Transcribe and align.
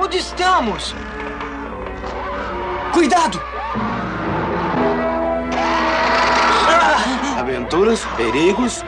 Onde 0.00 0.18
estamos? 0.18 0.94
Cuidado! 2.92 3.40
Aventuras, 7.36 8.04
perigos. 8.16 8.84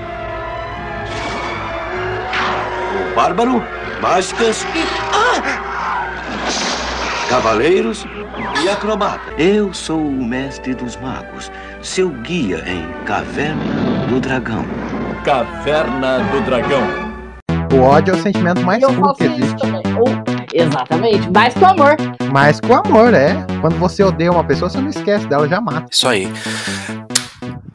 O 3.11 3.15
bárbaro, 3.17 3.61
mágicas. 4.01 4.65
Cavaleiros 7.29 8.07
e 8.63 8.69
acrobata. 8.69 9.33
Eu 9.37 9.75
sou 9.75 10.01
o 10.01 10.25
mestre 10.25 10.75
dos 10.75 10.97
magos, 10.97 11.51
seu 11.83 12.11
guia 12.11 12.63
em 12.69 12.87
Caverna 13.05 14.07
do 14.09 14.21
Dragão. 14.21 14.65
Caverna 15.25 16.21
do 16.31 16.41
Dragão. 16.43 17.11
O 17.73 17.83
ódio 17.83 18.15
é 18.15 18.17
o 18.17 18.23
sentimento 18.23 18.63
mais 18.63 18.85
puro 18.85 19.15
que 19.15 19.25
existe. 19.25 19.57
também. 19.57 20.30
Exatamente. 20.53 21.31
mais 21.31 21.55
com 21.55 21.67
amor. 21.67 21.97
mais 22.33 22.61
com 22.61 22.75
amor, 22.75 23.15
é. 23.15 23.35
Quando 23.61 23.77
você 23.77 24.03
odeia 24.03 24.33
uma 24.33 24.45
pessoa, 24.45 24.69
você 24.69 24.81
não 24.81 24.91
esquece 24.91 25.27
dela, 25.27 25.49
já 25.49 25.61
mata. 25.61 25.87
Isso 25.91 26.09
aí. 26.09 26.31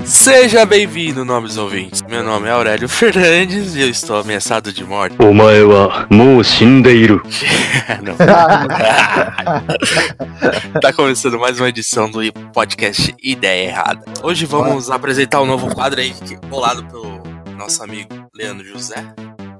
Seja 0.03 0.65
bem-vindo, 0.67 1.25
nobres 1.25 1.57
ouvintes. 1.57 2.03
Meu 2.03 2.23
nome 2.23 2.47
é 2.47 2.51
Aurélio 2.51 2.87
Fernandes 2.87 3.75
e 3.75 3.81
eu 3.81 3.89
estou 3.89 4.19
ameaçado 4.19 4.71
de 4.71 4.83
morte. 4.83 5.15
Omae 5.19 5.63
wa 5.63 6.05
mou 6.11 6.43
shindeiru. 6.43 7.23
Tá 10.79 10.93
começando 10.93 11.39
mais 11.39 11.59
uma 11.59 11.69
edição 11.69 12.09
do 12.09 12.19
podcast 12.53 13.15
Ideia 13.23 13.69
Errada. 13.69 14.03
Hoje 14.21 14.45
vamos 14.45 14.87
Olá. 14.87 14.97
apresentar 14.97 15.41
um 15.41 15.45
novo 15.45 15.73
quadro 15.73 15.99
aí, 15.99 16.13
bolado 16.47 16.85
pelo 16.85 17.23
nosso 17.57 17.81
amigo 17.83 18.09
Leandro 18.35 18.65
José. 18.67 19.03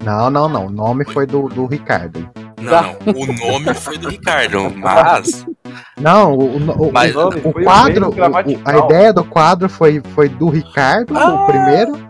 Não, 0.03 0.29
não, 0.29 0.47
não. 0.47 0.67
O 0.67 0.69
nome 0.69 1.03
foi, 1.05 1.13
foi 1.13 1.25
do, 1.25 1.49
do 1.49 1.65
Ricardo. 1.65 2.29
Não, 2.65 2.95
não, 3.13 3.21
o 3.21 3.51
nome 3.51 3.73
foi 3.73 3.97
do 3.97 4.09
Ricardo, 4.09 4.71
mas 4.75 5.45
Não, 5.99 6.33
o, 6.33 6.57
o, 6.57 6.87
o- 6.87 6.91
Mas- 6.91 7.15
o- 7.15 7.19
nome 7.21 7.39
o 7.43 7.51
foi 7.53 7.63
quadro, 7.63 8.13
a 8.65 8.77
ideia 8.77 9.13
do 9.13 9.23
quadro 9.23 9.69
foi, 9.69 10.01
foi 10.13 10.29
do 10.29 10.49
Ricardo, 10.49 11.17
Ah! 11.17 11.43
o 11.43 11.45
primeiro, 11.47 12.09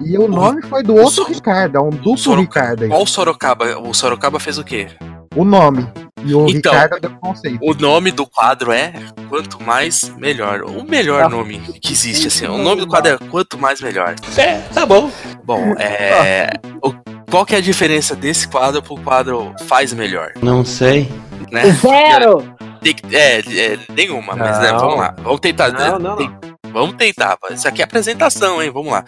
e 0.00 0.16
o 0.18 0.26
nome 0.28 0.62
foi 0.62 0.82
do 0.82 0.94
outro 0.94 1.10
Sor- 1.10 1.28
Ricardo, 1.28 1.76
é 1.76 1.80
um 1.80 1.90
duplo 1.90 2.18
Soroca- 2.18 2.42
Ricardo 2.60 2.82
aí. 2.84 2.88
qual 2.88 3.02
o 3.02 3.06
Sorocaba? 3.06 3.78
O 3.78 3.92
Sorocaba 3.94 4.38
fez 4.40 4.58
o 4.58 4.64
quê? 4.64 4.88
O 5.34 5.44
nome. 5.44 5.86
E 6.24 6.34
o 6.34 6.46
Então, 6.48 6.72
Ricardo 6.72 6.98
deu 7.00 7.10
conceito. 7.20 7.58
O 7.62 7.74
nome 7.74 8.10
do 8.10 8.26
quadro 8.26 8.72
é 8.72 8.92
Quanto 9.28 9.62
Mais 9.62 10.10
Melhor. 10.16 10.62
O 10.62 10.82
melhor 10.82 11.28
nome 11.28 11.58
que 11.80 11.92
existe, 11.92 12.28
assim. 12.28 12.46
O 12.46 12.56
nome 12.58 12.80
do 12.80 12.86
quadro 12.86 13.12
é 13.12 13.18
Quanto 13.30 13.58
Mais 13.58 13.80
Melhor. 13.82 14.14
É, 14.36 14.58
tá 14.72 14.86
bom. 14.86 15.10
Bom, 15.44 15.74
é. 15.78 16.48
o- 16.82 16.94
qual 17.30 17.44
que 17.46 17.54
é 17.54 17.58
a 17.58 17.60
diferença 17.62 18.14
desse 18.14 18.46
quadro 18.48 18.82
pro 18.82 18.96
quadro 18.96 19.54
Faz 19.66 19.92
Melhor? 19.92 20.32
Não 20.42 20.64
sei. 20.64 21.08
Né? 21.50 21.62
Zero! 21.72 22.54
Tem 22.80 22.94
que- 22.94 23.14
é, 23.16 23.38
é, 23.40 23.78
nenhuma, 23.94 24.34
mas 24.36 24.58
né, 24.60 24.72
Não. 24.72 24.78
vamos 24.78 24.98
lá. 24.98 25.14
Vamos 25.22 25.40
tentar. 25.40 25.70
Não, 25.72 25.98
não, 25.98 26.16
tem- 26.16 26.30
Vamos 26.72 26.96
tentar. 26.96 27.38
Isso 27.50 27.66
aqui 27.66 27.80
é 27.80 27.84
apresentação, 27.84 28.62
hein? 28.62 28.70
Vamos 28.70 28.92
lá. 28.92 29.04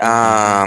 Ah, 0.00 0.66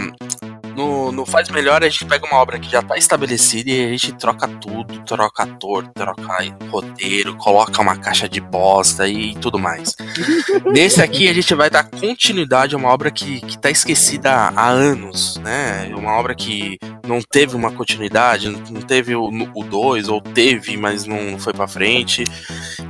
no, 0.78 1.11
no 1.11 1.25
Faz 1.25 1.50
Melhor, 1.50 1.83
a 1.83 1.89
gente 1.89 2.06
pega 2.06 2.28
uma 2.28 2.39
obra 2.39 2.59
que 2.59 2.70
já 2.70 2.83
tá 2.83 2.95
estabelecida 2.95 3.72
e 3.72 3.86
a 3.86 3.89
gente 3.89 4.14
troca 4.14 4.47
tudo, 4.47 5.00
troca 5.03 5.44
ator, 5.44 5.88
troca 5.88 6.38
roteiro, 6.70 7.36
coloca 7.36 7.81
uma 7.81 7.97
caixa 7.97 8.30
de 8.30 8.39
bosta 8.39 9.08
e 9.08 9.36
tudo 9.36 9.58
mais. 9.58 9.95
Nesse 10.72 11.02
aqui, 11.02 11.28
a 11.28 11.33
gente 11.33 11.53
vai 11.55 11.70
dar 11.70 11.83
continuidade 11.83 12.75
a 12.75 12.78
uma 12.78 12.89
obra 12.89 13.09
que, 13.09 13.42
que 13.42 13.58
tá 13.58 13.72
esquecida 13.72 14.31
há, 14.31 14.67
anos, 14.67 15.38
né? 15.38 15.92
Uma 15.95 16.11
obra 16.11 16.36
que 16.36 16.78
não 17.08 17.22
teve 17.22 17.55
uma 17.55 17.72
continuidade, 17.72 18.50
não 18.50 18.81
teve 18.81 19.16
o 19.16 19.31
2, 19.64 20.09
ou 20.09 20.22
teve, 20.22 20.78
mas 20.78 21.05
não 21.05 21.39
foi 21.39 21.53
pra 21.53 21.67
frente. 21.67 22.23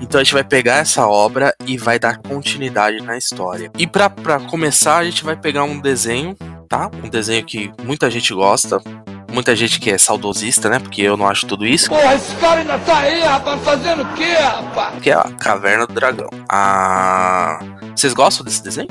Então 0.02 0.20
a 0.20 0.24
gente 0.24 0.34
vai 0.34 0.44
pegar 0.44 0.78
essa 0.78 1.08
obra 1.08 1.56
e 1.66 1.78
vai 1.78 1.98
dar 1.98 2.18
continuidade 2.18 3.02
na 3.02 3.18
história. 3.18 3.72
E 3.78 3.88
pra 3.88 4.10
começar, 4.50 4.98
a 4.98 5.04
gente 5.06 5.24
vai 5.24 5.38
pegar 5.38 5.64
um 5.64 5.80
desenho, 5.80 6.36
tá? 6.68 6.90
Um 7.04 7.10
desenho 7.10 7.44
que 7.46 7.72
muita 7.84 8.10
gente 8.12 8.34
gosta. 8.34 8.82
Muita 9.32 9.56
gente 9.56 9.80
que 9.80 9.92
é 9.92 9.98
saudosista, 9.98 10.70
né? 10.70 10.80
Porque 10.80 11.02
eu 11.02 11.18
não 11.18 11.28
acho 11.28 11.46
tudo 11.46 11.66
isso. 11.66 11.90
Porra, 11.90 12.16
esse 12.16 12.34
cara 12.36 12.62
ainda 12.62 12.78
tá 12.80 12.98
aí, 13.00 13.20
rapaz, 13.22 13.62
fazendo 13.62 14.04
o 14.04 14.14
quê, 14.14 14.34
rapaz? 14.34 15.02
Que 15.02 15.12
é 15.12 15.14
a 15.16 15.24
Caverna 15.38 15.86
do 15.86 15.94
Dragão. 15.94 16.30
Ah. 16.50 17.60
Vocês 17.96 18.14
gostam 18.14 18.46
desse 18.46 18.64
desenho? 18.64 18.88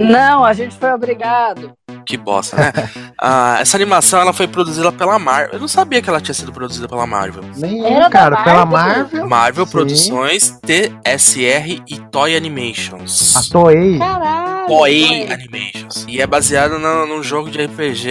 Não, 0.00 0.44
a 0.44 0.52
gente 0.52 0.76
foi 0.76 0.92
obrigado. 0.92 1.72
Que 2.06 2.16
bosta, 2.16 2.56
né? 2.56 2.72
Ah, 3.20 3.56
essa 3.60 3.76
animação 3.76 4.20
ela 4.20 4.32
foi 4.32 4.46
produzida 4.46 4.92
pela 4.92 5.18
Marvel. 5.18 5.54
Eu 5.54 5.58
não 5.58 5.66
sabia 5.66 6.00
que 6.00 6.08
ela 6.08 6.20
tinha 6.20 6.32
sido 6.32 6.52
produzida 6.52 6.86
pela 6.86 7.04
Marvel. 7.04 7.42
Nem 7.56 7.84
Era 7.84 8.04
eu, 8.04 8.10
cara, 8.10 8.44
pela 8.44 8.64
Marvel? 8.64 9.02
Marvel. 9.02 9.28
Marvel 9.28 9.66
Sim. 9.66 9.72
Produções, 9.72 10.60
TSR 10.60 11.82
e 11.88 11.98
Toy 12.12 12.36
Animations. 12.36 13.34
A 13.34 13.42
Toei. 13.50 13.98
Caralho! 13.98 14.57
Toei. 14.68 15.26
Animations. 15.32 16.04
E 16.06 16.20
é 16.20 16.26
baseado 16.26 16.78
no, 16.78 17.06
num 17.06 17.22
jogo 17.22 17.50
de 17.50 17.64
RPG, 17.64 18.08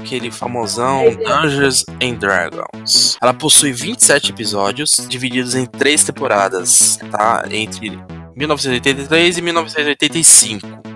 aquele 0.00 0.30
famosão 0.30 1.04
Dungeons 1.14 1.84
and 2.02 2.14
Dragons. 2.14 3.18
Ela 3.20 3.34
possui 3.34 3.72
27 3.72 4.30
episódios, 4.30 5.06
divididos 5.08 5.54
em 5.54 5.66
três 5.66 6.02
temporadas, 6.02 6.98
tá? 7.10 7.44
Entre 7.50 7.98
1983 8.34 9.36
e 9.38 9.42
1985. 9.42 10.91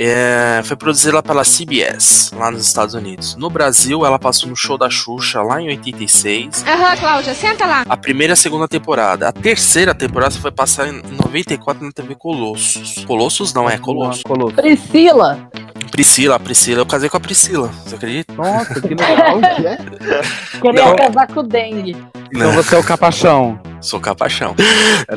É, 0.00 0.60
foi 0.62 0.76
produzida 0.76 1.20
pela 1.20 1.42
CBS, 1.42 2.30
lá 2.36 2.52
nos 2.52 2.64
Estados 2.64 2.94
Unidos. 2.94 3.34
No 3.34 3.50
Brasil, 3.50 4.06
ela 4.06 4.16
passou 4.16 4.48
no 4.48 4.54
show 4.54 4.78
da 4.78 4.88
Xuxa, 4.88 5.42
lá 5.42 5.60
em 5.60 5.66
86. 5.70 6.64
Aham, 6.64 6.96
Cláudia, 6.96 7.34
senta 7.34 7.66
lá. 7.66 7.84
A 7.88 7.96
primeira 7.96 8.30
e 8.30 8.34
a 8.34 8.36
segunda 8.36 8.68
temporada. 8.68 9.28
A 9.28 9.32
terceira 9.32 9.92
temporada 9.92 10.30
foi 10.36 10.52
passar 10.52 10.86
em 10.86 11.02
94 11.02 11.84
na 11.84 11.90
TV 11.90 12.14
Colossus. 12.14 13.04
Colossus 13.06 13.52
não, 13.52 13.68
é 13.68 13.76
Colossus. 13.76 14.22
Colosso. 14.22 14.54
Priscila. 14.54 15.50
Priscila, 15.90 16.36
a 16.36 16.38
Priscila, 16.38 16.82
eu 16.82 16.86
casei 16.86 17.08
com 17.08 17.16
a 17.16 17.20
Priscila, 17.20 17.68
você 17.68 17.96
acredita? 17.96 18.32
Nossa, 18.34 18.80
que 18.80 18.88
legal. 18.88 19.38
O 19.38 19.40
que 19.40 19.66
é? 19.66 19.78
Queria 20.60 20.84
Não. 20.84 20.96
casar 20.96 21.26
com 21.26 21.40
o 21.40 21.42
dengue. 21.42 21.96
então 22.32 22.52
você 22.52 22.76
é 22.76 22.78
o 22.78 22.84
capachão. 22.84 23.58
Sou 23.80 24.00
capachão. 24.00 24.54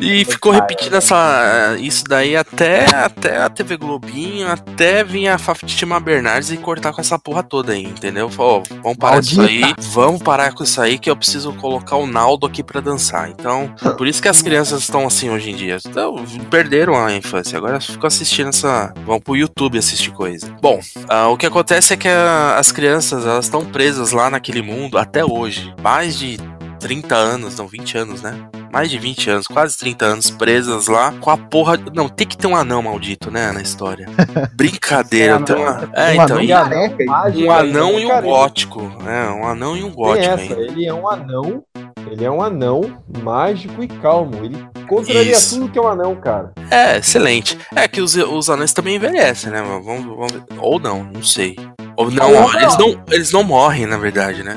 E 0.00 0.24
ficou 0.24 0.52
repetindo 0.52 0.94
essa, 0.96 1.76
isso 1.78 2.04
daí 2.08 2.36
até, 2.36 2.84
até 2.94 3.38
a 3.42 3.48
TV 3.48 3.76
Globinho, 3.76 4.48
até 4.50 5.02
vir 5.04 5.28
a 5.28 5.38
Fátima 5.38 5.98
Bernardes 6.00 6.50
e 6.50 6.56
cortar 6.56 6.92
com 6.92 7.00
essa 7.00 7.18
porra 7.18 7.42
toda 7.42 7.72
aí, 7.72 7.82
entendeu? 7.84 8.30
Falou, 8.30 8.62
vamos 8.82 8.98
parar 8.98 9.14
com 9.16 9.20
isso 9.20 9.40
aí, 9.40 9.60
Maldita. 9.60 9.82
vamos 9.90 10.22
parar 10.22 10.52
com 10.52 10.62
isso 10.64 10.80
aí 10.80 10.98
que 10.98 11.10
eu 11.10 11.16
preciso 11.16 11.52
colocar 11.54 11.96
o 11.96 12.06
Naldo 12.06 12.46
aqui 12.46 12.62
pra 12.62 12.80
dançar. 12.80 13.28
Então, 13.30 13.72
por 13.96 14.06
isso 14.06 14.22
que 14.22 14.28
as 14.28 14.40
crianças 14.42 14.80
estão 14.82 15.06
assim 15.06 15.28
hoje 15.30 15.50
em 15.50 15.56
dia. 15.56 15.78
Então, 15.86 16.24
perderam 16.50 16.94
a 17.02 17.12
infância, 17.12 17.56
agora 17.58 17.80
ficam 17.80 18.06
assistindo 18.06 18.48
essa... 18.50 18.92
vão 19.04 19.20
pro 19.20 19.36
YouTube 19.36 19.78
assistir 19.78 20.10
coisa. 20.12 20.46
Bom, 20.60 20.80
ah, 21.08 21.28
o 21.28 21.36
que 21.36 21.46
acontece 21.46 21.92
é 21.94 21.96
que 21.96 22.08
a- 22.08 22.56
as 22.58 22.70
crianças, 22.70 23.26
elas 23.26 23.46
estão 23.46 23.64
presas 23.64 24.12
lá 24.12 24.30
naquele 24.30 24.62
mundo 24.62 24.98
até 24.98 25.24
hoje. 25.24 25.74
Mais 25.82 26.18
de 26.18 26.38
30 26.82 27.14
anos, 27.14 27.56
não, 27.56 27.66
20 27.66 27.96
anos, 27.98 28.22
né? 28.22 28.34
Mais 28.72 28.90
de 28.90 28.98
20 28.98 29.30
anos, 29.30 29.46
quase 29.46 29.76
30 29.78 30.04
anos 30.04 30.30
presas 30.30 30.86
lá 30.88 31.12
com 31.20 31.30
a 31.30 31.36
porra. 31.36 31.78
Não, 31.94 32.08
tem 32.08 32.26
que 32.26 32.36
ter 32.36 32.46
um 32.46 32.56
anão 32.56 32.82
maldito, 32.82 33.30
né? 33.30 33.52
Na 33.52 33.62
história. 33.62 34.06
Brincadeira, 34.54 35.34
É, 35.34 35.38
tem 35.38 35.56
uma. 35.56 35.90
É, 35.94 36.10
Um 36.10 36.12
então. 36.12 36.24
anão 36.36 36.42
e- 36.42 36.48
careca. 36.48 37.04
Um 37.36 37.50
anão 37.52 37.98
e 38.00 38.06
um 38.06 38.22
gótico. 38.22 38.92
É, 39.06 39.30
um 39.30 39.46
anão 39.46 39.76
e 39.76 39.82
um 39.82 39.86
Tem 39.88 39.94
gótico 39.94 40.26
essa, 40.26 40.42
ainda. 40.42 40.60
ele 40.60 40.86
é 40.86 40.94
um 40.94 41.08
anão, 41.08 41.62
ele 42.10 42.24
é 42.24 42.30
um 42.30 42.42
anão 42.42 42.80
mágico 43.22 43.82
e 43.82 43.88
calmo. 43.88 44.44
Ele 44.44 44.66
contraria 44.88 45.32
Isso. 45.32 45.58
tudo 45.60 45.70
que 45.70 45.78
é 45.78 45.82
um 45.82 45.88
anão, 45.88 46.16
cara. 46.16 46.52
É, 46.70 46.98
excelente. 46.98 47.58
É 47.76 47.86
que 47.86 48.00
os, 48.00 48.14
os 48.16 48.48
anões 48.50 48.72
também 48.72 48.96
envelhecem, 48.96 49.50
né? 49.50 49.62
Vamos, 49.62 50.04
vamos. 50.06 50.32
Ou 50.58 50.78
não, 50.80 51.04
não 51.04 51.22
sei. 51.22 51.56
Ou 51.96 52.10
não, 52.10 52.32
Ou 52.32 52.54
eles 52.54 52.78
não, 52.78 53.04
eles 53.10 53.32
não 53.32 53.42
morrem, 53.44 53.86
na 53.86 53.98
verdade, 53.98 54.42
né? 54.42 54.56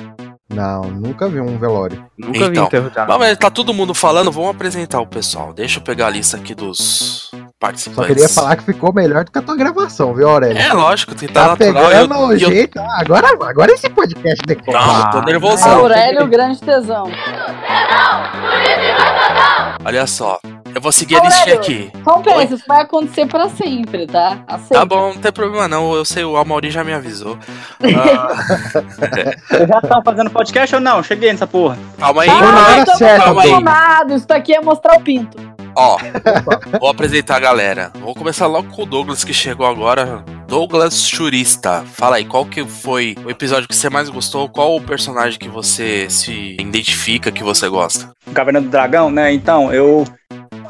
Não, 0.55 0.83
nunca 0.83 1.27
vi 1.27 1.39
um 1.41 1.57
velório. 1.57 2.05
Nunca 2.17 2.37
Então, 2.37 2.49
vi 2.49 2.59
enterro 2.59 2.89
de 2.89 3.19
Mas, 3.19 3.37
tá 3.37 3.49
todo 3.51 3.73
mundo 3.73 3.93
falando, 3.93 4.31
vamos 4.31 4.49
apresentar 4.51 5.01
o 5.01 5.05
pessoal. 5.07 5.53
Deixa 5.53 5.79
eu 5.79 5.83
pegar 5.83 6.07
a 6.07 6.09
lista 6.09 6.37
aqui 6.37 6.55
dos 6.55 7.29
Só 7.31 7.37
participantes. 7.59 8.07
queria 8.07 8.29
falar 8.29 8.55
que 8.55 8.63
ficou 8.63 8.93
melhor 8.93 9.25
do 9.25 9.31
que 9.31 9.37
a 9.37 9.41
tua 9.41 9.55
gravação, 9.57 10.13
viu, 10.13 10.29
Aurélio? 10.29 10.57
É 10.61 10.71
lógico, 10.71 11.13
tem 11.13 11.27
que 11.27 11.33
tá 11.33 11.47
natural. 11.49 11.73
pegando 11.73 12.13
eu- 12.15 12.19
o 12.27 12.31
eu- 12.31 12.37
jeito. 12.39 12.79
Ah, 12.79 13.01
agora, 13.01 13.27
agora 13.27 13.71
esse 13.73 13.89
podcast 13.89 14.41
decola. 14.47 14.79
Não, 14.79 14.99
eu 15.05 15.11
tô 15.11 15.21
nervosão. 15.21 15.79
Aurélio, 15.79 16.23
o 16.23 16.27
grande 16.27 16.61
tesão. 16.61 17.05
Olha 19.83 20.07
só, 20.07 20.39
eu 20.75 20.81
vou 20.81 20.91
seguir 20.91 21.15
a 21.15 21.23
listinha 21.23 21.55
aqui. 21.55 21.91
Só 22.03 22.19
um 22.19 22.21
pensa, 22.21 22.53
isso 22.55 22.65
vai 22.67 22.81
acontecer 22.81 23.25
pra 23.27 23.47
sempre, 23.47 24.05
tá? 24.05 24.43
Aceita. 24.45 24.73
Tá 24.75 24.85
bom, 24.85 25.13
não 25.13 25.21
tem 25.21 25.31
problema 25.31 25.69
não. 25.69 25.95
Eu 25.95 26.03
sei, 26.03 26.25
o 26.25 26.35
Amaury 26.35 26.69
já 26.69 26.83
me 26.83 26.93
avisou. 26.93 27.37
Ah, 28.05 28.27
Vocês 29.47 29.67
já 29.67 29.79
estão 29.81 30.01
fazendo 30.03 30.29
podcast 30.29 30.75
ou 30.75 30.81
não? 30.81 31.01
Cheguei 31.01 31.31
nessa 31.31 31.47
porra. 31.47 31.77
calma 31.97 32.23
aí, 32.23 32.27
na 32.27 32.33
calma 32.39 32.77
estamos 32.77 32.97
certa, 32.97 33.25
calma 33.25 33.41
aí. 33.41 34.15
Isso 34.15 34.27
daqui 34.27 34.53
é 34.53 34.61
mostrar 34.61 34.97
o 34.97 35.01
pinto. 35.01 35.37
Ó, 35.77 35.97
vou 36.79 36.89
apresentar 36.89 37.35
a 37.35 37.39
galera. 37.39 37.91
Vou 37.99 38.15
começar 38.15 38.47
logo 38.47 38.71
com 38.73 38.83
o 38.83 38.85
Douglas 38.85 39.23
que 39.23 39.33
chegou 39.33 39.65
agora. 39.65 40.23
Douglas 40.47 41.05
Churista. 41.05 41.83
Fala 41.93 42.15
aí, 42.15 42.25
qual 42.25 42.45
que 42.45 42.65
foi 42.65 43.15
o 43.25 43.29
episódio 43.29 43.67
que 43.67 43.75
você 43.75 43.89
mais 43.89 44.09
gostou? 44.09 44.47
Qual 44.47 44.75
o 44.75 44.81
personagem 44.81 45.37
que 45.37 45.49
você 45.49 46.09
se 46.09 46.55
identifica, 46.59 47.31
que 47.31 47.43
você 47.43 47.67
gosta? 47.67 48.11
Caverna 48.33 48.61
do 48.61 48.69
Dragão, 48.69 49.09
né? 49.09 49.33
Então, 49.33 49.73
eu. 49.73 50.05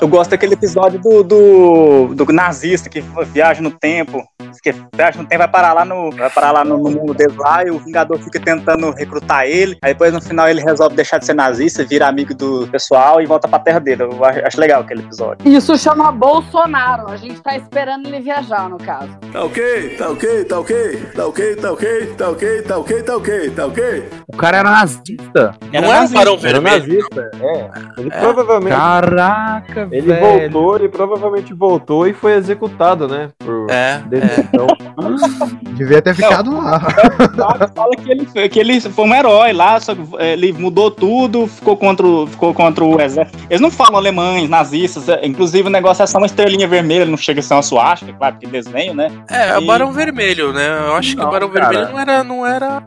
Eu 0.02 0.08
gosto 0.08 0.32
daquele 0.32 0.54
episódio 0.54 1.00
do, 1.00 1.24
do, 1.24 2.08
do 2.16 2.26
nazista 2.34 2.90
que 2.90 3.02
viaja 3.32 3.62
no 3.62 3.72
tempo. 3.72 4.24
Que 4.62 4.74
viaja 4.94 5.22
no 5.22 5.28
tempo, 5.28 5.40
vai 5.40 5.48
parar 5.48 5.74
lá 5.74 5.86
no. 5.86 6.12
Vai 6.12 6.30
parar 6.30 6.52
lá 6.52 6.64
no, 6.66 6.78
no 6.78 6.90
mundo 6.90 7.14
deles 7.14 7.36
lá 7.38 7.64
e 7.64 7.70
o 7.70 7.78
Vingador 7.80 8.18
fica 8.20 8.40
tentando 8.40 8.92
recrutar 8.92 9.46
ele. 9.46 9.78
Aí 9.82 9.94
depois 9.94 10.12
no 10.14 10.22
final 10.22 10.48
ele 10.50 10.62
resolve 10.62 10.96
deixar 10.96 11.18
de 11.20 11.26
ser 11.26 11.34
nazista, 11.34 11.84
vira 11.84 12.08
amigo 12.08 12.34
do 12.34 12.68
pessoal 12.68 13.22
e 13.22 13.26
volta 13.26 13.48
pra 13.48 13.60
terra 13.60 13.80
dele. 13.80 14.04
Eu 14.04 14.26
acho, 14.26 14.40
acho 14.46 14.60
legal 14.60 14.82
aquele 14.82 15.02
episódio. 15.02 15.38
Isso 15.48 15.78
chama 15.78 16.12
Bolsonaro. 16.12 17.10
A 17.10 17.18
gente 17.18 17.42
tá 17.42 17.56
esperando 17.56 18.08
ele 18.08 18.20
viajar, 18.22 18.70
no 18.70 18.78
caso. 18.78 19.10
Tá 19.32 19.44
ok, 19.44 19.96
tá 19.98 20.10
ok, 20.10 20.46
tá 20.46 20.60
ok, 20.60 21.06
tá 21.16 21.26
ok, 21.28 21.56
tá 21.56 21.72
ok, 21.72 22.06
tá 22.18 22.30
ok, 22.30 22.62
tá 22.64 22.78
ok, 22.78 23.04
tá 23.04 23.16
ok, 23.18 23.50
tá 23.52 23.66
ok. 23.66 24.10
O 24.28 24.38
cara 24.38 24.58
era 24.58 24.70
nazista. 24.72 25.56
Não 25.72 25.94
é 25.94 26.02
um 26.02 26.10
barão 26.10 26.34
Era 26.34 26.42
vermelho. 26.60 26.80
nazista, 26.80 27.32
é. 27.42 28.02
Ele 28.02 28.10
provavelmente. 28.12 28.76
Caraca, 28.76 29.85
Ele 29.92 30.02
velho. 30.08 30.52
voltou, 30.52 30.76
ele 30.78 30.90
provavelmente 30.90 31.54
voltou 31.54 32.08
e 32.08 32.14
foi 32.14 32.34
executado, 32.34 33.08
né? 33.08 33.30
Por 33.40 33.68
É, 33.70 33.96
é. 33.96 34.02
detenção. 34.08 34.68
Devia 35.74 36.02
ter 36.02 36.14
ficado 36.16 36.56
lá. 36.58 36.80
Fala- 36.80 37.72
Fala 37.76 37.96
que 37.96 38.10
ele, 38.12 38.26
foi- 38.26 38.50
que 38.50 38.60
ele 38.60 38.80
foi 38.82 39.06
um 39.06 39.14
herói 39.14 39.54
lá, 39.54 39.80
só 39.80 39.94
que 39.96 40.02
ele 40.20 40.54
mudou 40.54 40.90
tudo, 40.92 41.48
ficou 41.48 41.76
contra, 41.78 42.06
o- 42.06 42.28
ficou 42.28 42.54
contra 42.54 42.84
o 42.84 43.00
exército. 43.02 43.38
Eles 43.50 43.62
não 43.62 43.72
falam 43.72 43.98
alemães, 43.98 44.50
nazistas, 44.50 45.10
eh, 45.10 45.20
inclusive 45.24 45.68
o 45.68 45.72
negócio 45.72 46.04
é 46.04 46.08
só 46.08 46.18
uma 46.18 46.26
estrelinha 46.28 46.68
vermelha, 46.68 47.06
não 47.06 47.18
chega 47.18 47.40
a 47.40 47.44
ser 47.44 47.54
uma 47.54 47.62
suástica, 47.64 48.14
claro, 48.14 48.36
porque 48.36 48.48
desenho, 48.48 48.94
né? 48.94 49.12
É, 49.30 49.50
é 49.50 49.58
o 49.58 49.62
E- 49.62 49.66
Barão 49.66 49.92
Vermelho, 49.92 50.54
né? 50.54 50.68
Eu 50.88 50.96
acho 50.96 51.12
que 51.12 51.18
Não, 51.18 51.28
o 51.28 51.32
Barão 51.32 51.50
cara. 51.50 51.68
Vermelho 51.70 51.92
não 51.94 52.00
era. 52.00 52.24
Não 52.24 52.46
era 52.46 52.84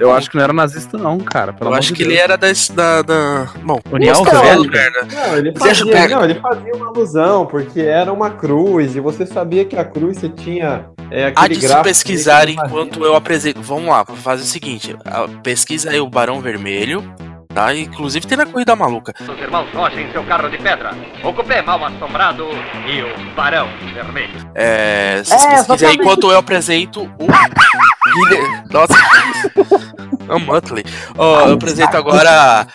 Eu 0.00 0.12
acho 0.12 0.30
que 0.30 0.36
não 0.36 0.44
era 0.44 0.52
nazista, 0.52 0.96
não, 0.96 1.18
cara. 1.18 1.52
Pelo 1.52 1.70
eu 1.70 1.74
acho 1.74 1.88
de 1.88 1.94
que 1.94 2.02
Deus. 2.04 2.12
ele 2.14 2.22
era 2.22 2.36
das, 2.36 2.68
da, 2.70 3.02
da. 3.02 3.46
Bom, 3.62 3.78
União. 3.90 4.22
Werner. 4.22 5.06
Não, 5.12 5.36
ele 5.36 5.52
fazia, 5.52 6.08
não, 6.08 6.24
ele 6.24 6.31
fazia 6.34 6.74
uma 6.74 6.88
alusão, 6.88 7.46
porque 7.46 7.80
era 7.80 8.12
uma 8.12 8.30
cruz, 8.30 8.96
e 8.96 9.00
você 9.00 9.26
sabia 9.26 9.64
que 9.64 9.76
a 9.76 9.84
cruz 9.84 10.18
você 10.18 10.28
tinha 10.28 10.86
é, 11.10 11.32
Há 11.36 11.46
de 11.46 11.60
se 11.60 11.82
pesquisar 11.82 12.48
enquanto 12.48 13.04
eu 13.04 13.14
apresento. 13.14 13.60
Vamos 13.60 13.88
lá, 13.88 14.02
vou 14.02 14.16
fazer 14.16 14.42
o 14.42 14.46
seguinte: 14.46 14.96
pesquisa 15.42 15.90
aí 15.90 16.00
o 16.00 16.08
Barão 16.08 16.40
Vermelho, 16.40 17.04
tá? 17.52 17.74
Inclusive 17.74 18.26
tem 18.26 18.38
na 18.38 18.46
Corrida 18.46 18.74
Maluca. 18.74 19.14
Os 19.20 19.38
irmãos 19.38 19.68
Rocha 19.72 20.00
em 20.00 20.10
seu 20.10 20.24
carro 20.24 20.48
de 20.48 20.58
pedra. 20.58 20.92
O 21.22 21.32
cupê 21.32 21.62
mal 21.62 21.84
assombrado 21.84 22.48
e 22.86 23.02
o 23.02 23.34
barão 23.34 23.68
vermelho. 23.94 24.50
É, 24.54 25.22
vocês 25.22 25.44
É, 25.44 25.54
exatamente. 25.54 26.00
enquanto 26.00 26.30
eu 26.30 26.38
apresento 26.38 27.02
o. 27.02 27.26
Nossa, 28.72 28.94
é 30.28 30.34
o 30.34 30.40
Muttley. 30.40 30.84
Eu 31.16 31.54
apresento 31.54 31.96
agora 31.96 32.66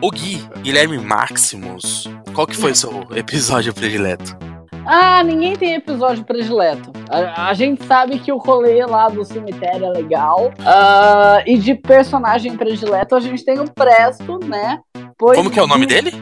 o 0.00 0.10
Gui, 0.10 0.44
Guilherme 0.62 0.98
Maximus. 0.98 2.08
Qual 2.36 2.46
que 2.46 2.54
foi 2.54 2.74
seu 2.74 2.90
episódio 3.16 3.72
predileto? 3.72 4.36
Ah, 4.84 5.22
ninguém 5.22 5.56
tem 5.56 5.72
episódio 5.72 6.22
predileto. 6.22 6.92
A, 7.08 7.48
a 7.48 7.54
gente 7.54 7.82
sabe 7.84 8.18
que 8.18 8.30
o 8.30 8.36
rolê 8.36 8.84
lá 8.84 9.08
do 9.08 9.24
cemitério 9.24 9.86
é 9.86 9.88
legal. 9.88 10.52
Ah, 10.60 11.42
e 11.46 11.56
de 11.56 11.74
personagem 11.74 12.54
predileto, 12.54 13.16
a 13.16 13.20
gente 13.20 13.42
tem 13.42 13.58
o 13.58 13.64
Presto, 13.70 14.38
né? 14.44 14.80
Pois 15.18 15.38
Como 15.38 15.50
que 15.50 15.58
é 15.58 15.62
o 15.62 15.66
nome 15.66 15.86
dele? 15.86 16.12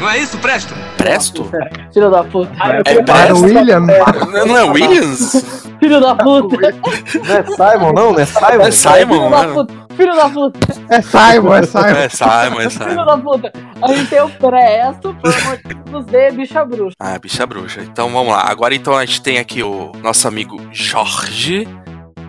Não 0.00 0.10
é 0.10 0.18
isso, 0.18 0.36
Presto? 0.38 0.74
Presto? 0.96 1.48
Filho 1.94 2.10
da 2.10 2.24
puta. 2.24 2.50
É 2.84 3.00
Presto? 3.00 3.44
William. 3.44 3.80
Não 3.80 4.46
não 4.46 4.56
é 4.56 4.64
Williams? 4.64 5.64
Filho 5.78 6.00
da 6.00 6.16
puta. 6.16 6.56
Não 6.56 7.36
é 7.36 7.44
Simon, 7.44 7.92
não? 7.92 8.12
Não 8.12 8.20
é 8.20 8.26
Simon? 8.26 8.60
É 8.62 8.70
Simon, 8.72 9.06
Filho 9.06 9.30
da 9.30 9.46
né? 9.46 9.54
puta. 9.54 9.74
Filho 9.96 10.16
da 10.16 10.28
puta. 10.28 10.58
É 10.88 11.02
Simon, 11.02 11.54
é 11.54 11.62
Simon. 11.62 11.86
É 11.86 12.08
Simon, 12.08 12.60
é 12.60 12.70
Filho 12.70 12.90
Simon. 12.90 13.06
da 13.06 13.18
puta. 13.18 13.52
A 13.82 13.86
gente 13.92 14.10
tem 14.10 14.20
o 14.20 14.28
Presto 14.30 15.14
por 15.14 15.44
motivos 15.44 16.06
de 16.06 16.30
bicha 16.32 16.64
bruxa. 16.64 16.96
Ah, 16.98 17.18
bicha 17.20 17.46
bruxa. 17.46 17.82
Então 17.82 18.10
vamos 18.10 18.32
lá. 18.32 18.50
Agora 18.50 18.74
então 18.74 18.96
a 18.96 19.04
gente 19.04 19.22
tem 19.22 19.38
aqui 19.38 19.62
o 19.62 19.92
nosso 20.02 20.26
amigo 20.26 20.60
Jorge. 20.72 21.68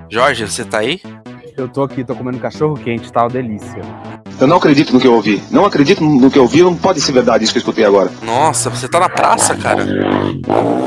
Jorge, 0.07 0.45
você 0.45 0.63
tá 0.63 0.79
aí? 0.79 1.01
Eu 1.57 1.67
tô 1.67 1.83
aqui, 1.83 2.03
tô 2.03 2.15
comendo 2.15 2.39
cachorro 2.39 2.75
quente, 2.75 3.11
tá 3.11 3.21
uma 3.23 3.29
delícia. 3.29 3.81
Eu 4.39 4.47
não 4.47 4.57
acredito 4.57 4.91
no 4.93 4.99
que 4.99 5.05
eu 5.07 5.13
ouvi. 5.13 5.41
Não 5.51 5.65
acredito 5.65 6.03
no 6.03 6.31
que 6.31 6.37
eu 6.39 6.43
ouvi, 6.43 6.61
não 6.63 6.75
pode 6.75 6.99
ser 7.01 7.11
verdade 7.11 7.43
isso 7.43 7.53
que 7.53 7.57
eu 7.59 7.61
escutei 7.61 7.85
agora. 7.85 8.09
Nossa, 8.23 8.69
você 8.69 8.87
tá 8.87 8.99
na 8.99 9.09
praça, 9.09 9.55
cara. 9.55 9.85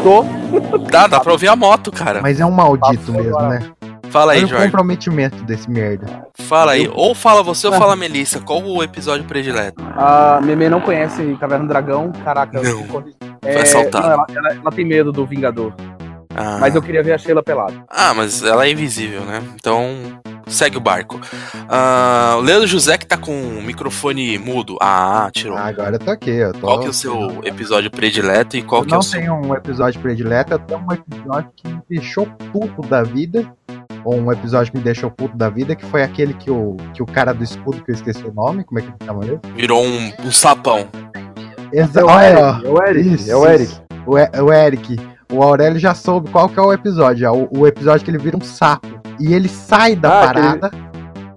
Tô. 0.03 0.25
Dá, 0.91 1.07
dá 1.07 1.21
pra 1.21 1.33
ouvir 1.33 1.49
a 1.49 1.57
moto, 1.57 1.93
cara. 1.93 2.21
Mas 2.23 2.41
é 2.41 2.47
um 2.47 2.51
maldito 2.51 3.13
mesmo, 3.13 3.39
né? 3.43 3.61
Fala 4.11 4.33
aí, 4.33 4.39
Olha 4.39 4.47
o 4.47 4.49
Jorge. 4.51 4.65
comprometimento 4.67 5.43
desse 5.45 5.69
merda. 5.69 6.07
Fala 6.39 6.73
aí. 6.73 6.89
Ou 6.95 7.15
fala 7.17 7.43
você 7.43 7.67
ou 7.67 7.73
fala 7.73 7.95
a 7.95 7.97
Melissa. 7.97 8.39
Qual 8.41 8.63
o 8.63 8.81
episódio 8.83 9.25
predileto? 9.27 9.83
A 9.97 10.41
Meme 10.41 10.69
não 10.69 10.81
conhece 10.81 11.37
Caverna 11.41 11.65
do 11.65 11.69
Dragão. 11.69 12.13
Caraca, 12.25 12.61
Não. 12.63 12.87
eu 13.43 13.61
assaltado. 13.61 14.07
não, 14.07 14.13
ela, 14.15 14.27
ela- 14.33 14.55
ela 14.61 14.71
tem 14.71 14.85
medo 14.85 15.11
do 15.11 15.27
Vingador. 15.27 15.73
Ah, 16.35 16.59
Mas 16.61 16.75
eu 16.75 16.83
queria 16.83 17.03
ver 17.03 17.13
a 17.13 17.19
Sheila 17.19 17.43
pelada. 17.43 17.85
ah, 17.89 18.13
mas 18.15 18.43
ela 18.43 18.67
é 18.67 18.71
invisível, 18.71 19.21
né? 19.23 19.43
Então, 19.55 20.21
segue 20.47 20.77
o 20.77 20.81
barco. 20.81 21.21
Ah, 21.69 22.35
o 22.39 22.41
Leandro 22.41 22.67
José 22.67 22.99
que 22.99 23.07
tá 23.07 23.17
com 23.17 23.33
o 23.33 23.63
microfone 23.63 24.39
mudo. 24.39 24.77
Ah, 24.81 25.31
tirou. 25.33 25.57
Ah, 25.57 25.67
agora 25.67 25.95
eu 25.97 25.99
tô 25.99 26.11
aqui, 26.11 26.31
eu 26.31 26.53
tô. 26.53 26.61
Qual 26.61 26.81
que 26.81 26.87
é 26.87 26.91
o 26.91 26.93
seu 26.93 27.41
episódio 27.45 27.91
predileto 27.91 28.57
e 28.57 28.63
qual 28.63 28.83
eu 28.83 28.87
que 28.87 28.93
é 28.93 28.95
não 28.95 29.01
o 29.01 29.03
seu... 29.03 29.21
tenho 29.21 29.35
um 29.35 29.55
episódio 29.55 30.01
predileto, 30.01 30.53
eu 30.55 30.59
tenho 30.59 30.81
um 30.81 30.93
episódio 30.93 31.51
que 31.57 31.69
me 31.69 31.81
deixou 31.89 32.27
puto 32.53 32.83
da 32.89 33.03
vida. 33.03 33.51
Ou 34.05 34.17
um 34.21 34.31
episódio 34.31 34.71
que 34.71 34.77
me 34.77 34.85
deixou 34.85 35.11
puto 35.11 35.35
da 35.35 35.49
vida, 35.49 35.75
que 35.75 35.87
foi 35.87 36.03
aquele 36.03 36.35
que 36.35 36.51
o, 36.51 36.77
que 36.93 37.03
o 37.03 37.07
cara 37.07 37.33
do 37.33 37.43
escudo, 37.43 37.83
que 37.83 37.91
eu 37.91 37.95
esqueci 37.95 38.23
o 38.23 38.35
nome, 38.35 38.63
como 38.63 38.79
é 38.79 38.83
que 38.83 38.89
ele 38.89 38.97
chama 39.03 39.25
ele? 39.25 39.41
Virou 39.57 39.83
um, 39.83 40.13
um 40.27 40.31
sapão. 40.31 40.87
Esse, 41.73 41.99
É 41.99 42.05
o 42.05 42.07
olha, 42.07 42.61
Eric, 42.61 42.61
é 42.61 42.69
o 42.69 42.87
Eric, 42.87 43.31
é 43.31 43.37
o 43.37 43.47
Eric. 43.49 43.75
O, 44.07 44.19
E- 44.19 44.31
o 44.43 44.53
Eric. 44.53 45.14
O 45.35 45.43
Aurélio 45.43 45.79
já 45.81 45.95
soube 45.95 46.31
qual 46.31 46.49
que 46.49 46.59
é 46.59 46.63
o 46.63 46.73
episódio. 46.73 47.31
O, 47.33 47.61
o 47.61 47.67
episódio 47.67 48.05
que 48.05 48.11
ele 48.11 48.19
vira 48.19 48.37
um 48.37 48.41
sapo. 48.41 48.87
E 49.19 49.35
ele 49.35 49.49
sai 49.49 49.97
da 49.97 50.23
Ah, 50.23 50.27
parada. 50.27 50.71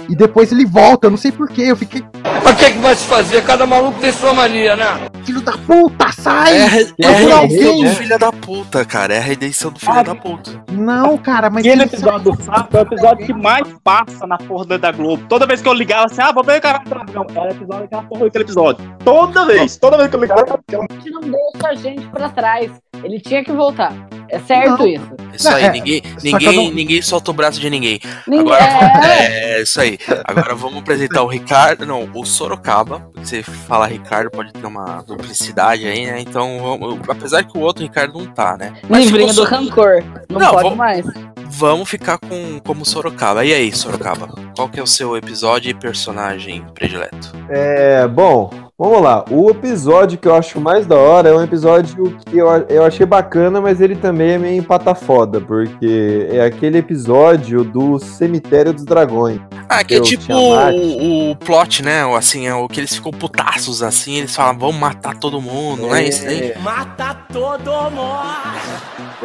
E 0.08 0.16
depois 0.16 0.52
ele 0.52 0.66
volta. 0.66 1.08
Eu 1.08 1.12
não 1.12 1.18
sei 1.18 1.32
porquê. 1.32 1.64
Eu 1.64 1.76
fiquei, 1.76 2.04
Mas 2.44 2.54
o 2.54 2.56
que, 2.58 2.72
que 2.72 2.78
vai 2.80 2.96
se 2.96 3.06
fazer? 3.06 3.44
Cada 3.44 3.66
maluco 3.66 4.00
tem 4.00 4.12
sua 4.12 4.34
mania, 4.34 4.76
né? 4.76 4.86
filho 5.24 5.42
da 5.42 5.52
puta, 5.58 6.10
sai! 6.14 6.54
É, 6.56 6.62
é 6.62 6.68
redenção 6.68 7.38
alguém- 7.40 7.84
do 7.84 7.90
filho 7.90 8.18
da 8.18 8.32
puta, 8.32 8.86
cara. 8.86 9.14
É 9.14 9.18
a 9.18 9.22
redenção 9.22 9.72
do 9.72 9.78
filho 9.80 9.92
Ah, 9.92 10.02
da 10.04 10.16
puta. 10.16 10.64
Não, 10.72 11.18
cara, 11.18 11.50
mas 11.50 11.66
Aquele 11.66 11.82
ele 11.84 11.90
episódio 11.90 12.32
do 12.32 12.42
sapo 12.44 12.78
é 12.78 12.80
o 12.80 12.84
episódio 12.84 13.26
que 13.26 13.34
mais 13.34 13.68
passa 13.84 14.26
na 14.26 14.38
porra 14.38 14.78
da 14.78 14.90
Globo. 14.90 15.26
Toda 15.28 15.46
vez 15.46 15.62
que 15.62 15.68
eu 15.68 15.74
ligava 15.74 16.06
assim, 16.06 16.22
ah, 16.22 16.32
vou 16.32 16.46
ver 16.46 16.60
o 16.60 16.62
cara 16.62 16.78
do 16.78 16.90
dragão. 16.90 17.26
Era 17.36 17.52
episódio 17.52 17.84
aquela 17.84 18.04
porra 18.04 18.24
daquele 18.26 18.44
episódio. 18.46 18.96
Toda 19.04 19.46
vez, 19.46 19.76
toda 19.76 19.98
vez 19.98 20.10
que 20.10 20.16
eu 20.16 20.22
ligava. 20.22 20.44
A 20.44 20.94
gente 20.94 21.10
não 21.12 21.20
deixa 21.22 21.68
a 21.68 21.76
gente 21.76 22.08
pra 22.08 22.30
trás. 22.30 22.72
Ele 23.04 23.20
tinha 23.20 23.44
que 23.44 23.52
voltar. 23.52 23.94
É 24.30 24.40
certo 24.40 24.80
Não. 24.80 24.88
isso. 24.88 25.08
Isso 25.34 25.48
aí, 25.50 25.64
É, 25.66 25.72
ninguém, 25.72 26.02
ninguém, 26.24 26.56
não- 26.56 26.74
ninguém 26.74 27.02
solta 27.02 27.32
o 27.32 27.34
braço 27.34 27.60
de 27.62 27.70
ninguém. 27.70 28.00
Ninguém. 28.28 28.54
Agora, 28.54 29.06
É, 29.06 29.60
é, 29.60 29.62
isso 29.62 29.80
aí. 29.80 29.98
Agora 30.26 30.54
vamos 30.56 30.80
apresentar 30.80 31.22
o 31.22 31.28
Ricardo, 31.28 31.86
não, 31.86 32.06
o 32.20 32.26
Sorocaba. 32.26 33.10
Você 33.16 33.44
fala 33.44 33.88
Ricardo, 33.88 34.30
pode 34.32 34.52
ter 34.54 34.66
uma 34.66 35.02
duplicidade 35.02 35.86
aí, 35.88 36.06
né? 36.06 36.20
Então, 36.22 36.58
vamos- 36.60 37.00
apesar 37.10 37.44
que 37.44 37.58
o 37.58 37.62
outro 37.62 37.84
Ricardo 37.84 38.18
não 38.20 38.28
tá, 38.28 38.58
né? 38.58 38.74
Mas 38.90 39.06
livrinho 39.06 39.34
do 39.34 39.44
rancor. 39.44 40.04
Não, 40.30 40.40
Não, 40.40 40.52
pode 40.52 40.64
vamos- 40.64 40.78
mais. 40.78 41.06
Vamos 41.50 41.90
ficar 41.90 42.18
com 42.18 42.60
como 42.66 42.86
Sorocaba. 42.86 43.44
E 43.46 43.54
aí, 43.54 43.72
Sorocaba? 43.74 44.28
Qual 44.56 44.70
que 44.70 44.80
é 44.80 44.84
o 44.84 44.88
seu 44.88 45.16
episódio 45.18 45.70
e 45.72 45.74
personagem 45.74 46.64
predileto? 46.74 47.32
É, 47.50 48.08
bom, 48.08 48.52
vamos 48.78 49.02
lá. 49.02 49.26
O 49.32 49.50
episódio 49.50 50.18
que 50.18 50.28
eu 50.28 50.36
acho 50.36 50.60
mais 50.62 50.86
da 50.86 50.96
hora 50.96 51.30
é 51.30 51.34
um 51.34 51.42
episódio 51.44 52.16
que 52.26 52.38
eu, 52.38 52.48
eu 52.70 52.84
achei 52.86 53.06
bacana, 53.06 53.60
mas 53.60 53.82
ele 53.82 53.96
também 53.96 54.32
é 54.32 54.38
meio 54.38 54.60
empata 54.60 54.94
foda, 54.94 55.42
porque 55.42 56.28
é 56.32 56.42
aquele 56.42 56.78
episódio 56.78 57.64
do 57.64 57.98
Cemitério 58.00 58.74
dos 58.74 58.86
Dragões. 58.86 59.40
Ah, 59.70 59.84
que 59.84 59.96
é 59.96 59.98
Eu, 59.98 60.04
tipo 60.04 60.32
o, 60.34 61.32
o 61.32 61.36
plot, 61.38 61.84
né? 61.84 62.06
O, 62.06 62.16
Assim, 62.16 62.48
é 62.48 62.54
o 62.56 62.68
que 62.68 62.80
eles 62.80 62.96
ficam 62.96 63.12
putaços 63.12 63.84
assim, 63.84 64.16
eles 64.18 64.36
falam, 64.36 64.58
vamos 64.58 64.78
matar 64.78 65.16
todo 65.18 65.42
mundo, 65.42 65.84
não 65.88 65.96
é 65.96 66.04
isso 66.08 66.26
aí? 66.28 66.54
Mata 66.62 67.16
todo 67.32 67.72
mundo! 67.92 68.28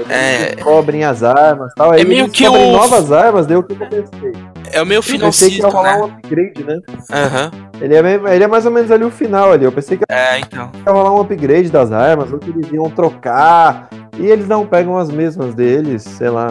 É. 0.09 0.56
Cobrem 0.56 1.04
as 1.04 1.23
armas 1.23 1.71
e 1.73 1.75
tal. 1.75 1.92
Aí 1.92 2.00
É 2.00 2.04
meio 2.04 2.21
eles 2.23 2.32
que 2.32 2.42
descobrem 2.42 2.71
o- 2.71 2.76
novas 2.76 3.12
armas, 3.12 3.47
daí 3.47 3.56
o 3.56 3.62
que 3.62 3.73
eu 3.75 3.78
pensei? 3.88 4.32
É 4.73 4.80
o 4.82 4.87
meio 4.87 4.99
Eu 4.99 5.02
final 5.02 5.28
pensei 5.28 5.50
que 5.50 5.59
ia 5.59 5.68
rolar 5.68 5.97
né? 5.99 6.02
um 6.02 6.04
upgrade, 6.06 6.64
né? 6.64 6.78
Aham. 7.12 7.50
Ele 7.80 7.94
é, 7.97 8.35
ele 8.35 8.44
é 8.44 8.47
mais 8.47 8.64
ou 8.64 8.73
menos 8.73 8.90
ali 8.90 9.04
o 9.04 9.11
final 9.11 9.41
ali. 9.50 9.64
Eu 9.64 9.72
pensei 9.72 9.96
que 9.96 10.04
É, 10.08 10.38
então. 10.38 10.70
ia 10.87 10.92
rolar 10.92 11.12
um 11.14 11.20
upgrade 11.20 11.70
das 11.70 11.90
armas, 11.90 12.32
ou 12.32 12.38
que 12.38 12.50
eles 12.50 12.70
iam 12.72 12.88
trocar. 12.90 13.88
E 14.18 14.26
eles 14.26 14.46
não 14.46 14.66
pegam 14.66 14.96
as 14.99 15.11
mesmas 15.11 15.54
deles, 15.54 16.02
sei 16.02 16.28
lá. 16.28 16.49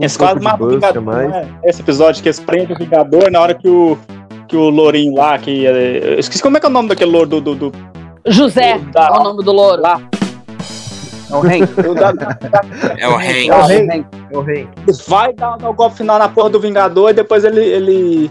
um 0.00 0.18
quase 0.18 0.38
de 0.38 0.44
mata 0.44 0.64
o 0.64 0.68
Vingador. 0.70 1.02
mas- 1.02 1.30
né? 1.30 1.48
Esse 1.64 1.80
episódio 1.82 2.22
que 2.22 2.28
eles 2.28 2.40
prendem 2.40 2.74
o 2.74 2.78
Vingador 2.78 3.30
na 3.30 3.40
hora 3.40 3.54
que 3.54 3.68
o. 3.68 3.96
Que 4.48 4.56
o 4.56 4.68
Lourinho 4.68 5.14
lá, 5.14 5.38
que. 5.38 5.66
é, 5.66 6.14
Eu 6.14 6.18
esqueci 6.18 6.42
como 6.42 6.56
é 6.56 6.60
que 6.60 6.66
é 6.66 6.68
o 6.68 6.72
nome 6.72 6.88
daquele 6.88 7.10
louro 7.10 7.28
do. 7.28 7.40
do, 7.40 7.54
do 7.54 7.72
José 8.26 8.78
Da- 8.92 9.08
é 9.14 9.18
o 9.18 9.22
nome 9.22 9.42
do 9.44 9.52
louro. 9.52 9.80
lá. 9.80 10.00
É 11.30 11.36
o 11.36 11.40
da- 11.94 12.12
É 12.98 13.08
o 13.08 13.14
Hank. 13.16 13.48
É 13.48 13.54
o 13.54 13.62
Hank. 13.62 14.06
É 14.30 14.36
o 14.36 14.40
Hank. 14.40 14.68
vai 15.08 15.32
dar, 15.32 15.56
dar 15.56 15.70
o 15.70 15.74
golpe 15.74 15.96
final 15.96 16.18
na 16.18 16.28
porra 16.28 16.50
do 16.50 16.60
Vingador 16.60 17.10
e 17.10 17.14
depois 17.14 17.44
ele, 17.44 17.60
ele 17.62 18.30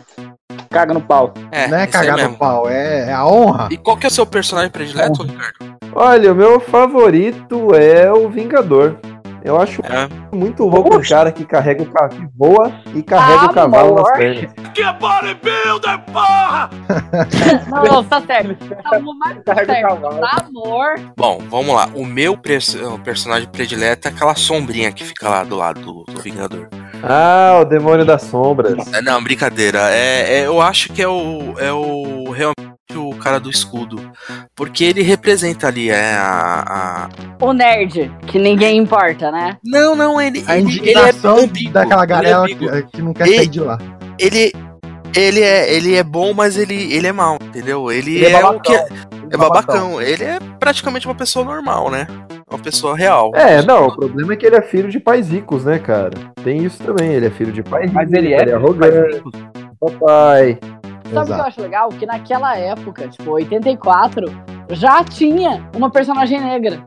caga 0.74 0.94
no 0.94 1.02
pau. 1.02 1.34
É, 1.52 1.68
Não 1.68 1.78
é 1.78 1.88
cagar 1.88 2.18
no 2.18 2.36
pau, 2.36 2.68
é, 2.70 3.10
é 3.10 3.14
a 3.14 3.26
honra. 3.26 3.70
E 3.72 3.78
qual 3.78 3.96
que 3.96 4.06
é 4.06 4.10
o 4.10 4.12
seu 4.12 4.26
personagem 4.26 4.72
predileto, 4.72 5.24
Ricardo? 5.24 5.78
Olha, 5.96 6.32
o 6.32 6.36
meu 6.36 6.60
favorito 6.60 7.74
é 7.76 8.12
o 8.12 8.28
Vingador. 8.30 8.98
Eu 9.46 9.60
acho 9.60 9.82
É. 9.82 10.08
muito 10.34 10.64
louco 10.64 10.96
o 10.96 11.06
cara 11.06 11.30
que 11.30 11.44
carrega 11.44 11.84
o 11.84 11.86
ca- 11.86 12.08
que 12.08 12.26
voa 12.38 12.72
e 12.96 13.04
carrega 13.04 13.46
o 13.46 13.54
cavalo 13.54 13.96
nas 13.96 14.06
Amor. 14.06 14.14
pernas. 14.18 14.54
Que 14.74 14.84
bodybuilder, 14.94 16.00
porra! 16.14 16.70
Não, 17.70 18.04
tá 18.06 18.22
certo. 18.22 18.56
Tá 18.82 19.00
mais 19.20 19.38
o 19.40 19.44
certo. 19.44 19.82
cavalo. 19.82 20.20
Tá, 20.22 20.46
amor. 20.48 20.96
Bom, 21.18 21.42
vamos 21.50 21.76
lá. 21.76 21.90
O 21.94 22.06
meu 22.06 22.34
o 22.34 23.00
personagem 23.00 23.50
predileto 23.50 24.08
é 24.08 24.12
aquela 24.12 24.34
sombrinha 24.36 24.92
que 24.94 25.04
fica 25.04 25.28
lá 25.28 25.44
do 25.44 25.58
lado 25.58 25.82
do, 25.82 26.04
do 26.06 26.22
Vingador. 26.22 26.70
Ah, 27.04 27.60
o 27.62 27.66
demônio 27.66 28.06
das 28.06 28.22
sombras. 28.24 28.76
É, 28.94 29.02
não, 29.02 29.22
brincadeira. 29.22 29.90
É, 29.94 30.40
é- 30.40 30.46
eu 30.48 30.62
acho 30.62 30.92
que 30.94 31.02
é 31.02 31.08
o, 31.08 31.54
é 31.60 31.72
o 31.72 32.32
realmente 32.32 32.54
o 32.96 33.14
cara 33.16 33.40
do 33.40 33.50
escudo. 33.50 34.12
Porque 34.56 34.84
ele 34.86 35.02
representa 35.02 35.68
ali 35.68 35.90
é, 35.90 36.14
a, 36.16 36.64
a- 36.66 37.10
O 37.46 37.52
nerd, 37.52 38.10
que 38.28 38.40
ninguém 38.40 38.78
importa, 38.78 39.32
né? 39.32 39.58
Não, 39.66 39.96
não, 39.96 40.22
ele. 40.22 40.44
A 40.48 40.58
ele, 40.58 40.66
indignação 40.70 41.34
ele 41.38 41.42
é 41.42 41.44
ambíguo, 41.46 41.74
daquela 41.74 42.04
ele 42.04 42.12
é 42.14 42.16
galera 42.16 42.38
ambíguo. 42.38 42.70
que, 42.72 42.82
que 42.84 43.02
não 43.02 43.14
quer 43.14 43.28
E- 43.28 43.36
sair 43.36 43.48
de 43.48 43.60
lá. 43.60 43.78
ele 44.18 44.54
ele 45.16 45.42
é 45.42 45.74
ele 45.74 45.96
é 45.96 46.04
bom, 46.04 46.34
mas 46.34 46.58
ele 46.58 46.94
ele 46.94 47.06
é 47.08 47.12
mal, 47.12 47.38
entendeu? 47.42 47.92
Ele, 47.92 48.16
Ele 48.18 48.26
é 48.28 48.32
é, 48.32 48.46
o 48.46 48.60
que 48.62 48.72
babacão. 48.72 48.98
é 49.32 49.38
babacão. 49.38 50.02
Ele 50.02 50.24
é 50.24 50.40
praticamente 50.60 51.06
uma 51.06 51.16
pessoa 51.16 51.44
normal, 51.44 51.92
né? 51.92 52.08
Uma 52.54 52.62
pessoa 52.62 52.96
real. 52.96 53.32
É, 53.34 53.64
não, 53.64 53.88
o 53.88 53.96
problema 53.96 54.34
é 54.34 54.36
que 54.36 54.46
ele 54.46 54.56
é 54.56 54.62
filho 54.62 54.88
de 54.88 55.00
pais 55.00 55.28
ricos, 55.28 55.66
né, 55.66 55.80
cara? 55.80 56.12
Tem 56.44 56.64
isso 56.64 56.84
também, 56.84 57.12
ele 57.12 57.26
é 57.26 57.32
filho 57.32 57.52
de 57.52 57.64
pai 57.64 57.84
rico, 57.84 57.96
Mas 57.96 58.14
ele 58.14 58.32
é. 58.32 58.42
ele 58.42 58.52
é 58.52 58.54
arrogante, 58.54 59.24
papai. 59.80 60.60
Sabe 61.12 61.32
o 61.32 61.36
que 61.36 61.42
eu 61.42 61.46
acho 61.46 61.62
legal? 61.62 61.90
Que 61.90 62.06
naquela 62.06 62.56
época, 62.56 63.08
tipo, 63.08 63.32
84, 63.32 64.28
já 64.70 65.04
tinha 65.04 65.68
uma 65.76 65.90
personagem 65.90 66.40
negra. 66.40 66.86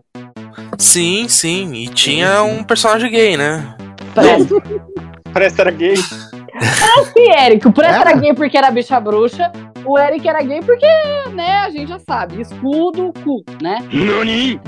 Sim, 0.79 1.27
sim. 1.29 1.73
E 1.75 1.89
tinha 1.89 2.45
um 2.45 2.63
personagem 2.63 3.11
gay, 3.11 3.37
né? 3.37 3.75
Parece 4.15 4.49
Parece 5.33 5.55
que 5.57 5.61
era 5.61 5.71
gay. 5.73 5.95
que 7.13 7.21
Eric. 7.21 7.67
O 7.67 7.73
Preto 7.73 7.91
Era? 7.91 8.11
era 8.11 8.21
gay 8.21 8.33
porque 8.35 8.57
era 8.57 8.71
bicha 8.71 8.99
bruxa. 9.01 9.51
O 9.87 9.99
Eric 9.99 10.29
era 10.29 10.43
gay 10.43 10.61
porque, 10.61 10.87
né, 11.33 11.61
a 11.65 11.71
gente 11.71 11.89
já 11.89 11.99
sabe. 11.99 12.41
Escudo, 12.41 13.13
cu, 13.23 13.45
né? 13.63 13.79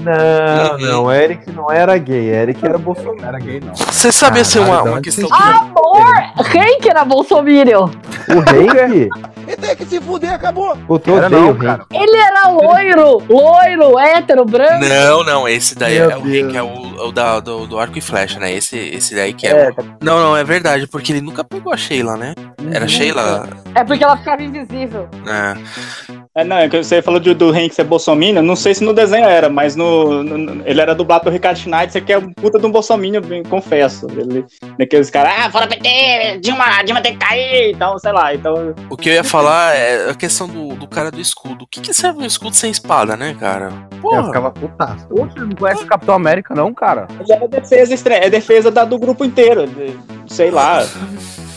Não, 0.05 0.79
não, 0.79 1.05
o 1.05 1.13
Eric 1.13 1.51
não 1.51 1.71
era 1.71 1.97
gay, 1.99 2.29
Eric 2.31 2.65
era 2.65 2.79
Bolsonaro. 2.79 3.17
Não 3.21 3.29
era 3.29 3.39
gay, 3.39 3.61
não. 3.61 3.75
Você 3.75 4.13
sabia 4.13 4.45
ser 4.45 4.61
uma, 4.61 4.83
uma 4.83 5.01
questão. 5.01 5.29
Amor! 5.33 6.07
Hank 6.39 6.89
era 6.89 7.05
bolsominion. 7.05 7.85
O 8.29 8.39
Hank? 8.41 9.09
E 9.49 9.57
tem 9.57 9.75
que 9.77 9.87
se 9.87 10.01
fuder, 10.01 10.35
acabou! 10.35 10.77
Eu 11.07 11.17
Era 11.17 11.29
não, 11.31 11.51
o 11.51 11.57
cara. 11.59 11.85
Ele 11.91 12.17
era 12.17 12.49
loiro, 12.49 13.23
loiro, 13.29 13.99
hétero, 13.99 14.45
branco. 14.45 14.85
Não, 14.85 15.25
não, 15.25 15.49
esse 15.49 15.75
daí 15.75 15.99
Meu 15.99 16.11
é 16.11 16.17
o. 16.17 16.21
Hank, 16.21 16.57
é 16.57 16.63
o, 16.63 16.67
é 17.01 17.09
o 17.09 17.13
da, 17.13 17.41
do, 17.41 17.67
do 17.67 17.79
arco 17.79 17.97
e 17.97 18.01
flecha, 18.03 18.39
né? 18.39 18.53
Esse, 18.53 18.77
esse 18.77 19.15
daí 19.15 19.33
que 19.33 19.47
é. 19.47 19.71
o- 19.71 19.85
Não, 20.03 20.21
não, 20.21 20.37
é 20.37 20.45
verdade, 20.45 20.87
porque 20.87 21.13
ele 21.13 21.23
nunca 21.23 21.43
pegou 21.43 21.73
a 21.73 21.77
Sheila, 21.79 22.17
né? 22.17 22.35
Era 22.71 22.87
Sheila. 22.87 23.49
É 23.75 23.83
porque 23.83 24.05
ela 24.05 24.17
ficava 24.19 24.43
invisível. 24.43 25.08
É. 25.27 26.19
É, 26.41 26.45
não, 26.45 26.57
é 26.57 26.69
que 26.69 26.77
você 26.83 27.03
falou 27.03 27.19
de, 27.19 27.35
do 27.35 27.51
Hank 27.51 27.75
ser 27.75 27.85
bolsominion, 27.85 28.43
não 28.43 28.55
sei 28.55 28.73
se 28.75 28.85
no 28.85 28.93
desenho 28.95 29.25
era, 29.27 29.49
mas 29.49 29.75
no, 29.75 30.23
no- 30.23 30.63
ele 30.65 30.81
era 30.81 30.95
dublado 30.95 31.25
pelo 31.25 31.33
Ricardo 31.35 31.59
Schneider, 31.59 31.91
você 31.91 32.01
que 32.01 32.13
é 32.13 32.19
um 32.19 32.33
puta 32.33 32.59
de 32.59 32.67
um 32.67 32.71
bolsominion, 32.71 33.21
confesso. 33.49 34.07
Ele, 34.11 34.45
daqueles 34.79 35.11
caras, 35.11 35.33
ah, 35.37 35.51
fora 35.51 35.67
PT, 35.67 36.39
Dilma, 36.41 36.65
Dilma 36.85 37.01
tem 37.03 37.13
que 37.15 37.19
cair, 37.19 37.73
então, 37.75 37.99
sei 37.99 38.13
lá, 38.13 38.33
então... 38.35 38.75
O 38.89 38.97
que 38.97 39.09
eu 39.09 39.15
ia 39.15 39.25
falar 39.25 39.75
é 39.75 40.11
a 40.11 40.15
questão 40.15 40.47
do, 40.47 40.77
do 40.77 40.87
cara 40.87 41.11
do 41.11 41.21
escudo. 41.21 41.65
O 41.65 41.67
que, 41.67 41.81
que 41.81 41.93
serve 41.93 42.21
um 42.23 42.27
escudo 42.27 42.55
sem 42.55 42.71
espada, 42.71 43.17
né, 43.17 43.35
cara? 43.39 43.73
Eu 43.93 43.99
Porra. 44.01 44.25
ficava 44.27 44.51
putaço. 44.53 45.09
Poxa, 45.09 45.35
não 45.45 45.57
conhece 45.57 45.83
o 45.83 45.87
Capitão 45.87 46.15
América, 46.15 46.55
não, 46.55 46.73
cara? 46.73 47.09
Ele 47.21 47.33
é 47.33 47.49
defesa, 47.49 47.95
é 48.15 48.31
defesa 48.31 48.71
da- 48.71 48.85
do 48.85 48.99
grupo 48.99 49.25
inteiro, 49.25 49.67
de- 49.67 49.99
sei 50.33 50.51
lá. 50.53 50.87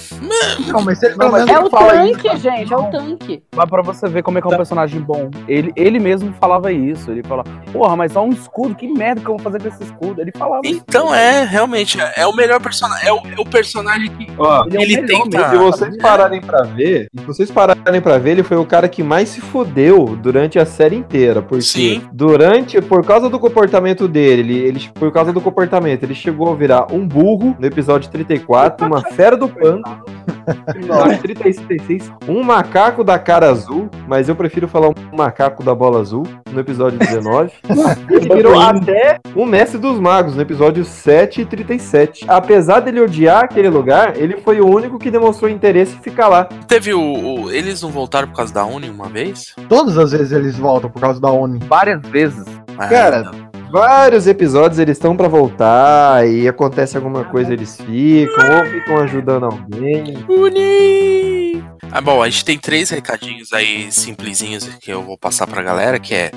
Não, 0.67 0.81
mas 0.81 1.01
ele 1.01 1.15
Não, 1.15 1.31
mas 1.31 1.47
É 1.47 1.59
o 1.59 1.69
fala 1.69 1.93
tanque, 1.93 2.37
gente, 2.37 2.71
é 2.73 2.77
o 2.77 2.83
tanque. 2.91 3.43
Mas 3.55 3.69
pra 3.69 3.81
você 3.81 4.07
ver 4.07 4.21
como 4.23 4.37
é 4.37 4.41
que 4.41 4.47
é 4.47 4.51
um 4.53 4.57
personagem 4.57 5.01
bom. 5.01 5.29
Ele, 5.47 5.71
ele 5.75 5.99
mesmo 5.99 6.33
falava 6.39 6.71
isso. 6.71 7.11
Ele 7.11 7.23
fala, 7.23 7.43
porra, 7.71 7.95
mas 7.95 8.11
só 8.13 8.23
um 8.23 8.29
escudo, 8.29 8.75
que 8.75 8.87
merda 8.87 9.21
que 9.21 9.27
eu 9.27 9.35
vou 9.35 9.39
fazer 9.39 9.61
com 9.61 9.67
esse 9.67 9.83
escudo? 9.83 10.21
Ele 10.21 10.31
falava 10.37 10.61
isso. 10.65 10.81
Então 10.87 11.13
é, 11.13 11.43
realmente, 11.43 11.99
é, 11.99 12.13
é 12.17 12.27
o 12.27 12.35
melhor 12.35 12.61
personagem. 12.61 13.07
É 13.07 13.11
o, 13.13 13.17
é 13.17 13.39
o 13.41 13.45
personagem 13.45 14.09
que 14.11 14.27
Ó, 14.37 14.63
Ele 14.65 14.75
é 14.75 14.79
o 14.79 14.81
ele 14.81 15.07
tenta- 15.07 15.49
se 15.49 15.57
vocês 15.57 15.97
pararem 15.97 16.41
pra 16.41 16.63
ver, 16.63 17.07
se 17.17 17.25
vocês 17.25 17.51
pararem 17.51 18.01
pra 18.01 18.17
ver, 18.17 18.31
ele 18.31 18.43
foi 18.43 18.57
o 18.57 18.65
cara 18.65 18.87
que 18.87 19.03
mais 19.03 19.29
se 19.29 19.41
fodeu 19.41 20.17
durante 20.21 20.59
a 20.59 20.65
série 20.65 20.95
inteira, 20.95 21.41
porque 21.41 21.63
Sim. 21.63 22.01
durante, 22.13 22.79
por 22.81 23.03
causa 23.05 23.29
do 23.29 23.39
comportamento 23.39 24.07
dele, 24.07 24.41
ele, 24.41 24.59
ele- 24.59 24.89
por 24.93 25.11
causa 25.11 25.31
do 25.33 25.41
comportamento, 25.41 26.03
ele 26.03 26.15
chegou 26.15 26.51
a 26.51 26.55
virar 26.55 26.87
um 26.91 27.07
burro 27.07 27.55
no 27.59 27.65
episódio 27.65 28.09
34, 28.09 28.85
uma 28.87 29.01
fera 29.01 29.35
do 29.37 29.47
pântano 29.47 30.03
no 30.11 30.71
episódio 30.75 31.19
36, 31.21 32.11
um 32.27 32.43
macaco 32.43 33.03
da 33.03 33.17
cara 33.19 33.49
azul, 33.49 33.89
mas 34.07 34.27
eu 34.29 34.35
prefiro 34.35 34.67
falar 34.67 34.89
um 34.89 34.93
macaco 35.15 35.63
da 35.63 35.73
bola 35.73 35.99
azul 35.99 36.23
no 36.51 36.59
episódio 36.59 36.97
19. 36.99 37.51
Ele 38.09 38.35
virou 38.35 38.59
até 38.59 39.19
um 39.35 39.45
mestre 39.45 39.77
dos 39.79 39.99
magos 39.99 40.35
no 40.35 40.41
episódio 40.41 40.83
7 40.83 41.41
e 41.41 41.45
37. 41.45 42.25
Apesar 42.27 42.79
dele 42.81 42.99
odiar 43.01 43.45
aquele 43.45 43.69
lugar, 43.69 44.17
ele 44.17 44.37
foi 44.41 44.59
o 44.59 44.67
único 44.67 44.97
que 44.99 45.09
demonstrou 45.11 45.49
interesse 45.49 45.95
em 45.95 46.01
ficar 46.01 46.27
lá. 46.27 46.45
Teve 46.67 46.93
o, 46.93 47.01
o- 47.45 47.51
Eles 47.51 47.81
não 47.81 47.89
voltaram 47.89 48.27
por 48.27 48.35
causa 48.37 48.53
da 48.53 48.65
Uni 48.65 48.89
uma 48.89 49.07
vez? 49.09 49.55
Todas 49.69 49.97
as 49.97 50.11
vezes 50.11 50.31
eles 50.31 50.57
voltam 50.57 50.89
por 50.89 50.99
causa 51.01 51.19
da 51.19 51.29
ONU. 51.29 51.59
Várias 51.67 52.01
vezes. 52.07 52.45
Ah, 52.77 52.87
Cara, 52.87 53.23
não. 53.23 53.50
Vários 53.71 54.27
episódios 54.27 54.79
eles 54.79 54.97
estão 54.97 55.15
pra 55.15 55.27
voltar 55.27 56.27
e 56.27 56.47
acontece 56.47 56.97
alguma 56.97 57.23
coisa, 57.23 57.53
eles 57.53 57.77
ficam 57.77 58.59
ou 58.59 58.65
ficam 58.65 58.97
ajudando 58.97 59.45
alguém. 59.45 60.17
Uni! 60.27 61.63
Ah, 61.91 62.01
bom, 62.01 62.21
a 62.21 62.29
gente 62.29 62.45
tem 62.45 62.57
três 62.57 62.89
recadinhos 62.89 63.51
aí 63.53 63.91
simplesinhos 63.91 64.65
que 64.81 64.91
eu 64.91 65.01
vou 65.01 65.17
passar 65.17 65.47
pra 65.47 65.61
galera, 65.61 65.99
que 65.99 66.13
é... 66.13 66.31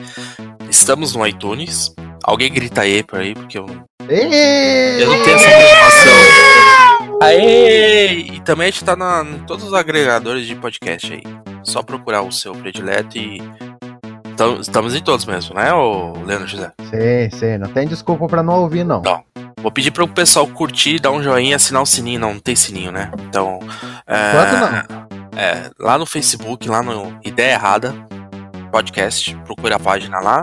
Estamos 0.70 1.14
no 1.14 1.26
iTunes. 1.26 1.92
Alguém 2.24 2.52
grita 2.52 2.80
aí 2.82 3.02
por 3.02 3.20
aí, 3.20 3.34
porque 3.34 3.58
eu, 3.58 3.66
não- 3.66 3.84
eu 4.08 5.06
não 5.08 5.22
tenho 5.22 5.36
essa 5.36 5.48
informação. 5.48 7.18
Aê! 7.22 8.12
E 8.32 8.40
também 8.40 8.68
a 8.68 8.70
gente 8.70 8.84
tá 8.84 8.96
na, 8.96 9.22
em 9.22 9.38
todos 9.46 9.64
os 9.64 9.74
agregadores 9.74 10.46
de 10.46 10.54
podcast 10.56 11.12
aí. 11.12 11.22
Só 11.62 11.82
procurar 11.82 12.22
o 12.22 12.32
seu 12.32 12.52
predileto 12.54 13.16
e... 13.18 13.40
Tam- 14.36 14.60
Estamos 14.60 14.94
em 14.94 15.02
todos 15.02 15.24
mesmo, 15.26 15.54
né, 15.54 15.72
ô 15.72 16.12
Leandro 16.24 16.46
José? 16.46 16.70
Sim, 16.90 17.30
sim, 17.38 17.58
não 17.58 17.68
tem 17.68 17.86
desculpa 17.86 18.26
pra 18.26 18.42
não 18.42 18.60
ouvir, 18.60 18.84
não. 18.84 19.02
Não. 19.02 19.22
Vou 19.62 19.70
pedir 19.72 19.90
pro 19.90 20.06
pessoal 20.06 20.46
curtir, 20.46 20.98
dar 20.98 21.10
um 21.10 21.22
joinha, 21.22 21.56
assinar 21.56 21.82
o 21.82 21.86
sininho. 21.86 22.20
Não, 22.20 22.34
não 22.34 22.40
tem 22.40 22.54
sininho, 22.54 22.92
né? 22.92 23.10
Então. 23.28 23.58
É, 24.06 24.32
Quanto 24.32 24.56
não? 24.60 24.68
É, 25.40 25.70
lá 25.80 25.96
no 25.98 26.04
Facebook, 26.06 26.68
lá 26.68 26.82
no 26.82 27.18
Ideia 27.24 27.54
Errada 27.54 27.94
Podcast, 28.70 29.34
procura 29.46 29.76
a 29.76 29.78
página 29.78 30.20
lá. 30.20 30.42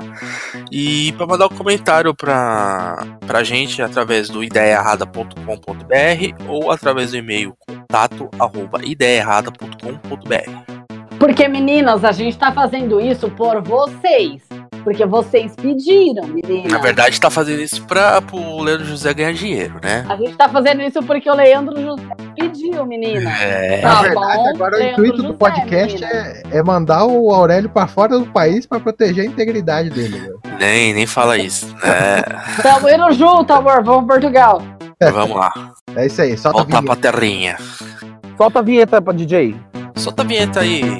E 0.71 1.11
pra 1.13 1.27
mandar 1.27 1.45
um 1.45 1.49
comentário 1.55 2.15
pra, 2.15 3.05
pra 3.27 3.43
gente 3.43 3.79
através 3.81 4.27
do 4.29 4.43
ideiaerrada.com.br 4.43 6.45
ou 6.47 6.71
através 6.71 7.11
do 7.11 7.17
e-mail 7.17 7.53
contato 7.67 8.27
arroba 8.39 8.79
ideiaerrada.com.br. 8.83 10.80
Porque, 11.21 11.47
meninas, 11.47 12.03
a 12.03 12.11
gente 12.11 12.35
tá 12.35 12.51
fazendo 12.51 12.99
isso 12.99 13.29
por 13.29 13.61
vocês. 13.61 14.41
Porque 14.83 15.05
vocês 15.05 15.55
pediram, 15.55 16.25
meninas. 16.27 16.71
Na 16.71 16.79
verdade, 16.79 17.21
tá 17.21 17.29
fazendo 17.29 17.61
isso 17.61 17.85
pra, 17.85 18.19
pro 18.23 18.59
Leandro 18.63 18.85
José 18.87 19.13
ganhar 19.13 19.31
dinheiro, 19.31 19.75
né? 19.83 20.03
A 20.09 20.15
gente 20.15 20.35
tá 20.35 20.49
fazendo 20.49 20.81
isso 20.81 21.03
porque 21.03 21.29
o 21.29 21.35
Leandro 21.35 21.79
José 21.79 22.01
pediu, 22.35 22.83
menina. 22.87 23.29
É. 23.39 23.81
Tá 23.81 23.87
Na 23.93 24.01
verdade, 24.01 24.37
bom, 24.37 24.49
agora 24.49 24.75
o 24.75 24.79
Leandro 24.79 25.05
intuito 25.05 25.17
do 25.21 25.23
José, 25.27 25.37
podcast 25.37 25.93
menina. 26.01 26.11
é, 26.51 26.57
é 26.57 26.63
mandar 26.63 27.05
o 27.05 27.31
Aurélio 27.31 27.69
pra 27.69 27.85
fora 27.85 28.17
do 28.17 28.25
país 28.25 28.65
pra 28.65 28.79
proteger 28.79 29.23
a 29.23 29.27
integridade 29.27 29.91
dele. 29.91 30.17
velho. 30.17 30.39
Nem, 30.59 30.95
nem 30.95 31.05
fala 31.05 31.37
isso. 31.37 31.67
É, 31.83 32.23
Tamo 32.63 32.89
indo 32.89 33.11
junto, 33.11 33.53
amor. 33.53 33.83
Vamos 33.83 34.07
Portugal. 34.07 34.63
vamos 34.99 35.37
lá. 35.37 35.51
É 35.95 36.07
isso 36.07 36.19
aí, 36.23 36.35
solta 36.35 36.61
a 36.61 36.63
Voltar 36.63 36.81
vinheta. 36.81 36.99
pra 37.01 37.11
terrinha. 37.11 37.57
Solta 38.35 38.57
a 38.57 38.61
vinheta 38.63 38.99
pra 38.99 39.13
DJ. 39.13 39.55
Solta 39.95 40.23
a 40.23 40.25
vinheta 40.25 40.61
aí. 40.61 40.99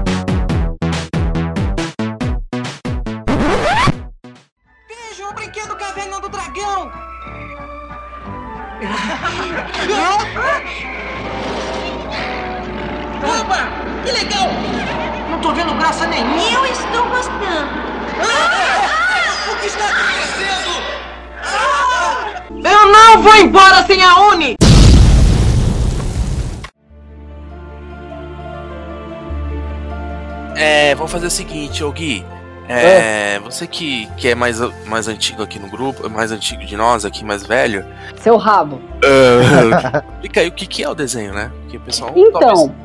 Seguinte, 31.81 31.83
ô 31.83 31.91
Gui. 31.91 32.25
É, 32.69 33.37
Você 33.39 33.67
que, 33.67 34.05
que 34.15 34.29
é 34.29 34.35
mais, 34.35 34.59
mais 34.87 35.07
antigo 35.07 35.43
aqui 35.43 35.59
no 35.59 35.67
grupo, 35.67 36.09
mais 36.09 36.31
antigo 36.31 36.63
de 36.63 36.77
nós 36.77 37.03
aqui, 37.03 37.25
mais 37.25 37.45
velho. 37.45 37.85
Seu 38.17 38.37
rabo. 38.37 38.79
ah, 39.03 40.03
Explica 40.13 40.39
aí 40.41 40.47
o 40.47 40.51
que, 40.51 40.65
que 40.65 40.83
é 40.83 40.89
o 40.89 40.95
desenho, 40.95 41.33
né? 41.33 41.51
Porque 41.63 41.77
o 41.77 41.81
pessoal. 41.81 42.11
talvez- 42.13 42.29
Então, 42.61 42.75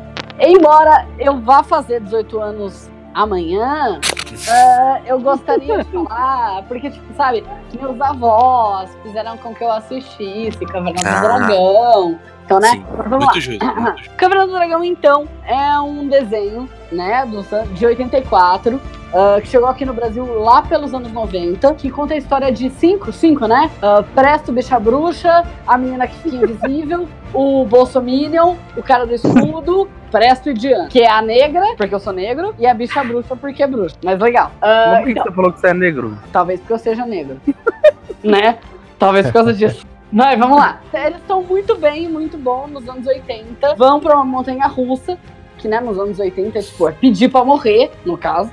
embora 0.41 1.07
eu 1.19 1.39
vá 1.41 1.63
fazer 1.63 2.01
18 2.01 2.41
anos 2.41 2.91
amanhã, 3.15 4.01
eh, 4.49 5.03
eu 5.07 5.21
gostaria 5.21 5.79
de 5.85 5.91
falar, 5.93 6.63
porque, 6.67 6.91
tipo, 6.91 7.15
sabe, 7.15 7.45
meus 7.81 8.01
avós 8.01 8.91
fizeram 9.05 9.37
com 9.39 9.55
que 9.55 9.63
eu 9.63 9.71
assistisse 9.71 10.59
Caverna 10.67 11.01
do 11.01 11.07
Ah. 11.09 11.21
Dragão. 11.21 12.19
Então, 12.47 12.61
né? 12.61 12.71
Sim, 12.71 12.85
Vamos 12.97 13.11
lá. 13.11 13.19
muito 13.19 13.41
justo. 13.41 13.65
muito 13.65 13.99
justo. 13.99 14.15
Caverna 14.17 14.47
do 14.47 14.53
Dragão, 14.53 14.83
então, 14.83 15.29
é 15.45 15.79
um 15.81 16.09
desenho, 16.09 16.69
né, 16.91 17.27
de 17.75 17.85
84, 17.85 18.81
ah, 19.13 19.41
que 19.41 19.49
chegou 19.49 19.69
aqui 19.69 19.85
no 19.85 19.93
Brasil 19.93 20.25
lá 20.41 20.63
pelos 20.63 20.95
anos 20.95 21.11
90, 21.13 21.75
que 21.75 21.91
conta 21.91 22.15
a 22.15 22.17
história 22.17 22.51
de 22.53 22.71
cinco, 22.71 23.13
cinco, 23.13 23.47
né? 23.47 23.71
Ah, 23.83 24.05
Presto, 24.15 24.53
Bicha 24.53 24.79
Bruxa, 24.79 25.45
a 25.67 25.77
menina 25.77 26.07
que 26.07 26.17
fica 26.17 26.37
invisível, 26.37 27.09
o 27.35 27.65
Bolsominion, 27.65 28.55
o 28.77 28.83
cara 28.83 29.07
do 29.07 29.15
escudo, 29.15 29.89
Presto 30.11 30.51
e 30.51 30.55
Diana, 30.55 30.89
que 30.89 31.01
é 31.01 31.11
a 31.11 31.21
negra, 31.21 31.65
porque 31.77 31.95
eu 31.95 32.01
sou 32.01 32.13
negro, 32.13 32.55
e 32.59 32.67
a 32.67 32.75
Bicha 32.75 33.03
Bruxa, 33.03 33.35
porque 33.35 33.63
é 33.63 33.67
bruxa. 33.67 33.97
Mas 34.05 34.21
legal. 34.21 34.53
Mas 34.61 34.99
por 34.99 35.05
que 35.05 35.11
então, 35.11 35.23
que 35.25 35.29
você 35.31 35.35
falou 35.35 35.53
que 35.53 35.61
você 35.61 35.67
é 35.69 35.75
negro? 35.75 36.19
Talvez 36.33 36.61
porque 36.61 36.73
eu 36.73 36.79
seja 36.79 37.07
negro. 37.07 37.41
né? 38.23 38.59
Talvez 38.99 39.27
por 39.27 39.33
causa 39.33 39.53
disso. 39.53 39.85
Mas 40.17 40.39
vamos 40.39 40.57
lá. 40.57 40.81
Eles 40.95 41.19
estão 41.19 41.43
muito 41.43 41.77
bem, 41.77 42.09
muito 42.09 42.39
bom 42.39 42.67
nos 42.67 42.89
anos 42.89 43.07
80. 43.07 43.75
Vão 43.75 44.01
pra 44.01 44.15
uma 44.15 44.25
montanha 44.25 44.67
russa, 44.67 45.19
que 45.59 45.69
né, 45.69 45.79
nos 45.79 45.99
anos 45.99 46.19
80 46.19 46.59
é 46.59 46.63
tipo, 46.63 46.89
é 46.89 46.93
pedir 46.93 47.29
pra 47.29 47.45
morrer, 47.45 47.91
no 48.03 48.17
caso. 48.17 48.51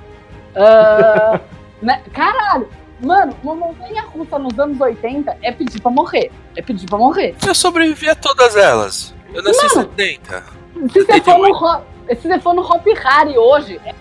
Ah, 0.54 1.40
né? 1.82 2.02
Caralho! 2.12 2.68
Mano, 3.00 3.34
uma 3.42 3.56
montanha 3.56 4.02
russa 4.02 4.38
nos 4.38 4.60
anos 4.60 4.80
80 4.82 5.38
é 5.42 5.54
pedir 5.54 5.82
pra 5.82 5.90
morrer. 5.90 6.34
É 6.54 6.62
pedir 6.62 6.86
pra 6.86 6.98
morrer. 6.98 7.34
Eu 7.48 7.56
sobrevivi 7.56 8.10
a 8.10 8.16
todas 8.16 8.58
elas. 8.58 9.16
Eu 9.34 9.42
nasci 9.42 9.66
em 9.66 9.70
Não. 9.70 9.84
70. 9.84 10.44
Se 10.92 11.06
você 11.06 11.22
for 11.22 11.38
no, 11.38 11.82
se 12.10 12.28
você 12.28 12.40
for 12.42 12.54
no 12.54 12.62
Hop 12.62 12.86
Harry 12.86 13.38
hoje, 13.38 13.80
é 13.86 13.94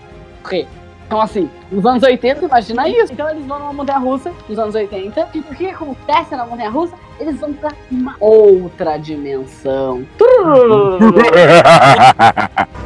morrer. 0.43 0.67
Então, 1.07 1.21
assim, 1.21 1.49
nos 1.71 1.85
anos 1.85 2.03
80, 2.03 2.43
imagina 2.43 2.89
isso. 2.89 3.13
Então, 3.13 3.29
eles 3.29 3.45
vão 3.45 3.59
numa 3.59 3.71
montanha 3.71 3.99
russa, 3.99 4.33
nos 4.49 4.59
anos 4.59 4.75
80. 4.75 5.29
E 5.33 5.39
o 5.39 5.43
que 5.43 5.67
acontece 5.67 6.35
na 6.35 6.45
montanha 6.45 6.69
russa? 6.69 6.95
Eles 7.19 7.39
vão 7.39 7.53
pra 7.53 7.71
uma 7.91 8.15
outra 8.19 8.97
dimensão. 8.97 10.05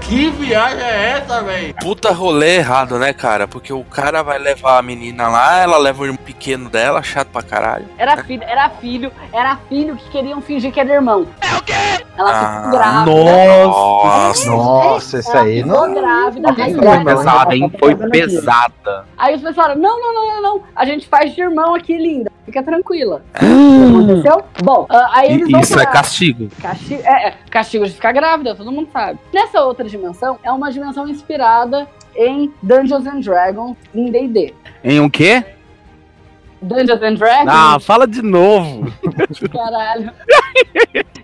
Que 0.02 0.30
viagem 0.30 0.82
é 0.82 1.10
essa, 1.18 1.42
velho? 1.44 1.76
Puta 1.82 2.14
rolê 2.14 2.56
errado, 2.58 2.98
né, 2.98 3.12
cara? 3.12 3.46
Porque 3.46 3.74
o 3.74 3.84
cara 3.84 4.24
vai 4.24 4.40
levar 4.40 4.78
a 4.78 4.82
menina 4.82 5.28
lá, 5.28 5.60
ela 5.60 5.78
leva 5.78 6.04
o 6.04 6.06
irmão 6.06 6.18
pequeno 6.24 6.70
dela, 6.70 7.04
chato 7.04 7.28
pra 7.28 7.42
caralho. 7.42 7.86
Era 7.98 8.24
filho, 8.24 8.44
era 8.44 8.70
filho, 8.70 9.12
era 9.34 9.58
filho 9.68 9.98
que 9.98 10.10
queriam 10.10 10.40
fingir 10.42 10.72
que 10.72 10.80
era 10.80 10.94
irmão. 10.94 11.28
É 11.42 11.58
o 11.58 11.62
quê? 11.62 11.74
Ela 12.18 12.32
Ah, 12.32 12.56
ficou 12.58 12.72
grávida. 12.80 13.12
Nossa. 13.12 14.50
Nossa, 14.50 15.20
isso 15.20 15.32
Ela 15.32 15.42
aí 15.42 15.64
ficou 15.64 15.88
não. 15.88 15.94
grávida. 15.94 16.50
Aí, 16.58 16.74
Foi 16.74 17.04
pesada, 17.04 17.56
hein? 17.56 17.72
Foi 17.78 17.96
pesada. 17.96 19.06
aí 19.18 19.36
os 19.36 19.42
pessoal 19.42 19.66
falaram: 19.68 19.82
não, 19.82 20.00
não, 20.00 20.14
não, 20.14 20.28
não, 20.36 20.42
não. 20.42 20.62
A 20.74 20.86
gente 20.86 21.06
faz 21.08 21.36
de 21.36 21.42
irmão 21.42 21.76
aqui, 21.76 21.98
linda. 21.98 22.32
Fica 22.48 22.64
tranquila. 22.64 23.22
O 23.36 23.40
que 23.40 23.44
aconteceu? 24.16 24.44
Bom, 24.64 24.86
ah, 24.90 25.10
aí 25.16 25.34
eles 25.34 25.52
vão 25.52 25.60
Isso 25.60 25.78
é 25.78 25.84
pra- 25.84 25.92
castigo. 25.92 26.50
Castigo, 26.62 27.02
é, 27.04 27.28
é, 27.28 27.36
castigo 27.52 27.86
de 27.86 27.92
ficar 27.92 28.14
grávida, 28.14 28.56
todo 28.56 28.72
mundo 28.72 28.88
sabe. 28.92 29.20
Nessa 29.34 29.62
outra 29.66 29.84
dimensão, 29.88 30.40
é 30.42 30.50
uma 30.50 30.72
dimensão 30.72 31.10
inspirada 31.10 31.86
em 32.16 32.54
Dungeons 32.64 33.06
and 33.06 33.20
Dragons 33.20 33.76
em 33.94 34.10
D&D. 34.10 34.54
Em 34.82 34.98
um 35.02 35.10
quê? 35.10 35.44
Dungeons 36.62 37.04
and 37.04 37.16
Dragons? 37.16 37.50
Ah, 37.54 37.78
fala 37.82 38.08
de 38.08 38.22
novo. 38.22 38.90
Caralho. 39.52 40.14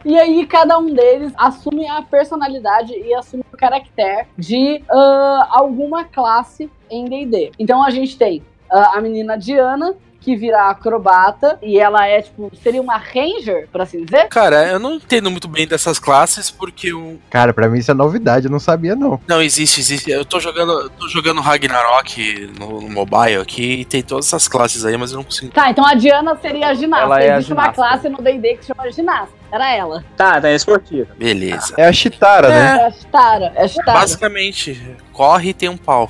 e 0.03 0.19
aí, 0.19 0.45
cada 0.45 0.77
um 0.77 0.93
deles 0.93 1.31
assume 1.37 1.87
a 1.87 2.01
personalidade 2.01 2.91
e 2.93 3.13
assume 3.13 3.45
o 3.51 3.55
caractere 3.57 4.27
de 4.37 4.83
ah, 4.91 5.47
alguma 5.51 6.03
classe 6.03 6.69
em 6.91 7.05
D&D. 7.05 7.51
Então, 7.57 7.81
a 7.81 7.89
gente 7.89 8.17
tem 8.17 8.43
ah, 8.69 8.91
a 8.97 9.01
menina 9.01 9.37
Diana, 9.37 9.95
que 10.23 10.35
vira 10.35 10.69
acrobata, 10.69 11.59
e 11.61 11.77
ela 11.77 12.07
é, 12.07 12.21
tipo, 12.21 12.51
seria 12.61 12.81
uma 12.81 12.97
ranger, 12.97 13.67
por 13.71 13.81
assim 13.81 14.03
dizer? 14.05 14.27
Cara, 14.29 14.67
eu 14.67 14.79
não 14.79 14.95
entendo 14.95 15.29
muito 15.29 15.47
bem 15.47 15.67
dessas 15.67 15.99
classes 15.99 16.49
porque 16.49 16.93
o. 16.93 17.19
Cara, 17.29 17.53
pra 17.53 17.67
mim 17.67 17.79
isso 17.79 17.91
é 17.91 17.93
novidade, 17.93 18.45
eu 18.45 18.51
não 18.51 18.59
sabia 18.59 18.95
não. 18.95 19.19
Não, 19.27 19.41
existe, 19.41 19.79
existe. 19.79 20.09
Eu 20.09 20.23
tô 20.23 20.39
jogando, 20.39 20.89
tô 20.91 21.07
jogando 21.07 21.41
Ragnarok 21.41 22.51
no, 22.57 22.81
no 22.81 22.89
mobile 22.89 23.41
aqui 23.41 23.81
e 23.81 23.85
tem 23.85 24.01
todas 24.01 24.27
essas 24.27 24.47
classes 24.47 24.85
aí, 24.85 24.95
mas 24.97 25.11
eu 25.11 25.17
não 25.17 25.23
consigo. 25.23 25.51
Tá, 25.51 25.69
então 25.69 25.85
a 25.85 25.93
Diana 25.93 26.35
seria 26.41 26.67
a 26.69 26.73
ginasta. 26.73 27.03
Ela 27.05 27.21
é 27.21 27.31
a 27.31 27.35
Existe 27.37 27.53
uma 27.53 27.63
ginasta. 27.63 27.81
classe 27.81 28.09
no 28.09 28.17
D&D 28.17 28.55
que 28.55 28.65
se 28.65 28.67
chama 28.73 28.91
ginasta. 28.91 29.43
Era 29.51 29.71
ela. 29.75 30.03
Tá, 30.17 30.41
tá, 30.41 30.49
é 30.49 30.55
esportivo. 30.55 31.07
Beleza. 31.15 31.73
É 31.77 31.85
a 31.85 31.93
Chitara, 31.93 32.49
né? 32.49 32.77
É 32.81 32.85
a 32.87 32.91
Chitara. 32.91 33.51
É 33.55 33.63
a 33.63 33.67
Chitara. 33.67 33.99
Basicamente, 33.99 34.97
corre 35.11 35.49
e 35.49 35.53
tem 35.53 35.69
um 35.69 35.77
pau. 35.77 36.09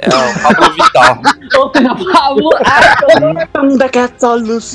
É 0.00 0.08
o 0.08 0.42
Pablo 0.42 0.72
Vital. 0.72 1.18
Outra 1.60 1.94
Pablo. 2.12 2.50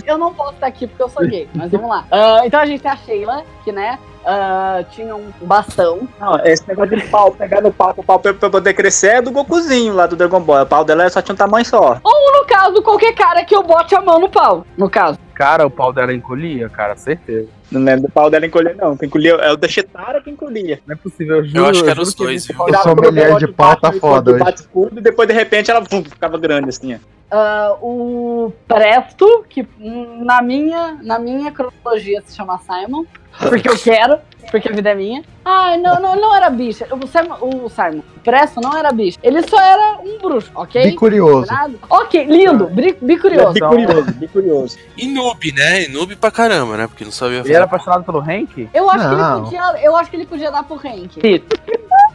Eu, 0.05 0.13
eu 0.13 0.17
não 0.17 0.33
posso 0.33 0.53
estar 0.53 0.67
aqui 0.67 0.87
porque 0.87 1.03
eu 1.03 1.09
sou 1.09 1.27
gay, 1.27 1.49
mas 1.53 1.71
vamos 1.71 1.89
lá. 1.89 2.05
Ah, 2.11 2.41
então 2.45 2.59
a 2.59 2.65
gente 2.65 2.81
tem 2.81 2.91
a 2.91 2.95
Sheila, 2.95 3.43
que, 3.63 3.71
né, 3.71 3.99
ah, 4.25 4.83
tinha 4.91 5.15
um 5.15 5.31
bastão. 5.41 6.07
Não, 6.19 6.39
esse 6.45 6.67
negócio 6.67 6.95
de 6.95 7.03
pau, 7.07 7.31
pegar 7.31 7.61
no 7.61 7.71
pau, 7.71 7.93
o 7.97 8.03
pau 8.03 8.19
pra 8.19 8.33
pra 8.33 8.49
poder 8.49 8.73
crescer 8.73 9.07
é 9.07 9.21
do 9.21 9.31
Gokuzinho 9.31 9.93
lá 9.93 10.07
do 10.07 10.15
Dragon 10.15 10.39
Ball. 10.39 10.63
O 10.63 10.65
pau 10.65 10.85
dela 10.85 11.09
só 11.09 11.21
tinha 11.21 11.33
um 11.33 11.37
tamanho 11.37 11.65
só. 11.65 11.99
Ou, 12.03 12.33
no 12.33 12.45
caso, 12.45 12.81
qualquer 12.81 13.13
cara 13.13 13.43
que 13.43 13.55
eu 13.55 13.63
bote 13.63 13.95
a 13.95 14.01
mão 14.01 14.19
no 14.19 14.29
pau, 14.29 14.65
no 14.77 14.89
caso. 14.89 15.17
Cara, 15.33 15.65
o 15.65 15.71
pau 15.71 15.93
dela 15.93 16.13
encolhia, 16.13 16.69
cara, 16.69 16.95
certeza. 16.95 17.47
Não 17.71 17.83
lembro 17.83 18.03
do 18.03 18.11
pau 18.11 18.29
dela 18.29 18.45
encolher, 18.45 18.75
não. 18.75 18.97
Quem 18.97 19.07
encolhia 19.07 19.31
é 19.33 19.51
o 19.51 19.57
da 19.57 19.67
Chitara 19.67 20.21
que 20.21 20.29
encolhia. 20.29 20.79
Não 20.87 20.93
é 20.93 20.97
possível, 20.97 21.37
eu 21.37 21.45
juro. 21.45 21.59
Eu 21.59 21.65
acho 21.67 21.83
que 21.83 21.89
eram 21.89 22.03
os 22.03 22.13
dois, 22.13 22.47
viu? 22.47 22.55
O 22.59 22.73
sommelier 22.81 23.37
de 23.37 23.47
pau 23.47 23.75
tá 23.75 23.91
foda 23.91 24.31
hoje. 24.31 24.39
Bate 24.43 24.61
escudo 24.61 24.99
e 24.99 25.01
depois 25.01 25.27
de 25.27 25.33
repente 25.33 25.69
ela 25.69 25.79
vum, 25.79 26.03
ficava 26.03 26.37
grande 26.37 26.69
assim, 26.69 26.95
ó. 26.95 26.97
Ah, 27.31 27.75
o 27.81 28.51
Presto, 28.67 29.45
que 29.47 29.67
na 29.79 30.41
minha, 30.41 30.97
na 31.03 31.19
minha 31.19 31.51
cronologia 31.51 32.21
se 32.25 32.35
chama 32.35 32.57
Simon, 32.59 33.05
porque 33.37 33.69
eu 33.69 33.77
quero, 33.77 34.17
porque 34.49 34.67
a 34.67 34.71
vida 34.71 34.89
é 34.89 34.95
minha. 34.95 35.23
Ai, 35.45 35.77
não, 35.77 35.99
não, 36.01 36.15
não 36.15 36.35
era 36.35 36.49
bicha. 36.49 36.87
O 36.91 37.05
Simon, 37.05 37.37
o 37.39 37.69
Simon, 37.69 37.99
o 38.17 38.19
Presto 38.21 38.59
não 38.59 38.75
era 38.75 38.91
bicha. 38.91 39.19
Ele 39.21 39.47
só 39.47 39.59
era 39.61 39.99
um 40.03 40.17
bruxo, 40.17 40.49
ok? 40.55 40.83
Bicurioso. 40.89 41.47
Ok, 41.87 42.23
lindo, 42.25 42.65
bi- 42.65 42.97
bicurioso. 42.99 43.53
Bicurioso, 43.53 44.11
bicurioso. 44.13 44.77
E 44.97 45.07
noob, 45.07 45.51
né? 45.53 45.83
E 45.83 45.87
noob 45.89 46.15
pra 46.15 46.31
caramba, 46.31 46.77
né? 46.77 46.87
Porque 46.87 47.05
não 47.05 47.11
sabia 47.11 47.39
Ele 47.41 47.53
era 47.53 47.65
apaixonado 47.65 48.03
pelo 48.03 48.19
Hank? 48.21 48.67
Eu 48.73 48.89
acho, 48.89 49.07
que 49.07 49.13
ele 49.13 49.21
Não. 49.21 49.43
podia, 49.43 49.83
eu 49.83 49.95
acho 49.95 50.09
que 50.09 50.15
ele 50.15 50.25
podia 50.25 50.51
dar 50.51 50.63
pro 50.63 50.75
Hank. 50.77 51.21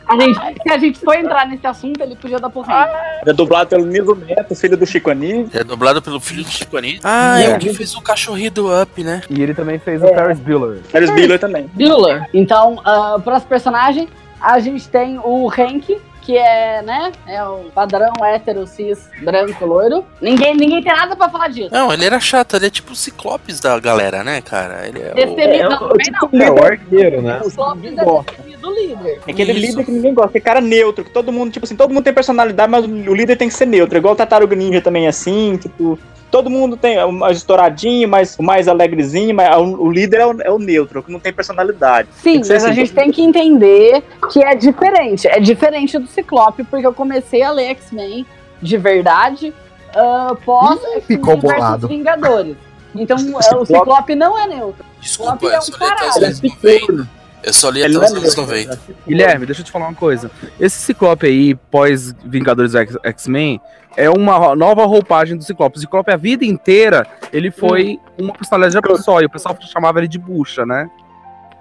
A 0.07 0.21
gente, 0.21 0.39
se 0.63 0.73
a 0.73 0.79
gente 0.79 0.99
for 0.99 1.15
entrar 1.15 1.47
nesse 1.47 1.67
assunto, 1.67 2.01
ele 2.03 2.15
podia 2.17 2.39
dar 2.39 2.51
pro 2.51 2.61
Hank. 2.61 2.91
É 3.27 3.33
dublado 3.33 3.71
pelo 3.71 3.87
Nilo 3.87 4.15
Neto, 4.15 4.55
filho 4.55 4.77
do 4.77 4.87
Chico 4.87 5.11
Anísio. 5.11 5.49
É 5.59 5.65
dublado 5.65 6.03
pelo 6.03 6.21
filho 6.21 6.45
do 6.45 6.51
Chico 6.51 6.77
Anísio. 6.77 7.01
Ah, 7.03 7.41
é 7.41 7.55
o 7.55 7.59
que 7.59 7.73
fez 7.73 7.95
o 7.95 8.03
cachorrinho 8.03 8.51
do 8.51 8.83
Up, 8.83 9.03
né? 9.03 9.23
E 9.31 9.43
ele 9.43 9.55
também 9.55 9.79
fez 9.79 10.03
o 10.03 10.09
Ferris 10.09 10.39
Bueller. 10.39 10.83
Ferris 10.85 11.11
Bueller 11.11 11.39
também. 11.39 11.71
Bueller. 11.75 12.29
Então, 12.35 12.75
uh, 12.75 13.21
para 13.21 13.39
os 13.39 13.45
personagens, 13.45 14.09
a 14.41 14.59
gente 14.59 14.87
tem 14.89 15.19
o 15.19 15.49
Hank, 15.49 15.99
que 16.25 16.37
é, 16.37 16.81
né, 16.83 17.13
é 17.27 17.45
o 17.45 17.71
padrão 17.75 18.13
hétero, 18.25 18.67
cis, 18.67 19.11
branco, 19.23 19.65
loiro. 19.67 20.05
Ninguém, 20.21 20.57
ninguém 20.57 20.83
tem 20.83 20.93
nada 20.93 21.15
pra 21.15 21.29
falar 21.29 21.49
disso. 21.49 21.69
Não, 21.71 21.93
ele 21.93 22.05
era 22.05 22.19
chato, 22.19 22.57
ele 22.57 22.67
é 22.67 22.71
tipo 22.71 22.93
o 22.93 22.97
Ciclopes 22.97 23.61
da 23.61 23.79
galera, 23.79 24.25
né, 24.25 24.41
cara? 24.41 24.89
Ele 24.89 25.03
é 25.03 25.13
o... 25.13 25.15
Destemidão 25.15 25.89
também 25.89 26.11
não. 26.11 26.47
É 26.47 26.51
o 26.51 26.65
arqueiro, 26.65 27.23
né? 27.23 27.41
O 27.45 27.51
Clóvis 27.51 27.93
é 27.93 28.05
destemido 28.05 28.71
líder. 28.71 29.21
É 29.27 29.31
aquele 29.31 29.53
Isso. 29.53 29.61
líder 29.61 29.85
que 29.85 29.91
ninguém 29.91 30.15
gosta, 30.15 30.31
aquele 30.31 30.45
cara 30.45 30.61
neutro, 30.61 31.05
que 31.05 31.11
todo 31.11 31.31
mundo, 31.31 31.53
tipo 31.53 31.67
assim, 31.67 31.77
todo 31.77 31.93
mundo 31.93 32.05
tem 32.05 32.15
personalidade, 32.15 32.71
mas 32.71 32.85
o 32.85 33.15
líder 33.15 33.37
tem 33.37 33.49
que 33.49 33.55
ser 33.55 33.67
neutro. 33.67 33.99
Igual 33.99 34.15
o 34.15 34.17
Tartaruga 34.17 34.57
Ninja 34.57 34.81
também 34.81 35.07
é 35.07 35.09
assim, 35.09 35.59
tipo. 35.59 35.99
Todo 36.35 36.51
mundo 36.51 36.77
tem 36.77 36.99
o 37.05 37.13
mais 37.13 37.37
estouradinho, 37.37 38.09
mais, 38.09 38.37
o 38.37 38.43
mais 38.43 38.67
alegrezinho, 38.67 39.33
mas 39.33 39.57
o, 39.57 39.85
o 39.85 39.89
líder 39.89 40.21
é 40.21 40.27
o, 40.27 40.41
é 40.41 40.51
o 40.51 40.59
neutro, 40.59 41.01
que 41.01 41.13
não 41.13 41.21
tem 41.21 41.33
personalidade. 41.33 42.09
Sim, 42.21 42.39
mas 42.39 42.51
a 42.51 42.57
assim, 42.57 42.73
gente 42.73 42.89
todo 42.89 43.03
tem 43.05 43.13
que 43.13 43.23
entender 43.23 44.03
que 44.33 44.43
é 44.43 44.53
diferente. 44.57 45.29
É 45.29 45.39
diferente 45.39 45.97
do 45.97 46.09
Ciclope, 46.09 46.65
porque 46.65 46.85
eu 46.85 46.93
comecei 46.93 47.41
a 47.41 47.53
ler 47.53 47.67
X-Men 47.67 48.27
de 48.61 48.77
verdade 48.77 49.55
uh, 49.95 50.35
pós 50.45 50.81
Ih, 50.97 51.03
ficou 51.03 51.37
bolado. 51.37 51.87
Vingadores. 51.87 52.57
Então 52.97 53.17
é, 53.41 53.55
o 53.55 53.65
Ciclope 53.65 54.17
não 54.17 54.37
é 54.37 54.49
neutro. 54.49 54.85
Desculpa, 55.01 55.35
Ciclope 55.35 55.55
é 55.55 55.57
eu 55.57 55.61
um 55.61 55.79
caralho. 55.79 56.25
anos 56.25 56.43
90. 56.43 57.09
Eu 57.45 57.53
só 57.53 57.71
li 57.71 57.85
até 57.85 57.91
os 57.91 57.95
não 57.95 58.03
é 58.03 58.07
anos 58.09 58.23
neutro, 58.23 58.41
90. 58.43 58.81
Guilherme, 59.07 59.47
deixa 59.47 59.61
eu 59.61 59.67
te 59.67 59.71
falar 59.71 59.87
uma 59.87 59.95
coisa. 59.95 60.29
Esse 60.59 60.81
Ciclope 60.81 61.27
aí, 61.27 61.55
pós 61.55 62.13
Vingadores 62.25 62.73
X-Men, 63.05 63.61
é 63.97 64.11
uma 64.11 64.55
nova 64.55 64.85
roupagem 64.85 65.37
do 65.37 65.45
Ciclope. 65.45 65.79
O 65.79 65.81
Ciclope, 65.81 66.13
a 66.13 66.17
vida 66.17 66.45
inteira, 66.45 67.07
ele 67.33 67.51
foi 67.51 68.01
uma 68.19 68.33
personalidade 68.33 69.03
só, 69.03 69.21
e 69.21 69.27
o 69.27 69.31
pessoal 69.31 69.57
chamava 69.61 69.99
ele 69.99 70.09
de 70.09 70.19
bucha, 70.19 70.65
né? 70.67 70.91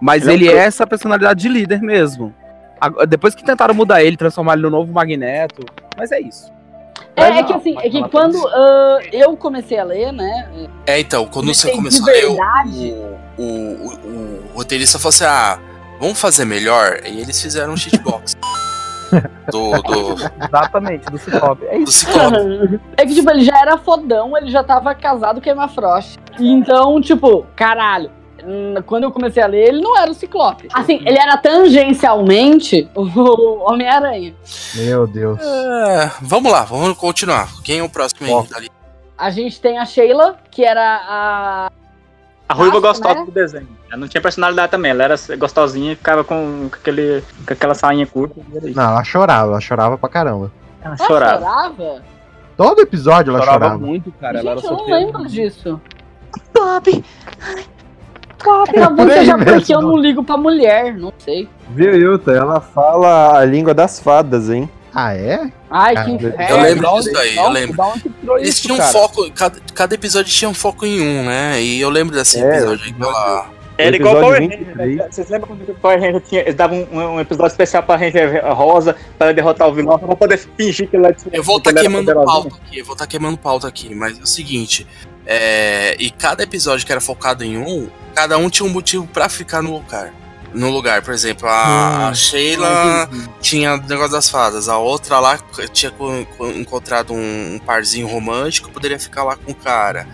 Mas 0.04 0.28
Ele 0.28 0.50
é 0.50 0.54
um 0.54 0.58
é 0.58 0.60
essa 0.60 0.86
personalidade 0.86 1.42
de 1.42 1.48
líder 1.48 1.82
mesmo. 1.82 2.34
Agora, 2.80 3.08
Depois 3.08 3.34
que 3.34 3.44
tentaram 3.44 3.74
mudar 3.74 4.04
ele, 4.04 4.18
transformar 4.18 4.54
ele 4.54 4.64
no 4.64 4.70
novo 4.70 4.92
Magneto, 4.92 5.66
mas 5.98 6.12
é 6.12 6.20
isso. 6.20 6.52
É, 7.16 7.24
é 7.24 7.30
não, 7.36 7.44
que 7.46 7.54
assim, 7.54 7.78
é 7.78 7.90
que 7.90 8.10
quando 8.10 8.38
ah, 8.48 9.00
eu 9.14 9.38
comecei 9.38 9.80
a 9.80 9.84
ler, 9.84 10.12
né? 10.12 10.68
É, 10.86 11.00
então, 11.00 11.26
quando 11.28 11.54
você 11.54 11.72
começou 11.72 12.06
a 12.06 12.12
ler, 12.12 12.26
o, 12.26 12.36
verdade. 12.36 12.96
o, 13.38 13.44
o, 13.44 14.50
o 14.54 14.58
roteirista 14.58 15.00
falou 15.00 15.10
assim: 15.10 15.26
ah, 15.26 15.58
vamos 16.00 16.20
fazer 16.20 16.44
melhor? 16.44 17.00
E 17.06 17.22
eles 17.22 17.42
fizeram 17.42 17.74
um 17.74 17.78
cheatbox. 17.78 18.36
do, 19.52 19.82
do, 19.82 20.46
Exatamente, 20.46 21.06
do 21.06 21.18
Ciclope. 21.18 21.66
É 21.66 21.78
do 21.78 21.84
isso. 21.84 22.06
Ciclope. 22.06 22.80
É 22.98 23.06
que, 23.06 23.16
tipo, 23.16 23.30
ele 23.30 23.44
já 23.44 23.60
era 23.60 23.78
fodão, 23.78 24.38
ele 24.38 24.50
já 24.50 24.64
tava 24.64 24.94
casado 24.96 25.42
com 25.42 25.50
a 25.50 25.54
Emma 25.54 25.68
Frost. 25.68 26.18
Então, 26.40 27.02
tipo, 27.02 27.46
caralho. 27.56 28.12
Quando 28.86 29.04
eu 29.04 29.12
comecei 29.12 29.42
a 29.42 29.48
ler, 29.48 29.70
ele 29.70 29.82
não 29.82 29.98
era 29.98 30.12
o 30.12 30.14
Ciclope. 30.14 30.68
Assim, 30.74 31.02
ele 31.06 31.18
era 31.18 31.38
tangencialmente 31.38 32.90
o 32.94 33.72
Homem-Aranha. 33.72 34.36
Meu 34.76 35.08
Deus. 35.08 35.40
É, 35.42 36.12
vamos 36.22 36.52
lá, 36.52 36.64
vamos 36.64 36.98
continuar. 36.98 37.48
Quem 37.64 37.80
é 37.80 37.84
o 37.84 37.90
próximo 37.90 38.40
aí? 38.40 38.48
Dali? 38.48 38.70
A 39.18 39.30
gente 39.30 39.62
tem 39.62 39.78
a 39.78 39.86
Sheila, 39.86 40.38
que 40.52 40.66
era 40.66 41.02
a. 41.08 41.72
A 42.48 42.54
Ruiva 42.54 42.74
Acho, 42.78 42.82
gostosa 42.82 43.20
né? 43.20 43.26
do 43.26 43.32
desenho. 43.32 43.68
Ela 43.90 43.98
não 43.98 44.08
tinha 44.08 44.22
personalidade 44.22 44.72
também. 44.72 44.92
Ela 44.92 45.04
era 45.06 45.16
gostosinha 45.38 45.94
e 45.94 45.96
ficava 45.96 46.24
com, 46.24 46.70
aquele, 46.72 47.24
com 47.48 47.54
aquela 47.54 47.74
sainha 47.74 48.06
curta. 48.06 48.40
Não, 48.76 48.84
ela 48.84 49.04
chorava, 49.04 49.52
ela 49.52 49.62
chorava 49.62 49.98
pra 49.98 50.10
caramba. 50.10 50.52
Ela 50.82 50.96
Ela 50.96 51.08
chorava. 51.08 51.40
chorava? 51.40 52.02
Todo 52.58 52.82
episódio 52.82 53.32
ela 53.32 53.40
Chorava 53.40 53.66
chorava. 53.66 53.78
muito, 53.86 54.12
cara. 54.12 54.40
ela 54.40 54.52
era 54.52 54.60
Gente, 54.60 54.70
eu 54.72 54.78
não 54.78 54.86
lembro 54.86 55.26
disso. 55.26 55.82
Bob, 56.54 57.04
Talvez 58.38 58.88
Por 58.90 59.00
aí 59.10 59.20
seja 59.20 59.38
mesmo. 59.38 59.54
porque 59.54 59.74
eu 59.76 59.82
não 59.82 59.98
ligo 59.98 60.24
pra 60.24 60.36
mulher, 60.36 60.94
não 60.96 61.14
sei. 61.18 61.48
Viu, 61.70 61.96
Yuta? 61.96 62.32
Ela 62.34 62.60
fala 62.60 63.38
a 63.40 63.46
língua 63.46 63.74
das 63.74 64.00
fadas, 64.02 64.50
hein? 64.50 64.70
Ah, 64.94 65.16
é? 65.16 65.52
Ai, 65.70 65.96
que 65.96 66.10
eu 66.12 66.16
inferno. 66.16 66.44
Eu 66.50 66.62
lembro 66.62 66.94
disso 66.96 67.14
daí, 67.14 67.36
da 67.36 67.42
eu 67.42 67.50
lembro. 67.50 67.84
Eles 68.38 68.50
isso, 68.50 68.62
tinham 68.62 68.76
um 68.76 68.80
cara? 68.80 68.92
foco, 68.92 69.32
cada, 69.32 69.60
cada 69.74 69.96
episódio 69.96 70.32
tinha 70.32 70.50
um 70.50 70.54
foco 70.54 70.86
em 70.86 71.02
um, 71.02 71.26
né? 71.26 71.62
E 71.62 71.82
eu 71.82 71.90
lembro 71.90 72.16
desse 72.16 72.40
É, 72.40 72.48
episódio 72.58 72.86
aí 72.86 72.94
que 72.94 73.02
ela. 73.02 73.50
Era 73.76 73.96
igual 73.96 74.20
Power 74.20 74.40
23. 74.40 74.78
Ranger. 74.78 75.12
Vocês 75.12 75.30
lembram 75.32 75.48
quando 75.48 75.68
o 75.68 75.76
Power 75.76 76.00
Ranger 76.00 76.22
tinha. 76.22 76.42
Eles 76.42 76.54
davam 76.54 76.88
um, 76.92 77.00
um 77.00 77.20
episódio 77.20 77.52
especial 77.52 77.82
pra 77.82 77.96
Ranger 77.96 78.46
Rosa 78.54 78.96
pra 79.18 79.32
derrotar 79.32 79.68
o 79.68 79.74
vilão, 79.74 79.98
pra 79.98 80.16
poder 80.16 80.38
fingir 80.56 80.88
que 80.88 80.96
ele 80.96 81.08
era 81.08 81.16
Eu 81.32 81.42
vou 81.42 81.58
estar 81.58 81.72
era 81.72 81.80
queimando 81.80 82.14
pauta 82.14 82.56
aqui, 82.56 82.78
eu 82.78 82.86
vou 82.86 82.94
estar 82.94 83.08
queimando 83.08 83.38
pauta 83.40 83.68
aqui, 83.68 83.96
mas 83.96 84.20
é 84.20 84.22
o 84.22 84.28
seguinte. 84.28 84.86
é, 85.26 85.96
e 85.98 86.12
cada 86.12 86.44
episódio 86.44 86.86
que 86.86 86.92
era 86.92 87.02
focado 87.02 87.44
em 87.44 87.58
um, 87.58 87.90
cada 88.14 88.38
um 88.38 88.48
tinha 88.48 88.68
um 88.68 88.72
motivo 88.72 89.08
pra 89.08 89.28
ficar 89.28 89.64
no 89.64 89.72
lugar. 89.72 90.14
No 90.54 90.70
lugar, 90.70 91.02
por 91.02 91.14
exemplo, 91.14 91.48
a, 91.48 92.10
a 92.10 92.14
Sheila 92.14 93.10
tinha 93.42 93.74
o 93.76 93.78
negócio 93.78 94.12
das 94.12 94.30
fadas, 94.30 94.70
a 94.70 94.78
outra 94.78 95.20
lá 95.20 95.38
tinha 95.72 95.92
co- 95.92 96.26
co- 96.38 96.48
encontrado 96.50 97.12
um, 97.14 97.56
um 97.56 97.60
parzinho 97.60 98.08
romântico, 98.08 98.70
poderia 98.72 99.00
ficar 99.00 99.24
lá 99.24 99.36
com 99.36 99.52
o 99.52 99.56
cara. 99.56 100.08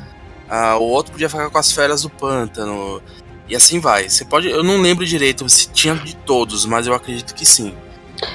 Ah, 0.49 0.77
o 0.77 0.83
outro 0.83 1.11
podia 1.11 1.29
ficar 1.29 1.49
com 1.49 1.57
as 1.57 1.71
feras 1.71 2.01
do 2.03 2.09
pântano. 2.09 3.01
E 3.47 3.55
assim 3.55 3.79
vai. 3.79 4.07
Você 4.09 4.23
pode. 4.25 4.47
Eu 4.49 4.63
não 4.63 4.81
lembro 4.81 5.05
direito 5.05 5.47
se 5.49 5.69
tinha 5.69 5.95
de 5.95 6.15
todos, 6.15 6.65
mas 6.65 6.87
eu 6.87 6.93
acredito 6.93 7.35
que 7.35 7.45
sim. 7.45 7.73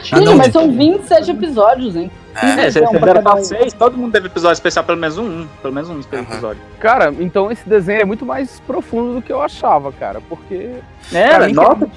Gente, 0.02 0.28
um 0.28 0.36
mas 0.36 0.52
são 0.52 0.70
27 0.76 1.30
episódios, 1.30 1.96
hein? 1.96 2.10
É, 2.34 2.70
vocês 2.70 2.76
Então, 2.76 2.90
pra 2.90 3.00
fizeram 3.00 3.22
cada 3.22 3.36
pra 3.36 3.44
seis, 3.44 3.72
todo 3.72 3.96
mundo 3.96 4.12
teve 4.12 4.26
episódio 4.26 4.54
especial, 4.54 4.84
pelo 4.84 4.98
menos 4.98 5.18
um. 5.18 5.46
Pelo 5.62 5.74
menos 5.74 5.90
um 5.90 6.00
episódio. 6.00 6.60
Cara, 6.80 7.14
então 7.18 7.50
esse 7.50 7.68
desenho 7.68 8.02
é 8.02 8.04
muito 8.04 8.26
mais 8.26 8.60
profundo 8.60 9.14
do 9.14 9.22
que 9.22 9.32
eu 9.32 9.40
achava, 9.40 9.92
cara. 9.92 10.20
Porque. 10.28 10.70
É, 11.12 11.38
mim, 11.38 11.46
que 11.48 11.52
nossa, 11.54 11.70
era 11.70 11.76
muito 11.76 11.94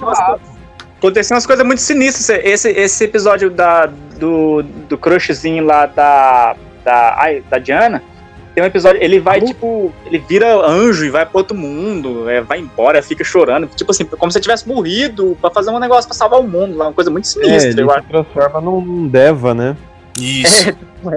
tinha 1.12 1.36
umas 1.36 1.46
coisas 1.46 1.64
muito 1.64 1.80
sinistras. 1.80 2.40
Esse, 2.44 2.70
esse 2.70 3.04
episódio 3.04 3.50
da, 3.50 3.86
do, 4.18 4.62
do 4.62 4.98
crushzinho 4.98 5.64
lá 5.64 5.86
da, 5.86 6.56
da, 6.84 7.16
ai, 7.18 7.42
da 7.48 7.58
Diana, 7.58 8.02
tem 8.54 8.64
um 8.64 8.66
episódio, 8.66 9.00
ele 9.00 9.20
vai, 9.20 9.40
tipo, 9.40 9.92
ele 10.06 10.18
vira 10.18 10.56
anjo 10.56 11.04
e 11.04 11.10
vai 11.10 11.24
pro 11.24 11.38
outro 11.38 11.56
mundo, 11.56 12.28
é, 12.28 12.40
vai 12.40 12.58
embora, 12.58 13.00
fica 13.00 13.22
chorando, 13.22 13.68
tipo 13.68 13.90
assim, 13.92 14.04
como 14.04 14.32
se 14.32 14.40
tivesse 14.40 14.66
morrido 14.66 15.38
pra 15.40 15.48
fazer 15.48 15.70
um 15.70 15.78
negócio 15.78 16.08
pra 16.08 16.16
salvar 16.16 16.40
o 16.40 16.48
mundo 16.48 16.76
lá, 16.76 16.86
uma 16.86 16.92
coisa 16.92 17.08
muito 17.08 17.26
É, 17.26 17.28
sinistra, 17.28 17.70
ele 17.70 17.82
eu 17.82 17.90
acho. 17.92 18.02
se 18.02 18.08
transforma 18.08 18.60
num 18.60 19.06
Deva, 19.06 19.54
né? 19.54 19.76
Isso. 20.18 20.68
É. 20.70 20.76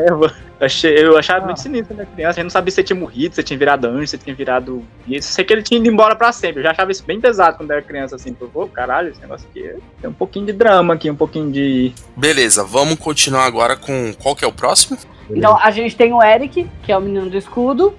Eu, 0.09 0.65
achei, 0.65 1.03
eu 1.03 1.17
achava 1.17 1.45
muito 1.45 1.59
sinistro 1.59 1.95
era 1.95 2.05
criança. 2.05 2.29
A 2.29 2.33
gente 2.33 2.43
não 2.43 2.49
sabia 2.51 2.71
se 2.71 2.75
você 2.75 2.83
tinha 2.83 2.99
morrido, 2.99 3.33
se 3.33 3.41
você 3.41 3.43
tinha 3.43 3.57
virado 3.57 3.87
anjo, 3.87 4.07
se 4.07 4.11
você 4.11 4.17
tinha 4.19 4.35
virado. 4.35 4.83
E 5.07 5.15
eu 5.15 5.21
sei 5.21 5.43
que 5.43 5.51
ele 5.51 5.63
tinha 5.63 5.79
ido 5.79 5.89
embora 5.89 6.15
pra 6.15 6.31
sempre. 6.31 6.59
Eu 6.59 6.63
já 6.63 6.71
achava 6.71 6.91
isso 6.91 7.03
bem 7.03 7.19
pesado 7.19 7.57
quando 7.57 7.71
era 7.71 7.81
criança, 7.81 8.15
assim. 8.15 8.31
Pô, 8.33 8.67
caralho, 8.67 9.09
esse 9.09 9.19
negócio 9.19 9.47
aqui 9.49 9.73
tem 9.99 10.09
um 10.09 10.13
pouquinho 10.13 10.45
de 10.45 10.53
drama 10.53 10.93
aqui, 10.93 11.09
um 11.09 11.15
pouquinho 11.15 11.51
de. 11.51 11.93
Beleza, 12.15 12.63
vamos 12.63 12.99
continuar 12.99 13.45
agora 13.45 13.75
com. 13.75 14.13
Qual 14.13 14.35
que 14.35 14.45
é 14.45 14.47
o 14.47 14.53
próximo? 14.53 14.99
Então, 15.29 15.57
a 15.57 15.71
gente 15.71 15.95
tem 15.95 16.13
o 16.13 16.21
Eric, 16.21 16.69
que 16.83 16.91
é 16.91 16.97
o 16.97 17.01
menino 17.01 17.29
do 17.29 17.37
escudo, 17.37 17.95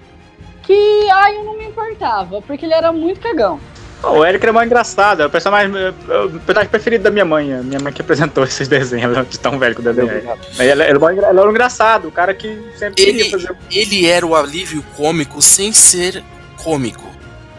que, 0.63 1.09
ai, 1.11 1.37
eu 1.37 1.45
não 1.45 1.57
me 1.57 1.65
importava, 1.65 2.43
porque 2.43 2.67
ele 2.67 2.75
era 2.75 2.93
muito 2.93 3.21
cagão. 3.21 3.59
O 4.05 4.25
Eric 4.25 4.45
era 4.45 4.53
mais 4.53 4.67
engraçado, 4.67 5.23
é 5.23 5.27
o 5.27 5.31
personagem, 5.31 5.73
é 5.77 5.91
o 6.19 6.31
personagem 6.31 6.69
preferido 6.71 7.05
da 7.05 7.11
minha 7.11 7.25
mãe. 7.25 7.53
A 7.55 7.63
minha 7.63 7.79
mãe 7.81 7.93
que 7.93 8.01
apresentou 8.03 8.43
esses 8.45 8.67
desenhos, 8.67 9.13
ela 9.13 9.21
é 9.21 9.25
de 9.25 9.39
tão 9.39 9.59
velho 9.59 9.75
que 9.75 9.81
o 9.81 9.85
desenho 9.85 10.11
é. 10.11 10.23
Mas 10.25 10.61
ele, 10.61 10.71
ele, 10.71 10.83
era 10.83 10.99
um 10.99 11.11
engra- 11.11 11.31
ele 11.31 11.39
era 11.39 11.49
um 11.49 11.51
engraçado, 11.51 12.09
o 12.09 12.13
cara 12.13 12.35
que 12.35 12.49
sempre 12.77 12.95
queria 12.95 13.21
Ele, 13.23 13.31
fazer. 13.31 13.57
ele 13.71 14.07
era 14.07 14.27
o 14.27 14.35
alívio 14.35 14.83
cômico 14.97 15.41
sem 15.41 15.73
ser 15.73 16.23
cômico. 16.63 17.11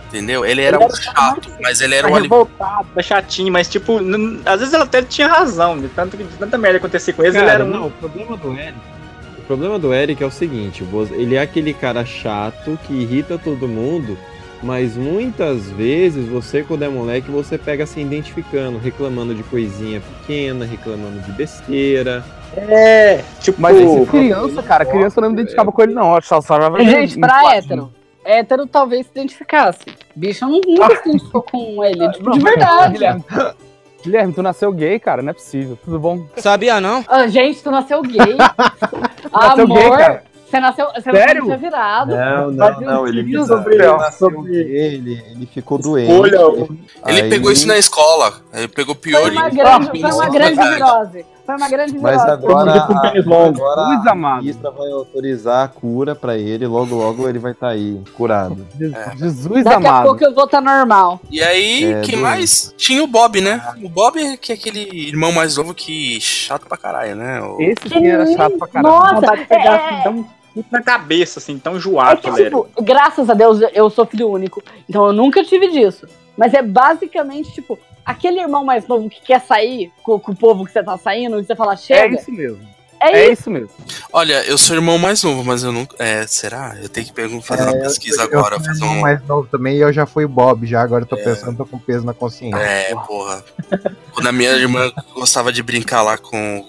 Entendeu? 0.10 0.46
Ele 0.46 0.62
era 0.62 0.78
Ele 0.78 0.84
um 0.84 0.88
era 0.88 0.96
chato, 0.96 1.50
mas 1.62 1.82
ele 1.82 1.96
era 1.96 2.08
Era 2.08 2.18
alívio. 2.18 2.38
revoltado, 2.38 2.88
era 2.94 3.02
chatinho, 3.04 3.52
mas 3.52 3.68
tipo, 3.68 4.00
às 4.46 4.60
vezes 4.60 4.74
ela 4.74 4.84
até 4.84 5.02
tinha 5.02 5.28
razão, 5.28 5.80
de, 5.80 5.88
tanto, 5.88 6.16
que- 6.18 6.24
de 6.24 6.38
tanta 6.38 6.56
merda 6.58 6.78
acontecer 6.78 7.14
com 7.14 7.24
eles, 7.24 7.34
ele 7.36 7.46
Cara, 7.46 7.56
era 7.56 7.66
um. 7.66 7.70
não, 7.70 7.88
o 7.88 7.92
problema 7.92 8.38
do 8.38 8.52
Eric. 8.54 8.78
O 9.40 9.42
problema 9.46 9.80
do 9.80 9.94
Eric 9.94 10.22
é 10.24 10.26
o 10.28 10.32
seguinte, 10.32 10.84
ele 11.14 11.36
é 11.36 11.42
aquele 11.42 11.74
cara 11.74 12.06
chato 12.06 12.78
que 12.86 12.94
irrita 12.94 13.38
todo 13.38 13.68
mundo, 13.68 14.18
mas 14.64 14.96
muitas 14.96 15.70
vezes 15.72 16.28
você, 16.28 16.64
quando 16.64 16.84
é 16.84 16.88
moleque, 16.90 17.30
você 17.30 17.58
pega 17.58 17.86
se 17.86 18.00
identificando, 18.00 18.78
reclamando 18.78 19.36
de 19.36 19.44
coisinha 19.44 20.02
pequena, 20.02 20.66
reclamando 20.66 21.20
de 21.20 21.32
besteira. 21.34 22.24
É, 22.56 23.22
tipo. 23.42 23.62
Mas 23.62 23.78
esse 23.78 24.06
criança, 24.06 24.64
cara, 24.64 24.86
criança 24.86 25.20
não 25.20 25.30
me 25.30 25.34
identificava 25.36 25.72
com 25.72 25.82
ele, 25.84 25.94
não. 25.94 26.16
Achava 26.16 26.42
só 26.42 26.56
achava 26.56 26.84
Gente, 26.84 27.20
pra 27.20 27.44
um 27.44 27.50
hétero. 27.50 27.94
Hétero 28.26 28.66
talvez 28.66 29.06
se 29.06 29.12
identificasse. 29.12 29.84
Bicho, 30.16 30.46
eu 30.46 30.50
nu- 30.50 30.62
nunca 30.66 30.96
se 30.96 31.10
identificou 31.10 31.42
com 31.42 31.84
ele, 31.84 32.10
tipo, 32.14 32.32
de 32.32 32.40
verdade. 32.40 32.94
Guilherme, 32.94 33.24
Guilherme, 34.04 34.34
tu 34.34 34.42
nasceu 34.42 34.72
gay, 34.72 35.00
cara, 35.00 35.22
não 35.22 35.32
é 35.32 35.34
possível. 35.34 35.78
Tudo 35.84 36.00
bom? 36.00 36.26
sabia 36.38 36.80
não? 36.80 37.04
Ah, 37.08 37.28
gente, 37.28 37.62
tu 37.62 37.70
nasceu 37.72 38.02
gay. 38.02 38.36
Nasceu 39.34 39.64
Amor, 39.66 39.78
gay, 39.78 39.90
cara. 39.90 40.24
Você 40.54 40.60
nasceu, 40.60 40.88
você 40.94 41.12
Sério? 41.12 41.36
não 41.42 41.46
tinha 41.46 41.58
virado. 41.58 42.16
Não, 42.16 42.52
não, 42.52 42.82
não, 42.82 43.08
ele, 43.08 43.20
ele, 43.22 43.46
sobre- 43.46 43.76
ele 43.76 43.88
nasceu 43.88 44.30
sobre- 44.32 44.56
ele, 44.56 45.24
ele 45.32 45.46
ficou 45.48 45.78
doente. 45.80 46.12
Olha, 46.12 46.38
Ele 47.08 47.22
aí- 47.24 47.30
pegou 47.30 47.52
isso 47.52 47.68
na 47.68 47.78
escola. 47.78 48.34
Ele 48.54 48.68
pegou 48.68 48.94
Foi 48.94 49.02
pior 49.02 49.32
uma 49.32 49.48
e- 49.48 49.52
grande, 49.52 50.00
foi 50.02 50.12
uma 50.12 50.30
grande 50.30 50.56
virose. 50.62 51.26
Foi 51.46 51.56
uma 51.58 51.68
grande 51.70 51.92
virose. 51.94 52.16
Mas 52.16 52.22
agora, 52.26 52.72
a, 52.72 52.84
agora 52.86 53.82
a 54.08 54.12
amado. 54.12 54.42
ministra 54.44 54.72
vai 54.72 54.90
autorizar 54.92 55.66
a 55.66 55.68
cura 55.68 56.16
pra 56.16 56.38
ele, 56.38 56.66
logo 56.68 56.96
logo 56.96 57.28
ele 57.28 57.40
vai 57.40 57.52
estar 57.52 57.70
aí, 57.70 58.00
curado. 58.16 58.66
Jesus 59.18 59.64
Daqui 59.64 59.86
a 59.86 59.90
amado. 59.90 60.06
pouco 60.06 60.24
eu 60.24 60.34
vou 60.34 60.46
estar 60.46 60.62
normal. 60.62 61.20
E 61.30 61.42
aí, 61.44 61.94
É, 61.94 62.02
quem 62.02 62.18
mais? 62.18 62.74
Tinha 62.78 63.04
o 63.04 63.08
Bob, 63.08 63.42
né? 63.42 63.62
O 63.84 63.90
Bob 63.90 64.18
é 64.22 64.38
que 64.38 64.52
é 64.52 64.56
aquele 64.56 65.08
irmão 65.10 65.32
mais 65.34 65.58
novo 65.58 65.74
que 65.74 66.22
chato 66.22 66.66
pra 66.68 66.78
caralho, 66.78 67.16
né? 67.16 67.42
O- 67.42 67.58
Esse 67.62 67.90
sim 67.90 68.08
era 68.08 68.26
chato 68.28 68.58
pra 68.58 68.68
caramba. 68.68 68.90
Nossa, 68.90 69.16
vontade 69.16 69.42
de 69.42 69.48
pegar 69.48 69.64
é- 69.74 70.00
assim, 70.00 70.10
um 70.10 70.26
chute 70.54 70.68
na 70.72 70.82
cabeça, 70.82 71.40
assim, 71.40 71.58
tão 71.58 71.74
É 71.74 71.78
enjoado 71.78 72.22
que, 72.22 72.32
que 72.32 72.44
tipo, 72.44 72.68
graças 72.82 73.30
a 73.30 73.34
Deus 73.34 73.60
eu 73.74 73.90
sou 73.90 74.06
filho 74.06 74.30
único, 74.30 74.62
então 74.90 75.06
eu 75.08 75.14
nunca 75.14 75.44
tive 75.44 75.70
disso. 75.72 76.08
Mas 76.38 76.54
é 76.54 76.62
basicamente, 76.64 77.52
tipo, 77.54 77.78
aquele 78.06 78.40
irmão 78.40 78.64
mais 78.66 78.88
novo 78.88 79.10
que 79.10 79.22
quer 79.22 79.40
sair 79.42 79.92
com, 80.04 80.20
com 80.20 80.32
o 80.32 80.36
povo 80.36 80.66
que 80.66 80.72
você 80.72 80.84
tá 80.84 80.98
saindo 80.98 81.40
e 81.40 81.44
você 81.44 81.56
fala, 81.56 81.74
É 81.74 81.78
chega. 81.78 82.16
isso 82.16 82.32
mesmo. 82.32 82.74
É, 83.00 83.12
É 83.12 83.24
isso. 83.26 83.34
isso 83.42 83.52
mesmo. 83.52 83.70
Olha, 84.14 84.44
eu 84.46 84.58
sou 84.58 84.76
irmão 84.78 84.98
mais 84.98 85.22
novo, 85.24 85.44
mas 85.44 85.62
eu 85.62 85.74
nunca. 85.74 85.94
É, 86.00 86.26
será? 86.26 86.78
Eu 86.82 86.88
tenho 86.88 87.06
que 87.06 87.12
perguntar, 87.12 87.46
fazer 87.58 87.64
uma 87.64 87.74
É, 87.74 87.80
eu- 87.80 87.84
pesquisa 87.84 88.24
eu 88.24 88.40
agora. 88.40 88.56
fui 88.56 88.66
Fazer 88.66 88.80
irmão 88.82 88.98
um. 88.98 89.02
mais 89.02 89.22
novo 89.28 89.48
também 89.52 89.76
e 89.76 89.82
eu 89.82 89.92
já 89.92 90.06
fui 90.06 90.26
Bob, 90.26 90.66
já 90.66 90.82
agora 90.82 91.04
eu 91.04 91.08
tô 91.08 91.18
É. 91.18 91.24
pensando, 91.24 91.58
tô 91.58 91.66
com 91.66 91.78
peso 91.78 92.06
na 92.06 92.14
consciência. 92.14 92.58
É, 92.58 92.96
porra. 93.06 93.44
Quando 94.14 94.28
a 94.28 94.32
minha 94.32 94.52
irmã 94.54 94.90
gostava 95.14 95.52
de 95.52 95.62
brincar 95.62 96.02
lá 96.02 96.18
com, 96.18 96.66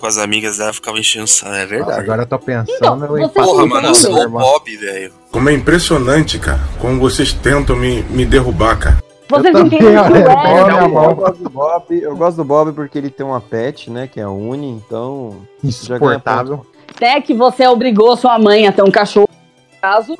com, 0.00 0.06
as 0.06 0.18
amigas 0.18 0.58
dela, 0.58 0.72
ficava 0.72 0.98
enchendo 0.98 1.24
o 1.24 1.28
saco. 1.28 1.54
É 1.54 1.66
verdade. 1.66 2.00
Agora 2.00 2.22
eu 2.22 2.26
tô 2.26 2.38
pensando. 2.38 2.70
Então, 2.70 3.16
eu 3.16 3.28
Porra, 3.28 3.66
mano, 3.66 3.88
eu 3.88 3.94
sou 3.94 4.18
o. 4.18 4.28
Bob, 4.28 4.76
velho. 4.76 5.12
Como 5.30 5.48
é 5.48 5.52
impressionante, 5.52 6.38
cara, 6.38 6.60
como 6.80 6.98
vocês 6.98 7.32
tentam 7.32 7.76
me, 7.76 8.02
me 8.04 8.24
derrubar, 8.24 8.78
cara. 8.78 9.10
Vocês 9.28 9.54
entendem 9.54 9.78
que 9.78 9.84
o 9.84 9.88
Eu, 9.88 10.66
minha 10.66 10.88
mão. 10.88 11.14
gosto 11.14 11.42
do 11.44 11.50
Bob, 11.50 11.84
eu 11.90 12.16
gosto 12.16 12.36
do 12.38 12.44
Bob 12.44 12.72
porque 12.72 12.98
ele 12.98 13.10
tem 13.10 13.24
uma 13.24 13.40
pet, 13.40 13.88
né? 13.88 14.08
Que 14.08 14.18
é 14.18 14.24
a 14.24 14.30
Uni, 14.30 14.68
então. 14.68 15.46
Insuportável. 15.62 16.66
até 16.92 17.20
que 17.20 17.32
você 17.32 17.66
obrigou 17.68 18.16
sua 18.16 18.38
mãe 18.38 18.66
a 18.66 18.72
ter 18.72 18.82
um 18.82 18.90
cachorro. 18.90 19.28
no 19.30 19.80
Caso, 19.80 20.16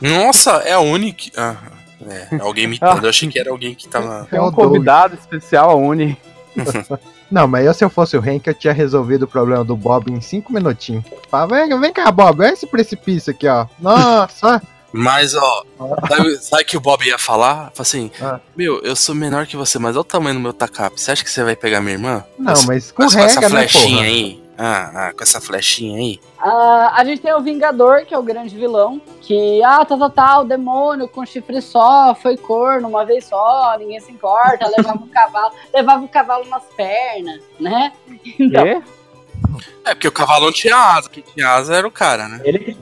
Nossa, 0.00 0.50
é 0.64 0.74
a 0.74 0.80
única. 0.80 1.30
Ah, 1.36 1.56
é, 2.06 2.36
alguém 2.40 2.64
imitando. 2.64 3.02
Eu 3.04 3.10
achei 3.10 3.28
que 3.28 3.38
era 3.38 3.50
alguém 3.50 3.74
que 3.74 3.88
tava. 3.88 4.28
É 4.30 4.40
um 4.40 4.52
convidado 4.52 5.14
especial, 5.14 5.70
a 5.70 5.74
Uni. 5.74 6.16
Não, 7.30 7.46
mas 7.46 7.66
eu, 7.66 7.74
se 7.74 7.84
eu 7.84 7.90
fosse 7.90 8.16
o 8.16 8.20
Hank, 8.20 8.46
eu 8.46 8.54
tinha 8.54 8.72
resolvido 8.72 9.22
o 9.24 9.28
problema 9.28 9.64
do 9.64 9.76
Bob 9.76 10.10
em 10.12 10.20
cinco 10.20 10.52
minutinhos. 10.52 11.04
Fala, 11.30 11.46
vem, 11.66 11.78
vem 11.80 11.92
cá, 11.92 12.10
Bob, 12.10 12.40
olha 12.40 12.52
esse 12.52 12.66
precipício 12.66 13.30
aqui, 13.32 13.46
ó. 13.46 13.66
Nossa! 13.78 14.62
Mas, 14.90 15.34
ó, 15.34 15.64
sabe, 16.08 16.36
sabe 16.36 16.64
que 16.64 16.76
o 16.76 16.80
Bob 16.80 17.04
ia 17.04 17.18
falar? 17.18 17.70
Fala 17.74 17.82
assim: 17.82 18.10
Ah. 18.22 18.40
Meu, 18.56 18.80
eu 18.80 18.96
sou 18.96 19.14
menor 19.14 19.46
que 19.46 19.56
você, 19.56 19.78
mas 19.78 19.94
olha 19.96 20.00
o 20.00 20.04
tamanho 20.04 20.36
do 20.36 20.40
meu 20.40 20.52
tacape. 20.54 20.98
Você 20.98 21.10
acha 21.12 21.22
que 21.22 21.30
você 21.30 21.44
vai 21.44 21.54
pegar 21.54 21.80
minha 21.82 21.94
irmã? 21.94 22.24
Não, 22.38 22.54
Com- 22.54 22.66
mas 22.66 22.90
com 22.90 23.02
essa 23.02 23.40
né, 23.40 23.48
flechinha 23.50 23.96
porra? 23.96 24.06
aí. 24.06 24.37
Ah, 24.60 24.90
ah, 24.92 25.12
com 25.12 25.22
essa 25.22 25.40
flechinha 25.40 25.96
aí. 25.96 26.20
ah, 26.36 26.92
a 26.96 27.04
gente 27.04 27.22
tem 27.22 27.32
o 27.32 27.40
Vingador, 27.40 28.04
que 28.04 28.12
é 28.12 28.18
o 28.18 28.22
grande 28.24 28.56
vilão. 28.56 29.00
Que, 29.20 29.62
ah, 29.62 29.84
tá, 29.84 29.96
tá, 29.96 30.10
tá, 30.10 30.40
o 30.40 30.44
demônio 30.44 31.06
com 31.06 31.24
chifre 31.24 31.62
só, 31.62 32.12
foi 32.12 32.36
corno 32.36 32.88
uma 32.88 33.04
vez 33.04 33.26
só, 33.26 33.76
ninguém 33.78 34.00
se 34.00 34.10
importa, 34.10 34.66
levava 34.76 34.98
o 34.98 35.06
cavalo, 35.06 35.54
levava 35.72 36.04
o 36.04 36.08
cavalo 36.08 36.44
nas 36.48 36.64
pernas, 36.76 37.40
né? 37.60 37.92
Então, 38.36 38.64
Quê? 38.64 38.82
É, 39.84 39.94
porque 39.94 40.08
o 40.08 40.12
cavalo 40.12 40.46
não 40.46 40.52
tinha 40.52 40.76
asa. 40.76 41.08
Quem 41.08 41.22
tinha 41.22 41.48
asa 41.50 41.76
era 41.76 41.86
o 41.86 41.90
cara, 41.92 42.28
né? 42.28 42.40
Ele 42.44 42.58
que, 42.58 42.76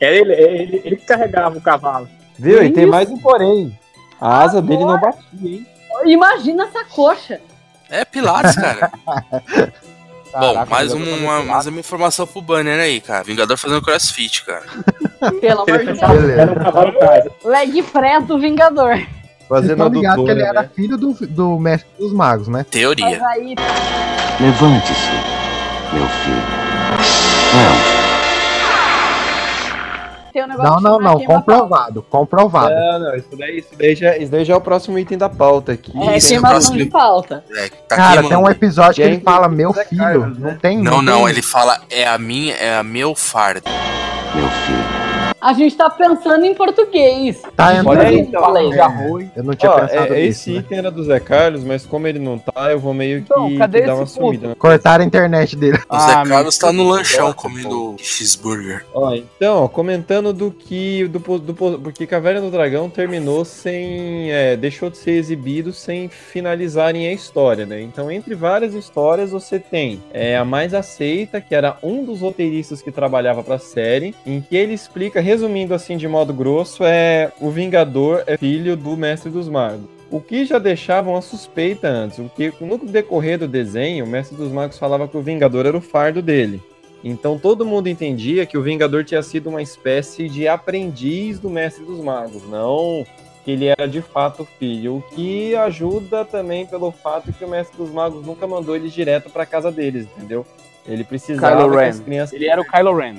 é 0.00 0.16
ele, 0.16 0.32
é 0.32 0.42
ele, 0.42 0.82
ele 0.84 0.96
que 0.96 1.06
carregava 1.06 1.56
o 1.56 1.62
cavalo. 1.62 2.08
Viu? 2.36 2.64
E 2.64 2.72
tem 2.72 2.84
mais 2.84 3.08
um 3.08 3.18
porém. 3.18 3.78
A 4.20 4.42
asa 4.42 4.60
dele 4.60 4.84
não 4.84 4.98
batia, 4.98 5.22
hein? 5.40 5.66
imagina 6.04 6.64
essa 6.64 6.84
coxa. 6.84 7.40
É 7.88 8.04
Pilates, 8.04 8.56
cara. 8.56 8.90
Bom, 10.32 10.64
mais, 10.66 10.92
um- 10.94 11.16
uma, 11.24 11.42
mais 11.42 11.66
uma 11.66 11.80
informação 11.80 12.26
pro 12.26 12.40
banner 12.40 12.78
aí, 12.80 13.00
cara. 13.00 13.22
Vingador 13.22 13.56
fazendo 13.56 13.82
crossfit, 13.82 14.44
cara. 14.44 14.62
Pelo 15.40 15.62
amor 15.62 15.78
de 15.78 15.84
Deus. 15.92 16.00
Um. 17.44 17.48
Leg 17.48 17.82
press 17.82 18.24
do 18.26 18.38
Vingador. 18.38 18.98
Fazendo 19.48 19.72
estão 19.72 19.88
ligados 19.88 20.24
que 20.24 20.30
ele 20.30 20.42
adutora, 20.42 20.58
era 20.58 20.62
né? 20.62 20.70
filho 20.74 20.96
do, 20.96 21.12
do 21.26 21.58
mestre 21.58 21.88
dos 21.98 22.12
magos, 22.12 22.48
né? 22.48 22.64
Teoria. 22.70 23.06
aí, 23.28 23.54
Levante-se, 24.40 25.10
meu 25.92 26.06
filho. 26.08 26.42
Vamos. 27.52 27.81
Tem 30.32 30.44
um 30.44 30.48
negócio 30.48 30.80
Não, 30.80 30.80
não, 30.80 30.98
não, 31.00 31.24
comprovado, 31.24 32.02
comprovado. 32.02 32.74
Não, 32.74 32.98
não, 32.98 33.14
isso 33.16 33.36
daí, 33.36 33.58
isso, 33.58 33.68
daí 33.78 33.94
já, 33.94 34.16
isso 34.16 34.32
daí 34.32 34.44
já 34.44 34.54
é 34.54 34.56
o 34.56 34.60
próximo 34.60 34.98
item 34.98 35.18
da 35.18 35.28
pauta 35.28 35.72
aqui. 35.72 35.92
É 35.96 36.40
próximo. 36.40 36.76
de 36.78 36.86
pauta. 36.86 37.44
É, 37.54 37.68
tá 37.68 37.96
Cara, 37.96 38.12
queimando. 38.22 38.28
tem 38.28 38.38
um 38.38 38.50
episódio 38.50 38.94
que 38.94 39.02
ele 39.02 39.20
fala, 39.20 39.48
meu 39.48 39.72
Zé 39.72 39.84
filho, 39.84 40.26
não 40.26 40.50
né? 40.50 40.58
tem 40.60 40.78
Não, 40.78 41.02
não, 41.02 41.22
tem- 41.24 41.28
ele 41.30 41.42
fala, 41.42 41.80
é 41.90 42.06
a 42.08 42.18
minha, 42.18 42.54
é 42.54 42.76
a 42.78 42.82
meu 42.82 43.14
fardo. 43.14 43.62
Meu 44.34 44.48
filho. 44.48 45.11
A 45.42 45.52
gente 45.54 45.76
tá 45.76 45.90
pensando 45.90 46.44
em 46.44 46.54
português. 46.54 47.42
Tá 47.56 47.74
entrando. 47.74 48.12
Então, 48.12 48.40
falei. 48.40 48.70
de 48.70 48.78
arroz. 48.78 49.28
Eu 49.34 49.42
não 49.42 49.54
tinha 49.54 49.72
Ó, 49.72 49.80
pensado 49.80 50.14
é, 50.14 50.20
nisso, 50.20 50.40
esse 50.42 50.50
né? 50.52 50.58
item 50.60 50.78
era 50.78 50.90
do 50.90 51.02
Zé 51.02 51.18
Carlos, 51.18 51.64
mas 51.64 51.84
como 51.84 52.06
ele 52.06 52.20
não 52.20 52.38
tá, 52.38 52.70
eu 52.70 52.78
vou 52.78 52.94
meio 52.94 53.18
que, 53.22 53.32
Então, 53.32 53.56
cadê 53.56 53.80
que 53.80 53.86
dar 53.86 53.94
uma 53.96 54.06
puto? 54.06 54.12
sumida. 54.12 54.48
né? 54.48 54.54
Cortaram 54.56 55.02
a 55.02 55.06
internet 55.06 55.56
dele. 55.56 55.78
O 55.90 55.98
Zé 55.98 56.12
Ah, 56.12 56.24
Carlos 56.24 56.56
tá 56.56 56.72
no 56.72 56.84
lanchão 56.84 57.24
Deus. 57.26 57.34
comendo 57.36 57.96
cheeseburger. 57.98 58.84
Ó, 58.94 59.12
então, 59.14 59.64
ó, 59.64 59.68
comentando 59.68 60.32
do 60.32 60.50
que. 60.52 61.08
Do, 61.08 61.18
do, 61.38 61.54
po- 61.54 61.78
porque 61.78 62.06
Caverna 62.06 62.40
do 62.40 62.50
Dragão 62.50 62.88
terminou 62.88 63.44
sem. 63.44 64.30
é, 64.30 64.56
deixou 64.56 64.90
de 64.90 64.96
ser 64.98 65.12
exibido 65.12 65.72
sem 65.72 66.08
finalizarem 66.08 67.08
a 67.08 67.12
história, 67.12 67.66
né? 67.66 67.80
Então, 67.82 68.10
entre 68.10 68.34
várias 68.34 68.74
histórias, 68.74 69.30
você 69.32 69.58
tem 69.58 70.00
é, 70.12 70.36
a 70.36 70.44
mais 70.44 70.72
aceita, 70.72 71.40
que 71.40 71.54
era 71.54 71.76
um 71.82 72.04
dos 72.04 72.20
roteiristas 72.20 72.80
que 72.80 72.92
trabalhava 72.92 73.42
pra 73.42 73.58
série, 73.58 74.14
em 74.24 74.40
que 74.40 74.56
ele 74.56 74.72
explica, 74.72 75.20
resumindo 75.32 75.72
assim 75.72 75.96
de 75.96 76.06
modo 76.06 76.30
grosso, 76.34 76.84
é 76.84 77.32
o 77.40 77.48
Vingador 77.48 78.22
é 78.26 78.36
filho 78.36 78.76
do 78.76 78.94
Mestre 78.98 79.30
dos 79.30 79.48
Magos. 79.48 79.88
O 80.10 80.20
que 80.20 80.44
já 80.44 80.58
deixava 80.58 81.08
uma 81.08 81.22
suspeita 81.22 81.88
antes, 81.88 82.18
porque 82.18 82.52
no 82.60 82.76
decorrer 82.76 83.38
do 83.38 83.48
desenho, 83.48 84.04
o 84.04 84.08
Mestre 84.08 84.36
dos 84.36 84.52
Magos 84.52 84.78
falava 84.78 85.08
que 85.08 85.16
o 85.16 85.22
Vingador 85.22 85.64
era 85.64 85.76
o 85.76 85.80
fardo 85.80 86.20
dele. 86.20 86.60
Então 87.02 87.38
todo 87.38 87.64
mundo 87.64 87.88
entendia 87.88 88.44
que 88.44 88.58
o 88.58 88.62
Vingador 88.62 89.04
tinha 89.04 89.22
sido 89.22 89.48
uma 89.48 89.62
espécie 89.62 90.28
de 90.28 90.46
aprendiz 90.46 91.38
do 91.38 91.48
Mestre 91.48 91.82
dos 91.82 92.04
Magos, 92.04 92.42
não 92.50 93.06
que 93.42 93.52
ele 93.52 93.64
era 93.64 93.88
de 93.88 94.02
fato 94.02 94.46
filho, 94.58 94.98
o 94.98 95.02
que 95.14 95.56
ajuda 95.56 96.26
também 96.26 96.66
pelo 96.66 96.92
fato 96.92 97.32
que 97.32 97.44
o 97.44 97.48
Mestre 97.48 97.76
dos 97.78 97.90
Magos 97.90 98.24
nunca 98.24 98.46
mandou 98.46 98.76
eles 98.76 98.92
direto 98.92 99.30
para 99.30 99.46
casa 99.46 99.72
deles, 99.72 100.06
entendeu? 100.14 100.46
Ele 100.86 101.02
precisava 101.02 101.56
Kylo 101.56 101.74
Ren. 101.74 101.88
as 101.88 102.00
crianças 102.00 102.34
Ele 102.34 102.48
era 102.48 102.60
o 102.60 102.64
Kylo 102.64 102.94
Ren. 102.94 103.16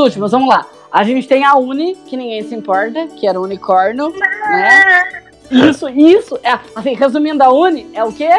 Dois 0.00 0.12
últimos, 0.12 0.30
vamos 0.32 0.48
lá. 0.48 0.64
A 0.90 1.04
gente 1.04 1.28
tem 1.28 1.44
a 1.44 1.54
Uni, 1.56 1.94
que 2.06 2.16
ninguém 2.16 2.42
se 2.42 2.54
importa, 2.54 3.06
que 3.08 3.26
era 3.26 3.38
o 3.38 3.44
unicórnio, 3.44 4.10
né? 4.18 5.02
Isso, 5.50 5.88
isso. 5.90 6.38
É, 6.42 6.58
assim, 6.74 6.94
resumindo 6.94 7.44
a 7.44 7.52
Uni, 7.52 7.86
é 7.92 8.02
o 8.02 8.10
quê? 8.12 8.30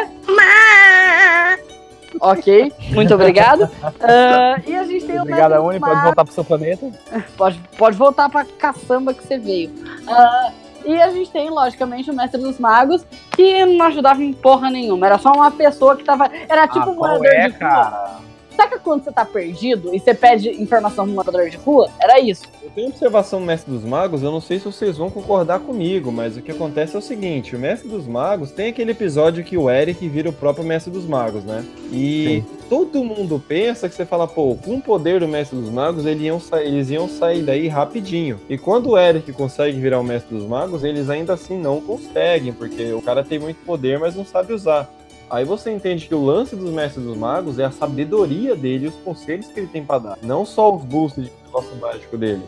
Ok, 2.20 2.72
muito 2.92 3.14
obrigado. 3.14 3.70
Ah, 4.00 4.60
e 4.66 4.74
a 4.74 4.84
gente 4.84 5.06
tem 5.06 5.18
o 5.18 5.22
Obrigado, 5.22 5.54
Uni. 5.62 5.78
dos 5.78 5.88
Pode 5.88 6.02
voltar 6.02 6.24
pro 6.24 6.34
seu 6.34 6.44
planeta. 6.44 6.90
Pode, 7.38 7.60
pode 7.78 7.96
voltar 7.96 8.28
pra 8.28 8.44
caçamba 8.44 9.14
que 9.14 9.24
você 9.26 9.38
veio. 9.38 9.70
Ah, 10.08 10.50
e 10.84 11.00
a 11.00 11.10
gente 11.10 11.30
tem, 11.30 11.48
logicamente, 11.48 12.10
o 12.10 12.14
Mestre 12.14 12.40
dos 12.40 12.58
Magos, 12.58 13.06
que 13.30 13.64
não 13.64 13.86
ajudava 13.86 14.22
em 14.22 14.32
porra 14.32 14.68
nenhuma. 14.68 15.06
Era 15.06 15.18
só 15.18 15.30
uma 15.32 15.50
pessoa 15.50 15.96
que 15.96 16.02
tava. 16.04 16.28
Era 16.48 16.66
tipo 16.66 16.86
Ah, 16.86 16.90
um 16.90 16.94
morador 16.96 17.26
é, 17.26 17.46
de 17.46 17.50
rua. 17.50 17.58
cara? 17.58 18.10
Saca 18.56 18.78
quando 18.78 19.04
você 19.04 19.12
tá 19.12 19.24
perdido 19.24 19.94
e 19.94 19.98
você 19.98 20.14
pede 20.14 20.50
informação 20.50 21.04
pro 21.04 21.14
morador 21.14 21.48
de 21.48 21.56
rua? 21.56 21.90
Era 22.00 22.20
isso. 22.20 22.44
Eu 22.62 22.70
tenho 22.70 22.88
observação 22.88 23.40
do 23.40 23.46
Mestre 23.46 23.72
dos 23.72 23.84
Magos, 23.84 24.22
eu 24.22 24.30
não 24.30 24.40
sei 24.40 24.58
se 24.58 24.64
vocês 24.64 24.96
vão 24.96 25.10
concordar 25.10 25.60
comigo, 25.60 26.12
mas 26.12 26.36
o 26.36 26.42
que 26.42 26.50
acontece 26.50 26.94
é 26.94 26.98
o 26.98 27.02
seguinte: 27.02 27.56
o 27.56 27.58
Mestre 27.58 27.88
dos 27.88 28.06
Magos 28.06 28.50
tem 28.50 28.68
aquele 28.68 28.92
episódio 28.92 29.44
que 29.44 29.56
o 29.56 29.70
Eric 29.70 30.06
vira 30.08 30.28
o 30.28 30.32
próprio 30.32 30.64
Mestre 30.64 30.92
dos 30.92 31.06
Magos, 31.06 31.44
né? 31.44 31.64
E 31.90 32.44
todo 32.68 33.04
mundo 33.04 33.42
pensa 33.46 33.88
que 33.88 33.94
você 33.94 34.06
fala, 34.06 34.26
pô, 34.26 34.56
com 34.56 34.76
o 34.76 34.82
poder 34.82 35.20
do 35.20 35.28
Mestre 35.28 35.58
dos 35.58 35.68
Magos, 35.68 36.06
eles 36.06 36.22
iam, 36.22 36.40
eles 36.60 36.90
iam 36.90 37.08
sair 37.08 37.42
daí 37.42 37.68
rapidinho. 37.68 38.40
E 38.48 38.56
quando 38.56 38.90
o 38.90 38.98
Eric 38.98 39.32
consegue 39.32 39.78
virar 39.78 40.00
o 40.00 40.04
Mestre 40.04 40.36
dos 40.36 40.46
Magos, 40.46 40.84
eles 40.84 41.10
ainda 41.10 41.34
assim 41.34 41.58
não 41.58 41.80
conseguem, 41.80 42.52
porque 42.52 42.92
o 42.92 43.02
cara 43.02 43.22
tem 43.22 43.38
muito 43.38 43.64
poder, 43.64 43.98
mas 43.98 44.14
não 44.14 44.24
sabe 44.24 44.52
usar. 44.52 44.88
Aí 45.32 45.46
você 45.46 45.70
entende 45.72 46.06
que 46.06 46.14
o 46.14 46.22
lance 46.22 46.54
dos 46.54 46.68
Mestres 46.70 47.06
dos 47.06 47.16
Magos 47.16 47.58
é 47.58 47.64
a 47.64 47.70
sabedoria 47.70 48.54
dele 48.54 48.84
e 48.84 48.88
os 48.88 48.94
conselhos 48.96 49.46
que 49.46 49.58
ele 49.58 49.66
tem 49.66 49.82
pra 49.82 49.98
dar. 49.98 50.18
Não 50.22 50.44
só 50.44 50.74
os 50.74 50.84
boosts 50.84 51.24
de 51.24 51.32
negócio 51.46 51.74
mágico 51.80 52.18
dele. 52.18 52.42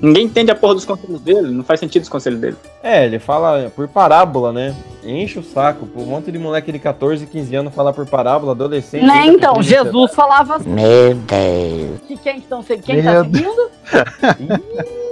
Ninguém 0.00 0.26
entende 0.26 0.50
a 0.50 0.54
porra 0.54 0.74
dos 0.76 0.84
conselhos 0.84 1.20
dele, 1.20 1.50
não 1.50 1.64
faz 1.64 1.80
sentido 1.80 2.04
os 2.04 2.08
conselhos 2.08 2.40
dele. 2.40 2.56
É, 2.82 3.04
ele 3.04 3.18
fala 3.18 3.70
por 3.74 3.88
parábola, 3.88 4.52
né? 4.52 4.74
Enche 5.04 5.40
o 5.40 5.42
saco. 5.42 5.86
Pô, 5.86 6.02
um 6.02 6.06
monte 6.06 6.30
de 6.30 6.38
moleque 6.38 6.70
de 6.70 6.78
14, 6.78 7.26
15 7.26 7.54
anos 7.56 7.74
falar 7.74 7.92
por 7.92 8.06
parábola, 8.06 8.52
adolescente. 8.52 9.04
Né? 9.04 9.26
Então, 9.26 9.60
Jesus 9.60 10.14
falava 10.14 10.56
assim. 10.56 10.70
Meu 10.70 11.14
Deus. 11.16 12.00
Que 12.06 12.16
quem, 12.16 12.38
estão, 12.38 12.62
se- 12.62 12.78
quem 12.78 13.02
tá 13.02 13.12
Meu 13.12 13.24
seguindo? 13.24 13.70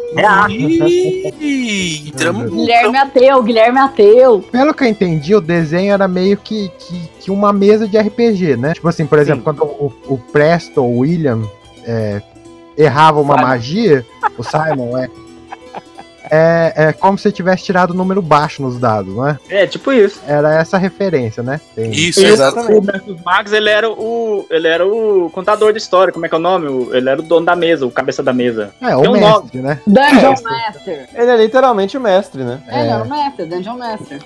Ih, 1.41 2.09
entramos 2.09 2.51
Guilherme 2.51 2.99
Ateu, 2.99 3.43
Guilherme 3.43 3.79
Ateu. 3.79 4.41
Pelo 4.51 4.73
que 4.73 4.85
eu 4.85 4.89
entendi, 4.89 5.35
o 5.35 5.41
desenho 5.41 5.93
era 5.93 6.09
meio 6.09 6.37
que, 6.37 6.71
que, 6.79 7.09
que 7.21 7.31
uma 7.31 7.53
mesa 7.53 7.87
de 7.87 7.99
RPG, 7.99 8.57
né? 8.57 8.75
Tipo 8.75 8.89
assim, 8.89 9.07
por 9.07 9.19
exemplo, 9.19 9.45
quando 9.45 9.63
o, 9.65 9.93
o 10.07 10.19
Preston, 10.19 10.83
o 10.83 10.99
William, 11.01 11.43
é, 11.85 12.23
errava 12.77 13.21
uma 13.21 13.35
Simon. 13.35 13.47
magia, 13.47 14.07
o 14.37 14.43
Simon, 14.43 14.97
é. 14.97 15.11
É, 16.31 16.73
é 16.77 16.93
como 16.93 17.17
se 17.19 17.31
tivesse 17.33 17.65
tirado 17.65 17.91
o 17.91 17.95
número 17.95 18.21
baixo 18.23 18.63
nos 18.63 18.79
dados, 18.79 19.15
né? 19.17 19.39
É, 19.49 19.67
tipo 19.67 19.93
isso. 19.93 20.21
Era 20.27 20.55
essa 20.61 20.77
a 20.77 20.81
referência, 20.81 21.43
né? 21.43 21.61
Tem- 21.75 21.91
Isso, 21.91 22.21
Isso, 22.21 22.27
exatamente. 22.27 22.79
O 22.79 22.83
Mestre 22.83 23.17
Magos, 23.25 23.53
ele 23.53 23.69
era 23.71 23.91
o. 23.91 24.47
Ele 24.51 24.69
era 24.69 24.87
o 24.87 25.31
contador 25.31 25.73
de 25.73 25.79
história. 25.79 26.13
Como 26.13 26.27
é 26.27 26.29
que 26.29 26.35
é 26.35 26.39
o 26.39 26.41
nome? 26.41 26.69
O- 26.69 26.95
Ele 26.95 27.09
era 27.09 27.21
o 27.21 27.23
dono 27.23 27.47
da 27.47 27.57
mesa, 27.57 27.87
o 27.87 27.91
cabeça 27.91 28.23
da 28.23 28.33
mesa. 28.33 28.71
É, 28.81 28.97
o 28.97 29.01
Tem 29.03 29.11
um 29.11 29.13
mestre, 29.15 29.61
né? 29.61 29.81
Dungeon 29.87 30.35
É. 30.35 30.43
Master. 30.43 31.09
Ele 31.15 31.31
é 31.31 31.37
literalmente 31.37 31.97
o 31.97 32.01
mestre, 32.01 32.45
né? 32.45 32.61
É, 32.69 32.81
ele 32.81 32.91
era 32.91 33.03
o 33.05 33.09
Master, 33.09 33.47
Dungeon 33.47 33.77
Master. 33.77 34.19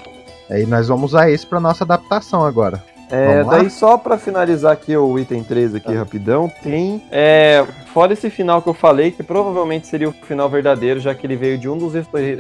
Aí 0.51 0.67
nós 0.67 0.89
vamos 0.89 1.13
usar 1.13 1.31
isso 1.31 1.47
pra 1.47 1.59
nossa 1.61 1.85
adaptação 1.85 2.45
agora. 2.45 2.83
É, 3.13 3.45
daí 3.45 3.69
só 3.69 3.99
pra 3.99 4.17
finalizar 4.17 4.73
aqui 4.73 4.97
o 4.97 5.19
item 5.19 5.45
3 5.45 5.75
aqui 5.75 5.93
rapidão, 5.95 6.51
tem 6.63 7.03
é, 7.11 7.63
fora 7.93 8.15
esse 8.15 8.31
final 8.31 8.63
que 8.63 8.69
eu 8.71 8.75
falei, 8.75 9.11
que 9.11 9.23
provavelmente 9.23 9.87
seria 9.87 10.09
o 10.09 10.13
final 10.13 10.49
verdadeiro, 10.49 10.99
já 10.99 11.15
que 11.15 11.27
ele 11.27 11.37
veio 11.37 11.59
de 11.59 11.69
um 11.69 11.77
dos 11.77 11.93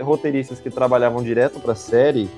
roteiristas 0.02 0.60
que 0.60 0.70
trabalhavam 0.70 1.22
direto 1.22 1.60
pra 1.60 1.74
série. 1.74 2.28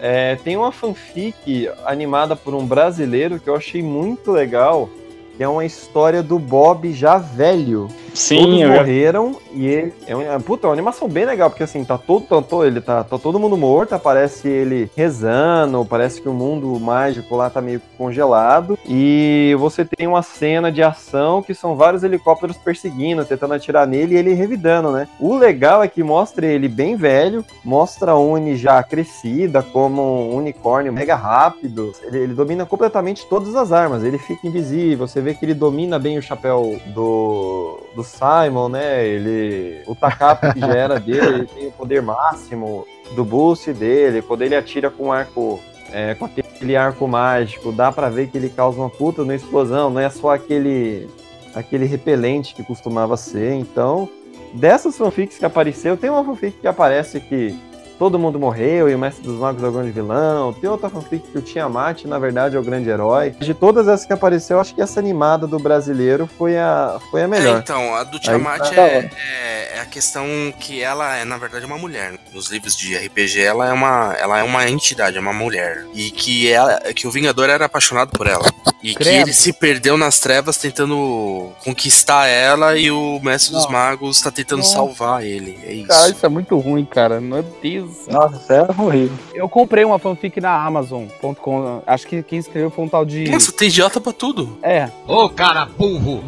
é, 0.00 0.36
tem 0.36 0.56
uma 0.56 0.72
fanfic 0.72 1.68
animada 1.84 2.34
por 2.34 2.54
um 2.54 2.66
brasileiro 2.66 3.38
que 3.38 3.48
eu 3.48 3.54
achei 3.54 3.82
muito 3.82 4.32
legal, 4.32 4.88
que 5.36 5.42
é 5.42 5.48
uma 5.48 5.64
história 5.64 6.22
do 6.22 6.38
Bob 6.38 6.90
já 6.92 7.18
velho. 7.18 7.88
Sim, 8.14 8.38
Todos 8.38 8.60
eu 8.60 8.68
morreram 8.70 9.36
e 9.54 9.66
ele. 9.66 9.94
É 10.06 10.14
uma, 10.14 10.40
puta, 10.40 10.66
é 10.66 10.68
uma 10.68 10.74
animação 10.74 11.08
bem 11.08 11.24
legal, 11.24 11.50
porque 11.50 11.62
assim, 11.62 11.84
tá 11.84 11.96
todo, 11.96 12.26
tá, 12.26 12.42
todo- 12.42 12.64
ele 12.66 12.80
tá, 12.80 13.02
tá 13.04 13.18
todo 13.18 13.38
mundo 13.38 13.56
morto, 13.56 13.94
aparece 13.94 14.48
ele 14.48 14.90
rezando, 14.96 15.84
parece 15.84 16.20
que 16.20 16.28
o 16.28 16.32
mundo 16.32 16.78
mágico 16.78 17.36
lá 17.36 17.48
tá 17.48 17.60
meio 17.60 17.80
congelado. 17.96 18.78
E 18.88 19.54
você 19.58 19.84
tem 19.84 20.06
uma 20.06 20.22
cena 20.22 20.70
de 20.70 20.82
ação 20.82 21.42
que 21.42 21.54
são 21.54 21.74
vários 21.76 22.02
helicópteros 22.02 22.56
perseguindo, 22.56 23.24
tentando 23.24 23.54
atirar 23.54 23.86
nele 23.86 24.14
e 24.14 24.18
ele 24.18 24.34
revidando, 24.34 24.90
né? 24.90 25.08
O 25.18 25.36
legal 25.36 25.82
é 25.82 25.88
que 25.88 26.02
mostra 26.02 26.46
ele 26.46 26.68
bem 26.68 26.96
velho, 26.96 27.44
mostra 27.64 28.12
a 28.12 28.18
Uni 28.18 28.56
já 28.56 28.82
crescida, 28.82 29.62
como 29.62 30.02
um 30.02 30.36
unicórnio 30.36 30.92
mega 30.92 31.14
rápido. 31.14 31.92
Ele, 32.02 32.18
ele 32.18 32.34
domina 32.34 32.66
completamente 32.66 33.26
todas 33.28 33.54
as 33.54 33.72
armas, 33.72 34.04
ele 34.04 34.18
fica 34.18 34.46
invisível, 34.46 35.06
você 35.06 35.20
vê 35.20 35.34
que 35.34 35.44
ele 35.44 35.54
domina 35.54 35.98
bem 35.98 36.18
o 36.18 36.22
chapéu 36.22 36.78
do, 36.94 37.78
do 37.94 38.01
Simon, 38.02 38.68
né? 38.68 39.06
Ele. 39.06 39.82
O 39.86 39.94
Takap 39.94 40.52
que 40.52 40.60
já 40.60 40.74
era 40.74 41.00
dele, 41.00 41.34
ele 41.34 41.46
tem 41.46 41.68
o 41.68 41.72
poder 41.72 42.02
máximo 42.02 42.86
do 43.14 43.24
boost 43.24 43.72
dele. 43.72 44.22
Quando 44.22 44.42
ele 44.42 44.54
atira 44.56 44.90
com 44.90 45.12
arco. 45.12 45.60
é, 45.92 46.14
com 46.14 46.24
aquele 46.24 46.76
arco 46.76 47.06
mágico, 47.06 47.72
dá 47.72 47.92
pra 47.92 48.08
ver 48.08 48.28
que 48.28 48.38
ele 48.38 48.48
causa 48.48 48.78
uma 48.78 48.90
puta 48.90 49.24
na 49.24 49.34
explosão, 49.34 49.90
não 49.90 50.00
é 50.00 50.08
só 50.10 50.30
aquele. 50.30 51.08
aquele 51.54 51.84
repelente 51.84 52.54
que 52.54 52.62
costumava 52.62 53.16
ser. 53.16 53.52
Então, 53.54 54.08
dessas 54.54 54.96
fanfics 54.96 55.38
que 55.38 55.44
apareceu, 55.44 55.96
tem 55.96 56.10
uma 56.10 56.24
fanfic 56.24 56.58
que 56.60 56.66
aparece 56.66 57.20
que 57.20 57.58
todo 58.02 58.18
mundo 58.18 58.36
morreu 58.36 58.90
e 58.90 58.94
o 58.96 58.98
Mestre 58.98 59.22
dos 59.22 59.38
Magos 59.38 59.62
é 59.62 59.68
o 59.68 59.70
grande 59.70 59.92
vilão. 59.92 60.52
Tem 60.52 60.68
outra 60.68 60.90
fanfic 60.90 61.24
que 61.30 61.38
o 61.38 61.40
Tiamat, 61.40 62.04
na 62.04 62.18
verdade, 62.18 62.56
é 62.56 62.58
o 62.58 62.62
grande 62.64 62.90
herói. 62.90 63.30
De 63.30 63.54
todas 63.54 63.86
essas 63.86 64.04
que 64.04 64.12
apareceu, 64.12 64.58
acho 64.58 64.74
que 64.74 64.82
essa 64.82 64.98
animada 64.98 65.46
do 65.46 65.56
brasileiro 65.56 66.28
foi 66.36 66.58
a, 66.58 66.98
foi 67.12 67.20
a 67.20 67.24
É, 67.24 67.26
melhor. 67.28 67.58
então, 67.60 67.94
a 67.94 68.02
do 68.02 68.18
Tiamat 68.18 68.58
tá 68.70 68.74
é, 68.82 69.08
é- 69.16 69.76
é 69.76 69.80
a 69.80 69.86
questão 69.86 70.26
que 70.58 70.82
ela 70.82 71.14
é, 71.16 71.24
na 71.24 71.36
verdade, 71.36 71.64
uma 71.64 71.78
mulher. 71.78 72.14
Nos 72.34 72.50
livros 72.50 72.76
de 72.76 72.92
RPG, 72.96 73.40
ela 73.40 73.68
é 73.68 73.72
uma, 73.72 74.16
ela 74.18 74.38
é 74.40 74.42
uma 74.42 74.68
entidade, 74.68 75.16
é 75.16 75.20
uma 75.20 75.32
mulher. 75.32 75.86
E 75.94 76.10
que, 76.10 76.50
ela, 76.50 76.80
que 76.92 77.06
o 77.06 77.10
Vingador 77.12 77.48
era 77.48 77.66
apaixonado 77.66 78.10
por 78.10 78.26
ela. 78.26 78.44
E 78.82 78.88
que 78.88 78.96
Credo. 78.96 79.20
ele 79.28 79.32
se 79.32 79.52
perdeu 79.52 79.96
nas 79.96 80.18
trevas 80.18 80.56
tentando 80.56 81.52
conquistar 81.62 82.26
ela 82.26 82.76
e 82.76 82.90
o 82.90 83.20
Mestre 83.22 83.52
dos 83.54 83.64
Não. 83.66 83.70
Magos 83.70 84.20
tá 84.20 84.28
tentando 84.32 84.58
Nossa. 84.58 84.72
salvar 84.72 85.24
ele. 85.24 85.56
É 85.62 85.72
isso. 85.72 85.86
Cara, 85.86 86.08
isso 86.10 86.26
é 86.26 86.28
muito 86.28 86.58
ruim, 86.58 86.84
cara. 86.84 87.20
Meu 87.20 87.44
Deus. 87.62 87.91
Nossa, 88.10 88.36
isso 88.36 88.52
é 88.52 88.62
horrível. 88.82 89.16
Eu 89.34 89.48
comprei 89.48 89.84
uma 89.84 89.98
fanfic 89.98 90.40
na 90.40 90.64
Amazon.com. 90.64 91.82
Acho 91.86 92.06
que 92.06 92.22
quem 92.22 92.38
escreveu 92.38 92.70
foi 92.70 92.84
um 92.84 92.88
tal 92.88 93.04
de. 93.04 93.30
Nossa, 93.30 93.52
tem 93.52 93.68
idiota 93.68 94.00
pra 94.00 94.12
tudo. 94.12 94.58
É. 94.62 94.88
Ô, 95.06 95.28
cara 95.28 95.66
burro! 95.66 96.22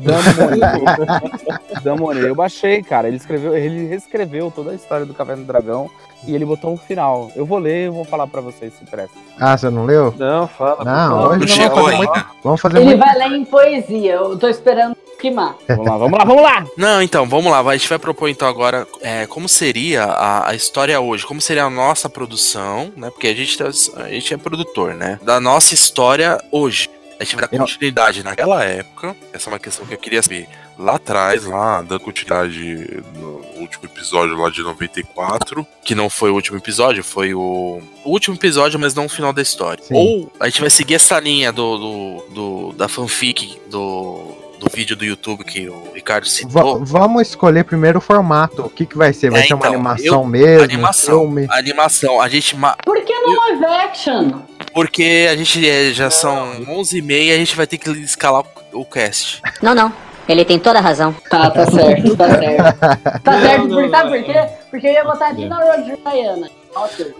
Damone. 1.83 2.21
Eu 2.21 2.35
baixei, 2.35 2.83
cara. 2.83 3.09
Ele 3.09 3.17
escreveu, 3.17 3.57
ele 3.57 3.87
reescreveu 3.87 4.51
toda 4.55 4.71
a 4.71 4.75
história 4.75 5.05
do 5.07 5.15
Caverna 5.15 5.43
do 5.43 5.47
Dragão 5.47 5.91
e 6.27 6.35
ele 6.35 6.45
botou 6.45 6.73
um 6.73 6.77
final. 6.77 7.31
Eu 7.37 7.45
vou 7.45 7.59
ler 7.59 7.87
e 7.87 7.91
vou 7.91 8.05
falar 8.05 8.27
pra 8.27 8.41
vocês 8.41 8.73
se 8.75 8.85
presta. 8.85 9.17
Ah, 9.39 9.57
você 9.57 9.69
não 9.71 9.85
leu? 9.85 10.15
Não, 10.17 10.47
fala. 10.49 10.85
Não, 10.85 11.29
hoje 11.31 11.59
Não 11.61 11.69
vamos 11.69 11.83
fazer 11.83 11.97
muito. 11.97 12.27
Vamos 12.43 12.61
fazer 12.61 12.77
Ele 12.79 12.85
muito. 12.87 12.99
vai 13.01 13.19
ler 13.19 13.37
em 13.37 13.45
poesia. 13.45 14.13
Eu 14.15 14.39
tô 14.39 14.49
esperando 14.49 14.97
queimar. 15.25 15.57
Vamos 15.69 15.87
lá, 15.87 15.97
vamos 15.97 16.19
lá, 16.19 16.25
vamos 16.25 16.43
lá! 16.43 16.67
Não, 16.77 17.03
então, 17.03 17.27
vamos 17.29 17.51
lá. 17.51 17.61
A 17.61 17.77
gente 17.77 17.89
vai 17.89 17.99
propor 17.99 18.29
então 18.29 18.47
agora 18.49 18.87
é, 19.01 19.27
como 19.27 19.49
seria 19.49 20.05
a, 20.05 20.51
a 20.51 20.55
história 20.55 21.01
hoje, 21.01 21.27
como 21.27 21.41
seria 21.41 21.65
a 21.65 21.71
nossa 21.71 22.09
produção, 22.09 22.93
né? 22.97 23.11
Porque 23.11 23.27
a 23.29 23.35
gente, 23.35 23.57
tá- 23.59 23.71
a 24.03 24.09
gente 24.09 24.33
é 24.35 24.37
produtor, 24.37 24.95
né? 24.95 25.19
Da 25.23 25.41
nossa 25.41 25.75
história 25.75 26.39
hoje. 26.53 26.89
A 27.19 27.23
gente 27.25 27.37
vai 27.37 27.49
dar 27.49 27.59
continuidade 27.59 28.25
naquela 28.25 28.65
época. 28.65 29.15
Essa 29.33 29.49
é 29.49 29.53
uma 29.53 29.59
questão 29.59 29.87
que 29.87 29.95
eu 29.95 29.99
queria 29.99 30.21
saber. 30.23 30.49
Lá 30.77 30.97
atrás, 30.97 31.45
lá, 31.45 31.81
da 31.83 31.97
continuidade 32.01 33.03
no 33.15 33.41
último 33.61 33.85
episódio 33.85 34.37
lá 34.37 34.51
de 34.51 34.61
94, 34.63 35.65
que 35.85 35.95
não 35.95 36.11
foi 36.11 36.31
o 36.31 36.35
último 36.35 36.59
episódio, 36.59 37.05
foi 37.05 37.33
o, 37.33 37.81
o 38.05 38.11
último 38.11 38.35
episódio, 38.35 38.79
mas 38.81 38.95
não 38.95 39.07
o 39.07 39.09
final 39.09 39.33
da 39.33 39.41
história. 39.41 39.83
Sim. 39.85 39.95
Ou 39.95 40.33
a 40.41 40.47
gente 40.49 40.61
vai 40.61 40.71
seguir 40.71 40.95
essa 40.95 41.19
linha 41.21 41.53
do, 41.53 41.79
do, 41.79 42.25
do- 42.35 42.73
da 42.73 42.89
fanfic 42.89 43.61
do, 43.71 44.35
do 44.65 44.71
vídeo 44.75 44.97
do 44.97 45.05
YouTube 45.05 45.45
que 45.45 45.69
o 45.69 45.93
Ricardo 45.95 46.27
citou. 46.27 46.85
vamos 46.85 47.29
escolher 47.29 47.65
primeiro 47.65 47.99
o 47.99 48.01
formato. 48.01 48.63
O 48.63 48.71
que, 48.71 48.87
que 48.87 48.97
vai 48.97 49.13
ser? 49.13 49.31
Vai 49.31 49.43
É, 49.43 49.47
ser 49.47 49.55
uma 49.55 49.61
então, 49.67 49.75
animação 49.75 50.15
eu- 50.23 50.25
mesmo? 50.25 50.65
animação. 50.65 51.19
Filme? 51.21 51.47
Animação, 51.51 52.21
a 52.21 52.29
gente. 52.29 52.57
Por 52.85 53.01
que 53.05 53.13
não 53.21 53.37
live 53.37 53.65
action? 53.65 54.31
Porque 54.73 55.29
a 55.31 55.37
gente 55.37 55.69
é, 55.69 55.93
já 55.93 56.11
são 56.11 56.65
11h30 56.65 57.13
e 57.27 57.33
a 57.33 57.37
gente 57.37 57.55
vai 57.55 57.67
ter 57.67 57.79
que 57.79 57.89
escalar 57.91 58.43
o 58.43 58.65
o 58.75 58.85
cast. 58.85 59.41
Não, 59.63 59.73
não. 59.73 59.93
Ele 60.29 60.45
tem 60.45 60.59
toda 60.59 60.81
a 60.81 60.83
razão. 60.83 61.15
Tá, 61.31 61.49
tá 61.49 61.65
certo, 61.71 62.17
tá 62.17 62.29
certo. 62.29 62.79
Tá 63.23 63.41
certo, 63.41 63.69
não, 63.69 63.89
sabe 63.89 64.11
não, 64.11 64.17
por 64.17 64.25
quê? 64.25 64.49
Porque 64.69 64.87
eu 64.89 64.93
ia 64.95 65.05
botar 65.05 65.31
Dina 65.31 65.57
Roger 65.57 65.97
Diana. 66.05 66.51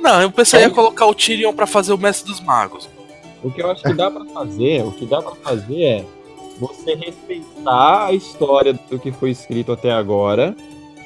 Não, 0.01 0.21
eu 0.23 0.33
pensei 0.33 0.63
ia 0.63 0.71
colocar 0.71 1.07
o 1.07 1.15
Tyrion 1.15 1.53
pra 1.53 1.65
fazer 1.65 1.93
o 1.93 1.99
Mestre 1.99 2.29
dos 2.29 2.41
Magos. 2.41 2.89
O 3.41 3.53
que 3.53 3.63
eu 3.63 3.71
acho 3.71 3.85
que 3.85 3.93
dá 3.93 4.11
pra 4.11 4.25
fazer, 4.25 4.83
o 4.83 4.91
que 4.91 5.07
dá 5.07 5.23
para 5.23 5.35
fazer 5.37 5.81
é 5.85 6.05
você 6.59 6.95
respeitar 6.95 8.07
a 8.07 8.13
história 8.13 8.73
do 8.73 8.99
que 8.99 9.11
foi 9.13 9.31
escrito 9.31 9.73
até 9.73 9.91
agora 9.91 10.55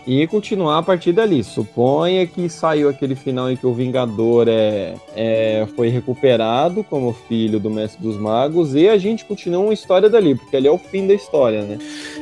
e 0.09 0.27
continuar 0.27 0.79
a 0.79 0.83
partir 0.83 1.13
dali. 1.13 1.45
Suponha 1.45 2.27
que 2.27 2.49
saiu 2.49 2.89
aquele 2.89 3.15
final 3.15 3.51
em 3.51 3.57
que 3.57 3.67
o 3.67 3.75
Vingador 3.75 4.47
é, 4.49 4.95
é- 5.15 5.67
foi 5.77 5.89
recuperado 5.89 6.83
como 6.83 7.15
filho 7.29 7.61
do 7.61 7.69
Mestre 7.69 8.03
dos 8.03 8.17
Magos 8.17 8.75
e 8.75 8.89
a 8.89 8.97
gente 8.97 9.27
continua 9.27 9.61
uma 9.65 9.75
história 9.75 10.09
dali, 10.09 10.35
porque 10.35 10.57
ali 10.57 10.67
é 10.67 10.71
o 10.71 10.79
fim 10.79 11.07
da 11.07 11.13
história, 11.13 11.61
né? 11.63 11.77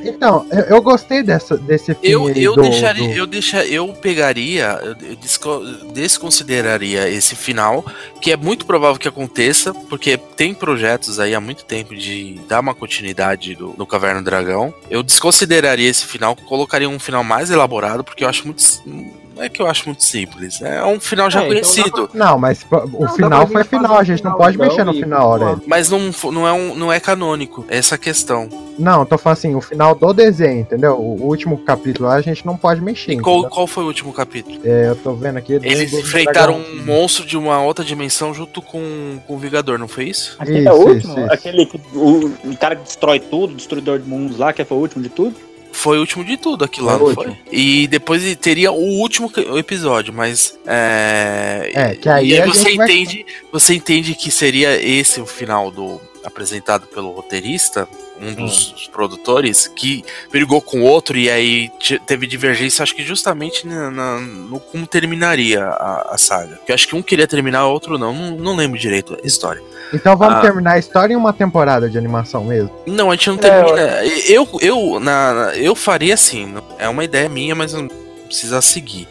Então, 0.04 0.44
eu, 0.50 0.62
eu 0.76 0.82
gostei 0.82 1.22
dessa, 1.22 1.56
desse 1.56 1.94
filme 1.94 2.30
Eu, 2.32 2.42
eu 2.42 2.54
do, 2.56 2.62
deixaria, 2.62 3.06
do- 3.08 3.14
eu 3.14 3.26
deixa, 3.26 3.64
eu 3.64 3.86
pegaria, 3.88 4.80
eu 4.82 4.96
eu 5.10 5.14
desco- 5.16 5.62
desconsideraria 5.94 7.08
esse 7.08 7.36
final, 7.36 7.84
que 8.20 8.32
é 8.32 8.36
muito 8.36 8.66
provável 8.66 8.98
que 8.98 9.06
aconteça, 9.06 9.72
porque 9.88 10.16
tem 10.16 10.52
projetos 10.52 11.20
aí 11.20 11.34
há 11.34 11.40
muito 11.40 11.64
tempo 11.64 11.94
de 11.94 12.40
dar 12.48 12.60
uma 12.60 12.74
continuidade 12.74 13.54
do, 13.54 13.68
do 13.74 13.86
Caverna 13.86 14.20
do 14.20 14.24
Dragão. 14.24 14.74
Eu 14.90 15.02
desconsideraria 15.02 15.88
esse 15.88 16.04
final, 16.04 16.34
colocaria 16.34 16.88
um 16.88 16.98
final 16.98 17.22
mais 17.22 17.50
elaborado, 17.50 17.75
porque 18.04 18.24
eu 18.24 18.28
acho 18.28 18.44
muito 18.44 18.62
não 19.36 19.42
é 19.42 19.50
que 19.50 19.60
eu 19.60 19.66
acho 19.66 19.84
muito 19.84 20.02
simples, 20.02 20.62
é 20.62 20.82
um 20.82 20.98
final 20.98 21.30
já 21.30 21.40
É, 21.40 21.42
então 21.42 21.52
conhecido. 21.52 22.10
Não, 22.14 22.38
mas 22.38 22.64
o 22.70 23.02
Não, 23.02 23.08
final 23.10 23.46
pra 23.46 23.64
foi 23.64 23.78
final, 23.78 23.98
a 23.98 24.02
gente 24.02 24.24
não 24.24 24.32
pode 24.32 24.56
então, 24.56 24.66
mexer 24.66 24.82
no 24.82 24.94
final, 24.94 25.32
Aurélio. 25.32 25.62
Mas 25.66 25.90
não, 25.90 26.10
não, 26.32 26.48
é 26.48 26.52
um, 26.54 26.74
não 26.74 26.90
é 26.90 26.98
canônico, 26.98 27.66
essa 27.68 27.94
é 27.94 27.96
a 27.96 27.98
questão. 27.98 28.48
Não, 28.78 29.04
tô 29.04 29.18
falando 29.18 29.36
assim, 29.36 29.54
o 29.54 29.60
final 29.60 29.94
do 29.94 30.12
desenho, 30.14 30.60
entendeu? 30.60 30.94
O 30.98 31.22
último 31.26 31.58
capítulo 31.58 32.08
lá 32.08 32.14
a 32.14 32.20
gente 32.22 32.46
não 32.46 32.56
pode 32.56 32.80
mexer. 32.80 33.12
E 33.12 33.20
qual, 33.20 33.46
qual 33.48 33.66
foi 33.66 33.84
o 33.84 33.88
último 33.88 34.10
capítulo? 34.10 34.58
É, 34.64 34.88
eu 34.88 34.96
tô 34.96 35.14
vendo 35.14 35.36
aqui. 35.36 35.52
Eles 35.52 35.92
enfrentaram 35.92 36.56
um 36.56 36.84
monstro 36.84 37.26
de 37.26 37.36
uma 37.36 37.60
outra 37.62 37.84
dimensão 37.84 38.32
junto 38.32 38.62
com, 38.62 39.18
com 39.26 39.34
o 39.34 39.38
Vingador, 39.38 39.78
não 39.78 39.88
foi 39.88 40.04
isso? 40.04 40.34
Aquele 40.38 40.60
Isso, 40.60 40.68
é 40.68 40.72
o 40.72 40.76
último? 40.76 41.12
isso, 41.12 41.20
isso. 41.20 41.32
Aquele 41.32 41.66
que 41.66 41.80
o, 41.94 42.32
o 42.44 42.56
cara 42.56 42.74
que 42.74 42.84
destrói 42.84 43.20
tudo, 43.20 43.54
destruidor 43.54 43.98
de 43.98 44.08
mundos 44.08 44.38
lá, 44.38 44.52
que 44.54 44.64
foi 44.64 44.78
o 44.78 44.80
último 44.80 45.02
de 45.02 45.10
tudo? 45.10 45.36
Foi 45.76 45.98
o 45.98 46.00
último 46.00 46.24
de 46.24 46.36
tudo 46.36 46.64
aquilo 46.64 46.86
lá, 46.86 46.98
não 46.98 47.12
foi? 47.14 47.36
E 47.52 47.86
depois 47.86 48.22
teria 48.36 48.72
o 48.72 48.98
último 49.00 49.30
episódio, 49.58 50.12
mas. 50.12 50.58
É, 50.66 51.70
É, 51.74 51.94
que 51.94 52.08
aí 52.08 52.28
e 52.30 52.40
a 52.40 52.46
você 52.46 52.74
vai- 52.76 52.86
entende, 52.86 53.26
você 53.52 53.74
entende 53.74 54.14
que 54.14 54.30
seria 54.30 54.74
esse 54.82 55.20
o 55.20 55.26
final 55.26 55.70
do 55.70 56.00
apresentado 56.26 56.86
pelo 56.88 57.10
roteirista, 57.12 57.88
um 58.20 58.34
dos 58.34 58.72
Hum. 58.72 58.90
produtores, 58.92 59.66
que 59.68 60.04
brigou 60.30 60.60
com 60.60 60.82
outro 60.82 61.16
e 61.16 61.30
aí 61.30 61.68
te- 61.78 61.98
teve 62.00 62.26
divergência, 62.26 62.82
acho 62.82 62.94
que 62.94 63.02
justamente 63.04 63.66
na, 63.66 63.90
na- 63.90 64.20
no 64.20 64.58
como 64.58 64.86
terminaria 64.86 65.62
a, 65.64 66.14
a 66.14 66.18
saga. 66.18 66.58
Que 66.66 66.72
acho 66.72 66.88
que 66.88 66.96
um 66.96 67.02
queria 67.02 67.26
terminar, 67.26 67.66
o 67.66 67.72
outro 67.72 67.96
não. 67.98 68.12
Não, 68.12 68.30
não 68.36 68.56
lembro 68.56 68.78
direito 68.78 69.16
a 69.22 69.26
história. 69.26 69.62
Então 69.92 70.16
vamos 70.16 70.36
Ah. 70.36 70.40
terminar 70.40 70.72
a 70.72 70.78
história 70.78 71.12
em 71.14 71.16
uma 71.16 71.32
temporada 71.32 71.88
de 71.88 71.96
animação 71.96 72.44
mesmo. 72.44 72.70
Não, 72.86 73.10
a 73.10 73.14
gente 73.14 73.28
não 73.28 73.36
É, 73.36 73.38
termina. 73.40 74.04
eu, 74.28 74.48
eu, 74.60 75.00
na, 75.00 75.52
eu 75.54 75.74
faria 75.74 76.14
assim. 76.14 76.54
É 76.78 76.88
uma 76.88 77.04
ideia 77.04 77.28
minha, 77.28 77.54
mas 77.54 77.72
não 77.72 77.86
precisa 78.26 78.60
seguir. 78.60 79.06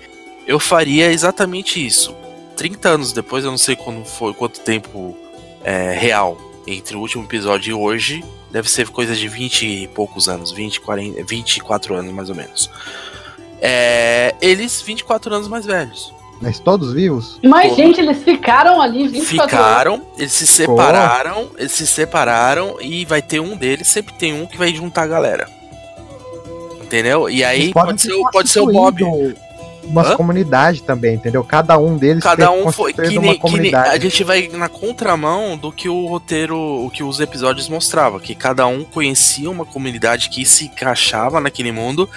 Eu 0.47 0.59
faria 0.59 1.11
exatamente 1.11 1.83
isso. 1.85 2.15
30 2.57 2.89
anos 2.89 3.11
depois, 3.13 3.43
eu 3.45 3.51
não 3.51 3.57
sei 3.57 3.75
quando 3.75 4.03
foi, 4.05 4.33
quanto 4.33 4.59
tempo 4.61 5.15
é, 5.63 5.91
real 5.93 6.37
entre 6.67 6.95
o 6.95 6.99
último 6.99 7.23
episódio 7.23 7.71
e 7.71 7.73
hoje. 7.73 8.23
Deve 8.51 8.69
ser 8.69 8.89
coisa 8.89 9.15
de 9.15 9.27
20 9.27 9.65
e 9.65 9.87
poucos 9.87 10.27
anos, 10.27 10.51
20, 10.51 10.81
40, 10.81 11.23
24 11.23 11.95
anos 11.95 12.13
mais 12.13 12.29
ou 12.29 12.35
menos. 12.35 12.69
É, 13.61 14.35
eles 14.41 14.81
24 14.81 15.33
anos 15.33 15.47
mais 15.47 15.65
velhos. 15.65 16.13
Mas 16.41 16.59
todos 16.59 16.93
vivos? 16.93 17.39
Mas, 17.43 17.69
Pô. 17.69 17.75
gente, 17.75 17.99
eles 17.99 18.23
ficaram 18.23 18.81
ali 18.81 19.07
24 19.07 19.37
horas. 19.37 19.69
Ficaram, 19.69 20.01
eles 20.17 20.31
se 20.33 20.45
separaram, 20.45 21.49
eles 21.57 21.71
se 21.71 21.87
separaram 21.87 22.77
e 22.81 23.05
vai 23.05 23.21
ter 23.21 23.39
um 23.39 23.55
deles, 23.55 23.87
sempre 23.87 24.13
tem 24.15 24.33
um 24.33 24.45
que 24.45 24.57
vai 24.57 24.73
juntar 24.73 25.03
a 25.03 25.07
galera. 25.07 25.49
Entendeu? 26.83 27.29
E 27.29 27.43
aí 27.43 27.73
pode 27.73 28.01
ser, 28.01 28.13
pode 28.31 28.49
ser 28.49 28.59
o 28.59 28.67
Bob. 28.67 29.03
Umas 29.85 30.07
Hã? 30.11 30.15
comunidades 30.17 30.81
também, 30.81 31.15
entendeu? 31.15 31.43
Cada 31.43 31.77
um 31.77 31.97
deles 31.97 32.23
Cada 32.23 32.51
um 32.51 32.71
foi 32.71 32.91
que 32.93 33.01
uma 33.17 33.21
nem, 33.21 33.33
que 33.33 33.39
comunidade. 33.39 33.89
a 33.89 33.99
gente 33.99 34.23
vai 34.23 34.47
na 34.51 34.67
contramão 34.67 35.57
do 35.57 35.71
que 35.71 35.87
o 35.87 36.07
roteiro, 36.07 36.57
o 36.57 36.89
que 36.89 37.03
os 37.03 37.19
episódios 37.19 37.69
mostravam, 37.69 38.19
que 38.19 38.33
cada 38.35 38.65
um 38.67 38.83
conhecia 38.83 39.49
uma 39.49 39.65
comunidade 39.65 40.29
que 40.29 40.45
se 40.45 40.65
encaixava 40.65 41.39
naquele 41.39 41.71
mundo 41.71 42.09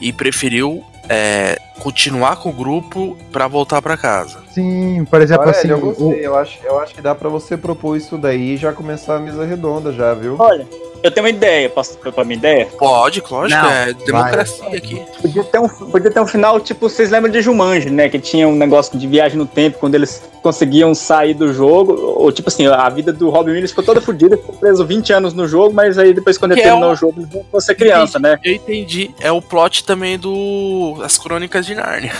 e 0.00 0.12
preferiu 0.12 0.84
é, 1.08 1.58
continuar 1.80 2.36
com 2.36 2.48
o 2.48 2.52
grupo 2.52 3.16
pra 3.30 3.46
voltar 3.46 3.82
pra 3.82 3.94
casa. 3.96 4.38
Sim, 4.50 5.04
por 5.10 5.20
exemplo, 5.20 5.42
Olha, 5.42 5.50
assim, 5.50 5.68
eu 5.68 5.76
o- 5.76 5.80
gostei. 5.92 6.26
Eu, 6.26 6.36
acho, 6.38 6.58
eu 6.64 6.78
acho 6.78 6.94
que 6.94 7.02
dá 7.02 7.14
pra 7.14 7.28
você 7.28 7.56
propor 7.58 7.96
isso 7.96 8.16
daí 8.16 8.54
e 8.54 8.56
já 8.56 8.72
começar 8.72 9.16
a 9.16 9.20
mesa 9.20 9.44
redonda 9.44 9.92
já, 9.92 10.14
viu? 10.14 10.36
Olha, 10.38 10.66
eu 11.04 11.10
tenho 11.10 11.24
uma 11.26 11.30
ideia, 11.30 11.68
posso 11.68 11.96
propor 11.98 12.24
minha 12.24 12.36
ideia? 12.38 12.66
Pode, 12.78 13.22
lógico, 13.30 13.60
Não. 13.62 13.70
é 13.70 13.92
democracia 13.92 14.68
aqui. 14.76 15.00
Podia 15.20 15.44
ter, 15.44 15.58
um, 15.60 15.68
podia 15.68 16.10
ter 16.10 16.20
um 16.20 16.26
final, 16.26 16.58
tipo, 16.58 16.88
vocês 16.88 17.10
lembram 17.10 17.30
de 17.30 17.40
Jumanji, 17.42 17.90
né? 17.90 18.08
Que 18.08 18.18
tinha 18.18 18.48
um 18.48 18.56
negócio 18.56 18.98
de 18.98 19.06
viagem 19.06 19.36
no 19.38 19.46
tempo, 19.46 19.78
quando 19.78 19.94
eles 19.94 20.22
conseguiam 20.42 20.94
sair 20.94 21.34
do 21.34 21.52
jogo. 21.52 21.94
Ou, 21.94 22.32
tipo 22.32 22.48
assim, 22.48 22.66
a 22.66 22.88
vida 22.88 23.12
do 23.12 23.28
Robin 23.30 23.50
Williams 23.50 23.70
ficou 23.70 23.84
toda 23.84 24.00
fodida, 24.00 24.36
ficou 24.36 24.54
preso 24.56 24.84
20 24.84 25.12
anos 25.12 25.34
no 25.34 25.46
jogo, 25.46 25.74
mas 25.74 25.98
aí 25.98 26.12
depois, 26.14 26.36
quando 26.38 26.52
ele 26.52 26.62
Que 26.62 26.66
é 26.66 26.70
terminou 26.70 26.90
um- 26.90 26.94
o 26.94 26.96
jogo, 26.96 27.14
ele 27.20 27.26
voltou 27.26 27.58
a 27.58 27.60
ser 27.60 27.74
criança, 27.74 28.18
né? 28.18 28.38
Eu 28.42 28.54
entendi. 28.54 29.10
É 29.20 29.30
o 29.30 29.42
plot 29.42 29.84
também 29.84 30.18
do 30.18 30.96
As 31.04 31.18
Crônicas 31.18 31.66
de 31.66 31.74
Nárnia. 31.74 32.12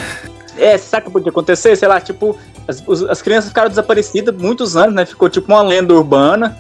É, 0.57 0.79
sabe 0.79 1.03
o 1.03 1.07
que 1.07 1.13
podia 1.13 1.31
acontecer? 1.31 1.75
Sei 1.77 1.89
lá, 1.89 2.01
tipo, 2.01 2.37
as, 2.69 2.83
as 3.11 3.21
crianças 3.21 3.49
ficaram 3.49 3.69
desaparecidas 3.69 4.35
muitos 4.37 4.77
anos, 4.77 4.95
né? 4.95 5.05
Ficou 5.05 5.29
tipo 5.29 5.53
uma 5.53 5.63
lenda 5.63 5.93
urbana. 5.93 6.57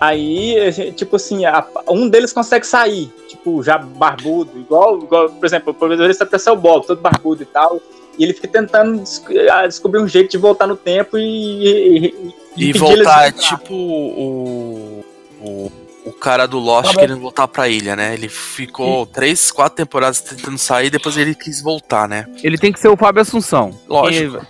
Aí, 0.00 0.70
gente- 0.70 0.92
tipo 0.92 1.16
assim, 1.16 1.44
a- 1.44 1.66
um 1.88 2.08
deles 2.08 2.32
consegue 2.32 2.66
sair, 2.66 3.10
tipo, 3.26 3.62
já 3.62 3.78
barbudo, 3.78 4.58
igual, 4.58 4.98
igual 4.98 5.28
por 5.30 5.44
exemplo, 5.44 5.72
o 5.72 5.74
provedorista 5.74 6.24
até 6.24 6.38
ser 6.38 6.50
o 6.50 6.56
Bob, 6.56 6.86
todo 6.86 7.00
barbudo 7.00 7.42
e 7.42 7.46
tal. 7.46 7.80
E 8.18 8.24
ele 8.24 8.32
fica 8.32 8.48
tentando 8.48 8.98
des- 9.00 9.24
descobrir 9.66 10.00
um 10.00 10.08
jeito 10.08 10.30
de 10.30 10.38
voltar 10.38 10.66
no 10.66 10.76
tempo 10.76 11.16
e. 11.18 11.22
E, 11.66 12.06
e- 12.06 12.34
E 12.56 12.72
voltar, 12.78 13.32
tipo, 13.58 13.74
o, 13.74 15.04
o. 15.40 15.72
O 16.18 16.20
cara 16.20 16.46
do 16.48 16.58
Lost 16.58 16.94
Tá 16.94 17.00
querendo 17.00 17.20
voltar 17.20 17.46
pra 17.46 17.68
ilha, 17.68 17.94
né? 17.94 18.12
Ele 18.12 18.28
ficou 18.28 19.06
três, 19.06 19.52
quatro 19.52 19.76
temporadas 19.76 20.20
tentando 20.20 20.58
sair, 20.58 20.90
depois 20.90 21.16
ele 21.16 21.32
quis 21.32 21.62
voltar, 21.62 22.08
né? 22.08 22.26
Ele 22.42 22.58
tem 22.58 22.72
que 22.72 22.80
ser 22.80 22.88
o 22.88 22.96
Fábio 22.96 23.22
Assunção. 23.22 23.78
Lógico. 23.88 24.44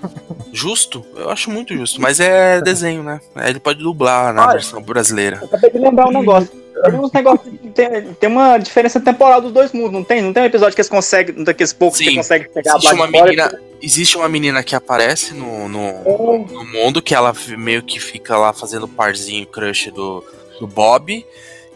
Justo? 0.50 1.04
Eu 1.14 1.28
acho 1.28 1.50
muito 1.50 1.76
justo. 1.76 2.00
Mas 2.00 2.20
é 2.20 2.62
desenho, 2.62 3.02
né? 3.02 3.20
Ele 3.36 3.60
pode 3.60 3.80
dublar 3.80 4.32
na 4.32 4.44
Olha. 4.44 4.52
versão 4.52 4.80
brasileira. 4.82 5.42
Acabei 5.44 5.70
de 5.70 5.78
lembrar 5.78 6.08
um 6.08 6.12
negócio. 6.12 6.50
Tem 6.82 6.94
uns 6.94 7.12
negócios. 7.12 7.54
Tem, 7.74 8.14
tem 8.14 8.30
uma 8.30 8.56
diferença 8.56 8.98
temporal 8.98 9.42
dos 9.42 9.52
dois 9.52 9.70
mundos, 9.70 9.92
não 9.92 10.02
tem? 10.02 10.22
Não 10.22 10.32
tem 10.32 10.44
um 10.44 10.46
episódio 10.46 10.74
que 10.74 10.80
eles 10.80 10.88
conseguem, 10.88 11.44
daqueles 11.44 11.74
poucos 11.74 11.98
que 11.98 12.06
Sim. 12.06 12.16
conseguem 12.16 12.48
pegar 12.48 12.72
a 12.72 12.76
Existe 12.76 12.96
base 12.96 12.96
uma 13.02 13.08
fora. 13.18 13.30
menina, 13.30 13.60
existe 13.82 14.16
uma 14.16 14.28
menina 14.28 14.62
que 14.62 14.74
aparece 14.74 15.34
no, 15.34 15.68
no, 15.68 16.46
no 16.46 16.64
mundo 16.64 17.02
que 17.02 17.14
ela 17.14 17.34
meio 17.58 17.82
que 17.82 18.00
fica 18.00 18.38
lá 18.38 18.54
fazendo 18.54 18.88
parzinho 18.88 19.46
crush 19.46 19.90
do, 19.90 20.24
do 20.60 20.66
Bob 20.66 21.26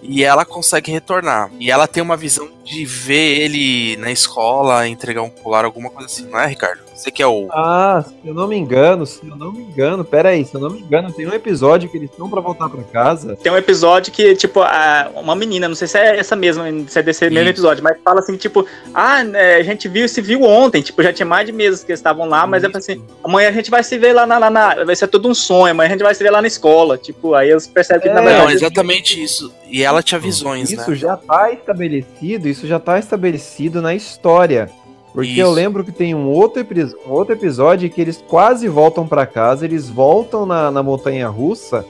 e 0.03 0.25
ela 0.25 0.45
consegue 0.45 0.91
retornar. 0.91 1.51
E 1.59 1.71
ela 1.71 1.87
tem 1.87 2.03
uma 2.03 2.17
visão 2.17 2.51
de 2.65 2.85
ver 2.85 3.41
ele 3.41 3.97
na 3.97 4.11
escola, 4.11 4.87
entregar 4.89 5.23
um 5.23 5.31
colar, 5.31 5.65
alguma 5.65 5.91
coisa 5.91 6.07
assim, 6.07 6.27
não 6.27 6.39
é, 6.39 6.47
Ricardo? 6.47 6.91
Você 7.03 7.11
que 7.11 7.21
é 7.21 7.27
o. 7.27 7.49
Ah, 7.51 8.05
se 8.07 8.15
eu 8.29 8.33
não 8.33 8.47
me 8.47 8.57
engano, 8.57 9.05
se 9.05 9.27
eu 9.27 9.35
não 9.35 9.51
me 9.53 9.63
engano, 9.65 10.05
pera 10.05 10.29
aí, 10.29 10.45
se 10.45 10.55
eu 10.55 10.61
não 10.61 10.71
me 10.71 10.79
engano, 10.79 11.13
tem 11.13 11.27
um 11.27 11.33
episódio 11.35 11.89
que 11.91 11.97
eles 11.97 12.09
estão 12.09 12.31
pra 12.31 12.41
voltar 12.41 12.69
pra 12.69 12.81
casa. 12.85 13.35
Tem 13.43 13.51
um 13.51 13.57
episódio 13.57 14.13
que, 14.13 14.37
tipo, 14.37 14.61
a- 14.63 15.11
uma 15.17 15.35
menina, 15.35 15.67
não 15.67 15.75
sei 15.75 15.89
se 15.89 15.99
é 15.99 16.17
essa 16.17 16.37
mesma, 16.37 16.65
se 16.87 16.97
é 16.99 17.03
desse 17.03 17.25
mesmo 17.25 17.41
Isso. 17.41 17.49
episódio, 17.51 17.83
mas 17.83 17.97
fala 18.05 18.21
assim, 18.21 18.37
tipo, 18.37 18.65
ah, 18.95 19.25
né, 19.25 19.57
a 19.57 19.63
gente 19.65 19.89
viu 19.89 20.09
se 20.09 20.21
viu 20.21 20.43
ontem, 20.45 20.81
tipo, 20.81 21.03
já 21.03 21.13
tinha 21.13 21.27
mais 21.27 21.45
de 21.45 21.51
meses 21.53 21.83
que 21.83 21.91
eles 21.91 21.99
estavam 21.99 22.29
lá, 22.29 22.47
mas 22.47 22.63
é 22.63 22.69
assim, 22.73 23.03
amanhã 23.25 23.49
a 23.49 23.53
gente 23.53 23.69
vai 23.69 23.83
se 23.83 23.99
ver 23.99 24.13
lá 24.13 24.25
na, 24.25 24.39
lá 24.39 24.49
na- 24.51 24.85
Vai 24.85 24.95
ser 24.95 25.09
tudo 25.09 25.29
um 25.29 25.35
sonho, 25.35 25.73
amanhã 25.73 25.89
a 25.89 25.93
gente 25.93 26.03
vai 26.05 26.15
se 26.15 26.23
ver 26.23 26.31
lá 26.31 26.41
na 26.41 26.47
escola. 26.47 26.97
Tipo, 26.97 27.35
aí 27.35 27.51
eles 27.51 27.67
percebem 27.67 28.03
que 28.03 28.09
na 28.11 28.21
Não, 28.21 28.25
verdade. 28.25 28.55
exatamente 28.55 29.21
isso. 29.21 29.53
E 29.69 29.83
ela 29.83 30.03
tinha 30.05 30.21
visões, 30.21 30.71
Isso 30.71 30.91
né? 30.91 30.97
já 30.97 31.17
tá 31.17 31.51
estabelecido, 31.53 32.49
isso 32.49 32.67
já 32.67 32.79
tá 32.79 32.99
estabelecido 32.99 33.83
na 33.83 33.93
história. 33.95 34.71
Porque 35.13 35.31
Isso. 35.33 35.41
eu 35.41 35.51
lembro 35.51 35.85
que 35.85 35.93
tem 35.93 36.15
um 36.15 36.27
outro, 36.29 36.67
um 37.07 37.11
outro 37.11 37.35
episódio 37.35 37.89
que 37.91 38.01
eles 38.01 38.23
quase 38.27 38.67
voltam 38.69 39.07
pra 39.07 39.27
casa, 39.27 39.65
eles 39.65 39.89
voltam 39.89 40.47
na, 40.47 40.71
na 40.71 40.83
montanha 40.83 41.29
russa 41.29 41.85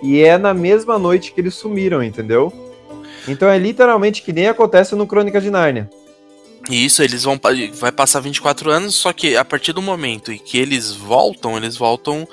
e 0.00 0.20
é 0.22 0.38
na 0.38 0.54
mesma 0.54 0.98
noite 0.98 1.32
que 1.32 1.40
eles 1.40 1.54
sumiram, 1.54 2.02
entendeu? 2.02 2.52
Então 3.26 3.48
é 3.48 3.58
literalmente 3.58 4.22
que 4.22 4.32
nem 4.32 4.46
acontece 4.46 4.94
no 4.94 5.06
Crônica 5.06 5.40
de 5.40 5.50
Nárnia. 5.50 5.90
E 6.70 6.84
isso, 6.84 7.02
eles 7.02 7.24
vão 7.24 7.40
vai 7.74 7.90
passar 7.90 8.20
24 8.20 8.70
anos, 8.70 8.94
só 8.94 9.12
que 9.12 9.36
a 9.36 9.44
partir 9.44 9.72
do 9.72 9.80
momento 9.80 10.30
em 10.30 10.38
que 10.38 10.58
eles 10.58 10.92
voltam, 10.92 11.56
eles 11.56 11.76
voltam 11.76 12.28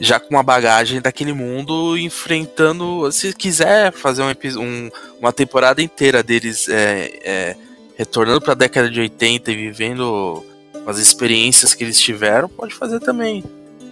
já 0.00 0.18
com 0.18 0.30
uma 0.30 0.42
bagagem 0.42 1.00
daquele 1.00 1.32
mundo, 1.32 1.96
enfrentando. 1.96 3.10
Se 3.12 3.32
quiser 3.32 3.92
fazer 3.92 4.22
um, 4.22 4.60
um- 4.60 4.90
uma 5.20 5.32
temporada 5.32 5.80
inteira 5.80 6.22
deles 6.22 6.68
é, 6.68 7.12
é, 7.22 7.56
retornando 7.98 8.40
pra 8.40 8.54
década 8.54 8.88
de 8.88 9.00
80 9.00 9.50
e 9.50 9.56
vivendo 9.56 10.42
as 10.86 10.98
experiências 10.98 11.74
que 11.74 11.82
eles 11.84 12.00
tiveram, 12.00 12.48
pode 12.48 12.72
fazer 12.74 13.00
também. 13.00 13.44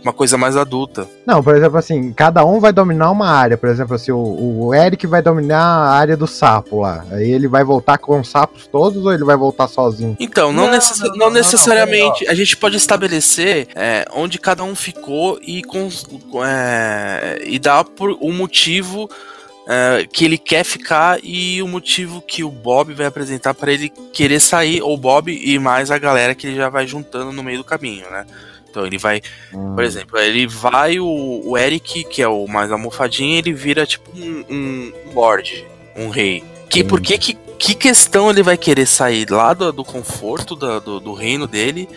Uma 0.03 0.13
coisa 0.13 0.39
mais 0.39 0.57
adulta. 0.57 1.09
Não, 1.27 1.43
por 1.43 1.57
exemplo, 1.57 1.77
assim, 1.77 2.13
cada 2.13 2.45
um 2.45 2.61
vai 2.61 2.73
dominar 2.73 3.11
uma 3.11 3.27
área. 3.29 3.59
Por 3.59 3.69
exemplo, 3.69 3.97
assim, 3.97 4.13
o, 4.13 4.67
o 4.67 4.73
Eric 4.73 5.05
vai 5.05 5.21
dominar 5.21 5.59
a 5.59 5.91
área 5.91 6.17
do 6.17 6.29
sapo 6.29 6.81
lá. 6.83 7.05
Aí 7.11 7.29
ele 7.29 7.49
vai 7.49 7.65
voltar 7.65 7.99
com 7.99 8.21
os 8.21 8.29
sapos 8.29 8.69
todos 8.69 9.05
ou 9.05 9.13
ele 9.13 9.25
vai 9.25 9.37
voltar 9.37 9.67
sozinho? 9.67 10.17
Então, 10.21 10.53
não, 10.53 10.67
Não, 10.67 10.71
necess- 10.71 11.01
não, 11.01 11.09
não 11.09 11.17
não, 11.17 11.27
não, 11.27 11.33
necessariamente. 11.33 12.29
a 12.29 12.35
gente 12.35 12.57
pode 12.57 12.77
estabelecer 12.77 13.67
é, 13.75 14.05
onde 14.15 14.39
cada 14.39 14.63
um 14.63 14.77
ficou 14.77 15.41
e, 15.43 15.61
com, 15.65 15.89
é, 16.45 17.41
e 17.45 17.59
dar 17.59 17.83
por 17.83 18.17
o 18.21 18.33
motivo 18.33 19.11
é, 19.67 20.07
que 20.11 20.25
ele 20.25 20.39
quer 20.39 20.65
ficar 20.65 21.19
e 21.23 21.61
o 21.63 21.67
motivo 21.69 22.21
que 22.21 22.45
o 22.45 22.51
Bob 22.51 22.95
vai 22.95 23.07
apresentar 23.07 23.53
para 23.55 23.73
ele 23.73 23.89
querer 24.13 24.41
sair, 24.41 24.81
ou 24.83 24.97
Bob 24.97 25.31
e 25.33 25.59
mais 25.59 25.91
a 25.91 25.99
galera 25.99 26.35
que 26.35 26.47
ele 26.47 26.57
já 26.57 26.69
vai 26.69 26.87
juntando 26.87 27.33
no 27.33 27.43
meio 27.43 27.59
do 27.59 27.65
caminho, 27.65 28.09
né? 28.11 28.25
Então 28.71 28.87
ele 28.87 28.99
vai, 28.99 29.23
por 29.75 29.83
exemplo, 29.83 30.19
ele 30.19 30.47
vai, 30.47 31.01
o, 31.01 31.41
o 31.45 31.57
Eric, 31.57 32.05
que 32.05 32.21
é 32.23 32.29
o 32.29 32.47
mais 32.47 32.71
almofadinho, 32.71 33.39
ele 33.39 33.53
vira 33.53 33.87
tipo 33.87 34.11
um, 34.15 34.45
um 34.51 34.93
lord, 35.15 35.67
um 35.97 36.11
rei. 36.11 36.45
Que, 36.69 36.85
por 36.85 37.01
que, 37.01 37.17
que, 37.17 37.35
que 37.59 37.75
questão 37.75 38.29
ele 38.29 38.43
vai 38.43 38.57
querer 38.59 38.85
sair 38.87 39.31
lá 39.31 39.55
do, 39.55 39.73
do 39.73 39.83
conforto 39.85 40.55
da- 40.55 40.79
do, 40.79 41.01
do 41.01 41.15
reino 41.15 41.47
dele 41.47 41.89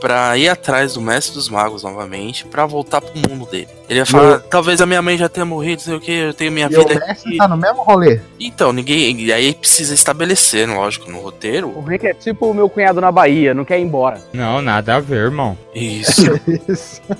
pra 0.00 0.36
ir 0.36 0.48
atrás 0.48 0.94
do 0.94 1.00
mestre 1.00 1.34
dos 1.34 1.48
magos 1.48 1.82
novamente, 1.82 2.44
pra 2.46 2.66
voltar 2.66 3.00
pro 3.00 3.12
mundo 3.28 3.46
dele? 3.50 3.68
Ele 3.88 4.00
vai 4.00 4.06
falar, 4.06 4.40
talvez 4.40 4.80
a 4.80 4.86
minha 4.86 5.00
mãe 5.00 5.16
já 5.16 5.28
tenha 5.28 5.44
morrido, 5.46 5.80
sei 5.82 5.94
o 5.94 6.00
que, 6.00 6.10
eu 6.12 6.34
tenho 6.34 6.52
minha 6.52 6.68
E 6.70 6.76
o 6.76 6.78
vida 6.80 6.94
mestre 7.06 7.28
aqui. 7.30 7.36
tá 7.38 7.48
no 7.48 7.56
mesmo 7.56 7.82
rolê. 7.82 8.20
Então, 8.38 8.72
ninguém. 8.72 9.18
E 9.20 9.32
aí 9.32 9.54
precisa 9.54 9.94
estabelecer, 9.94 10.68
lógico, 10.68 11.10
no 11.10 11.20
roteiro. 11.20 11.68
O 11.76 11.80
Rick 11.82 12.06
é 12.06 12.14
tipo 12.14 12.50
o 12.50 12.54
meu 12.54 12.68
cunhado 12.68 13.00
na 13.00 13.10
Bahia, 13.12 13.54
não 13.54 13.64
quer 13.64 13.78
ir 13.78 13.82
embora. 13.82 14.20
Não, 14.32 14.60
nada 14.60 14.96
a 14.96 15.00
ver, 15.00 15.16
irmão. 15.24 15.56
Isso. 15.74 16.22
Isso. 16.68 17.00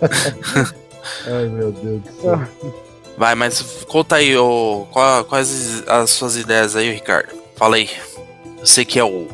Ai, 1.26 1.46
meu 1.48 1.72
Deus 1.72 2.02
do 2.02 2.12
céu. 2.22 2.40
Vai, 3.16 3.34
mas 3.34 3.60
conta 3.86 4.16
aí, 4.16 4.36
ô, 4.36 4.86
qual- 4.90 5.24
quais 5.24 5.82
as 5.86 6.10
suas 6.10 6.36
ideias 6.36 6.74
aí, 6.76 6.90
Ricardo? 6.92 7.34
Fala 7.56 7.76
aí. 7.76 7.90
Você 8.60 8.84
que 8.84 8.98
é 8.98 9.04
o 9.04 9.26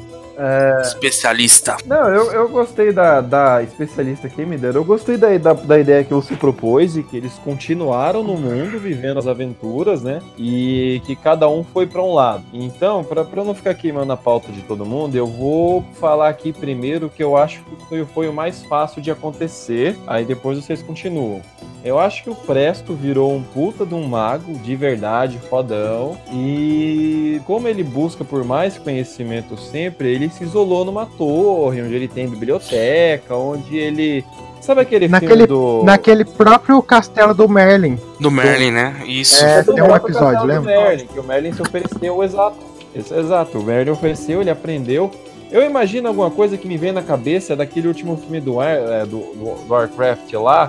especialista. 0.82 1.76
Não, 1.86 2.08
eu, 2.08 2.32
eu 2.32 2.48
gostei 2.48 2.92
da, 2.92 3.20
da 3.20 3.62
especialista 3.62 4.28
que 4.28 4.44
me 4.44 4.56
deram. 4.56 4.80
Eu 4.80 4.84
gostei 4.84 5.16
da, 5.16 5.36
da, 5.38 5.52
da 5.52 5.78
ideia 5.78 6.04
que 6.04 6.12
você 6.12 6.34
propôs 6.36 6.96
e 6.96 7.02
que 7.02 7.16
eles 7.16 7.32
continuaram 7.44 8.22
no 8.22 8.36
mundo 8.36 8.78
vivendo 8.78 9.18
as 9.18 9.26
aventuras, 9.26 10.02
né? 10.02 10.20
E 10.38 11.00
que 11.04 11.16
cada 11.16 11.48
um 11.48 11.64
foi 11.64 11.86
pra 11.86 12.02
um 12.02 12.12
lado. 12.12 12.44
Então, 12.52 13.02
pra 13.04 13.26
eu 13.36 13.44
não 13.44 13.54
ficar 13.54 13.74
queimando 13.74 14.12
a 14.12 14.16
pauta 14.16 14.52
de 14.52 14.62
todo 14.62 14.84
mundo, 14.84 15.14
eu 15.14 15.26
vou 15.26 15.84
falar 16.00 16.28
aqui 16.28 16.52
primeiro 16.52 17.08
que 17.08 17.22
eu 17.22 17.36
acho 17.36 17.62
que 17.62 17.84
foi, 17.88 18.04
foi 18.04 18.28
o 18.28 18.32
mais 18.32 18.62
fácil 18.64 19.00
de 19.02 19.10
acontecer. 19.10 19.96
Aí 20.06 20.24
depois 20.24 20.58
vocês 20.58 20.82
continuam. 20.82 21.42
Eu 21.86 22.00
acho 22.00 22.24
que 22.24 22.30
o 22.30 22.34
Presto 22.34 22.94
virou 22.94 23.32
um 23.32 23.42
puta 23.42 23.86
de 23.86 23.94
um 23.94 24.04
mago, 24.08 24.54
de 24.54 24.74
verdade, 24.74 25.38
fodão. 25.48 26.18
E 26.32 27.40
como 27.46 27.68
ele 27.68 27.84
busca 27.84 28.24
por 28.24 28.44
mais 28.44 28.76
conhecimento 28.76 29.56
sempre, 29.56 30.08
ele 30.12 30.28
se 30.28 30.42
isolou 30.42 30.84
numa 30.84 31.06
torre, 31.06 31.80
onde 31.82 31.94
ele 31.94 32.08
tem 32.08 32.28
biblioteca, 32.28 33.36
onde 33.36 33.76
ele. 33.76 34.24
Sabe 34.60 34.80
aquele 34.80 35.06
Naquele, 35.06 35.30
filme 35.32 35.46
do. 35.46 35.82
naquele 35.84 36.24
próprio 36.24 36.82
castelo 36.82 37.32
do 37.32 37.48
Merlin. 37.48 37.96
Do 38.18 38.32
Merlin, 38.32 38.72
né? 38.72 38.96
Isso. 39.06 39.44
É, 39.44 39.62
tem 39.62 39.80
um 39.80 39.94
episódio, 39.94 40.02
castelo 40.08 40.40
do 40.40 40.46
lembra? 40.46 40.72
Merlin, 40.88 41.06
que 41.06 41.20
o 41.20 41.22
Merlin 41.22 41.52
se 41.52 41.62
ofereceu, 41.62 42.22
exato. 42.24 42.56
Ex- 42.94 43.12
Exato, 43.12 43.58
o 43.58 43.62
Merlin 43.62 43.90
ofereceu, 43.92 44.40
ele 44.40 44.50
aprendeu. 44.50 45.08
Eu 45.52 45.62
imagino 45.62 46.08
alguma 46.08 46.30
coisa 46.32 46.56
que 46.56 46.66
me 46.66 46.76
vem 46.76 46.90
na 46.90 47.02
cabeça 47.02 47.54
daquele 47.54 47.86
último 47.86 48.16
filme 48.16 48.40
do, 48.40 48.60
é, 48.60 49.06
do- 49.06 49.34
do 49.36 49.72
Warcraft 49.72 50.32
lá, 50.32 50.68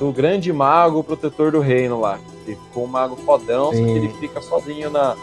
do 0.00 0.10
grande 0.10 0.50
mago 0.52 1.04
protetor 1.04 1.52
do 1.52 1.60
reino 1.60 2.00
lá. 2.00 2.18
Que 2.44 2.56
ficou 2.56 2.84
um 2.84 2.88
mago 2.88 3.14
fodão, 3.16 3.66
só 3.66 3.70
que 3.72 3.76
Sim. 3.76 3.96
ele 3.96 4.08
fica 4.18 4.40
sozinho 4.40 4.90
na, 4.90 5.14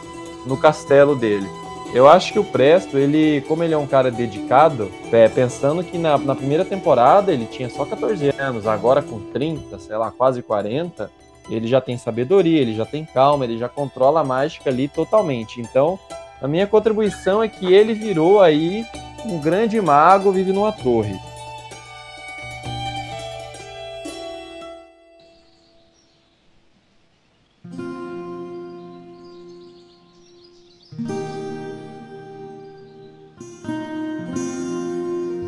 no 0.45 0.55
castelo 0.55 1.15
dele. 1.15 1.49
Eu 1.93 2.07
acho 2.07 2.32
que 2.32 2.39
o 2.39 2.43
Presto, 2.43 2.97
ele, 2.97 3.41
como 3.47 3.63
ele 3.63 3.73
é 3.73 3.78
um 3.78 3.88
cara 3.88 4.11
dedicado, 4.11 4.91
é, 5.11 5.28
pensando 5.28 5.84
que 5.84 5.97
na, 5.97 6.17
na 6.17 6.36
primeira 6.36 6.63
temporada 6.63 7.32
ele 7.34 7.45
tinha 7.45 7.69
só 7.69 7.86
14 7.86 8.34
anos, 8.38 8.67
agora 8.67 9.01
com 9.01 9.19
30, 9.19 9.80
sei 9.80 9.97
lá, 9.97 10.11
quase 10.11 10.43
40, 10.43 11.09
ele 11.49 11.65
já 11.65 11.82
tem 11.82 11.97
sabedoria, 11.97 12.61
ele 12.61 12.75
já 12.75 12.86
tem 12.86 13.05
calma, 13.05 13.45
ele 13.45 13.57
já 13.57 13.69
controla 13.69 14.19
a 14.19 14.23
mágica 14.23 14.69
ali 14.69 14.88
totalmente. 14.88 15.61
Então, 15.61 15.97
a 16.41 16.47
minha 16.47 16.67
contribuição 16.67 17.41
é 17.41 17.47
que 17.47 17.73
ele 17.73 17.93
virou 17.93 18.41
aí 18.41 18.86
um 19.25 19.39
grande 19.39 19.80
mago, 19.82 20.32
vive 20.32 20.51
numa 20.51 20.71
torre. 20.73 21.17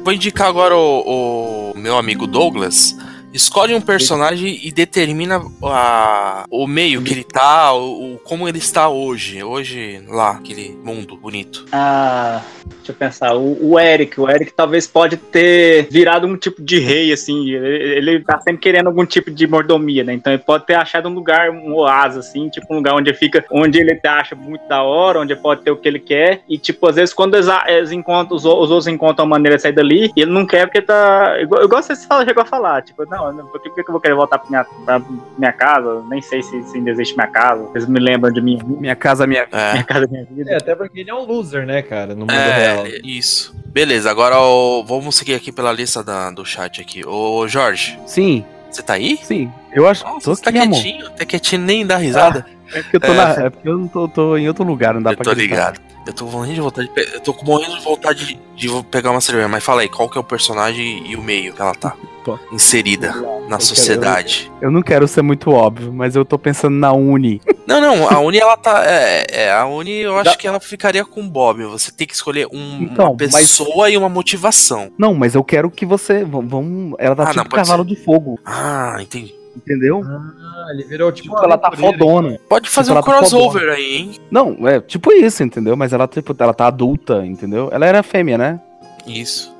Vou 0.09 0.15
indicar 0.15 0.47
agora 0.47 0.75
o, 0.75 1.71
o 1.71 1.77
meu 1.77 1.95
amigo 1.95 2.25
Douglas. 2.25 2.97
Escolhe 3.31 3.75
um 3.75 3.81
personagem 3.81 4.59
e 4.63 4.71
determina 4.71 5.39
a- 5.63 6.45
o 6.49 6.65
meio 6.65 7.01
que 7.03 7.13
ele 7.13 7.23
tá, 7.23 7.71
o, 7.73 8.15
o- 8.15 8.17
como 8.23 8.47
ele 8.49 8.57
está 8.57 8.89
hoje. 8.89 9.43
Hoje, 9.43 10.03
lá, 10.07 10.31
aquele 10.31 10.75
mundo 10.83 11.15
bonito. 11.15 11.63
Ah, 11.71 12.41
deixa 12.77 12.91
eu 12.91 12.95
pensar. 12.95 13.35
O, 13.35 13.71
o 13.73 13.79
Eric, 13.79 14.19
o 14.19 14.27
Eric 14.27 14.51
talvez 14.53 14.87
pode 14.87 15.15
ter 15.15 15.87
virado 15.91 16.25
um 16.25 16.35
tipo 16.35 16.59
de 16.61 16.79
rei, 16.79 17.13
assim. 17.13 17.51
Ele, 17.51 17.97
ele 18.09 18.19
tá 18.23 18.39
sempre 18.41 18.61
querendo 18.61 18.87
algum 18.87 19.05
tipo 19.05 19.29
de 19.29 19.45
mordomia, 19.45 20.03
né? 20.03 20.13
Então 20.13 20.33
ele 20.33 20.41
pode 20.41 20.65
ter 20.65 20.73
achado 20.73 21.07
um 21.07 21.13
lugar, 21.13 21.51
um 21.51 21.75
oásis, 21.75 22.25
assim, 22.29 22.49
tipo 22.49 22.65
um 22.73 22.77
lugar 22.77 22.95
onde 22.95 23.11
ele 23.11 23.17
fica, 23.17 23.45
onde 23.51 23.79
ele 23.79 23.99
acha 24.07 24.35
muito 24.35 24.67
da 24.67 24.81
hora, 24.81 25.19
onde 25.19 25.33
ele 25.33 25.41
pode 25.41 25.61
ter 25.61 25.69
o 25.69 25.77
que 25.77 25.87
ele 25.87 25.99
quer. 25.99 26.41
E, 26.49 26.57
tipo, 26.57 26.87
às 26.87 26.95
vezes, 26.95 27.13
quando 27.13 27.35
eles, 27.35 27.47
eles 27.67 27.91
encontram, 27.91 28.35
os, 28.35 28.43
os 28.43 28.71
outros 28.71 28.87
encontram 28.87 29.25
uma 29.25 29.35
maneira 29.35 29.55
de 29.55 29.61
sair 29.61 29.71
dali, 29.73 30.11
ele 30.15 30.31
não 30.31 30.47
quer 30.47 30.65
porque 30.65 30.81
tá. 30.81 31.39
Igual, 31.39 31.63
igual 31.63 31.83
você 31.83 31.95
fala, 31.95 32.25
chegou 32.25 32.41
a 32.41 32.45
falar, 32.45 32.81
tipo, 32.81 33.05
não, 33.05 33.18
por 33.51 33.61
que, 33.61 33.69
por 33.69 33.75
que 33.83 33.89
eu 33.89 33.91
vou 33.93 34.01
querer 34.01 34.15
voltar 34.15 34.39
pra 34.39 34.49
minha, 34.49 34.63
pra 34.85 35.01
minha 35.37 35.53
casa? 35.53 36.03
Nem 36.09 36.21
sei 36.21 36.41
se, 36.41 36.63
se 36.63 36.77
ainda 36.77 36.89
existe 36.91 37.15
minha 37.15 37.27
casa. 37.27 37.67
Eles 37.75 37.87
me 37.87 37.99
lembram 37.99 38.31
de 38.31 38.41
mim. 38.41 38.59
Minha 38.65 38.95
casa, 38.95 39.25
minha. 39.27 39.47
Minha 39.73 39.83
casa, 39.83 40.07
minha 40.09 40.25
vida. 40.25 40.51
É, 40.51 40.57
até 40.57 40.75
porque 40.75 40.99
ele 41.01 41.09
é 41.09 41.13
um 41.13 41.25
loser, 41.25 41.65
né, 41.65 41.81
cara, 41.81 42.13
no 42.13 42.21
mundo 42.21 42.31
É, 42.31 42.73
real. 42.73 42.87
isso. 43.03 43.55
Beleza, 43.67 44.09
agora 44.09 44.39
o- 44.39 44.83
vamos 44.83 45.15
seguir 45.15 45.35
aqui 45.35 45.51
pela 45.51 45.71
lista 45.71 46.03
da- 46.03 46.31
do 46.31 46.43
chat 46.45 46.81
aqui. 46.81 47.05
Ô, 47.05 47.47
Jorge, 47.47 47.99
Sim, 48.05 48.43
você 48.69 48.81
tá 48.81 48.93
aí? 48.93 49.17
sim. 49.21 49.51
Eu 49.71 49.87
acho 49.87 50.03
que 50.03 50.11
tô 50.23 50.33
Você 50.35 50.41
tá 50.41 50.49
aqui, 50.49 50.59
amor. 50.59 50.81
quietinho? 50.81 51.09
Tá 51.11 51.25
quietinho, 51.25 51.61
nem 51.61 51.85
dá 51.85 51.97
risada. 51.97 52.45
É 52.73 52.81
porque 52.81 52.97
eu 52.97 52.99
tô, 53.01 53.07
É, 53.07 53.15
na- 53.15 53.45
é 53.45 53.49
porque 53.49 53.67
eu 53.69 53.77
não 53.77 53.87
tô, 53.87 54.07
tô 54.07 54.37
em 54.37 54.47
outro 54.47 54.63
lugar, 54.63 54.93
não 54.93 55.01
dá 55.01 55.11
Eu 55.11 55.15
pra 55.17 55.23
tô 55.23 55.35
gritar. 55.35 55.73
ligado. 55.73 55.81
Eu 56.09 56.13
tô 56.13 56.25
morrendo 56.25 56.55
de 56.55 56.61
vontade 56.61 56.87
de 56.93 57.01
Eu 57.13 57.19
tô 57.21 57.33
com- 57.33 57.45
morrendo 57.45 57.77
de 57.77 57.83
vontade 57.83 58.25
de, 58.25 58.39
de 58.67 58.83
pegar 58.85 59.11
uma 59.11 59.21
cerveja, 59.21 59.47
mas 59.47 59.63
fala 59.63 59.81
aí, 59.81 59.89
qual 59.89 60.09
que 60.09 60.17
é 60.17 60.21
o 60.21 60.23
personagem 60.23 61.03
e 61.07 61.15
o 61.15 61.21
meio 61.21 61.53
que 61.53 61.61
ela 61.61 61.75
tá 61.75 61.95
Pô. 62.25 62.37
inserida 62.51 63.13
na 63.47 63.59
sociedade? 63.59 64.51
Eu 64.59 64.71
não 64.71 64.81
quero 64.81 65.07
ser 65.07 65.21
muito 65.21 65.51
óbvio, 65.51 65.93
mas 65.93 66.15
eu 66.15 66.25
tô 66.25 66.37
pensando 66.39 66.75
na 66.75 66.91
Uni. 66.91 67.39
Não, 67.69 67.79
não, 67.79 68.09
a 68.09 68.19
Uni 68.19 68.39
ela 68.39 68.57
tá. 68.57 68.83
É, 68.83 69.27
é, 69.29 69.51
a 69.51 69.63
Uni 69.67 69.99
eu 69.99 70.17
acho 70.17 70.35
que 70.39 70.47
ela 70.47 70.59
ficaria 70.59 71.05
com 71.05 71.21
o 71.21 71.29
Bob. 71.29 71.63
Você 71.65 71.91
tem 71.91 72.07
que 72.07 72.15
escolher 72.15 72.47
um- 72.51 72.81
Então, 72.81 73.09
uma 73.11 73.15
pessoa 73.15 73.87
e 73.91 73.95
uma 73.95 74.09
motivação. 74.09 74.91
Não, 74.97 75.13
mas 75.13 75.35
eu 75.35 75.43
quero 75.43 75.69
que 75.69 75.85
você. 75.85 76.23
Vamos. 76.23 76.95
Ela 76.97 77.15
tá 77.15 77.23
Ah, 77.25 77.27
tipo 77.27 77.37
não, 77.43 77.45
cavalo 77.51 77.85
de 77.85 77.95
fogo. 77.95 78.39
Ah, 78.43 78.97
entendi. 78.99 79.35
Entendeu? 79.55 80.01
Ah, 80.05 80.67
ele 80.71 80.83
virou 80.83 81.11
tipo. 81.11 81.29
Tipo, 81.29 81.43
ela 81.43 81.57
tá 81.57 81.71
fodona. 81.71 82.39
Pode 82.47 82.69
fazer 82.69 82.89
Tipo, 82.93 82.99
um 82.99 83.03
tá 83.03 83.17
crossover 83.19 83.61
fodona. 83.61 83.73
aí, 83.77 83.95
hein? 83.95 84.11
Não, 84.31 84.67
é 84.67 84.79
tipo 84.79 85.11
isso, 85.11 85.43
entendeu? 85.43 85.75
Mas 85.75 85.91
ela, 85.91 86.07
tipo, 86.07 86.35
ela 86.37 86.53
tá 86.53 86.67
adulta, 86.67 87.25
entendeu? 87.25 87.67
Ela 87.71 87.85
era 87.85 88.03
fêmea, 88.03 88.37
né? 88.37 88.59
Isso. 89.07 89.53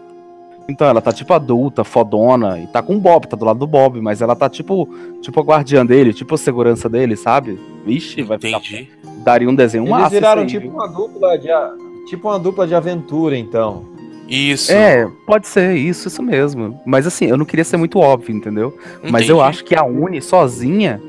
Então, 0.70 0.88
ela 0.88 1.02
tá 1.02 1.12
tipo 1.12 1.34
adulta, 1.34 1.84
fodona, 1.84 2.60
e 2.60 2.68
tá 2.68 2.84
com 2.84 2.96
o 2.96 3.00
Bob, 3.00 3.26
tá 3.28 3.36
do 3.36 3.44
lado 3.44 3.58
do 3.58 3.66
Bob, 3.66 4.00
mas 4.00 4.22
ela 4.22 4.36
tá 4.36 4.48
tipo, 4.48 4.88
tipo 5.20 5.40
a 5.40 5.44
guardiã 5.44 5.84
dele, 5.84 6.14
tipo 6.14 6.36
a 6.36 6.38
segurança 6.38 6.88
dele, 6.88 7.16
sabe? 7.16 7.60
Vixe, 7.84 8.22
vai 8.22 8.38
ficar. 8.38 8.60
Entendi. 8.60 8.88
Daria 9.24 9.50
um 9.50 9.56
desenho 9.56 9.82
Eles 9.86 9.90
massa. 9.92 10.10
viraram 10.12 10.46
isso 10.46 10.56
aí, 10.58 10.62
tipo 10.62 10.72
viu? 10.72 10.80
uma 10.80 10.88
dupla 10.88 11.38
de 11.40 11.50
a- 11.52 11.74
tipo 12.08 12.28
uma 12.30 12.38
dupla 12.38 12.68
de 12.68 12.76
aventura, 12.76 13.36
então. 13.36 13.89
Isso. 14.30 14.72
É, 14.72 15.08
pode 15.26 15.48
ser, 15.48 15.76
isso, 15.76 16.08
isso 16.08 16.22
mesmo. 16.22 16.80
Mas 16.86 17.08
assim, 17.08 17.26
eu 17.26 17.38
não 17.38 17.46
queria 17.46 17.66
ser 17.66 17.78
muito 17.78 17.98
óbvio, 18.00 18.36
entendeu? 18.36 18.78
Mas 19.04 19.28
eu 19.28 19.38
Entendi. 19.38 19.50
acho 19.50 19.64
que 19.66 19.76
a 19.76 19.84
Uni 19.84 20.22
sozinha, 20.22 21.02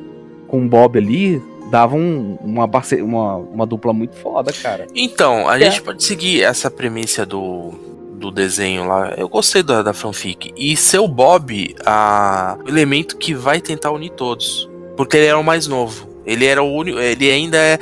com 0.48 0.64
o 0.64 0.68
Bob 0.68 0.98
ali, 0.98 1.42
dava 1.70 1.94
um- 1.96 2.36
uma, 2.40 2.66
parce- 2.66 3.00
uma, 3.02 3.36
uma 3.36 3.66
dupla 3.66 3.92
muito 3.92 4.16
foda, 4.16 4.52
cara. 4.52 4.86
Então, 4.94 5.48
a 5.48 5.56
É. 5.60 5.64
gente 5.70 5.82
pode 5.82 6.02
seguir 6.02 6.42
essa 6.42 6.70
premissa 6.70 7.24
do, 7.26 7.70
do 8.14 8.30
desenho 8.30 8.88
lá. 8.88 9.14
Eu 9.16 9.28
gostei 9.28 9.62
da, 9.62 9.82
da 9.82 9.92
fanfic. 9.92 10.52
E 10.56 10.76
ser 10.76 10.98
o 10.98 11.06
Bob 11.06 11.74
a, 11.86 12.56
o 12.64 12.68
elemento 12.68 13.16
que 13.16 13.34
vai 13.34 13.60
tentar 13.60 13.90
unir 13.92 14.10
todos. 14.10 14.68
Porque 14.96 15.16
ele 15.16 15.26
era 15.26 15.38
o 15.38 15.44
mais 15.44 15.66
novo. 15.66 16.08
Ele 16.26 16.44
era 16.44 16.62
o 16.62 16.72
único. 16.74 16.98
Ele 16.98 17.30
ainda 17.30 17.56
é, 17.56 17.78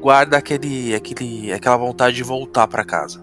guarda 0.00 0.36
aquele, 0.36 0.94
aquele, 0.94 1.52
aquela 1.52 1.76
vontade 1.76 2.14
de 2.16 2.22
voltar 2.22 2.66
pra 2.68 2.84
casa. 2.84 3.20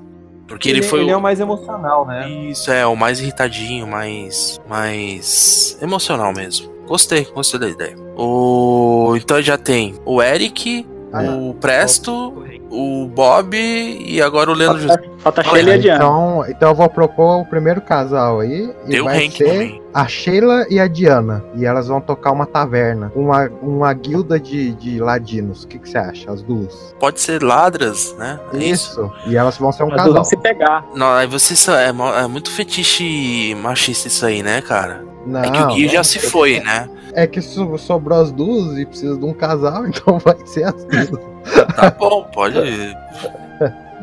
Porque 0.47 0.69
ele, 0.69 0.81
foi 0.81 1.01
ele 1.01 1.11
o, 1.11 1.13
é 1.13 1.17
o 1.17 1.21
mais 1.21 1.39
emocional, 1.39 2.05
né? 2.05 2.29
Isso, 2.29 2.71
é, 2.71 2.85
o 2.85 2.95
mais 2.95 3.19
irritadinho, 3.19 3.85
mais. 3.85 4.59
mais. 4.67 5.77
emocional 5.81 6.33
mesmo. 6.33 6.71
Gostei, 6.87 7.25
gostei 7.25 7.59
da 7.59 7.67
ideia. 7.67 7.95
O. 8.15 9.13
Então 9.17 9.41
já 9.41 9.57
tem 9.57 9.95
o 10.05 10.21
Eric, 10.21 10.87
Ah, 11.11 11.21
o 11.23 11.53
Presto, 11.53 12.45
o 12.69 13.07
Bob 13.07 13.55
e 13.55 14.21
agora 14.21 14.51
o 14.51 14.53
Leandro 14.53 14.81
José. 14.81 15.01
Falta 15.19 15.43
Sheila 15.43 15.69
e 15.69 15.73
a 15.73 15.77
Diana. 15.77 15.95
Então, 15.97 16.45
então 16.47 16.69
eu 16.69 16.75
vou 16.75 16.89
propor 16.89 17.41
o 17.41 17.45
primeiro 17.45 17.81
casal 17.81 18.39
aí. 18.39 18.73
E 18.87 18.99
o 18.99 19.05
vai 19.05 19.29
ser 19.29 19.43
também. 19.45 19.81
a 19.93 20.07
Sheila 20.07 20.65
e 20.69 20.79
a 20.79 20.87
Diana. 20.87 21.43
E 21.55 21.65
elas 21.65 21.87
vão 21.87 21.99
tocar 21.99 22.31
uma 22.31 22.45
taverna. 22.45 23.11
Uma, 23.15 23.49
uma 23.61 23.93
guilda 23.93 24.39
de, 24.39 24.73
de 24.73 24.99
ladinos. 24.99 25.63
O 25.63 25.67
que, 25.67 25.79
que 25.79 25.89
você 25.89 25.97
acha? 25.97 26.31
As 26.31 26.41
duas? 26.41 26.95
Pode 26.99 27.19
ser 27.19 27.41
ladras, 27.43 28.15
né? 28.17 28.39
É 28.53 28.57
Isso. 28.57 29.11
E 29.25 29.35
elas 29.35 29.57
vão 29.57 29.71
ser 29.71 29.83
um 29.83 29.87
As 29.87 29.91
duas 29.91 29.99
casal. 30.01 30.13
vão 30.13 30.23
se 30.23 30.37
pegar. 30.37 30.85
Não, 30.95 31.13
aí 31.13 31.27
você 31.27 31.53
é, 31.71 31.89
é 31.89 32.27
muito 32.27 32.51
fetiche 32.51 33.55
machista 33.55 34.07
isso 34.07 34.25
aí, 34.25 34.43
né, 34.43 34.61
cara? 34.61 35.03
Não, 35.25 35.43
é 35.43 35.51
que 35.51 35.61
o 35.61 35.67
Gui 35.67 35.89
já 35.89 36.03
se 36.03 36.19
foi, 36.19 36.59
né? 36.61 36.89
É 37.13 37.25
que 37.27 37.41
so- 37.41 37.77
sobrou 37.77 38.19
as 38.19 38.31
duas 38.31 38.77
e 38.77 38.85
precisa 38.85 39.17
de 39.17 39.25
um 39.25 39.33
casal, 39.33 39.85
então 39.89 40.19
vai 40.19 40.37
ser 40.45 40.65
as 40.65 40.83
duas. 40.85 41.09
Tá 41.75 41.91
bom, 41.97 42.23
pode. 42.33 42.57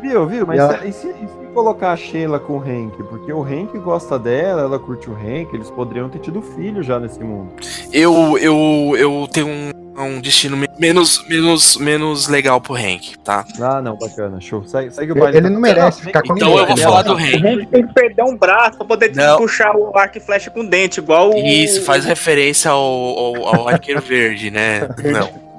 Viu, 0.00 0.26
viu? 0.26 0.46
Mas 0.46 0.60
E 0.82 0.88
e, 0.88 0.92
se, 0.92 1.08
e 1.08 1.12
se 1.12 1.46
colocar 1.54 1.92
a 1.92 1.96
Sheila 1.96 2.38
com 2.38 2.54
o 2.54 2.60
Hank? 2.60 3.02
Porque 3.04 3.32
o 3.32 3.42
Hank 3.42 3.78
gosta 3.78 4.18
dela, 4.18 4.62
ela 4.62 4.78
curte 4.78 5.08
o 5.08 5.14
Hank, 5.14 5.54
eles 5.54 5.70
poderiam 5.70 6.08
ter 6.08 6.18
tido 6.18 6.42
filho 6.42 6.82
já 6.82 6.98
nesse 7.00 7.22
mundo. 7.22 7.52
Eu, 7.92 8.36
eu, 8.38 8.96
eu 8.98 9.28
tenho 9.32 9.46
um, 9.48 9.70
um 10.02 10.20
destino 10.20 10.56
me- 10.56 10.68
menos, 10.78 11.24
menos, 11.28 11.76
menos 11.76 12.26
legal 12.28 12.60
pro 12.60 12.74
Hank, 12.74 13.16
tá? 13.22 13.44
Ah, 13.60 13.80
não, 13.80 13.96
bacana, 13.96 14.40
show. 14.40 14.64
Segue, 14.66 14.90
segue 14.92 15.12
o 15.12 15.14
Ele- 15.14 15.20
baile. 15.20 15.36
ele 15.38 15.50
não 15.50 15.60
merece 15.60 16.02
ficar 16.02 16.22
com 16.22 16.34
Então 16.34 16.58
eu 16.58 16.66
vou 16.66 16.76
né? 16.76 16.82
falar 16.82 17.02
do 17.02 17.12
O 17.12 17.16
Hank. 17.16 17.34
Hank 17.46 17.66
tem 17.66 17.86
que 17.86 17.94
perder 17.94 18.22
um 18.24 18.36
braço 18.36 18.76
pra 18.78 18.86
poder 18.86 19.14
Não. 19.14 19.36
puxar 19.38 19.74
o 19.76 19.96
arco 19.96 20.18
e 20.18 20.20
flecha 20.20 20.50
com 20.50 20.64
dente, 20.64 20.98
igual 21.00 21.30
o. 21.32 21.36
Isso, 21.38 21.82
faz 21.82 22.04
referência 22.04 22.70
ao, 22.70 22.80
ao, 22.82 23.46
ao 23.60 23.68
Arqueiro 23.68 24.00
Verde, 24.02 24.50
né? 24.50 24.88
Não. 25.04 25.53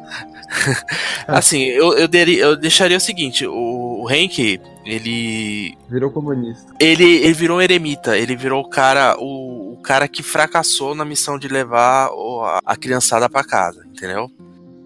Assim, 1.28 1.64
eu, 1.64 1.94
eu, 1.98 2.08
deri- 2.08 2.38
eu 2.38 2.56
deixaria 2.56 2.98
o 2.98 3.02
seguinte: 3.02 3.46
o, 3.46 4.04
o 4.04 4.08
Hank, 4.10 4.60
ele. 4.86 5.78
Virou 5.90 6.12
comunista. 6.12 6.74
Ele, 6.80 7.04
ele 7.04 7.34
virou 7.34 7.58
um 7.58 7.62
eremita, 7.62 8.18
ele 8.18 8.36
virou 8.36 8.62
o 8.64 8.70
cara, 8.70 9.16
o, 9.20 9.74
o 9.74 9.82
cara 9.82 10.08
que 10.08 10.22
fracassou 10.24 10.94
na 10.96 11.06
missão 11.06 11.38
de 11.38 11.48
levar 11.48 12.08
a, 12.10 12.60
a 12.66 12.76
criançada 12.76 13.30
pra 13.30 13.44
casa, 13.44 13.84
entendeu? 13.88 14.30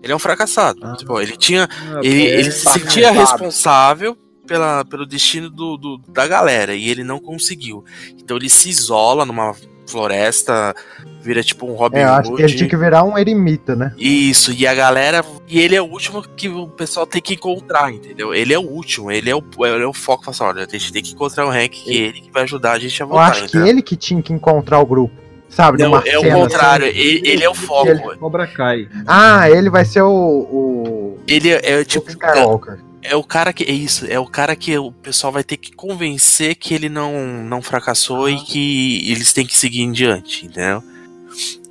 Ele 0.01 0.13
é 0.13 0.15
um 0.15 0.19
fracassado. 0.19 0.79
Tipo, 0.97 1.19
ele 1.19 1.35
tinha. 1.35 1.67
ele, 2.01 2.27
é, 2.27 2.39
ele 2.39 2.51
se 2.51 2.63
tá 2.63 2.71
sentia 2.71 3.11
responsável 3.11 4.17
pela, 4.49 4.83
pelo 4.83 5.05
destino 5.05 5.49
do, 5.49 5.77
do- 5.77 6.01
da 6.09 6.25
galera 6.27 6.73
e 6.73 6.89
ele 6.89 7.03
não 7.03 7.19
conseguiu. 7.19 7.85
Então 8.17 8.35
ele 8.35 8.49
se 8.49 8.67
isola 8.69 9.23
numa 9.25 9.53
floresta, 9.87 10.75
vira 11.21 11.43
tipo 11.43 11.65
um 11.65 11.73
Robin 11.73 11.99
É, 11.99 12.03
eu 12.03 12.09
acho 12.13 12.29
que 12.35 12.41
ele 12.41 12.43
Hood. 12.43 12.57
tinha 12.57 12.69
que 12.69 12.77
virar 12.77 13.03
um 13.03 13.17
eremita, 13.17 13.75
né? 13.75 13.93
Isso, 13.97 14.51
e 14.51 14.65
a 14.67 14.73
galera. 14.73 15.23
E 15.47 15.59
ele 15.59 15.75
é 15.75 15.81
o 15.81 15.85
último 15.85 16.21
que 16.21 16.47
o 16.49 16.67
pessoal 16.67 17.05
tem 17.07 17.21
que 17.21 17.33
encontrar, 17.35 17.91
entendeu? 17.91 18.33
Ele 18.33 18.53
é 18.53 18.59
o 18.59 18.63
último, 18.63 19.11
ele 19.11 19.29
é 19.29 19.35
o, 19.35 19.43
ele 19.65 19.83
é 19.83 19.87
o 19.87 19.93
foco. 19.93 20.23
Fala 20.25 20.35
assim, 20.35 20.43
olha, 20.59 20.67
a 20.67 20.71
gente 20.77 20.91
tem 20.93 21.01
que 21.03 21.13
encontrar 21.13 21.45
o 21.45 21.49
Hank, 21.51 21.69
que 21.69 21.91
é 21.91 22.01
ele 22.07 22.21
que 22.21 22.31
vai 22.31 22.43
ajudar 22.43 22.73
a 22.73 22.79
gente 22.79 23.01
a 23.01 23.05
Eu 23.05 23.09
voltar. 23.09 23.29
acho 23.31 23.47
que 23.49 23.57
ele 23.57 23.81
que 23.81 23.95
tinha 23.95 24.21
que 24.21 24.33
encontrar 24.33 24.79
o 24.79 24.85
grupo. 24.85 25.13
Sabe? 25.49 25.81
Não, 25.81 25.95
é 25.97 26.17
o 26.17 26.21
cena 26.21 26.35
contrário, 26.35 26.85
assim. 26.87 26.95
ele, 26.99 27.27
ele 27.27 27.43
é 27.43 27.49
o 27.49 27.55
foco. 27.55 27.89
Ele- 27.89 28.17
Cobra 28.17 28.45
Kai. 28.45 28.87
Ah, 29.07 29.49
ele 29.49 29.69
vai 29.71 29.83
ser 29.83 30.03
o. 30.03 30.07
o 30.11 31.17
Ele 31.27 31.49
é, 31.49 31.79
é 31.79 31.83
tipo. 31.83 32.07
Skywalker. 32.07 32.79
É 33.01 33.15
o 33.15 33.23
cara 33.23 33.53
que. 33.53 33.63
É 33.63 33.71
isso, 33.71 34.05
é 34.09 34.19
o 34.19 34.25
cara 34.25 34.55
que 34.55 34.77
o 34.77 34.91
pessoal 34.91 35.31
vai 35.31 35.43
ter 35.43 35.57
que 35.57 35.71
convencer 35.71 36.55
que 36.55 36.73
ele 36.73 36.89
não, 36.89 37.13
não 37.43 37.61
fracassou 37.61 38.29
e 38.29 38.37
que 38.39 39.09
eles 39.11 39.31
têm 39.31 39.45
que 39.45 39.57
seguir 39.57 39.81
em 39.81 39.91
diante, 39.91 40.45
entendeu? 40.45 40.83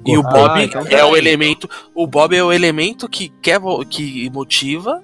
E 0.06 0.16
o 0.16 0.20
Ah, 0.26 0.30
Bob 0.30 0.62
então 0.62 0.84
é 0.88 1.04
o 1.04 1.16
elemento. 1.16 1.68
O 1.94 2.06
Bob 2.06 2.34
é 2.34 2.42
o 2.42 2.52
elemento 2.52 3.08
que 3.08 3.28
quer 3.42 3.60
que 3.90 4.30
motiva 4.30 5.02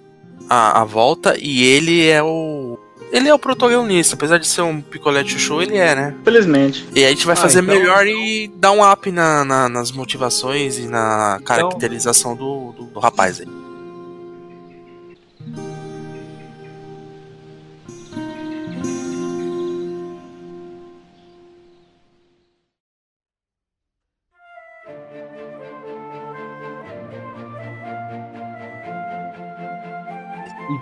a, 0.48 0.80
a 0.80 0.84
volta 0.84 1.36
e 1.38 1.62
ele 1.62 2.06
é 2.06 2.22
o. 2.22 2.78
Ele 3.12 3.28
é 3.28 3.34
o 3.34 3.38
protagonista, 3.38 4.14
apesar 4.16 4.38
de 4.38 4.46
ser 4.46 4.62
um 4.62 4.80
picolé 4.80 5.22
de 5.22 5.30
chuchu, 5.32 5.60
ele 5.62 5.76
é, 5.76 5.94
né? 5.94 6.14
Felizmente. 6.24 6.84
E 6.94 7.00
aí 7.00 7.04
a 7.06 7.10
gente 7.10 7.26
vai 7.26 7.34
Ah, 7.34 7.36
fazer 7.36 7.62
então- 7.62 7.74
melhor 7.76 8.06
e 8.06 8.50
dar 8.56 8.72
um 8.72 8.82
up 8.90 9.08
na, 9.12 9.44
na- 9.44 9.68
nas 9.68 9.92
motivações 9.92 10.78
e 10.78 10.86
na 10.86 11.38
caracterização 11.44 12.34
do, 12.34 12.72
do, 12.72 12.84
do 12.86 12.98
rapaz 12.98 13.40
aí. 13.40 13.46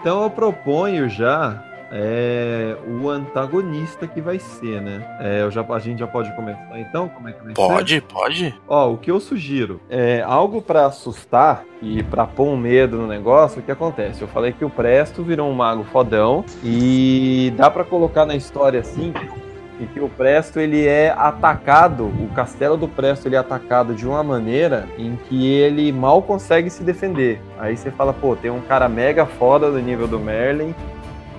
Então 0.03 0.25
eu 0.25 0.31
proponho 0.31 1.09
já 1.09 1.63
é, 1.93 2.77
o 2.89 3.09
antagonista 3.09 4.05
que 4.05 4.21
vai 4.21 4.41
ser, 4.41 4.81
né? 4.81 5.17
É, 5.21 5.43
eu 5.43 5.51
já, 5.53 5.63
a 5.63 5.79
gente 5.79 6.01
já 6.01 6.09
pode 6.09 6.35
começar 6.35 6.81
então? 6.81 7.09
Como 7.09 7.29
é 7.29 7.33
que 7.33 7.39
vai 7.39 7.49
ser? 7.49 7.55
Pode, 7.55 8.01
pode. 8.01 8.61
Ó, 8.67 8.91
o 8.95 8.99
que 8.99 9.13
eu 9.13 9.21
sugiro 9.21 9.81
é 9.89 10.21
algo 10.21 10.61
pra 10.61 10.87
assustar 10.87 11.65
e 11.81 12.03
pra 12.03 12.27
pôr 12.27 12.49
um 12.49 12.57
medo 12.57 12.97
no 12.97 13.07
negócio. 13.07 13.61
O 13.61 13.63
que 13.63 13.71
acontece? 13.71 14.23
Eu 14.23 14.27
falei 14.27 14.51
que 14.53 14.65
o 14.65 14.71
Presto 14.71 15.23
virou 15.23 15.49
um 15.49 15.55
mago 15.55 15.85
fodão 15.85 16.45
e 16.65 17.53
dá 17.57 17.71
pra 17.71 17.85
colocar 17.85 18.27
na 18.27 18.35
história 18.35 18.81
assim 18.81 19.13
e 19.81 19.87
que 19.87 20.01
o 20.01 20.09
Presto 20.09 20.61
ele 20.61 20.87
é 20.87 21.11
atacado, 21.11 22.05
o 22.05 22.29
castelo 22.35 22.77
do 22.77 22.87
Presto 22.87 23.27
ele 23.27 23.37
é 23.37 23.39
atacado 23.39 23.95
de 23.95 24.07
uma 24.07 24.23
maneira 24.23 24.87
em 24.99 25.17
que 25.17 25.47
ele 25.47 25.91
mal 25.93 26.23
consegue 26.23 26.71
se 26.71 26.83
defender. 26.83 27.41
Aí 27.59 27.77
você 27.77 27.91
fala, 27.91 28.13
pô, 28.13 28.37
tem 28.37 28.51
um 28.51 28.61
cara 28.61 28.89
mega 28.89 29.27
foda 29.27 29.71
do 29.71 29.81
nível 29.81 30.07
do 30.07 30.19
Merlin 30.19 30.75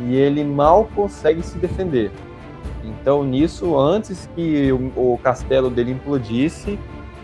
e 0.02 0.16
ele 0.16 0.44
mal 0.44 0.90
consegue 0.96 1.42
se 1.44 1.58
defender. 1.58 2.12
Então 2.84 3.24
nisso, 3.24 3.78
antes 3.78 4.30
que 4.36 4.72
o, 4.72 5.14
o 5.14 5.20
castelo 5.24 5.70
dele 5.70 5.92
implodisse, 5.92 6.78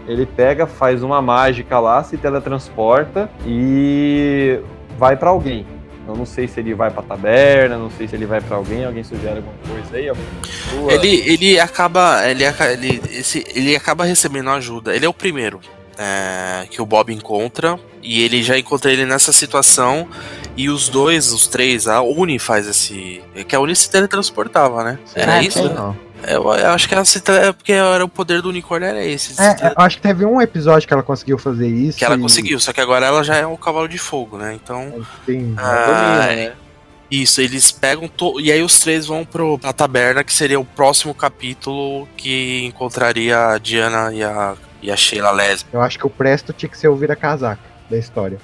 ele 0.07 0.26
pega, 0.26 0.66
faz 0.66 1.03
uma 1.03 1.22
mágica 1.22 1.80
lá, 1.80 2.03
se 2.03 2.18
teletransporta 2.18 3.30
e 3.45 4.60
vai 4.97 5.16
pra 5.16 5.30
alguém. 5.30 5.66
Eu 6.12 6.18
não 6.18 6.26
sei 6.26 6.47
se 6.47 6.60
ele 6.60 6.74
vai 6.74 6.89
pra 6.89 7.01
taberna, 7.03 7.78
não 7.78 7.91
sei 7.91 8.07
se 8.07 8.16
ele 8.16 8.26
vai 8.26 8.41
pra 8.41 8.57
alguém. 8.57 8.86
Alguém 8.86 9.03
sugere 9.03 9.38
alguma 9.38 9.55
coisa 9.68 9.97
aí? 9.97 10.10
Alguma 10.10 10.28
pessoa? 10.41 10.93
Ele, 10.93 11.32
ele 11.32 11.60
acaba. 11.60 12.28
Ele, 12.30 12.43
ele, 12.43 13.01
esse, 13.12 13.45
ele 13.53 13.76
acaba 13.76 14.03
recebendo 14.05 14.49
ajuda. 14.49 14.95
Ele 14.95 15.05
é 15.05 15.10
o 15.10 15.14
primeiro 15.14 15.60
é, 15.97 16.66
que 16.70 16.82
o 16.82 16.86
Bob 16.86 17.14
encontra. 17.14 17.80
E 18.01 18.24
ele 18.24 18.41
já 18.41 18.57
encontra 18.57 18.91
ele 18.91 19.05
nessa 19.05 19.32
situação. 19.32 20.07
E 20.57 20.70
os 20.70 20.89
dois, 20.89 21.32
os 21.32 21.47
três, 21.47 21.88
a 21.88 22.01
Uni 22.01 22.39
faz 22.39 22.68
esse. 22.68 23.22
é 23.36 23.43
Que 23.43 23.55
a 23.55 23.60
Uni 23.60 23.76
se 23.76 23.89
teletransportava, 23.89 24.84
né? 24.84 24.99
Era 25.16 25.41
isso? 25.41 25.64
não. 25.74 25.95
Eu, 26.28 26.44
eu 26.54 26.70
acho 26.72 26.88
que 26.88 26.94
ela 26.94 27.06
se 27.06 27.22
é 27.32 27.52
porque 27.54 27.72
era 27.72 28.04
o 28.04 28.10
poder 28.10 28.42
do 28.42 28.50
unicórnio, 28.50 28.88
era 28.88 29.04
esse. 29.04 29.36
se 29.36 29.42
É, 29.42 29.74
acho 29.76 29.98
que 29.98 30.02
teve 30.02 30.26
um 30.26 30.42
episódio 30.42 30.88
que 30.88 30.94
ela 30.94 31.04
conseguiu 31.04 31.38
fazer 31.38 31.68
isso. 31.68 31.98
que 31.98 32.06
ela 32.06 32.16
e- 32.16 32.20
conseguiu, 32.20 32.60
só 32.60 32.74
que 32.74 32.82
agora 32.82 33.06
ela 33.06 33.24
já 33.24 33.36
é 33.38 33.46
um 33.48 33.56
cavalo 33.56 33.88
de 33.88 33.98
fogo, 33.98 34.38
né? 34.38 34.54
Então. 34.54 35.06
Tem- 35.26 35.54
Ah, 35.58 35.86
domina, 35.86 36.36
né? 36.36 36.54
Isso, 37.10 37.42
eles 37.42 37.72
pegam. 37.72 38.08
To... 38.08 38.40
E 38.40 38.52
aí 38.52 38.62
os 38.62 38.80
três 38.80 39.08
vão 39.08 39.26
pro, 39.26 39.58
pra 39.58 39.74
taberna, 39.74 40.24
que 40.24 40.32
seria 40.32 40.60
o 40.60 40.66
próximo 40.66 41.14
capítulo 41.14 42.08
que 42.16 42.66
encontraria 42.66 43.48
a 43.48 43.58
Diana 43.58 44.14
e 44.14 44.22
a, 44.24 44.54
e 44.82 44.92
a 44.92 44.96
Sheila 44.96 45.32
lésbica. 45.32 45.76
Eu 45.76 45.82
acho 45.82 45.98
que 45.98 46.06
o 46.06 46.10
Presto 46.10 46.54
tinha 46.54 46.70
que 46.70 46.78
ser 46.78 46.88
o 46.88 46.96
vira-casaca 46.96 47.62
da 47.90 47.98
história. 47.98 48.38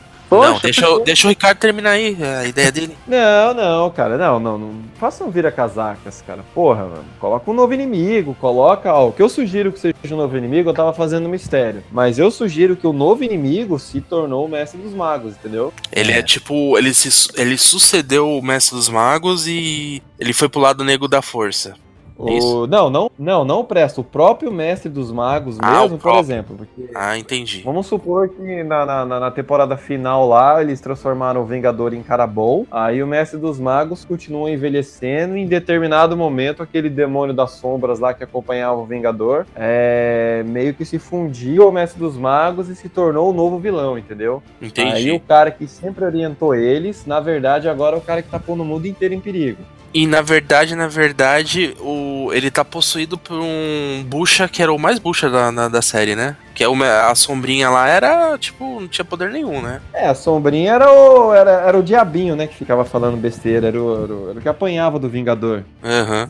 Não, 0.43 0.59
deixa, 0.59 0.85
eu- 0.85 1.03
deixa 1.03 1.27
o 1.27 1.29
Ricardo 1.29 1.57
terminar 1.57 1.91
aí 1.91 2.17
a 2.21 2.45
ideia 2.45 2.71
dele. 2.71 2.97
Não, 3.07 3.53
não, 3.53 3.89
cara, 3.91 4.17
não, 4.17 4.39
não, 4.39 4.57
não. 4.57 4.75
Faça 4.99 5.23
um 5.23 5.29
vira-casacas, 5.29 6.23
cara. 6.25 6.43
Porra, 6.53 6.83
mano. 6.85 7.05
Coloca 7.19 7.49
um 7.49 7.53
novo 7.53 7.73
inimigo, 7.73 8.35
coloca. 8.39 8.93
Ó, 8.93 9.09
o 9.09 9.11
que 9.11 9.21
eu 9.21 9.29
sugiro 9.29 9.71
que 9.71 9.79
seja 9.79 9.95
um 10.11 10.17
novo 10.17 10.37
inimigo, 10.37 10.69
eu 10.69 10.73
tava 10.73 10.93
fazendo 10.93 11.27
mistério. 11.29 11.83
Mas 11.91 12.17
eu 12.19 12.29
sugiro 12.31 12.75
que 12.75 12.87
o 12.87 12.93
novo 12.93 13.23
inimigo 13.23 13.77
se 13.79 14.01
tornou 14.01 14.45
o 14.45 14.49
mestre 14.49 14.79
dos 14.81 14.93
magos, 14.93 15.33
entendeu? 15.33 15.73
Ele 15.91 16.11
é, 16.11 16.21
tipo. 16.21 16.77
Ele, 16.77 16.93
se, 16.93 17.29
ele 17.35 17.57
sucedeu 17.57 18.29
o 18.29 18.41
Mestre 18.41 18.75
dos 18.75 18.89
Magos 18.89 19.47
e 19.47 20.01
ele 20.19 20.33
foi 20.33 20.47
pro 20.49 20.59
lado 20.61 20.83
negro 20.83 21.07
da 21.07 21.21
força. 21.21 21.75
O... 22.17 22.65
Não, 22.67 22.89
não, 22.89 23.11
não, 23.19 23.43
não 23.43 23.65
presta. 23.65 23.99
O 23.99 24.03
próprio 24.03 24.51
mestre 24.51 24.89
dos 24.89 25.11
magos 25.11 25.57
Ah, 25.59 25.81
mesmo, 25.81 25.97
o 25.97 25.99
por 25.99 26.15
exemplo. 26.15 26.55
Porque 26.55 26.89
Ah, 26.95 27.17
entendi. 27.17 27.61
Vamos 27.63 27.87
supor 27.87 28.29
que 28.29 28.63
na, 28.63 28.85
na, 28.85 29.05
na- 29.05 29.19
na 29.19 29.31
temporada 29.31 29.75
final 29.75 30.27
lá, 30.27 30.61
eles 30.61 30.79
transformaram 30.79 31.41
o 31.41 31.45
Vingador 31.45 31.93
em 31.93 32.01
cara 32.01 32.25
bom. 32.25 32.65
Aí 32.71 33.03
o 33.03 33.07
Mestre 33.07 33.37
dos 33.39 33.59
Magos 33.59 34.05
continua 34.05 34.49
envelhecendo. 34.49 35.35
E 35.37 35.41
em 35.41 35.45
determinado 35.47 36.15
momento, 36.15 36.63
aquele 36.63 36.89
demônio 36.89 37.35
das 37.35 37.51
sombras 37.51 37.99
lá 37.99 38.13
que 38.13 38.23
acompanhava 38.23 38.77
o 38.79 38.85
Vingador 38.85 39.45
é, 39.55 40.43
meio 40.47 40.73
que 40.73 40.85
se 40.85 40.97
fundiu 40.97 41.63
ao 41.63 41.71
Mestre 41.71 41.99
dos 41.99 42.17
Magos 42.17 42.69
e 42.69 42.75
se 42.75 42.87
tornou 42.87 43.29
o 43.29 43.33
novo 43.33 43.59
vilão, 43.59 43.97
entendeu? 43.97 44.41
Entendi. 44.61 44.91
Aí 44.93 45.11
o 45.11 45.19
cara 45.19 45.51
que 45.51 45.67
sempre 45.67 46.05
orientou 46.05 46.55
eles, 46.55 47.05
na 47.05 47.19
verdade, 47.19 47.67
agora 47.67 47.95
é 47.95 47.99
o 47.99 48.01
cara 48.01 48.21
que 48.21 48.29
tá 48.29 48.39
pondo 48.39 48.63
o 48.63 48.65
mundo 48.65 48.85
inteiro 48.87 49.13
em 49.13 49.19
perigo. 49.19 49.61
E 49.95 50.05
na 50.05 50.21
verdade, 50.21 50.75
na 50.75 50.89
verdade, 50.89 51.73
o, 51.79 52.29
ele 52.33 52.51
tá 52.51 52.65
possuído 52.65 53.17
por 53.17 53.39
um 53.39 54.03
bucha 54.05 54.45
que 54.45 54.61
era 54.61 54.73
o 54.73 54.77
mais 54.77 54.99
bucha 54.99 55.29
da, 55.29 55.49
da, 55.49 55.67
da 55.69 55.81
série, 55.81 56.17
né? 56.17 56.35
Que 56.53 56.65
é 56.65 56.67
uma, 56.67 57.09
a 57.09 57.15
sombrinha 57.15 57.69
lá 57.69 57.87
era, 57.87 58.37
tipo, 58.37 58.81
não 58.81 58.89
tinha 58.89 59.05
poder 59.05 59.29
nenhum, 59.31 59.61
né? 59.61 59.79
É, 59.93 60.07
a 60.07 60.13
sombrinha 60.13 60.73
era 60.73 60.91
o, 60.91 61.33
era, 61.33 61.51
era 61.61 61.77
o 61.79 61.81
diabinho, 61.81 62.35
né? 62.35 62.45
Que 62.45 62.55
ficava 62.55 62.83
falando 62.83 63.15
besteira, 63.15 63.67
era 63.67 63.81
o, 63.81 64.03
era 64.03 64.13
o, 64.13 64.29
era 64.31 64.39
o 64.39 64.41
que 64.41 64.49
apanhava 64.49 64.99
do 64.99 65.07
Vingador. 65.07 65.63
Aham. 65.81 66.29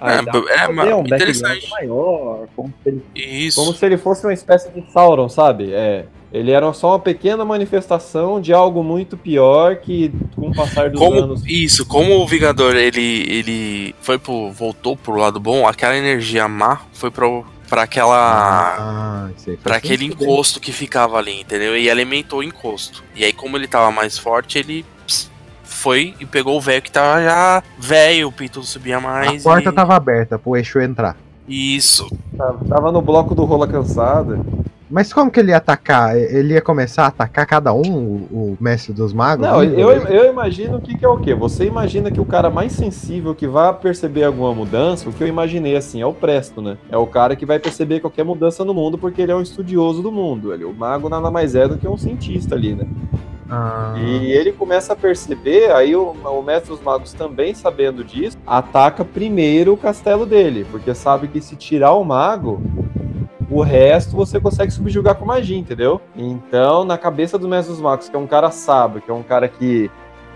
Aí 0.00 0.18
É, 0.18 0.22
dá 0.22 0.32
é, 0.48 0.68
mas 0.72 0.88
ter 0.88 0.94
um 0.94 1.00
interessante. 1.02 1.70
maior, 1.70 2.48
como 2.56 2.74
se, 2.82 2.88
ele, 2.88 3.04
Isso. 3.14 3.60
como 3.60 3.72
se 3.72 3.86
ele 3.86 3.96
fosse 3.96 4.26
uma 4.26 4.32
espécie 4.34 4.68
de 4.70 4.90
Sauron, 4.90 5.28
sabe? 5.28 5.72
É, 5.72 6.04
ele 6.34 6.50
era 6.50 6.72
só 6.72 6.88
uma 6.90 6.98
pequena 6.98 7.44
manifestação 7.44 8.40
de 8.40 8.52
algo 8.52 8.82
muito 8.82 9.16
pior 9.16 9.76
que, 9.76 10.12
com 10.34 10.48
o 10.48 10.54
passar 10.54 10.90
dos 10.90 10.98
Como, 10.98 11.20
anos... 11.20 11.42
isso, 11.46 11.86
como 11.86 12.18
o 12.20 12.26
Vingador 12.26 12.74
ele, 12.74 13.24
ele 13.30 13.94
foi 14.00 14.18
pro, 14.18 14.50
voltou 14.50 14.96
pro 14.96 15.14
lado 15.14 15.38
bom, 15.38 15.64
aquela 15.64 15.96
energia 15.96 16.48
má 16.48 16.80
foi 16.92 17.08
pro, 17.08 17.44
pra 17.68 17.82
aquela. 17.84 18.76
Ah, 18.76 19.28
pra 19.62 19.76
aquele 19.76 20.06
encosto 20.06 20.58
que 20.58 20.72
ficava 20.72 21.16
ali, 21.18 21.40
entendeu? 21.42 21.78
E 21.78 21.88
alimentou 21.88 22.40
o 22.40 22.42
encosto. 22.42 23.04
E 23.14 23.24
aí, 23.24 23.32
como 23.32 23.56
ele 23.56 23.68
tava 23.68 23.92
mais 23.92 24.18
forte, 24.18 24.58
ele 24.58 24.84
ps, 25.06 25.30
foi 25.62 26.14
e 26.18 26.26
pegou 26.26 26.56
o 26.56 26.60
velho 26.60 26.82
que 26.82 26.90
tava 26.90 27.22
já 27.22 27.62
velho, 27.78 28.26
o 28.26 28.32
pinto 28.32 28.60
subia 28.64 28.96
A 28.96 29.00
mais. 29.00 29.44
porta 29.44 29.70
e- 29.70 29.72
tava 29.72 29.94
aberta 29.94 30.36
pro 30.36 30.56
Exu 30.56 30.80
entrar. 30.80 31.16
Isso. 31.46 32.10
Tava, 32.36 32.64
tava 32.64 32.90
no 32.90 33.00
bloco 33.00 33.36
do 33.36 33.44
Rola 33.44 33.68
Cansada. 33.68 34.40
Mas 34.94 35.12
como 35.12 35.28
que 35.28 35.40
ele 35.40 35.50
ia 35.50 35.56
atacar? 35.56 36.16
Ele 36.16 36.54
ia 36.54 36.62
começar 36.62 37.02
a 37.02 37.06
atacar 37.08 37.44
cada 37.46 37.72
um, 37.72 37.82
o, 37.82 38.28
o 38.32 38.56
mestre 38.60 38.92
dos 38.92 39.12
magos? 39.12 39.44
Não, 39.44 39.60
eu, 39.60 39.90
eu 39.90 40.30
imagino 40.30 40.80
que, 40.80 40.96
que 40.96 41.04
é 41.04 41.08
o 41.08 41.18
quê? 41.18 41.34
Você 41.34 41.64
imagina 41.64 42.12
que 42.12 42.20
o 42.20 42.24
cara 42.24 42.48
mais 42.48 42.70
sensível 42.70 43.34
que 43.34 43.48
vai 43.48 43.74
perceber 43.74 44.22
alguma 44.22 44.54
mudança, 44.54 45.08
o 45.08 45.12
que 45.12 45.24
eu 45.24 45.26
imaginei 45.26 45.74
assim, 45.74 46.00
é 46.00 46.06
o 46.06 46.12
Presto, 46.12 46.62
né? 46.62 46.78
É 46.88 46.96
o 46.96 47.08
cara 47.08 47.34
que 47.34 47.44
vai 47.44 47.58
perceber 47.58 47.98
qualquer 47.98 48.24
mudança 48.24 48.64
no 48.64 48.72
mundo 48.72 48.96
porque 48.96 49.20
ele 49.20 49.32
é 49.32 49.34
um 49.34 49.42
estudioso 49.42 50.00
do 50.00 50.12
mundo. 50.12 50.54
Ele, 50.54 50.64
o 50.64 50.72
mago 50.72 51.08
nada 51.08 51.28
mais 51.28 51.56
é 51.56 51.66
do 51.66 51.76
que 51.76 51.88
um 51.88 51.98
cientista 51.98 52.54
ali, 52.54 52.76
né? 52.76 52.86
Ah, 53.50 53.96
E 53.98 54.30
ele 54.30 54.52
começa 54.52 54.92
a 54.92 54.96
perceber, 54.96 55.72
aí 55.72 55.96
o, 55.96 56.12
o 56.12 56.40
Mestre 56.40 56.70
dos 56.70 56.80
Magos 56.80 57.12
também 57.12 57.52
sabendo 57.52 58.04
disso, 58.04 58.38
ataca 58.46 59.04
primeiro 59.04 59.72
o 59.72 59.76
castelo 59.76 60.24
dele, 60.24 60.64
porque 60.70 60.94
sabe 60.94 61.26
que 61.26 61.40
se 61.40 61.56
tirar 61.56 61.94
o 61.94 62.04
mago, 62.04 62.62
o 63.50 63.60
resto 63.62 64.16
você 64.16 64.40
consegue 64.40 64.72
subjugar 64.72 65.14
com 65.16 65.24
magia, 65.24 65.56
entendeu? 65.56 66.00
Então, 66.16 66.84
na 66.84 66.96
cabeça 66.98 67.38
do 67.38 67.48
Mestre 67.48 67.72
dos 67.72 67.80
Magos, 67.82 68.08
que 68.08 68.16
é 68.16 68.18
um 68.18 68.26
cara 68.26 68.50
sábio, 68.50 69.00
que 69.02 69.10
é 69.10 69.14
um 69.14 69.22
cara 69.22 69.48
que, 69.48 69.90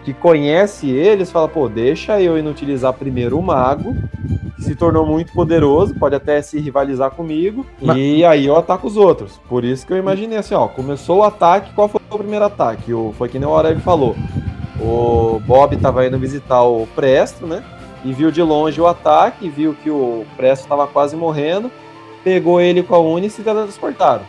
que 0.04 0.12
conhece 0.12 0.88
eles, 0.90 1.30
fala, 1.30 1.48
pô, 1.48 1.68
deixa 1.68 2.20
eu 2.20 2.38
inutilizar 2.38 2.92
primeiro 2.92 3.38
o 3.38 3.42
mago, 3.42 3.94
que 4.56 4.62
se 4.64 4.74
tornou 4.74 5.06
muito 5.06 5.32
poderoso, 5.32 5.94
pode 5.94 6.14
até 6.14 6.40
se 6.42 6.58
rivalizar 6.60 7.10
comigo, 7.12 7.64
Mas- 7.80 7.96
e 7.96 8.24
aí 8.24 8.46
eu 8.46 8.56
ataco 8.56 8.86
os 8.86 8.96
outros. 8.96 9.40
Por 9.48 9.64
isso 9.64 9.86
que 9.86 9.92
eu 9.92 9.96
imaginei 9.96 10.38
assim, 10.38 10.54
ó, 10.54 10.66
começou 10.68 11.18
o 11.18 11.22
ataque, 11.24 11.72
qual 11.74 11.88
foi 11.88 12.00
o 12.10 12.18
primeiro 12.18 12.44
ataque? 12.44 12.92
O, 12.92 13.14
foi 13.16 13.28
que 13.28 13.38
nem 13.38 13.48
o 13.48 13.52
Aurélio 13.52 13.80
falou. 13.80 14.14
O 14.80 15.40
Bob 15.46 15.76
tava 15.76 16.06
indo 16.06 16.18
visitar 16.18 16.62
o 16.62 16.86
Presto, 16.94 17.46
né? 17.46 17.64
E 18.04 18.12
viu 18.12 18.30
de 18.30 18.40
longe 18.42 18.80
o 18.80 18.86
ataque, 18.86 19.48
viu 19.48 19.74
que 19.74 19.90
o 19.90 20.24
Presto 20.36 20.68
tava 20.68 20.86
quase 20.86 21.16
morrendo, 21.16 21.68
pegou 22.28 22.60
ele 22.60 22.82
com 22.82 22.94
a 22.94 22.98
Uni 22.98 23.28
e 23.28 23.30
se 23.30 23.42
teletransportaram. 23.42 24.22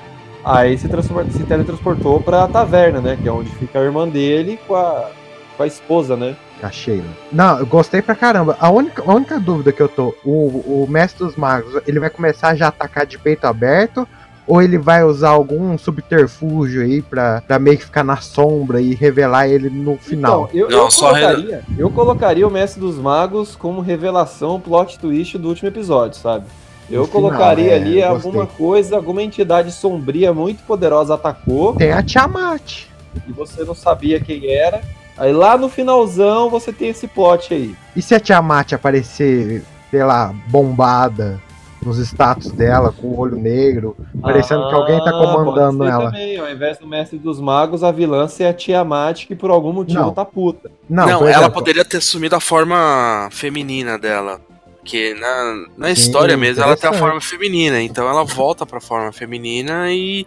Aí 0.43 0.77
se, 0.77 0.87
se 0.87 1.43
teletransportou 1.43 2.21
pra 2.21 2.47
taverna, 2.47 3.01
né? 3.01 3.17
Que 3.21 3.27
é 3.27 3.31
onde 3.31 3.49
fica 3.51 3.77
a 3.77 3.83
irmã 3.83 4.07
dele 4.07 4.57
com 4.65 4.73
a, 4.73 5.09
com 5.57 5.63
a 5.63 5.67
esposa, 5.67 6.15
né? 6.15 6.33
A 6.63 6.71
Sheila. 6.71 7.03
Não, 7.29 7.59
eu 7.59 7.65
gostei 7.65 8.01
pra 8.01 8.15
caramba. 8.15 8.55
A 8.57 8.69
única, 8.69 9.03
a 9.05 9.13
única 9.13 9.37
dúvida 9.37 9.73
que 9.73 9.81
eu 9.81 9.89
tô, 9.89 10.15
o, 10.23 10.83
o 10.83 10.87
Mestre 10.89 11.25
dos 11.25 11.35
Magos, 11.35 11.81
ele 11.85 11.99
vai 11.99 12.09
começar 12.09 12.55
já 12.55 12.67
a 12.67 12.69
atacar 12.69 13.05
de 13.05 13.19
peito 13.19 13.45
aberto? 13.45 14.07
Ou 14.47 14.61
ele 14.61 14.77
vai 14.77 15.03
usar 15.03 15.29
algum 15.29 15.77
subterfúgio 15.77 16.81
aí 16.81 17.01
pra, 17.01 17.43
pra 17.45 17.59
meio 17.59 17.77
que 17.77 17.85
ficar 17.85 18.03
na 18.03 18.17
sombra 18.17 18.81
e 18.81 18.95
revelar 18.95 19.47
ele 19.47 19.69
no 19.69 19.97
final? 19.97 20.49
Então, 20.51 20.61
eu, 20.61 20.69
eu 20.69 20.87
colocaria, 20.89 21.63
eu 21.77 21.89
colocaria 21.91 22.47
o 22.47 22.51
Mestre 22.51 22.79
dos 22.79 22.97
Magos 22.97 23.55
como 23.55 23.81
revelação, 23.81 24.59
plot 24.59 24.97
twist 24.97 25.37
do 25.37 25.49
último 25.49 25.67
episódio, 25.67 26.17
sabe? 26.17 26.45
Eu 26.91 27.05
final, 27.05 27.21
colocaria 27.21 27.71
é, 27.71 27.75
ali 27.75 28.03
alguma 28.03 28.45
gostei. 28.45 28.57
coisa, 28.57 28.95
alguma 28.95 29.21
entidade 29.23 29.71
sombria 29.71 30.33
muito 30.33 30.63
poderosa 30.63 31.13
atacou. 31.15 31.75
Tem 31.75 31.91
a 31.91 32.01
Tiamat. 32.03 32.85
E 33.27 33.31
você 33.31 33.63
não 33.63 33.75
sabia 33.75 34.19
quem 34.19 34.47
era. 34.51 34.81
Aí 35.17 35.33
lá 35.33 35.57
no 35.57 35.67
finalzão 35.69 36.49
você 36.49 36.71
tem 36.71 36.89
esse 36.89 37.07
plot 37.07 37.53
aí. 37.53 37.75
E 37.95 38.01
se 38.01 38.15
a 38.15 38.19
Tiamat 38.19 38.73
aparecer, 38.73 39.63
sei 39.91 40.03
lá, 40.03 40.33
bombada 40.47 41.39
nos 41.81 41.97
status 41.99 42.51
dela, 42.51 42.91
com 42.91 43.07
o 43.07 43.17
olho 43.19 43.37
negro, 43.37 43.95
parecendo 44.21 44.67
que 44.67 44.75
alguém 44.75 44.97
tá 45.03 45.11
Ah, 45.11 45.13
comandando 45.13 45.85
ela? 45.85 46.05
Também, 46.11 46.37
ao 46.37 46.49
invés 46.49 46.77
do 46.77 46.85
Mestre 46.85 47.17
dos 47.17 47.39
Magos, 47.39 47.83
a 47.85 47.91
vilã 47.91 48.27
ser 48.27 48.45
a 48.45 48.53
Tiamat, 48.53 49.25
que 49.25 49.33
por 49.35 49.49
algum 49.49 49.71
motivo 49.71 49.99
Não. 50.01 50.11
tá 50.13 50.25
puta. 50.25 50.69
Não, 50.89 51.05
Não, 51.05 51.19
ela 51.21 51.29
exemplo, 51.31 51.51
poderia 51.51 51.85
ter 51.85 52.01
sumido 52.01 52.35
a 52.35 52.39
forma 52.41 53.29
feminina 53.31 53.97
dela. 53.97 54.41
Porque 54.89 55.13
na, 55.13 55.67
na 55.77 55.87
Sim, 55.93 56.01
história 56.01 56.35
mesmo 56.35 56.63
ela 56.63 56.75
tem 56.75 56.89
a 56.89 56.93
forma 56.93 57.21
feminina. 57.21 57.79
Então 57.79 58.09
ela 58.09 58.23
volta 58.23 58.65
pra 58.65 58.81
forma 58.81 59.11
feminina 59.11 59.91
e 59.91 60.25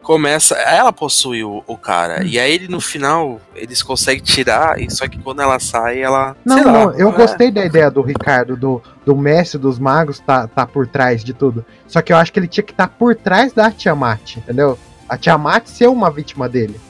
começa. 0.00 0.54
Ela 0.54 0.90
possui 0.90 1.44
o, 1.44 1.62
o 1.66 1.76
cara. 1.76 2.24
E 2.24 2.38
aí 2.38 2.54
ele 2.54 2.68
no 2.68 2.80
final 2.80 3.38
eles 3.54 3.82
conseguem 3.82 4.24
tirar. 4.24 4.80
E 4.80 4.90
só 4.90 5.06
que 5.06 5.18
quando 5.18 5.42
ela 5.42 5.60
sai, 5.60 6.00
ela. 6.00 6.34
Não, 6.42 6.56
sei 6.56 6.64
lá, 6.64 6.72
não, 6.72 6.92
eu 6.94 7.10
é- 7.10 7.12
gostei 7.12 7.50
da 7.50 7.66
ideia 7.66 7.90
do 7.90 8.00
Ricardo, 8.00 8.56
do, 8.56 8.82
do 9.04 9.14
mestre 9.14 9.58
dos 9.58 9.78
magos 9.78 10.18
tá, 10.20 10.48
tá 10.48 10.66
por 10.66 10.86
trás 10.86 11.22
de 11.22 11.34
tudo. 11.34 11.62
Só 11.86 12.00
que 12.00 12.10
eu 12.10 12.16
acho 12.16 12.32
que 12.32 12.38
ele 12.38 12.48
tinha 12.48 12.64
que 12.64 12.72
estar 12.72 12.88
por 12.88 13.14
trás 13.14 13.52
da 13.52 13.70
Tiamat, 13.70 14.38
entendeu? 14.38 14.78
A 15.06 15.18
Tiamat 15.18 15.66
ser 15.66 15.88
uma 15.88 16.10
vítima 16.10 16.48
dele. 16.48 16.80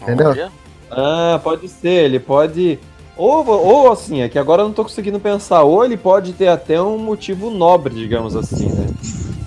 Entendeu? 0.00 0.28
Olha. 0.30 0.50
Ah, 0.90 1.38
pode 1.42 1.68
ser, 1.68 2.04
ele 2.04 2.18
pode. 2.18 2.78
Ou, 3.22 3.46
ou 3.48 3.92
assim, 3.92 4.20
é 4.22 4.28
que 4.28 4.38
agora 4.38 4.62
eu 4.62 4.66
não 4.66 4.72
tô 4.74 4.82
conseguindo 4.82 5.20
pensar. 5.20 5.62
Ou 5.62 5.84
ele 5.84 5.96
pode 5.96 6.32
ter 6.32 6.48
até 6.48 6.80
um 6.82 6.98
motivo 6.98 7.50
nobre, 7.50 7.94
digamos 7.94 8.34
assim, 8.34 8.68
né? 8.68 8.86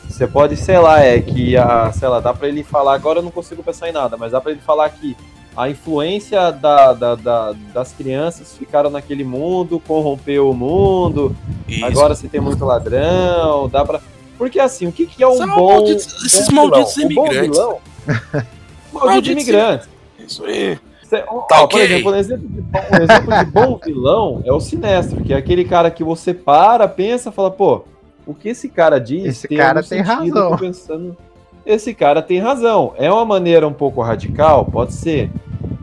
Você 0.09 0.25
pode, 0.25 0.55
sei 0.55 0.77
lá, 0.77 1.01
é 1.03 1.19
que 1.19 1.57
a. 1.57 1.91
Sei 1.91 2.07
lá, 2.07 2.19
dá 2.21 2.33
pra 2.33 2.47
ele 2.47 2.63
falar. 2.63 2.93
Agora 2.93 3.19
eu 3.19 3.23
não 3.23 3.31
consigo 3.31 3.61
pensar 3.61 3.89
em 3.89 3.91
nada, 3.91 4.15
mas 4.15 4.31
dá 4.31 4.39
pra 4.39 4.51
ele 4.51 4.61
falar 4.61 4.89
que 4.89 5.15
a 5.57 5.69
influência 5.69 6.51
da, 6.51 6.93
da- 6.93 7.15
da- 7.15 7.53
das 7.73 7.91
crianças 7.91 8.55
ficaram 8.57 8.89
naquele 8.89 9.23
mundo, 9.25 9.77
corrompeu 9.85 10.49
o 10.49 10.53
mundo. 10.53 11.35
Isso. 11.67 11.85
Agora 11.85 12.15
você 12.15 12.27
tem 12.29 12.39
muito 12.39 12.63
ladrão, 12.63 13.67
dá 13.67 13.83
pra. 13.83 13.99
Porque 14.37 14.59
assim, 14.59 14.87
o 14.87 14.91
que, 14.91 15.05
que 15.05 15.21
é 15.23 15.27
um 15.27 15.35
São 15.37 15.47
bom. 15.47 15.73
malditos- 15.73 16.25
esses 16.25 16.47
bom 16.47 16.61
vilão? 16.63 16.69
malditos 16.69 16.95
O 16.97 17.01
bom 17.01 17.25
imigrantes. 17.27 17.41
vilão- 17.57 17.77
Maldito 18.93 19.05
Malditos 19.05 19.31
imigrante. 19.31 19.87
Isso 20.19 20.45
aí. 20.45 20.79
Cê- 21.09 21.21
Tá 21.21 21.27
ó, 21.29 21.41
Por 21.67 21.79
ok. 21.79 21.81
exemplo, 21.83 22.11
um 22.11 22.15
exemplo, 22.15 22.47
de 22.47 22.61
bom, 22.61 22.79
um 22.91 23.03
exemplo 23.03 23.33
de 23.33 23.45
bom 23.45 23.79
vilão 23.85 24.41
é 24.43 24.51
o 24.51 24.59
Sinestro, 24.59 25.21
que 25.23 25.33
é 25.33 25.37
aquele 25.37 25.63
cara 25.65 25.91
que 25.91 26.03
você 26.03 26.33
para, 26.33 26.87
pensa, 26.87 27.31
fala, 27.31 27.51
pô, 27.51 27.83
o 28.25 28.33
que 28.33 28.49
esse 28.49 28.67
cara 28.69 28.99
diz 28.99 29.25
Esse 29.25 29.47
cara 29.47 29.79
algum 29.79 29.89
tem 29.89 30.03
sentido, 30.03 30.39
razão. 30.39 30.57
pensando, 30.57 31.17
esse 31.65 31.93
cara 31.93 32.21
tem 32.21 32.39
razão. 32.39 32.93
É 32.97 33.11
uma 33.11 33.23
maneira 33.25 33.67
um 33.67 33.73
pouco 33.73 34.01
radical, 34.01 34.65
pode 34.65 34.93
ser. 34.93 35.29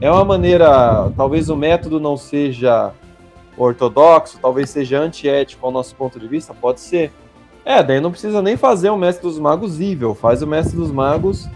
É 0.00 0.10
uma 0.10 0.24
maneira, 0.24 1.12
talvez 1.16 1.48
o 1.48 1.56
método 1.56 2.00
não 2.00 2.16
seja 2.16 2.90
ortodoxo, 3.56 4.38
talvez 4.40 4.70
seja 4.70 4.98
antiético 4.98 5.64
ao 5.64 5.70
nosso 5.72 5.94
ponto 5.94 6.18
de 6.18 6.26
vista, 6.26 6.52
pode 6.54 6.80
ser. 6.80 7.12
É, 7.64 7.82
daí 7.82 8.00
não 8.00 8.10
precisa 8.10 8.42
nem 8.42 8.56
fazer 8.56 8.90
o 8.90 8.96
Mestre 8.96 9.22
dos 9.22 9.38
Magos 9.38 9.80
evil, 9.80 10.14
faz 10.14 10.42
o 10.42 10.46
Mestre 10.46 10.76
dos 10.76 10.90
Magos 10.90 11.48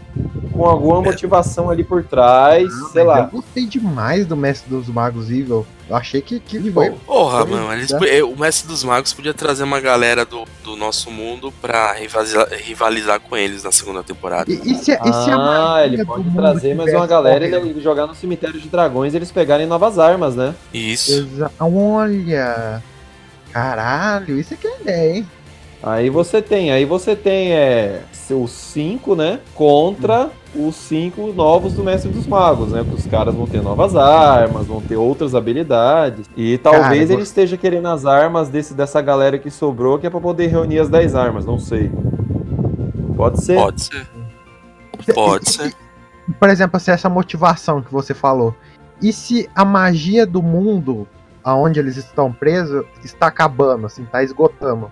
com 0.56 0.64
alguma 0.64 1.02
motivação 1.02 1.68
ali 1.70 1.84
por 1.84 2.02
trás, 2.02 2.72
sei 2.92 3.04
Mas 3.04 3.06
lá. 3.06 3.18
Eu 3.20 3.40
gostei 3.40 3.66
demais 3.66 4.26
do 4.26 4.36
mestre 4.36 4.68
dos 4.70 4.88
magos 4.88 5.30
Evil. 5.30 5.66
Eu 5.88 5.94
achei 5.94 6.20
que, 6.20 6.40
que 6.40 6.72
foi. 6.72 6.90
Porra, 6.90 7.46
foi- 7.46 7.50
mano, 7.50 7.72
eles, 7.72 7.90
né? 7.90 8.22
o 8.24 8.34
Mestre 8.36 8.66
dos 8.66 8.82
Magos 8.82 9.12
podia 9.12 9.32
trazer 9.32 9.62
uma 9.62 9.78
galera 9.80 10.24
do, 10.24 10.44
do 10.64 10.74
nosso 10.74 11.10
mundo 11.12 11.52
pra 11.60 11.92
rivalizar, 11.92 12.48
rivalizar 12.50 13.20
com 13.20 13.36
eles 13.36 13.62
na 13.62 13.70
segunda 13.70 14.02
temporada. 14.02 14.50
E, 14.50 14.54
e 14.54 14.74
se, 14.74 14.90
e 14.92 15.12
se 15.12 15.30
Ah, 15.30 15.82
ele 15.84 16.04
pode 16.04 16.28
trazer 16.30 16.74
mais 16.74 16.92
uma 16.92 17.06
galera 17.06 17.46
e 17.46 17.80
jogar 17.80 18.06
no 18.08 18.14
cemitério 18.16 18.58
de 18.58 18.68
dragões 18.68 19.12
e 19.14 19.16
eles 19.16 19.30
pegarem 19.30 19.66
novas 19.66 19.96
armas, 19.98 20.34
né? 20.34 20.54
Isso. 20.74 21.12
Exa- 21.12 21.52
Olha! 21.60 22.82
Caralho, 23.52 24.38
isso 24.40 24.54
aqui 24.54 24.66
é 24.66 24.80
ideia, 24.80 25.16
hein? 25.18 25.28
Aí 25.82 26.10
você 26.10 26.40
tem, 26.40 26.72
aí 26.72 26.84
você 26.84 27.14
tem 27.14 27.52
é, 27.52 28.02
os 28.30 28.50
cinco, 28.50 29.14
né? 29.14 29.40
Contra 29.54 30.30
os 30.54 30.74
cinco 30.74 31.32
novos 31.32 31.74
do 31.74 31.84
Mestre 31.84 32.10
dos 32.10 32.26
Magos, 32.26 32.70
né? 32.70 32.82
Porque 32.82 33.00
os 33.00 33.06
caras 33.06 33.34
vão 33.34 33.46
ter 33.46 33.62
novas 33.62 33.94
armas, 33.94 34.66
vão 34.66 34.80
ter 34.80 34.96
outras 34.96 35.34
habilidades. 35.34 36.26
E 36.36 36.58
talvez 36.58 37.08
Cara, 37.08 37.12
ele 37.12 37.22
esteja 37.22 37.56
querendo 37.56 37.88
as 37.88 38.06
armas 38.06 38.48
desse, 38.48 38.74
dessa 38.74 39.00
galera 39.02 39.38
que 39.38 39.50
sobrou, 39.50 39.98
que 39.98 40.06
é 40.06 40.10
pra 40.10 40.20
poder 40.20 40.46
reunir 40.48 40.78
as 40.78 40.88
10 40.88 41.14
armas, 41.14 41.44
não 41.44 41.58
sei. 41.58 41.90
Pode 43.16 43.44
ser. 43.44 43.54
Pode 43.54 43.82
ser. 43.82 44.06
Pode 45.14 45.50
ser. 45.50 45.74
Por 46.40 46.48
exemplo, 46.48 46.76
assim, 46.76 46.90
essa 46.90 47.08
motivação 47.08 47.80
que 47.80 47.92
você 47.92 48.12
falou. 48.12 48.54
E 49.00 49.12
se 49.12 49.48
a 49.54 49.64
magia 49.64 50.26
do 50.26 50.42
mundo 50.42 51.06
aonde 51.44 51.78
eles 51.78 51.96
estão 51.96 52.32
presos 52.32 52.84
está 53.04 53.28
acabando, 53.28 53.86
assim, 53.86 54.04
tá 54.04 54.22
esgotando? 54.24 54.90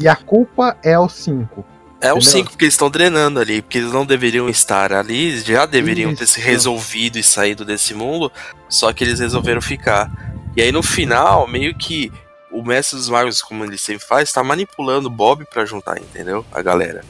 E 0.00 0.08
a 0.08 0.16
culpa 0.16 0.76
é 0.82 0.98
os 0.98 1.12
cinco. 1.12 1.64
É 2.00 2.12
o 2.12 2.16
Entendeu? 2.16 2.30
5 2.32 2.50
porque 2.50 2.64
eles 2.64 2.74
estão 2.74 2.90
drenando 2.90 3.38
ali, 3.38 3.62
porque 3.62 3.78
eles 3.78 3.92
não 3.92 4.04
deveriam 4.04 4.48
estar 4.48 4.92
ali, 4.92 5.38
já 5.40 5.64
deveriam 5.66 6.12
ter 6.16 6.26
se 6.26 6.40
Isso. 6.40 6.48
resolvido 6.48 7.16
e 7.16 7.22
saído 7.22 7.64
desse 7.64 7.94
mundo, 7.94 8.30
só 8.68 8.92
que 8.92 9.04
eles 9.04 9.20
resolveram 9.20 9.62
ficar. 9.62 10.10
E 10.56 10.60
aí 10.62 10.72
no 10.72 10.82
final, 10.82 11.46
meio 11.46 11.72
que 11.76 12.10
o 12.50 12.60
Mestre 12.64 12.96
dos 12.98 13.08
Magos, 13.08 13.40
como 13.40 13.64
ele 13.64 13.78
sempre 13.78 14.04
faz, 14.04 14.32
tá 14.32 14.42
manipulando 14.42 15.06
o 15.06 15.10
Bob 15.12 15.44
pra 15.46 15.64
juntar, 15.64 15.96
entendeu? 15.98 16.44
A 16.52 16.60
galera. 16.60 17.04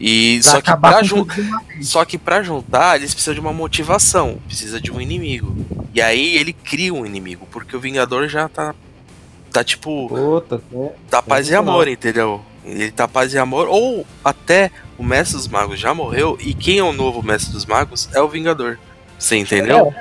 E 0.00 0.40
Pra 0.42 0.50
só 0.52 0.60
que 0.62 0.76
pra 0.80 1.02
jun- 1.02 1.26
só 1.82 2.04
que 2.06 2.16
para 2.16 2.42
juntar, 2.42 2.96
eles 2.96 3.12
precisam 3.12 3.34
de 3.34 3.40
uma 3.40 3.52
motivação, 3.52 4.38
precisa 4.46 4.80
de 4.80 4.90
um 4.90 5.00
inimigo. 5.00 5.54
E 5.92 6.00
aí 6.00 6.34
ele 6.38 6.54
cria 6.54 6.94
um 6.94 7.04
inimigo, 7.04 7.46
porque 7.50 7.76
o 7.76 7.80
Vingador 7.80 8.26
já 8.26 8.48
tá 8.48 8.74
tá 9.52 9.64
tipo 9.64 10.08
Puta, 10.08 10.60
né? 10.70 10.90
tá 11.10 11.20
paz 11.22 11.48
e 11.48 11.54
amor, 11.54 11.88
entendeu? 11.88 12.40
Ele 12.64 12.90
tá 12.90 13.08
paz 13.08 13.32
e 13.32 13.38
amor, 13.38 13.66
ou 13.68 14.04
até 14.24 14.70
o 14.98 15.02
Mestre 15.02 15.36
dos 15.36 15.48
Magos 15.48 15.78
já 15.78 15.94
morreu, 15.94 16.36
e 16.40 16.52
quem 16.52 16.78
é 16.78 16.82
o 16.84 16.92
novo 16.92 17.22
Mestre 17.22 17.52
dos 17.52 17.64
Magos 17.64 18.08
é 18.14 18.20
o 18.20 18.28
Vingador. 18.28 18.78
Você 19.18 19.36
entendeu? 19.36 19.92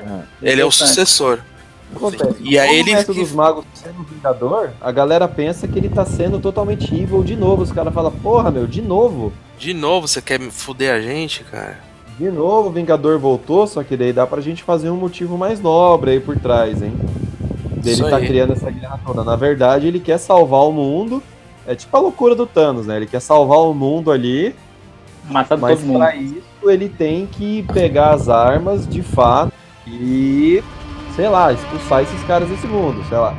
Ele 0.42 0.62
é 0.62 0.66
o 0.66 0.72
sucessor. 0.72 1.40
Acontece. 1.96 2.36
E 2.42 2.60
aí 2.60 2.80
ele- 2.80 2.92
o 2.92 2.96
Mestre 2.96 3.16
dos 3.16 3.32
Magos 3.32 3.64
sendo 3.74 4.04
Vingador, 4.04 4.72
a 4.82 4.92
galera 4.92 5.28
pensa 5.28 5.68
que 5.68 5.80
ele 5.80 5.88
tá 5.90 6.06
sendo 6.06 6.40
totalmente 6.40 6.94
evil 6.94 7.24
de 7.24 7.36
novo. 7.36 7.64
Os 7.64 7.72
caras 7.72 7.94
falam, 7.94 8.12
porra, 8.12 8.52
meu, 8.52 8.68
de 8.68 8.82
novo. 8.82 9.32
De 9.58 9.74
novo, 9.74 10.08
você 10.08 10.22
quer 10.22 10.40
fuder 10.52 10.94
a 10.94 11.00
gente, 11.02 11.44
cara? 11.46 11.80
De 12.20 12.30
novo 12.30 12.70
o 12.70 12.72
Vingador 12.72 13.18
voltou, 13.20 13.66
só 13.66 13.84
que 13.84 13.96
daí 13.96 14.12
dá 14.12 14.28
pra 14.28 14.42
gente 14.42 14.64
fazer 14.64 14.90
um 14.90 14.98
motivo 14.98 15.38
mais 15.38 15.62
nobre 15.62 16.12
aí 16.12 16.20
por 16.20 16.38
trás, 16.38 16.82
hein? 16.82 16.94
Dele 17.96 18.10
tá 18.10 18.20
criando 18.20 18.54
essa 18.54 18.70
guerra 18.72 19.00
toda. 19.06 19.24
Na 19.24 19.36
verdade, 19.36 19.88
ele 19.88 20.00
quer 20.00 20.18
salvar 20.18 20.62
o 20.62 20.72
mundo. 20.72 21.22
É 21.66 21.76
tipo 21.76 21.96
a 21.96 22.00
loucura 22.00 22.34
do 22.36 22.46
Thanos, 22.46 22.88
né? 22.88 22.96
Ele 22.98 23.06
quer 23.08 23.20
salvar 23.20 23.60
o 23.60 23.74
mundo 23.74 24.10
ali, 24.12 24.56
Matando 25.30 25.62
mas 25.62 25.80
todo 25.80 25.88
mundo. 25.88 26.00
pra 26.00 26.16
isso 26.16 26.42
ele 26.64 26.90
tem 26.90 27.26
que 27.26 27.64
pegar 27.74 28.12
as 28.12 28.30
armas 28.30 28.88
de 28.88 29.02
fato 29.02 29.52
e, 29.86 30.64
sei 31.16 31.28
lá, 31.30 31.52
expulsar 31.52 32.04
esses 32.04 32.24
caras 32.24 32.50
desse 32.50 32.68
mundo, 32.68 33.04
sei 33.10 33.18
lá. 33.18 33.36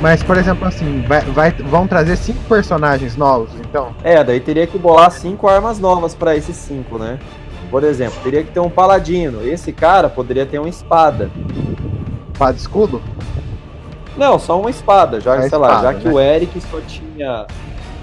Mas, 0.00 0.22
por 0.22 0.36
exemplo, 0.36 0.68
assim, 0.68 1.02
vai, 1.08 1.20
vai- 1.22 1.50
vão 1.52 1.86
trazer 1.86 2.16
cinco 2.16 2.42
personagens 2.44 3.16
novos, 3.16 3.50
então. 3.60 3.88
É, 4.04 4.22
daí 4.22 4.40
teria 4.40 4.66
que 4.66 4.76
bolar 4.78 5.10
cinco 5.10 5.48
armas 5.48 5.78
novas 5.78 6.14
pra 6.14 6.36
esses 6.36 6.54
cinco, 6.56 6.98
né? 6.98 7.18
Por 7.70 7.82
exemplo, 7.82 8.18
teria 8.22 8.44
que 8.44 8.50
ter 8.52 8.60
um 8.60 8.70
paladino. 8.70 9.42
Esse 9.46 9.72
cara 9.72 10.08
poderia 10.08 10.44
ter 10.46 10.58
uma 10.58 10.68
espada. 10.68 11.30
Espada 12.32 12.56
escudo? 12.56 13.00
Não, 14.16 14.38
só 14.38 14.60
uma 14.60 14.70
espada. 14.70 15.20
Já, 15.20 15.36
É 15.36 15.48
sei 15.48 15.58
lá, 15.58 15.68
espada, 15.68 15.82
já 15.92 15.94
que 15.98 16.06
né? 16.06 16.14
o 16.14 16.20
Eric 16.20 16.60
só 16.60 16.80
tinha 16.86 17.46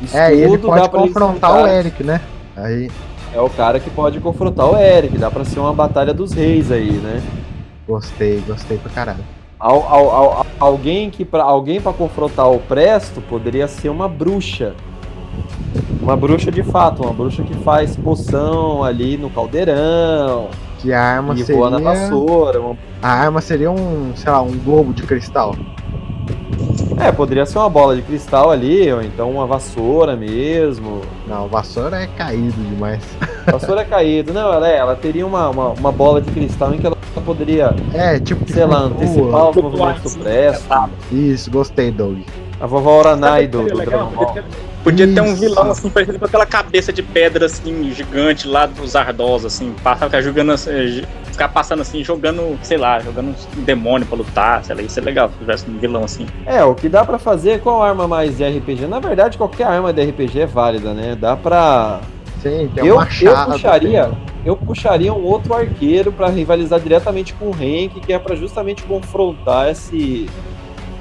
escudo, 0.01 0.17
É, 0.21 0.33
ele 0.33 0.57
dá 0.57 0.67
pode 0.67 0.89
confrontar 0.89 1.63
o 1.63 1.67
Eric, 1.67 2.03
né? 2.03 2.19
Aí, 2.57 2.91
É 3.33 3.39
o 3.39 3.49
cara 3.49 3.79
que 3.79 3.89
pode 3.89 4.19
confrontar 4.19 4.65
o 4.65 4.77
Eric. 4.77 5.17
Dá 5.17 5.31
pra 5.31 5.45
ser 5.45 5.59
uma 5.59 5.73
batalha 5.73 6.13
dos 6.13 6.33
reis 6.33 6.71
aí, 6.71 6.91
né? 6.91 7.21
gostei, 7.87 8.41
gostei 8.47 8.77
pra 8.77 8.91
caralho. 8.91 9.23
Al- 9.66 9.86
al- 9.88 10.09
al- 10.09 10.45
alguém 10.59 11.09
que 11.09 11.24
para 11.24 11.41
alguém 11.43 11.80
para 11.80 11.93
confrontar 11.93 12.49
o 12.51 12.59
Presto 12.59 13.22
poderia 13.22 13.66
ser 13.66 13.88
uma 13.88 14.09
bruxa. 14.09 14.74
Uma 16.01 16.18
bruxa 16.18 16.51
de 16.51 16.61
fato, 16.64 17.01
uma 17.01 17.14
bruxa 17.14 17.43
que 17.43 17.53
faz 17.64 17.95
poção 17.95 18.84
ali 18.84 19.16
no 19.16 19.30
caldeirão. 19.30 20.49
Que 20.80 20.91
a 20.91 21.01
arma 21.01 21.34
e 21.34 21.38
seria. 21.45 21.55
voa 21.55 21.70
na 21.70 21.78
vassoura. 21.80 22.59
uma- 22.59 22.78
A 23.01 23.07
arma 23.09 23.39
seria 23.39 23.72
um, 23.72 24.11
sei 24.16 24.30
lá, 24.30 24.41
um 24.41 24.51
globo 24.57 24.91
de 24.93 25.03
cristal. 25.03 25.55
É, 26.99 27.09
poderia 27.11 27.45
ser 27.45 27.57
uma 27.57 27.70
bola 27.70 27.95
de 27.95 28.01
cristal 28.01 28.51
ali, 28.51 28.91
ou 28.91 29.01
então 29.01 29.32
uma 29.32 29.47
vassoura 29.47 30.16
mesmo. 30.18 31.01
Não, 31.26 31.47
vassoura 31.47 32.01
é 32.03 32.07
caído 32.07 32.51
demais. 32.70 33.01
Vassoura 33.49 33.82
é 33.82 33.86
caído. 33.86 34.34
Não, 34.34 34.51
ela, 34.53 34.70
é, 34.70 34.76
ela 34.78 34.95
teria 34.95 35.26
uma, 35.26 35.49
uma, 35.49 35.70
uma 35.70 35.91
bola 35.91 36.20
de 36.22 36.30
cristal 36.32 36.74
em 36.74 36.78
que 36.80 36.86
ela 36.86 36.92
poderia, 37.22 37.74
É, 37.93 38.20
tipo. 38.20 38.49
sei 38.51 38.66
lá, 38.66 38.82
flutua. 38.89 38.95
antecipar 39.05 39.49
os 39.49 39.55
movimentos 39.55 40.16
do 40.16 40.20
Presto. 40.24 40.89
Isso, 41.11 41.51
gostei, 41.51 41.91
Doug. 41.91 42.20
A 42.59 42.66
vovó 42.68 42.99
Oranai 42.99 43.45
do, 43.47 43.64
do 43.64 43.76
Dragon 43.78 44.05
Ball. 44.11 44.38
podia 44.84 45.05
ter- 45.07 45.22
um 45.22 45.36
vilão 45.36 45.72
assim, 45.72 45.89
parecido 45.89 46.18
com 46.20 46.26
aquela 46.26 46.45
cabeça 46.45 46.93
de 46.93 47.03
pedra 47.03 47.45
assim, 47.45 47.91
gigante 47.91 48.47
lá 48.47 48.66
dos 48.66 48.95
Ardos, 48.95 49.43
assim, 49.43 49.74
passa, 49.84 50.05
ficar 50.05 50.22
jogando 50.22 50.51
assim, 50.53 51.01
ficar 51.30 51.49
passando 51.49 51.82
assim, 51.82 52.03
jogando, 52.03 52.57
sei 52.61 52.78
lá, 52.78 52.99
jogando 52.99 53.36
um 53.57 53.61
demônio 53.64 54.07
pra 54.07 54.18
lutar, 54.18 54.64
sei 54.64 54.76
lá, 54.76 54.82
isso 54.82 54.97
é 54.97 55.01
legal 55.03 55.30
se 55.30 55.38
tivesse 55.39 55.70
um 55.70 55.78
vilão 55.78 56.03
assim. 56.05 56.26
É, 56.45 56.64
o 56.64 56.74
que 56.74 56.88
dá 56.88 57.03
pra 57.03 57.18
fazer, 57.18 57.59
qual 57.59 57.84
arma 57.84 58.07
mais 58.07 58.38
de 58.38 58.43
RPG? 58.47 58.86
Na 58.88 58.99
verdade, 58.99 59.38
qualquer 59.38 59.66
arma 59.68 59.91
de 59.91 60.01
RPG 60.01 60.41
é 60.41 60.45
válida, 60.45 60.93
né? 60.93 61.18
Dá 61.20 61.36
pra. 61.36 61.99
Sim, 62.43 62.69
tem 62.75 62.85
eu, 62.85 62.95
um 62.95 62.97
machado. 62.99 63.49
eu 63.49 63.53
puxaria, 63.53 64.11
eu 64.45 64.55
puxaria 64.55 65.13
um 65.13 65.23
outro 65.23 65.53
arqueiro 65.53 66.11
pra 66.11 66.27
rivalizar 66.29 66.79
diretamente 66.79 67.33
com 67.33 67.45
o 67.45 67.55
Henk, 67.59 68.01
que 68.01 68.11
é 68.13 68.19
pra 68.19 68.35
justamente 68.35 68.83
confrontar 68.83 69.71
esse 69.71 70.29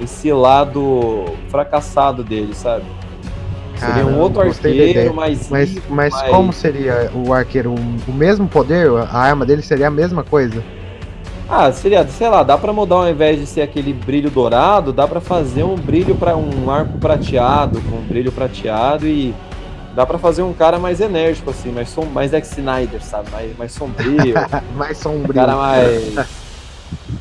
esse 0.01 0.33
lado 0.33 1.25
fracassado 1.49 2.25
dele, 2.25 2.55
sabe? 2.55 2.85
Seria 3.77 4.07
um 4.07 4.19
outro 4.21 4.41
arqueiro 4.41 5.13
Mas, 5.15 5.51
rico, 5.51 5.93
mas 5.93 6.13
mais- 6.15 6.31
como 6.31 6.53
seria 6.53 7.11
o 7.15 7.33
arqueiro? 7.33 7.73
O- 7.75 8.11
O 8.11 8.13
mesmo 8.13 8.49
poder? 8.49 8.89
A 9.11 9.19
arma 9.19 9.45
dele 9.45 9.63
seria 9.63 9.89
a 9.89 9.91
mesma 9.91 10.23
coisa? 10.23 10.63
Ah, 11.49 11.71
seria, 11.73 12.07
sei 12.09 12.29
lá, 12.29 12.43
dá 12.43 12.57
pra 12.57 12.73
mudar 12.73 12.95
ao 12.97 13.09
invés 13.11 13.39
de 13.39 13.47
ser 13.47 13.63
aquele 13.63 13.93
brilho 13.93 14.31
dourado, 14.31 14.93
dá 14.93 15.07
pra 15.07 15.21
fazer 15.21 15.65
um 15.65 15.75
brilho 15.75 16.15
para 16.15 16.37
um 16.37 16.71
arco 16.71 16.97
prateado, 16.99 17.81
com 17.83 17.97
um 17.97 18.03
brilho 18.03 18.33
prateado 18.33 19.07
e 19.07 19.35
dá 19.95 20.07
pra 20.07 20.19
fazer 20.19 20.43
um 20.43 20.53
cara 20.53 20.79
mais 20.79 21.01
enérgico 21.01 21.51
assim, 21.51 21.71
mais 21.71 21.89
som, 21.89 22.05
mais 22.05 22.31
Zack 22.31 22.47
Snyder, 22.47 23.03
sabe? 23.03 23.31
Mais, 23.31 23.57
mais 23.57 23.73
sombrio. 23.73 24.35
mais 24.77 24.99
sombrio. 24.99 25.35
cara 25.35 25.57
mais 25.57 26.43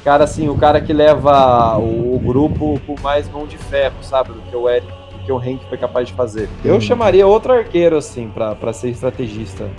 cara 0.04 0.24
assim, 0.24 0.50
o 0.50 0.56
cara 0.56 0.82
que 0.82 0.94
leva 0.94 1.78
o, 1.78 2.16
o 2.16 2.20
grupo 2.20 2.80
com 2.86 2.96
mais 3.02 3.30
mão 3.30 3.46
de 3.46 3.58
ferro, 3.58 3.96
sabe? 4.02 4.34
Do 4.34 4.42
que 4.42 4.56
o 4.56 4.70
Eric, 4.70 4.88
do 4.88 5.20
que 5.26 5.32
o 5.32 5.38
Hank 5.38 5.62
foi 5.70 5.78
capaz 5.78 6.08
de 6.08 6.14
fazer. 6.14 6.50
Eu 6.64 6.80
chamaria 6.82 7.26
outro 7.28 7.54
arqueiro 7.54 7.98
assim 7.98 8.30
pra 8.30 8.56
pra 8.56 8.74
ser 8.74 8.90
estrategista 8.90 9.70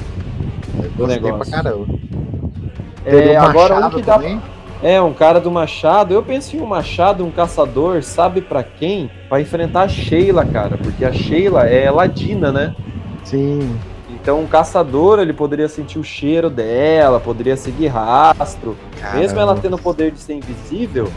do 0.97 1.07
Gostei 1.07 1.19
pra 1.19 1.31
negócio. 1.31 1.53
caramba. 1.53 1.87
É, 3.05 3.37
agora 3.37 3.87
um 3.87 3.91
que 3.91 4.03
dá 4.03 4.15
também? 4.15 4.41
É, 4.83 5.01
um 5.01 5.13
cara 5.13 5.39
do 5.39 5.51
machado. 5.51 6.13
Eu 6.13 6.23
penso 6.23 6.57
em 6.57 6.61
um 6.61 6.67
machado, 6.67 7.25
um 7.25 7.31
caçador, 7.31 8.03
sabe 8.03 8.41
pra 8.41 8.63
quem? 8.65 9.11
Pra 9.29 9.41
enfrentar 9.41 9.83
a 9.83 9.89
Sheila, 9.89 10.45
cara. 10.45 10.77
Porque 10.77 11.05
a 11.05 11.13
Sheila 11.13 11.67
é 11.67 11.91
ladina, 11.91 12.51
né? 12.51 12.75
Sim. 13.25 13.77
Então 14.11 14.41
um 14.41 14.47
caçador, 14.47 15.19
ele 15.19 15.33
poderia 15.33 15.69
sentir 15.69 15.99
o 15.99 16.05
cheiro 16.05 16.49
dela, 16.49 17.19
poderia 17.19 17.57
seguir 17.57 17.89
rastro. 17.89 18.77
Mesmo 19.15 19.41
ela 19.41 19.57
tendo 19.57 19.75
o 19.75 19.83
poder 19.83 20.13
de 20.13 20.21
ser 20.21 20.35
invisível, 20.35 21.09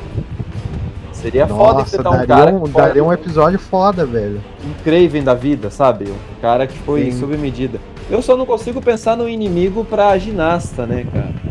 seria 1.11 1.45
foda 1.45 1.79
Nossa, 1.79 1.95
enfrentar 1.95 2.09
um 2.09 2.25
daria, 2.25 2.27
cara 2.27 2.51
um, 2.55 2.63
daria 2.63 3.03
um 3.03 3.13
episódio 3.13 3.59
foda, 3.59 4.05
velho. 4.07 4.41
um 4.63 4.83
Craven 4.83 5.23
da 5.23 5.35
vida, 5.35 5.69
sabe? 5.69 6.05
Um 6.05 6.41
cara 6.41 6.65
que 6.65 6.77
foi 6.79 7.11
Sim. 7.11 7.19
sob 7.19 7.37
medida. 7.37 7.79
Eu 8.09 8.23
só 8.23 8.35
não 8.35 8.45
consigo 8.45 8.81
pensar 8.81 9.15
no 9.15 9.29
inimigo 9.29 9.85
pra 9.85 10.17
ginasta, 10.17 10.87
né, 10.87 11.05
cara? 11.11 11.44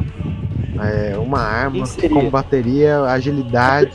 É, 0.81 1.17
uma 1.19 1.41
arma 1.41 1.87
seria? 1.87 2.11
combateria 2.11 3.01
agilidade. 3.03 3.93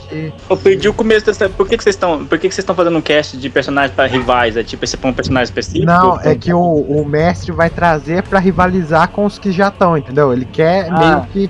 Eu 0.49 0.57
perdi 0.57 0.87
o 0.87 0.93
começo 0.93 1.25
dessa. 1.25 1.49
Por 1.49 1.67
que, 1.67 1.77
que 1.77 1.83
vocês 1.83 1.95
estão. 1.95 2.25
Por 2.25 2.37
que, 2.39 2.47
que 2.47 2.53
vocês 2.55 2.63
estão 2.63 2.75
fazendo 2.75 2.97
um 2.97 3.01
cast 3.01 3.37
de 3.37 3.49
personagens 3.49 3.93
pra 3.93 4.05
rivais? 4.05 4.55
É 4.55 4.63
tipo, 4.63 4.83
esse 4.85 4.97
é 5.01 5.07
um 5.07 5.13
personagem 5.13 5.45
específico? 5.45 5.85
Não, 5.85 6.19
é 6.21 6.35
que 6.35 6.53
o, 6.53 6.59
o 6.61 7.05
mestre 7.05 7.51
vai 7.51 7.69
trazer 7.69 8.23
pra 8.23 8.39
rivalizar 8.39 9.09
com 9.09 9.25
os 9.25 9.37
que 9.37 9.51
já 9.51 9.67
estão, 9.69 9.97
entendeu? 9.97 10.31
Ele 10.31 10.45
quer 10.45 10.87
Ah. 10.89 10.99
meio 10.99 11.49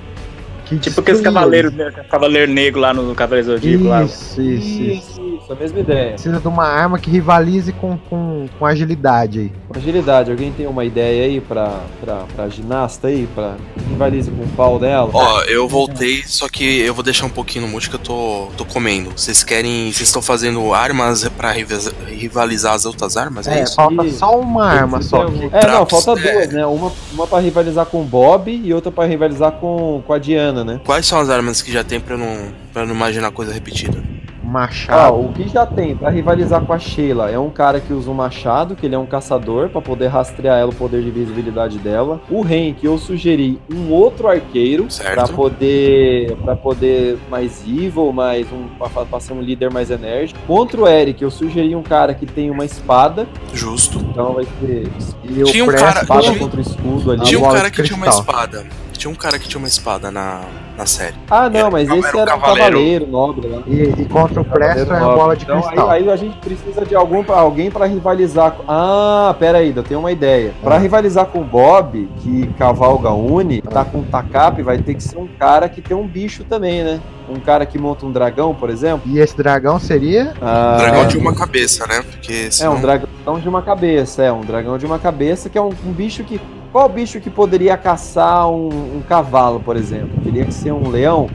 que 0.66 0.78
Tipo 0.78 1.00
aqueles 1.00 1.20
cavaleiros, 1.20 1.72
né? 1.72 1.90
Cavaleiro 2.10 2.52
negro 2.52 2.80
lá 2.80 2.92
no 2.94 3.14
Cavaleiro 3.14 3.52
Zodíaco 3.52 3.84
lá. 3.84 4.02
Isso, 4.04 4.40
isso, 4.40 4.82
isso. 4.82 5.29
Isso, 5.42 5.52
a 5.52 5.56
mesma 5.56 5.80
ideia. 5.80 6.12
Precisa 6.12 6.40
de 6.40 6.48
uma 6.48 6.64
arma 6.66 6.98
que 6.98 7.10
rivalize 7.10 7.72
com, 7.72 7.96
com, 7.98 8.46
com 8.58 8.66
agilidade 8.66 9.38
aí. 9.40 9.52
Com 9.68 9.78
agilidade, 9.78 10.30
alguém 10.30 10.52
tem 10.52 10.66
uma 10.66 10.84
ideia 10.84 11.24
aí 11.24 11.40
pra, 11.40 11.80
pra, 12.00 12.24
pra 12.34 12.48
ginasta 12.48 13.08
aí? 13.08 13.28
Pra 13.34 13.54
rivalize 13.88 14.30
com 14.30 14.42
o 14.42 14.48
pau 14.48 14.78
dela? 14.78 15.10
Ó, 15.12 15.42
eu 15.42 15.66
voltei, 15.68 16.22
só 16.24 16.48
que 16.48 16.80
eu 16.80 16.94
vou 16.94 17.02
deixar 17.04 17.26
um 17.26 17.30
pouquinho 17.30 17.66
no 17.66 17.70
mute 17.72 17.88
que 17.88 17.96
eu 17.96 18.00
tô, 18.00 18.48
tô 18.56 18.64
comendo. 18.64 19.10
Vocês 19.16 19.42
querem. 19.44 19.92
Vocês 19.92 20.08
estão 20.08 20.22
fazendo 20.22 20.72
armas 20.74 21.28
pra 21.28 21.52
riva- 21.52 21.92
rivalizar 22.06 22.74
as 22.74 22.84
outras 22.84 23.16
armas? 23.16 23.46
É, 23.46 23.60
É, 23.60 23.62
isso? 23.64 23.74
falta 23.74 24.08
só 24.10 24.38
uma 24.38 24.66
arma 24.66 25.02
só. 25.02 25.26
Que- 25.26 25.48
É, 25.52 25.66
não, 25.66 25.86
falta 25.86 26.12
é. 26.20 26.32
duas, 26.32 26.48
né? 26.52 26.66
Uma, 26.66 26.92
uma 27.12 27.26
pra 27.26 27.38
rivalizar 27.40 27.86
com 27.86 28.00
o 28.02 28.04
Bob 28.04 28.50
e 28.50 28.72
outra 28.72 28.90
pra 28.92 29.04
rivalizar 29.04 29.52
com, 29.52 30.02
com 30.06 30.12
a 30.12 30.18
Diana, 30.18 30.64
né? 30.64 30.80
Quais 30.84 31.06
são 31.06 31.18
as 31.18 31.28
armas 31.30 31.62
que 31.62 31.72
já 31.72 31.82
tem 31.84 31.98
pra 32.00 32.16
não, 32.16 32.48
pra 32.72 32.84
não 32.86 32.94
imaginar 32.94 33.30
coisa 33.30 33.52
repetida? 33.52 34.02
Ah, 34.50 34.52
Machado. 34.52 35.20
o 35.20 35.32
que 35.32 35.48
já 35.48 35.64
tem 35.64 35.94
pra 35.96 36.10
rivalizar 36.10 36.60
com 36.62 36.72
a 36.72 36.78
Sheila 36.78 37.30
é 37.30 37.38
um 37.38 37.50
cara 37.50 37.78
que 37.80 37.92
usa 37.92 38.10
um 38.10 38.14
machado, 38.14 38.74
que 38.74 38.84
ele 38.86 38.94
é 38.96 38.98
um 38.98 39.06
caçador, 39.06 39.68
pra 39.68 39.80
poder 39.80 40.08
rastrear 40.08 40.58
ela, 40.58 40.70
o 40.70 40.74
poder 40.74 41.02
de 41.02 41.10
visibilidade 41.10 41.78
dela. 41.78 42.20
O 42.28 42.42
Hank, 42.42 42.78
eu 42.82 42.98
sugeri 42.98 43.60
um 43.72 43.90
outro 43.92 44.26
arqueiro 44.28 44.90
Certo. 44.90 45.14
pra 45.14 45.28
poder 45.28 46.36
para 46.44 46.56
poder 46.56 47.18
mais 47.30 47.62
evil, 47.66 48.12
mais 48.12 48.46
um 48.52 48.66
pra, 48.78 49.04
pra 49.04 49.20
ser 49.20 49.32
um 49.34 49.40
líder 49.40 49.70
mais 49.70 49.90
enérgico. 49.90 50.40
Contra 50.46 50.80
o 50.80 50.88
Eric, 50.88 51.22
eu 51.22 51.30
sugeri 51.30 51.76
um 51.76 51.82
cara 51.82 52.12
que 52.12 52.26
tem 52.26 52.50
uma 52.50 52.64
espada, 52.64 53.28
Justo. 53.54 53.98
então 54.10 54.32
vai 54.34 54.44
ser 54.60 54.88
E 55.24 55.42
o 55.42 55.46
Tinha 55.46 55.64
um 55.64 55.68
cara- 55.68 56.00
espada 56.00 56.22
tinha- 56.22 56.38
contra 56.38 56.58
o 56.58 56.60
escudo 56.60 57.12
ali. 57.12 57.22
Tinha 57.22 57.38
um 57.38 57.52
cara 57.52 57.70
que 57.70 57.82
tinha 57.82 57.96
uma 57.96 58.06
cristal. 58.06 58.24
espada. 58.24 58.66
Tinha 58.98 59.10
um 59.10 59.14
cara 59.14 59.38
que 59.38 59.48
tinha 59.48 59.58
uma 59.58 59.68
espada 59.68 60.10
na, 60.10 60.40
na 60.80 60.86
série. 60.86 61.14
Ah, 61.30 61.48
não, 61.50 61.60
Era- 61.60 61.70
mas 61.70 61.88
não, 61.88 61.96
esse 61.98 62.08
era 62.08 62.16
um 62.16 62.20
era 62.22 62.36
um 62.36 62.40
cavaleiro. 62.40 62.70
cavaleiro 62.72 63.06
nobre 63.06 63.46
lá. 63.48 63.62
E, 63.66 63.82
e 64.02 64.04
contra 64.06 64.40
o 64.40 64.44
Presto 64.44 64.92
é 64.92 64.96
a 64.96 65.00
bola 65.00 65.36
de 65.36 65.44
então, 65.44 65.60
cristal. 65.60 65.90
Aí, 65.90 66.02
aí 66.04 66.10
a 66.10 66.16
gente 66.16 66.36
precisa 66.38 66.86
de 66.86 66.94
algum, 66.94 67.22
alguém 67.32 67.70
pra 67.70 67.84
rivalizar. 67.84 68.52
com- 68.52 68.64
Ah, 68.66 69.34
pera 69.38 69.58
aí, 69.58 69.72
eu 69.76 69.82
tenho 69.82 70.00
uma 70.00 70.10
ideia. 70.10 70.52
Pra 70.62 70.76
Ah. 70.76 70.78
rivalizar 70.78 71.26
com 71.26 71.40
o 71.40 71.44
Bob, 71.44 72.08
que 72.20 72.46
cavalga 72.58 73.10
Uni, 73.10 73.60
tá 73.60 73.84
com 73.84 73.98
o 73.98 74.02
Takap, 74.04 74.62
vai 74.62 74.78
ter 74.78 74.94
que 74.94 75.02
ser 75.02 75.18
um 75.18 75.26
cara 75.38 75.68
que 75.68 75.82
tem 75.82 75.94
um 75.96 76.06
bicho 76.06 76.44
também, 76.44 76.82
né? 76.82 76.98
Um 77.28 77.38
cara 77.38 77.64
que 77.66 77.78
monta 77.78 78.06
um 78.06 78.10
dragão, 78.10 78.54
por 78.54 78.70
exemplo. 78.70 79.02
E 79.06 79.18
esse 79.18 79.36
dragão 79.36 79.78
seria. 79.78 80.32
Ah, 80.40 80.76
Dragão 80.78 81.06
de 81.06 81.18
uma 81.18 81.34
cabeça, 81.34 81.86
né? 81.86 82.02
Porque 82.10 82.32
É 82.32 82.50
senão... 82.50 82.76
um 82.76 82.80
dragão 82.80 83.38
de 83.40 83.48
uma 83.48 83.62
cabeça, 83.62 84.22
é 84.24 84.32
um 84.32 84.40
dragão 84.40 84.78
de 84.78 84.86
uma 84.86 84.98
cabeça 84.98 85.48
que 85.50 85.56
é 85.58 85.60
um, 85.62 85.68
um 85.86 85.92
bicho 85.92 86.24
que. 86.24 86.40
Qual 86.72 86.88
bicho 86.88 87.20
que 87.20 87.28
poderia 87.30 87.76
caçar 87.76 88.48
um, 88.48 88.68
um 88.68 89.02
cavalo, 89.08 89.60
por 89.60 89.76
exemplo? 89.76 90.10
Teria 90.22 90.44
que 90.44 90.54
ser 90.54 90.72
um 90.72 90.88
leão. 90.88 91.28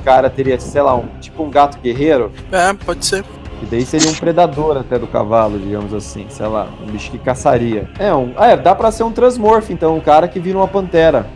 O 0.00 0.04
cara 0.04 0.30
teria, 0.30 0.58
sei 0.58 0.80
lá, 0.80 0.94
um, 0.96 1.06
tipo 1.20 1.42
um 1.42 1.50
gato 1.50 1.78
guerreiro. 1.78 2.32
É, 2.50 2.72
pode 2.72 3.04
ser. 3.04 3.24
E 3.62 3.66
daí 3.66 3.84
seria 3.84 4.10
um 4.10 4.14
predador 4.14 4.78
até 4.78 4.98
do 4.98 5.06
cavalo, 5.06 5.58
digamos 5.58 5.92
assim, 5.92 6.24
sei 6.30 6.46
lá, 6.46 6.66
um 6.82 6.86
bicho 6.90 7.10
que 7.10 7.18
caçaria. 7.18 7.90
É, 7.98 8.12
um, 8.14 8.32
ah, 8.38 8.48
é 8.48 8.56
dá 8.56 8.74
pra 8.74 8.90
ser 8.90 9.02
um 9.02 9.12
transmorph, 9.12 9.68
então, 9.70 9.94
um 9.96 10.00
cara 10.00 10.26
que 10.26 10.40
vira 10.40 10.56
uma 10.56 10.68
pantera. 10.68 11.26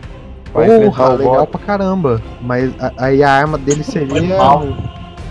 Enfrentar 0.49 0.85
Porra, 0.89 1.09
o 1.09 1.17
legal 1.17 1.35
Bob. 1.35 1.47
pra 1.49 1.59
caramba. 1.59 2.21
Mas 2.41 2.73
aí 2.97 3.21
a 3.21 3.29
arma 3.29 3.57
dele 3.59 3.83
seria 3.83 4.23
um, 4.23 4.75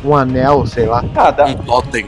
um 0.04 0.14
anel, 0.14 0.64
sei 0.66 0.86
lá. 0.86 1.02
Ah, 1.16 1.30
dá, 1.32 1.46
Um 1.46 1.54
totem. 1.54 2.06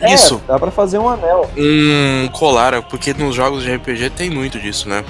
é, 0.00 0.12
Isso. 0.14 0.40
dá 0.46 0.56
pra 0.58 0.70
fazer 0.70 0.98
um 0.98 1.08
anel. 1.08 1.50
Um 1.56 2.28
colar, 2.28 2.80
porque 2.82 3.12
nos 3.14 3.34
jogos 3.34 3.64
de 3.64 3.74
RPG 3.74 4.10
tem 4.10 4.30
muito 4.30 4.60
disso, 4.60 4.88
né? 4.88 5.02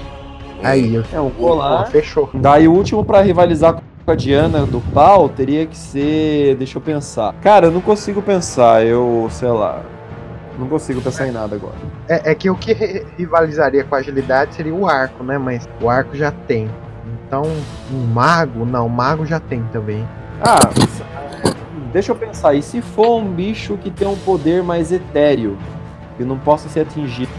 Um- 0.63 0.67
Aí, 0.67 0.95
eu- 0.95 1.05
É 1.13 1.21
um 1.21 1.31
Pô, 1.31 1.49
colar. 1.49 1.87
fechou. 1.87 2.31
Daí 2.35 2.69
o 2.69 2.73
último 2.73 3.05
pra 3.05 3.21
rivalizar 3.21 3.75
com 4.05 4.11
a 4.11 4.15
Diana 4.15 4.65
do 4.67 4.81
pau 4.93 5.29
teria 5.29 5.67
que 5.67 5.77
ser. 5.77 6.57
Deixa 6.57 6.79
eu 6.79 6.83
pensar. 6.83 7.35
Cara, 7.43 7.67
eu 7.67 7.71
não 7.73 7.81
consigo 7.81 8.23
pensar, 8.23 8.85
eu, 8.85 9.29
sei 9.31 9.49
lá. 9.49 9.81
Não 10.59 10.67
consigo 10.69 11.01
pensar 11.01 11.27
em 11.27 11.33
nada 11.33 11.57
agora. 11.57 11.75
É, 12.09 12.31
é 12.33 12.35
que 12.35 12.51
o 12.51 12.55
que 12.55 12.73
ri- 12.73 13.05
rivalizaria 13.19 13.85
com 13.85 13.95
a 13.95 13.99
agilidade 13.99 14.55
seria 14.55 14.75
o 14.75 14.87
arco, 14.87 15.25
né? 15.25 15.39
Mas 15.39 15.69
o 15.81 15.89
arco 15.89 16.15
já 16.17 16.31
tem. 16.31 16.69
Então, 17.27 17.43
um 17.91 18.05
mago, 18.13 18.65
não, 18.67 18.89
mago 18.89 19.25
já 19.25 19.41
tem 19.41 19.63
também. 19.73 20.07
Ah, 20.43 20.59
deixa 21.93 22.13
eu 22.13 22.17
pensar. 22.17 22.53
E 22.55 22.61
se 22.63 22.83
for 22.83 23.17
um 23.19 23.25
bicho 23.25 23.79
que 23.79 23.91
tem 23.91 24.07
um 24.07 24.17
poder 24.17 24.63
mais 24.63 24.93
etéreo, 24.93 25.57
que 26.19 26.25
não 26.25 26.37
possa 26.39 26.69
ser 26.69 26.81
atingido? 26.81 27.31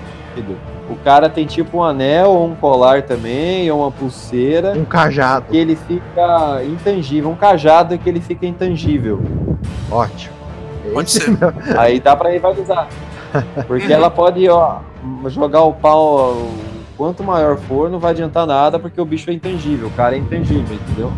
O 0.94 0.98
cara 1.04 1.28
tem 1.28 1.46
tipo 1.48 1.80
um 1.80 1.84
anel 1.84 2.30
ou 2.30 2.46
um 2.48 2.54
colar 2.56 3.02
também, 3.02 3.70
ou 3.72 3.80
uma 3.82 3.92
pulseira, 3.92 4.74
Um 4.78 4.86
cajado, 4.86 5.48
que 5.50 5.58
ele 5.58 5.76
fica 5.76 6.62
intangível. 6.64 7.32
Um 7.32 7.36
cajado 7.36 7.98
que 7.98 8.08
ele 8.08 8.22
fica 8.22 8.46
intangível. 8.46 9.20
ótimo. 9.92 10.34
Pode 10.94 11.10
Esse 11.10 11.20
ser. 11.22 11.32
não- 11.32 11.80
Aí 11.80 12.00
dá 12.00 12.16
pra 12.16 12.30
rivalizar. 12.30 12.88
Porque 13.68 13.92
ela 13.92 14.12
pode, 14.12 14.48
ó, 14.48 14.78
jogar 15.28 15.64
o 15.64 15.74
pau 15.74 16.34
o 16.34 16.54
quanto 16.96 17.24
maior 17.24 17.58
for, 17.58 17.90
não 17.90 17.98
vai 18.00 18.12
adiantar 18.12 18.46
nada, 18.46 18.78
porque 18.78 19.02
o 19.02 19.06
bicho 19.06 19.32
é 19.32 19.34
intangível, 19.34 19.88
o 19.88 19.92
cara 19.92 20.16
é 20.16 20.20
intangível, 20.20 20.76
entendeu? 20.76 21.12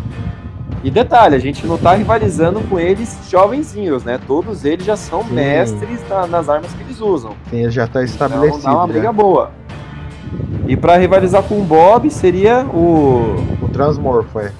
E 0.82 0.90
detalhe, 0.90 1.34
a 1.34 1.38
gente 1.38 1.66
não 1.66 1.76
tá 1.76 1.92
rivalizando 1.94 2.60
com 2.62 2.78
eles 2.78 3.18
jovenzinhos, 3.28 4.04
né? 4.04 4.18
Todos 4.26 4.64
eles 4.64 4.86
já 4.86 4.96
são 4.96 5.22
Sim. 5.24 5.34
mestres 5.34 6.00
na- 6.08 6.26
nas 6.26 6.48
armas 6.48 6.72
que 6.72 6.82
eles 6.82 7.00
usam. 7.00 7.32
Sim, 7.50 7.68
já 7.70 7.86
tá 7.86 8.02
Então 8.02 8.04
estabelecido. 8.04 8.62
dá 8.62 8.72
uma 8.74 8.86
briga 8.86 9.12
boa. 9.12 9.50
E 10.66 10.76
pra 10.76 10.96
rivalizar 10.96 11.42
com 11.42 11.60
o 11.60 11.64
Bob 11.64 12.10
seria 12.10 12.64
o. 12.64 13.36
O 13.62 13.68
Transmorfo, 13.68 14.40
é. 14.40 14.52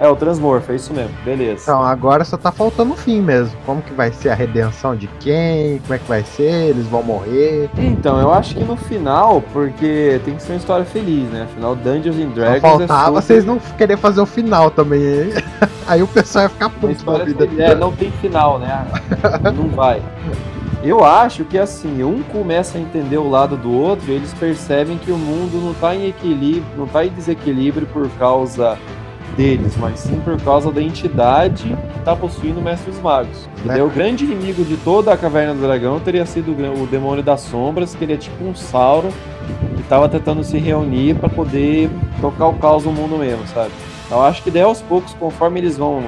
É, 0.00 0.08
o 0.08 0.14
Transmorph, 0.14 0.70
é 0.70 0.76
isso 0.76 0.94
mesmo, 0.94 1.10
beleza. 1.24 1.62
Então, 1.62 1.82
agora 1.82 2.24
só 2.24 2.36
tá 2.36 2.52
faltando 2.52 2.92
o 2.92 2.96
fim 2.96 3.20
mesmo. 3.20 3.58
Como 3.66 3.82
que 3.82 3.92
vai 3.92 4.12
ser 4.12 4.28
a 4.28 4.34
redenção 4.34 4.94
de 4.94 5.08
quem? 5.18 5.78
Como 5.80 5.94
é 5.94 5.98
que 5.98 6.08
vai 6.08 6.22
ser? 6.22 6.68
Eles 6.68 6.86
vão 6.86 7.02
morrer? 7.02 7.68
Então, 7.76 8.20
eu 8.20 8.32
acho 8.32 8.54
que 8.54 8.62
no 8.62 8.76
final, 8.76 9.42
porque 9.52 10.20
tem 10.24 10.36
que 10.36 10.42
ser 10.42 10.52
uma 10.52 10.58
história 10.58 10.84
feliz, 10.84 11.28
né? 11.30 11.48
Afinal, 11.50 11.74
Dungeons 11.74 12.16
and 12.16 12.28
Só 12.28 12.34
Dragons 12.34 12.60
faltava 12.60 13.18
é 13.18 13.22
vocês 13.22 13.44
não 13.44 13.58
querer 13.76 13.96
fazer 13.96 14.20
o 14.20 14.26
final 14.26 14.70
também. 14.70 15.02
hein? 15.02 15.30
Aí 15.88 16.00
o 16.00 16.06
pessoal 16.06 16.44
ia 16.44 16.48
ficar 16.48 16.70
puto 16.70 16.92
história 16.92 17.24
vida. 17.24 17.48
É, 17.58 17.74
não 17.74 17.90
tem 17.90 18.12
final, 18.12 18.60
né? 18.60 18.86
não 19.52 19.68
vai. 19.68 20.00
Eu 20.82 21.04
acho 21.04 21.44
que 21.44 21.58
assim, 21.58 22.02
um 22.02 22.22
começa 22.22 22.78
a 22.78 22.80
entender 22.80 23.18
o 23.18 23.28
lado 23.28 23.56
do 23.56 23.72
outro 23.72 24.10
e 24.10 24.14
eles 24.14 24.32
percebem 24.34 24.96
que 24.96 25.10
o 25.10 25.18
mundo 25.18 25.60
não 25.64 25.74
tá 25.74 25.94
em 25.94 26.06
equilíbrio, 26.06 26.64
não 26.76 26.86
tá 26.86 27.04
em 27.04 27.10
desequilíbrio 27.10 27.86
por 27.86 28.08
causa 28.10 28.78
deles, 29.36 29.76
mas 29.76 30.00
sim 30.00 30.20
por 30.20 30.40
causa 30.40 30.72
da 30.72 30.82
entidade 30.82 31.76
que 31.94 32.00
tá 32.00 32.16
possuindo 32.16 32.58
o 32.58 32.62
Mestre 32.62 32.90
dos 32.90 33.00
Magos. 33.00 33.48
Entendeu? 33.64 33.86
O 33.86 33.90
grande 33.90 34.24
inimigo 34.24 34.64
de 34.64 34.76
toda 34.78 35.12
a 35.12 35.16
Caverna 35.16 35.54
do 35.54 35.60
Dragão 35.60 36.00
teria 36.00 36.26
sido 36.26 36.52
o 36.52 36.86
Demônio 36.86 37.22
das 37.22 37.42
Sombras, 37.42 37.94
que 37.94 38.04
ele 38.04 38.14
é 38.14 38.16
tipo 38.16 38.44
um 38.44 38.54
Sauron 38.54 39.10
que 39.76 39.82
tava 39.84 40.08
tentando 40.08 40.42
se 40.42 40.58
reunir 40.58 41.14
para 41.14 41.28
poder 41.28 41.88
tocar 42.20 42.48
o 42.48 42.54
caos 42.54 42.84
no 42.84 42.92
mundo 42.92 43.16
mesmo, 43.16 43.46
sabe? 43.48 43.70
Então, 44.06 44.18
Eu 44.18 44.24
acho 44.24 44.42
que 44.42 44.50
daí 44.50 44.62
aos 44.62 44.80
poucos, 44.80 45.14
conforme 45.14 45.60
eles 45.60 45.76
vão 45.76 46.04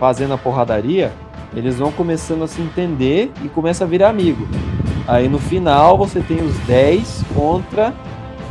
fazendo 0.00 0.34
a 0.34 0.38
porradaria, 0.38 1.12
eles 1.56 1.76
vão 1.78 1.90
começando 1.92 2.42
a 2.44 2.48
se 2.48 2.60
entender 2.60 3.32
e 3.42 3.48
começa 3.48 3.84
a 3.84 3.86
virar 3.86 4.08
amigo. 4.10 4.46
Aí 5.06 5.28
no 5.28 5.38
final 5.38 5.96
você 5.98 6.20
tem 6.20 6.38
os 6.42 6.56
10 6.66 7.24
contra 7.34 7.92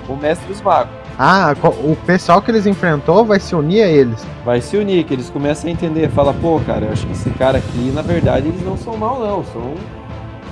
o 0.07 0.15
Mestre 0.15 0.47
dos 0.47 0.61
Magos. 0.61 0.93
Ah, 1.17 1.53
o 1.83 1.95
pessoal 2.07 2.41
que 2.41 2.49
eles 2.49 2.65
enfrentou 2.65 3.23
vai 3.23 3.39
se 3.39 3.53
unir 3.55 3.83
a 3.83 3.87
eles. 3.87 4.25
Vai 4.43 4.59
se 4.61 4.75
unir, 4.77 5.03
que 5.03 5.13
eles 5.13 5.29
começam 5.29 5.69
a 5.69 5.73
entender, 5.73 6.09
fala, 6.09 6.33
pô, 6.33 6.59
cara, 6.65 6.85
eu 6.85 6.91
acho 6.91 7.05
que 7.05 7.11
esse 7.13 7.29
cara 7.31 7.59
aqui, 7.59 7.91
na 7.93 8.01
verdade, 8.01 8.47
eles 8.47 8.63
não 8.65 8.75
são 8.75 8.97
mal 8.97 9.19
não, 9.19 9.43
são, 9.45 9.73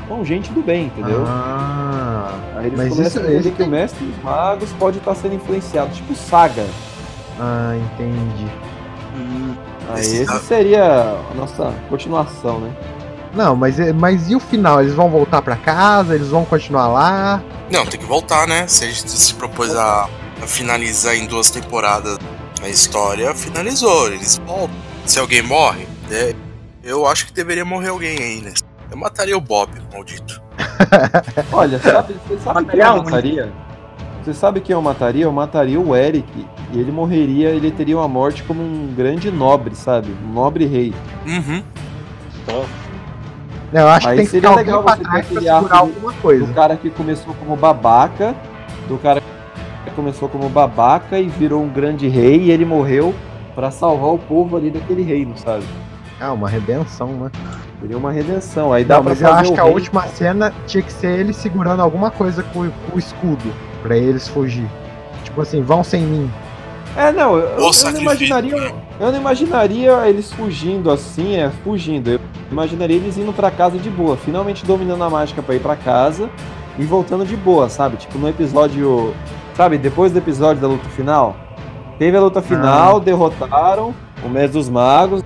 são 0.07 0.23
gente 0.23 0.51
do 0.51 0.61
bem, 0.61 0.85
entendeu? 0.85 1.23
Ah, 1.27 2.31
Aí 2.57 2.67
eles 2.67 2.77
mas 2.77 2.89
começam 2.89 3.21
isso- 3.23 3.31
a 3.31 3.33
entender 3.33 3.51
que 3.55 3.63
o 3.63 3.67
Mestre 3.67 4.05
dos 4.05 4.23
Magos 4.23 4.69
pode 4.73 4.97
estar 4.99 5.15
sendo 5.15 5.33
influenciado, 5.35 5.89
tipo 5.93 6.13
Saga. 6.13 6.65
ah, 7.39 7.75
entendi. 7.93 8.45
Aí 9.95 10.21
esse 10.21 10.39
seria 10.45 10.83
a 11.31 11.33
nossa 11.35 11.73
continuação, 11.89 12.59
né? 12.59 12.71
Não, 13.33 13.55
mas, 13.55 13.79
é- 13.79 13.93
mas 13.93 14.29
e 14.29 14.35
o 14.35 14.39
final? 14.39 14.81
Eles 14.81 14.93
vão 14.93 15.09
voltar 15.09 15.41
pra 15.41 15.55
casa? 15.55 16.15
Eles 16.15 16.27
vão 16.29 16.43
continuar 16.45 16.87
lá? 16.87 17.41
Não, 17.71 17.85
tem 17.85 17.99
que 17.99 18.05
voltar, 18.05 18.45
né? 18.47 18.67
Se 18.67 18.83
a 18.83 18.87
gente 18.87 19.09
se 19.09 19.33
propôs 19.35 19.73
a, 19.75 20.09
a 20.41 20.47
finalizar 20.47 21.15
em 21.15 21.25
duas 21.25 21.49
temporadas 21.49 22.17
a 22.61 22.67
história, 22.67 23.33
finalizou. 23.33 24.07
Eles 24.07 24.37
voltam. 24.45 24.75
Se 25.05 25.17
alguém 25.19 25.41
morre, 25.41 25.87
né, 26.09 26.33
eu 26.83 27.07
acho 27.07 27.25
que 27.27 27.33
deveria 27.33 27.63
morrer 27.65 27.89
alguém 27.89 28.17
aí, 28.17 28.41
né? 28.41 28.53
Eu 28.91 28.97
mataria 28.97 29.37
o 29.37 29.41
Bob, 29.41 29.71
maldito. 29.93 30.41
Olha, 31.53 31.79
sabe, 31.79 32.15
você 32.27 32.37
sabe 32.43 32.65
quem 32.65 32.79
eu 32.81 32.97
mataria? 33.03 33.51
Você 34.23 34.33
sabe 34.33 34.61
quem 34.61 34.73
eu 34.73 34.81
mataria? 34.81 35.23
Eu 35.25 35.31
mataria 35.31 35.79
o 35.79 35.95
Eric 35.95 36.27
e 36.71 36.79
ele 36.79 36.91
morreria, 36.91 37.49
ele 37.49 37.71
teria 37.71 37.97
uma 37.97 38.07
morte 38.07 38.43
como 38.43 38.61
um 38.61 38.93
grande 38.95 39.31
nobre, 39.31 39.73
sabe? 39.75 40.09
Um 40.27 40.31
nobre 40.33 40.65
rei. 40.65 40.93
Uhum. 41.25 41.63
Eu 43.73 43.87
acho 43.87 44.07
Aí 44.09 44.17
que 44.17 44.17
tem 44.17 44.25
que 44.25 44.31
seria 44.31 44.49
ficar 44.49 44.61
legal 44.61 44.83
você 44.83 44.97
ter 44.97 45.03
trás 45.03 45.09
pra 45.11 45.19
aquele 45.19 45.39
segurar 45.41 45.57
arco 45.57 45.75
alguma 45.75 46.13
coisa. 46.13 46.45
do 46.45 46.53
cara 46.53 46.75
que 46.75 46.89
começou 46.89 47.33
como 47.35 47.55
babaca, 47.55 48.35
do 48.87 48.97
cara 48.97 49.21
que 49.85 49.91
começou 49.91 50.27
como 50.29 50.49
babaca 50.49 51.17
e 51.19 51.27
virou 51.27 51.63
um 51.63 51.69
grande 51.69 52.07
rei 52.07 52.41
e 52.43 52.51
ele 52.51 52.65
morreu 52.65 53.15
pra 53.55 53.71
salvar 53.71 54.09
o 54.13 54.17
povo 54.19 54.57
ali 54.57 54.69
daquele 54.69 55.03
reino, 55.03 55.37
sabe? 55.37 55.63
Ah, 56.19 56.33
uma 56.33 56.49
redenção, 56.49 57.07
né? 57.13 57.31
Seria 57.79 57.97
uma 57.97 58.11
redenção. 58.11 58.71
Aí 58.71 58.83
dá 58.83 58.97
Não, 58.97 59.03
pra 59.03 59.11
mas 59.13 59.21
eu 59.21 59.33
acho 59.33 59.51
o 59.51 59.53
que 59.55 59.59
a 59.59 59.63
rei- 59.63 59.73
última 59.73 60.05
cena 60.07 60.53
tinha 60.67 60.83
que 60.83 60.91
ser 60.93 61.19
ele 61.19 61.33
segurando 61.33 61.81
alguma 61.81 62.11
coisa 62.11 62.43
com, 62.43 62.69
com 62.69 62.95
o 62.95 62.99
escudo 62.99 63.51
pra 63.81 63.97
eles 63.97 64.27
fugir. 64.27 64.67
Tipo 65.23 65.41
assim, 65.41 65.61
vão 65.61 65.83
sem 65.83 66.01
mim. 66.01 66.29
É, 66.95 67.11
não, 67.11 67.37
eu, 67.37 67.57
eu 67.57 67.91
não 67.91 68.01
imaginaria. 68.01 68.75
Eu 68.99 69.11
não 69.11 69.19
imaginaria 69.19 70.07
eles 70.07 70.31
fugindo 70.31 70.91
assim, 70.91 71.35
é, 71.35 71.49
fugindo. 71.63 72.09
Eu 72.09 72.19
imaginaria 72.51 72.97
eles 72.97 73.17
indo 73.17 73.31
pra 73.31 73.49
casa 73.49 73.77
de 73.77 73.89
boa, 73.89 74.17
finalmente 74.17 74.65
dominando 74.65 75.03
a 75.03 75.09
mágica 75.09 75.41
pra 75.41 75.55
ir 75.55 75.59
pra 75.59 75.75
casa 75.75 76.29
e 76.77 76.83
voltando 76.83 77.25
de 77.25 77.35
boa, 77.35 77.69
sabe? 77.69 77.97
Tipo 77.97 78.17
no 78.17 78.27
episódio. 78.27 79.13
Sabe, 79.55 79.77
depois 79.77 80.11
do 80.11 80.17
episódio 80.17 80.61
da 80.61 80.67
luta 80.67 80.87
final? 80.89 81.35
Teve 81.97 82.17
a 82.17 82.21
luta 82.21 82.41
final, 82.41 82.99
derrotaram 82.99 83.93
o 84.23 84.29
Mestre 84.29 84.53
dos 84.53 84.69
Magos. 84.69 85.23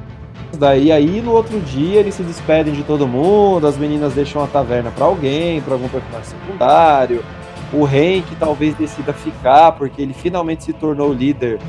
Daí 0.58 0.92
aí 0.92 1.22
no 1.22 1.32
outro 1.32 1.60
dia 1.60 2.00
eles 2.00 2.16
se 2.16 2.24
despedem 2.24 2.74
de 2.74 2.84
todo 2.84 3.08
mundo, 3.08 3.68
as 3.68 3.78
meninas 3.78 4.14
deixam 4.14 4.44
a 4.44 4.48
taverna 4.48 4.92
pra 4.92 5.06
alguém, 5.06 5.62
pra 5.62 5.74
algum 5.74 5.88
personagem 5.88 6.26
secundário. 6.30 7.24
O 7.76 7.86
Hank 7.86 8.26
talvez 8.40 8.74
decida 8.76 9.12
ficar, 9.14 9.74
porque 9.74 10.02
ele 10.02 10.14
finalmente 10.14 10.64
se 10.64 10.74
tornou 10.74 11.10
o 11.10 11.14
líder 11.14 11.60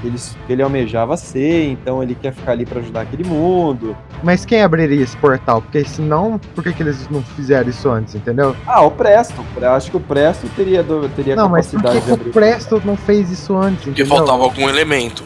que 0.00 0.06
ele, 0.08 0.18
que 0.46 0.52
ele 0.52 0.62
almejava 0.62 1.16
ser, 1.16 1.64
então 1.70 2.02
ele 2.02 2.14
quer 2.14 2.32
ficar 2.34 2.52
ali 2.52 2.66
pra 2.66 2.80
ajudar 2.80 3.02
aquele 3.02 3.24
mundo. 3.24 3.96
Mas 4.22 4.44
quem 4.44 4.62
abriria 4.62 5.02
esse 5.02 5.16
portal? 5.16 5.62
Porque 5.62 5.84
senão, 5.84 6.38
por 6.54 6.62
que, 6.62 6.72
que 6.72 6.82
eles 6.82 7.08
não 7.08 7.22
fizeram 7.22 7.70
isso 7.70 7.88
antes, 7.88 8.14
entendeu? 8.14 8.54
Ah, 8.66 8.82
o 8.82 8.90
Presto. 8.90 9.42
Eu 9.56 9.70
acho 9.72 9.90
que 9.90 9.96
o 9.96 10.00
Presto 10.00 10.46
teria, 10.54 10.84
teria 11.16 11.34
Não, 11.36 11.48
mas 11.48 11.68
por 11.68 11.80
capacidade 11.82 11.94
que, 11.94 12.00
de 12.00 12.06
que 12.06 12.12
abrir 12.12 12.28
o 12.30 12.32
Presto 12.32 12.82
não 12.84 12.96
fez 12.96 13.30
isso 13.30 13.56
antes? 13.56 13.84
Porque 13.84 14.02
entendeu? 14.02 14.18
faltava 14.18 14.42
algum 14.42 14.68
elemento. 14.68 15.24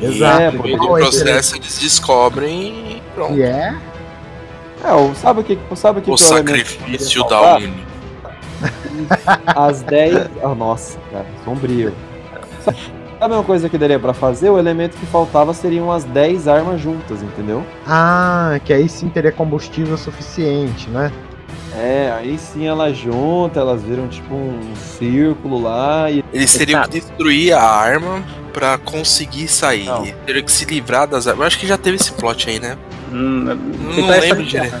Exato. 0.00 0.66
E 0.66 0.76
no 0.76 0.96
é 0.96 1.00
processo 1.00 1.56
eles 1.56 1.78
descobrem 1.78 2.96
e 2.96 3.02
pronto. 3.14 3.34
E 3.34 3.42
é? 3.42 3.74
É, 4.84 4.92
o- 4.92 5.14
sabe 5.14 5.40
o 5.40 5.44
que, 5.44 5.58
sabe 5.74 6.00
o 6.00 6.02
que 6.02 6.10
O 6.10 6.14
que 6.14 6.22
é 6.22 6.26
que 6.26 6.32
sacrifício 6.34 7.26
da? 7.28 7.56
Uni. 7.56 7.85
As 9.46 9.82
10. 9.82 10.30
Ah, 10.42 10.54
nossa, 10.54 10.98
cara, 11.10 11.26
sombrio. 11.44 11.92
Sabe 12.64 12.78
sabe 13.18 13.34
uma 13.34 13.42
coisa 13.42 13.68
que 13.68 13.78
daria 13.78 13.98
pra 13.98 14.14
fazer? 14.14 14.50
O 14.50 14.58
elemento 14.58 14.96
que 14.96 15.06
faltava 15.06 15.52
seriam 15.54 15.90
as 15.90 16.04
10 16.04 16.48
armas 16.48 16.80
juntas, 16.80 17.22
entendeu? 17.22 17.64
Ah, 17.86 18.58
que 18.64 18.72
aí 18.72 18.88
sim 18.88 19.08
teria 19.08 19.32
combustível 19.32 19.96
suficiente, 19.96 20.88
né? 20.90 21.10
É, 21.74 22.12
aí 22.16 22.38
sim 22.38 22.66
elas 22.66 22.96
juntas, 22.96 23.58
elas 23.58 23.82
viram 23.82 24.08
tipo 24.08 24.34
um 24.34 24.74
círculo 24.76 25.60
lá 25.60 26.10
e. 26.10 26.24
Eles 26.32 26.52
teriam 26.54 26.82
que 26.82 26.90
destruir 26.90 27.52
a 27.52 27.62
arma 27.62 28.22
pra 28.52 28.78
conseguir 28.78 29.48
sair. 29.48 29.84
Não. 29.84 30.06
Teriam 30.24 30.44
que 30.44 30.52
se 30.52 30.64
livrar 30.64 31.06
das 31.06 31.26
armas. 31.26 31.40
Eu 31.40 31.46
acho 31.46 31.58
que 31.58 31.66
já 31.66 31.76
teve 31.76 31.96
esse 31.96 32.12
plot 32.12 32.48
aí, 32.48 32.58
né? 32.58 32.78
Hum, 33.12 33.44
não 33.96 34.06
lembro 34.06 34.44
direito. 34.44 34.76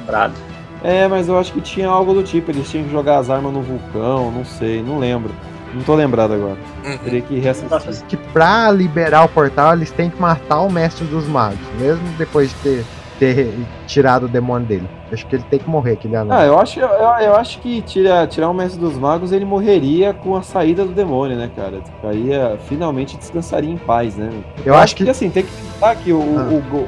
Lembrado. 0.00 0.47
É, 0.82 1.08
mas 1.08 1.28
eu 1.28 1.38
acho 1.38 1.52
que 1.52 1.60
tinha 1.60 1.88
algo 1.88 2.14
do 2.14 2.22
tipo, 2.22 2.50
eles 2.50 2.70
tinham 2.70 2.84
que 2.84 2.92
jogar 2.92 3.18
as 3.18 3.28
armas 3.30 3.52
no 3.52 3.62
vulcão, 3.62 4.30
não 4.30 4.44
sei, 4.44 4.82
não 4.82 4.98
lembro. 4.98 5.30
Não 5.74 5.82
tô 5.82 5.94
lembrado 5.94 6.32
agora. 6.32 6.56
Uhum. 6.84 6.98
Teria 6.98 7.20
que 7.20 7.38
reassistir. 7.38 8.06
Que 8.08 8.16
pra 8.16 8.70
liberar 8.70 9.24
o 9.24 9.28
portal, 9.28 9.74
eles 9.74 9.90
têm 9.90 10.08
que 10.08 10.18
matar 10.20 10.60
o 10.60 10.70
mestre 10.72 11.04
dos 11.06 11.26
magos, 11.26 11.58
mesmo 11.78 12.02
depois 12.16 12.48
de 12.48 12.54
ter, 12.56 12.84
ter 13.18 13.54
tirado 13.86 14.24
o 14.24 14.28
demônio 14.28 14.66
dele. 14.66 14.88
Acho 15.12 15.26
que 15.26 15.36
ele 15.36 15.42
tem 15.50 15.58
que 15.58 15.68
morrer, 15.68 15.92
aquele 15.92 16.16
anão. 16.16 16.34
Ah, 16.36 16.44
eu 16.46 16.58
acho, 16.58 16.80
eu, 16.80 16.88
eu 16.88 17.34
acho 17.36 17.58
que 17.60 17.82
tira, 17.82 18.26
tirar 18.26 18.48
o 18.48 18.54
Mestre 18.54 18.80
dos 18.80 18.96
Magos, 18.96 19.30
ele 19.32 19.44
morreria 19.44 20.14
com 20.14 20.34
a 20.36 20.42
saída 20.42 20.84
do 20.86 20.92
demônio, 20.92 21.36
né, 21.36 21.50
cara? 21.54 21.80
Aí 22.04 22.32
eh, 22.32 22.56
finalmente 22.66 23.16
descansaria 23.18 23.70
em 23.70 23.76
paz, 23.78 24.16
né? 24.16 24.30
Eu 24.64 24.74
acho 24.74 24.96
que- 24.96 25.08
assim, 25.08 25.28
tem 25.28 25.42
que 25.42 25.50
pensar 25.52 25.96
que 25.96 26.12
o, 26.12 26.20
Ah. 26.38 26.42
o, 26.50 26.76
o, 26.76 26.80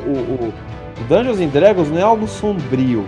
o- 0.46 0.52
o 1.00 1.04
Dungeons 1.08 1.40
and 1.40 1.48
Dragons 1.48 1.90
não 1.90 1.98
é 1.98 2.02
algo 2.02 2.26
sombrio. 2.26 3.04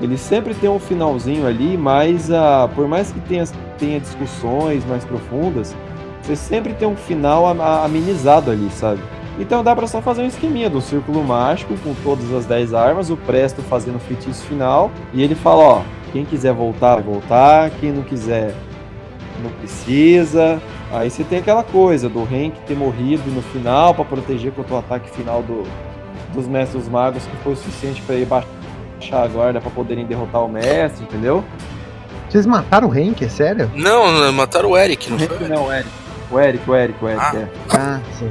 Ele 0.00 0.16
sempre 0.16 0.54
tem 0.54 0.70
um 0.70 0.78
finalzinho 0.78 1.46
ali, 1.46 1.76
mas 1.76 2.30
ah, 2.30 2.68
por 2.74 2.88
mais 2.88 3.12
que 3.12 3.20
tenha, 3.20 3.44
tenha 3.78 4.00
discussões 4.00 4.84
mais 4.86 5.04
profundas, 5.04 5.76
você 6.22 6.34
sempre 6.34 6.72
tem 6.72 6.88
um 6.88 6.96
final 6.96 7.46
a- 7.46 7.52
a- 7.52 7.84
amenizado 7.84 8.50
ali, 8.50 8.70
sabe? 8.70 9.00
Então 9.38 9.62
dá 9.62 9.74
pra 9.76 9.86
só 9.86 10.00
fazer 10.02 10.22
um 10.22 10.26
esqueminha 10.26 10.68
do 10.70 10.80
círculo 10.80 11.22
mágico 11.22 11.74
com 11.84 11.94
todas 12.02 12.32
as 12.32 12.46
10 12.46 12.72
armas, 12.74 13.10
o 13.10 13.16
Presto 13.16 13.62
fazendo 13.62 13.96
o 13.96 14.00
feitiço 14.00 14.42
final, 14.44 14.90
e 15.12 15.22
ele 15.22 15.34
fala, 15.34 15.62
ó, 15.62 15.82
quem 16.12 16.24
quiser 16.24 16.52
voltar, 16.52 16.94
vai 16.96 17.04
voltar, 17.04 17.70
quem 17.80 17.92
não 17.92 18.02
quiser, 18.02 18.54
não 19.42 19.50
precisa. 19.52 20.60
Aí 20.92 21.08
você 21.10 21.22
tem 21.24 21.38
aquela 21.38 21.62
coisa 21.62 22.08
do 22.08 22.20
Hank 22.22 22.52
ter 22.66 22.74
morrido 22.76 23.30
no 23.30 23.40
final 23.42 23.94
pra 23.94 24.04
proteger 24.04 24.52
contra 24.52 24.74
o 24.74 24.78
ataque 24.78 25.08
final 25.10 25.42
do, 25.42 25.62
dos 26.34 26.46
Mestres 26.48 26.88
Magos, 26.88 27.24
que 27.26 27.36
foi 27.38 27.52
o 27.52 27.56
suficiente 27.56 28.02
pra 28.02 28.16
ele 28.16 28.26
baixar 28.26 28.48
a 29.12 29.26
guarda 29.26 29.60
pra 29.60 29.70
poderem 29.70 30.04
derrotar 30.06 30.44
o 30.44 30.48
mestre, 30.48 31.04
entendeu? 31.04 31.44
Vocês 32.28 32.46
mataram 32.46 32.88
o 32.88 32.96
Henk, 32.96 33.24
é 33.24 33.28
sério? 33.28 33.70
Não, 33.74 34.12
não, 34.12 34.32
mataram 34.32 34.70
o 34.70 34.76
Eric, 34.78 35.10
não 35.10 35.16
O 35.16 35.20
foi? 35.20 35.48
Não, 35.48 35.66
o 35.66 35.72
Eric. 35.72 35.88
O 36.30 36.38
Eric, 36.38 36.70
o 36.70 36.74
Eric, 36.76 37.04
o 37.04 37.08
Eric, 37.08 37.24
Ah. 37.24 37.36
é. 37.36 37.48
Ah, 37.76 38.00
sim. 38.18 38.30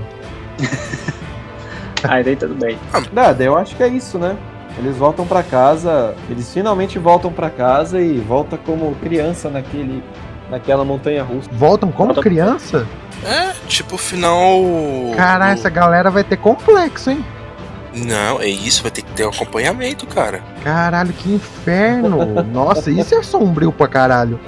Aí 2.03 2.23
daí 2.23 2.35
tudo 2.35 2.55
bem. 2.55 2.77
Nada, 3.11 3.43
eu 3.43 3.57
acho 3.57 3.75
que 3.75 3.83
é 3.83 3.87
isso, 3.87 4.17
né? 4.17 4.37
Eles 4.77 4.95
voltam 4.95 5.27
pra 5.27 5.43
casa, 5.43 6.15
eles 6.29 6.53
finalmente 6.53 6.97
voltam 6.97 7.31
pra 7.33 7.49
casa 7.49 7.99
e 7.99 8.17
volta 8.19 8.57
como 8.57 8.95
criança 8.95 9.49
naquele, 9.49 10.01
naquela 10.49 10.85
montanha 10.85 11.21
russa. 11.23 11.49
Voltam 11.51 11.91
como 11.91 12.13
Volta- 12.13 12.21
criança? 12.21 12.87
É, 13.25 13.51
tipo, 13.67 13.97
final. 13.97 14.61
Caralho, 15.17 15.55
do- 15.55 15.59
essa 15.59 15.69
galera 15.69 16.09
vai 16.09 16.23
ter 16.23 16.37
complexo, 16.37 17.09
hein? 17.11 17.25
Não, 17.93 18.39
é 18.39 18.47
isso, 18.47 18.83
vai 18.83 18.91
ter 18.91 19.01
que 19.01 19.11
ter 19.13 19.25
um 19.25 19.29
acompanhamento, 19.29 20.05
cara. 20.05 20.43
Caralho, 20.63 21.11
que 21.13 21.33
inferno. 21.33 22.43
Nossa, 22.43 22.91
isso 22.91 23.15
é 23.15 23.23
sombrio 23.23 23.71
pra 23.71 23.87
caralho. 23.87 24.39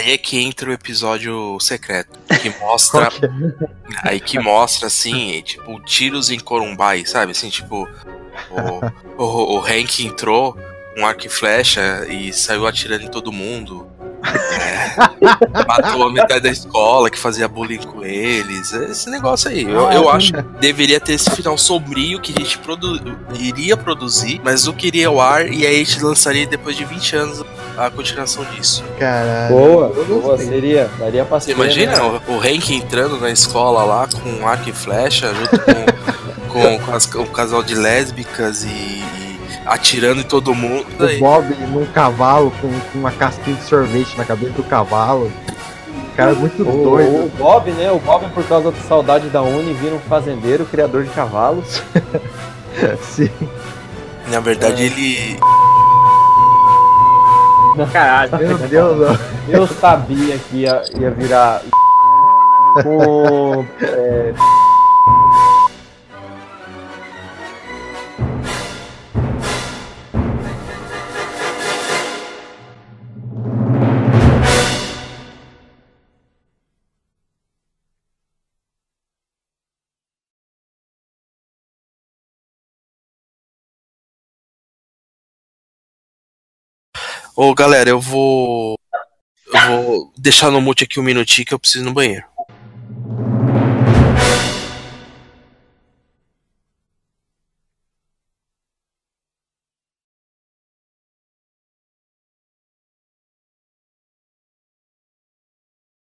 Aí 0.00 0.12
é 0.12 0.18
que 0.18 0.40
entra 0.40 0.70
o 0.70 0.72
episódio 0.72 1.58
secreto, 1.60 2.18
que 2.40 2.48
mostra. 2.58 3.08
É? 4.04 4.08
Aí 4.08 4.20
que 4.20 4.38
mostra, 4.38 4.86
assim, 4.86 5.42
tipo, 5.42 5.80
tiros 5.82 6.30
em 6.30 6.38
Corumbá, 6.38 6.92
sabe? 7.04 7.32
Assim, 7.32 7.50
tipo, 7.50 7.88
o, 9.18 9.22
o, 9.22 9.58
o 9.58 9.60
Hank 9.60 10.06
entrou 10.06 10.56
um 10.96 11.06
arco 11.06 11.26
e 11.26 11.28
flecha 11.28 12.06
e 12.08 12.32
saiu 12.32 12.66
atirando 12.66 13.04
em 13.04 13.08
todo 13.08 13.32
mundo. 13.32 13.86
É, 14.52 15.64
matou 15.66 16.02
a 16.06 16.12
metade 16.12 16.40
da 16.40 16.50
escola 16.50 17.08
que 17.08 17.18
fazia 17.18 17.48
bullying 17.48 17.78
com 17.78 18.04
eles. 18.04 18.72
Esse 18.72 19.08
negócio 19.08 19.48
aí. 19.50 19.62
Eu, 19.64 19.90
eu 19.90 20.10
acho 20.10 20.32
que 20.32 20.42
deveria 20.60 21.00
ter 21.00 21.14
esse 21.14 21.30
final 21.30 21.56
sombrio 21.56 22.20
que 22.20 22.32
a 22.36 22.40
gente 22.42 22.58
produ 22.58 23.16
iria 23.38 23.76
produzir, 23.76 24.40
mas 24.44 24.66
não 24.66 24.72
queria 24.74 25.08
ao 25.08 25.20
ar 25.20 25.46
e 25.50 25.66
aí 25.66 25.76
a 25.80 25.84
gente 25.84 26.02
lançaria 26.02 26.46
depois 26.46 26.76
de 26.76 26.84
20 26.84 27.16
anos 27.16 27.44
a 27.78 27.88
continuação 27.90 28.44
disso. 28.46 28.84
Caralho. 28.98 29.54
Boa, 29.54 29.88
boa, 30.04 30.36
seria. 30.38 30.90
Daria 30.98 31.24
pra 31.24 31.38
Você 31.40 31.46
ser. 31.46 31.52
imagina 31.52 31.92
né? 31.92 32.20
o, 32.28 32.32
o 32.32 32.38
Hank 32.40 32.74
entrando 32.74 33.18
na 33.18 33.30
escola 33.30 33.84
lá 33.84 34.06
com 34.08 34.28
um 34.28 34.46
arco 34.46 34.68
e 34.68 34.72
flecha, 34.72 35.32
junto 35.34 35.58
com, 35.60 36.48
com, 36.52 36.78
com 36.78 36.92
as- 36.94 37.06
com 37.06 37.20
um 37.20 37.26
casal 37.26 37.62
de 37.62 37.74
lésbicas 37.74 38.64
e, 38.64 38.68
e 38.68 39.19
atirando 39.66 40.20
em 40.20 40.24
todo 40.24 40.54
mundo. 40.54 40.86
O 40.98 41.04
Aí, 41.04 41.18
Bob 41.18 41.54
num 41.68 41.86
cavalo 41.86 42.52
com, 42.60 42.68
com 42.68 42.98
uma 42.98 43.10
casquinha 43.12 43.56
de 43.56 43.64
sorvete 43.64 44.16
na 44.16 44.24
cabeça 44.24 44.52
do 44.52 44.62
cavalo. 44.64 45.30
O 46.12 46.16
cara 46.16 46.32
é 46.32 46.34
muito 46.34 46.62
O, 46.62 46.84
doido. 46.84 47.24
o 47.26 47.32
Bob, 47.38 47.70
né? 47.72 47.90
O 47.92 47.98
Bob, 47.98 48.28
por 48.34 48.44
causa 48.44 48.70
da 48.70 48.78
saudade 48.82 49.28
da 49.28 49.42
Uni, 49.42 49.72
vira 49.74 49.94
um 49.94 50.00
fazendeiro, 50.00 50.64
criador 50.66 51.04
de 51.04 51.10
cavalos. 51.10 51.82
Sim. 53.02 53.30
na 54.30 54.40
verdade, 54.40 54.82
ele. 54.84 55.38
Caralho. 57.92 58.36
Meu 58.38 58.58
Deus, 58.58 59.10
ó. 59.10 59.16
Eu 59.48 59.66
sabia 59.66 60.36
que 60.38 60.58
ia, 60.58 60.82
ia 60.98 61.10
virar. 61.10 61.62
Com. 62.82 63.64
é, 63.82 64.32
Ô 87.42 87.54
galera, 87.54 87.88
eu 87.88 87.98
vou. 87.98 88.78
Eu 89.46 89.60
vou 89.66 90.12
deixar 90.18 90.50
no 90.50 90.60
mute 90.60 90.84
aqui 90.84 91.00
um 91.00 91.02
minutinho 91.02 91.46
que 91.46 91.54
eu 91.54 91.58
preciso 91.58 91.82
ir 91.82 91.86
no 91.86 91.94
banheiro. 91.94 92.22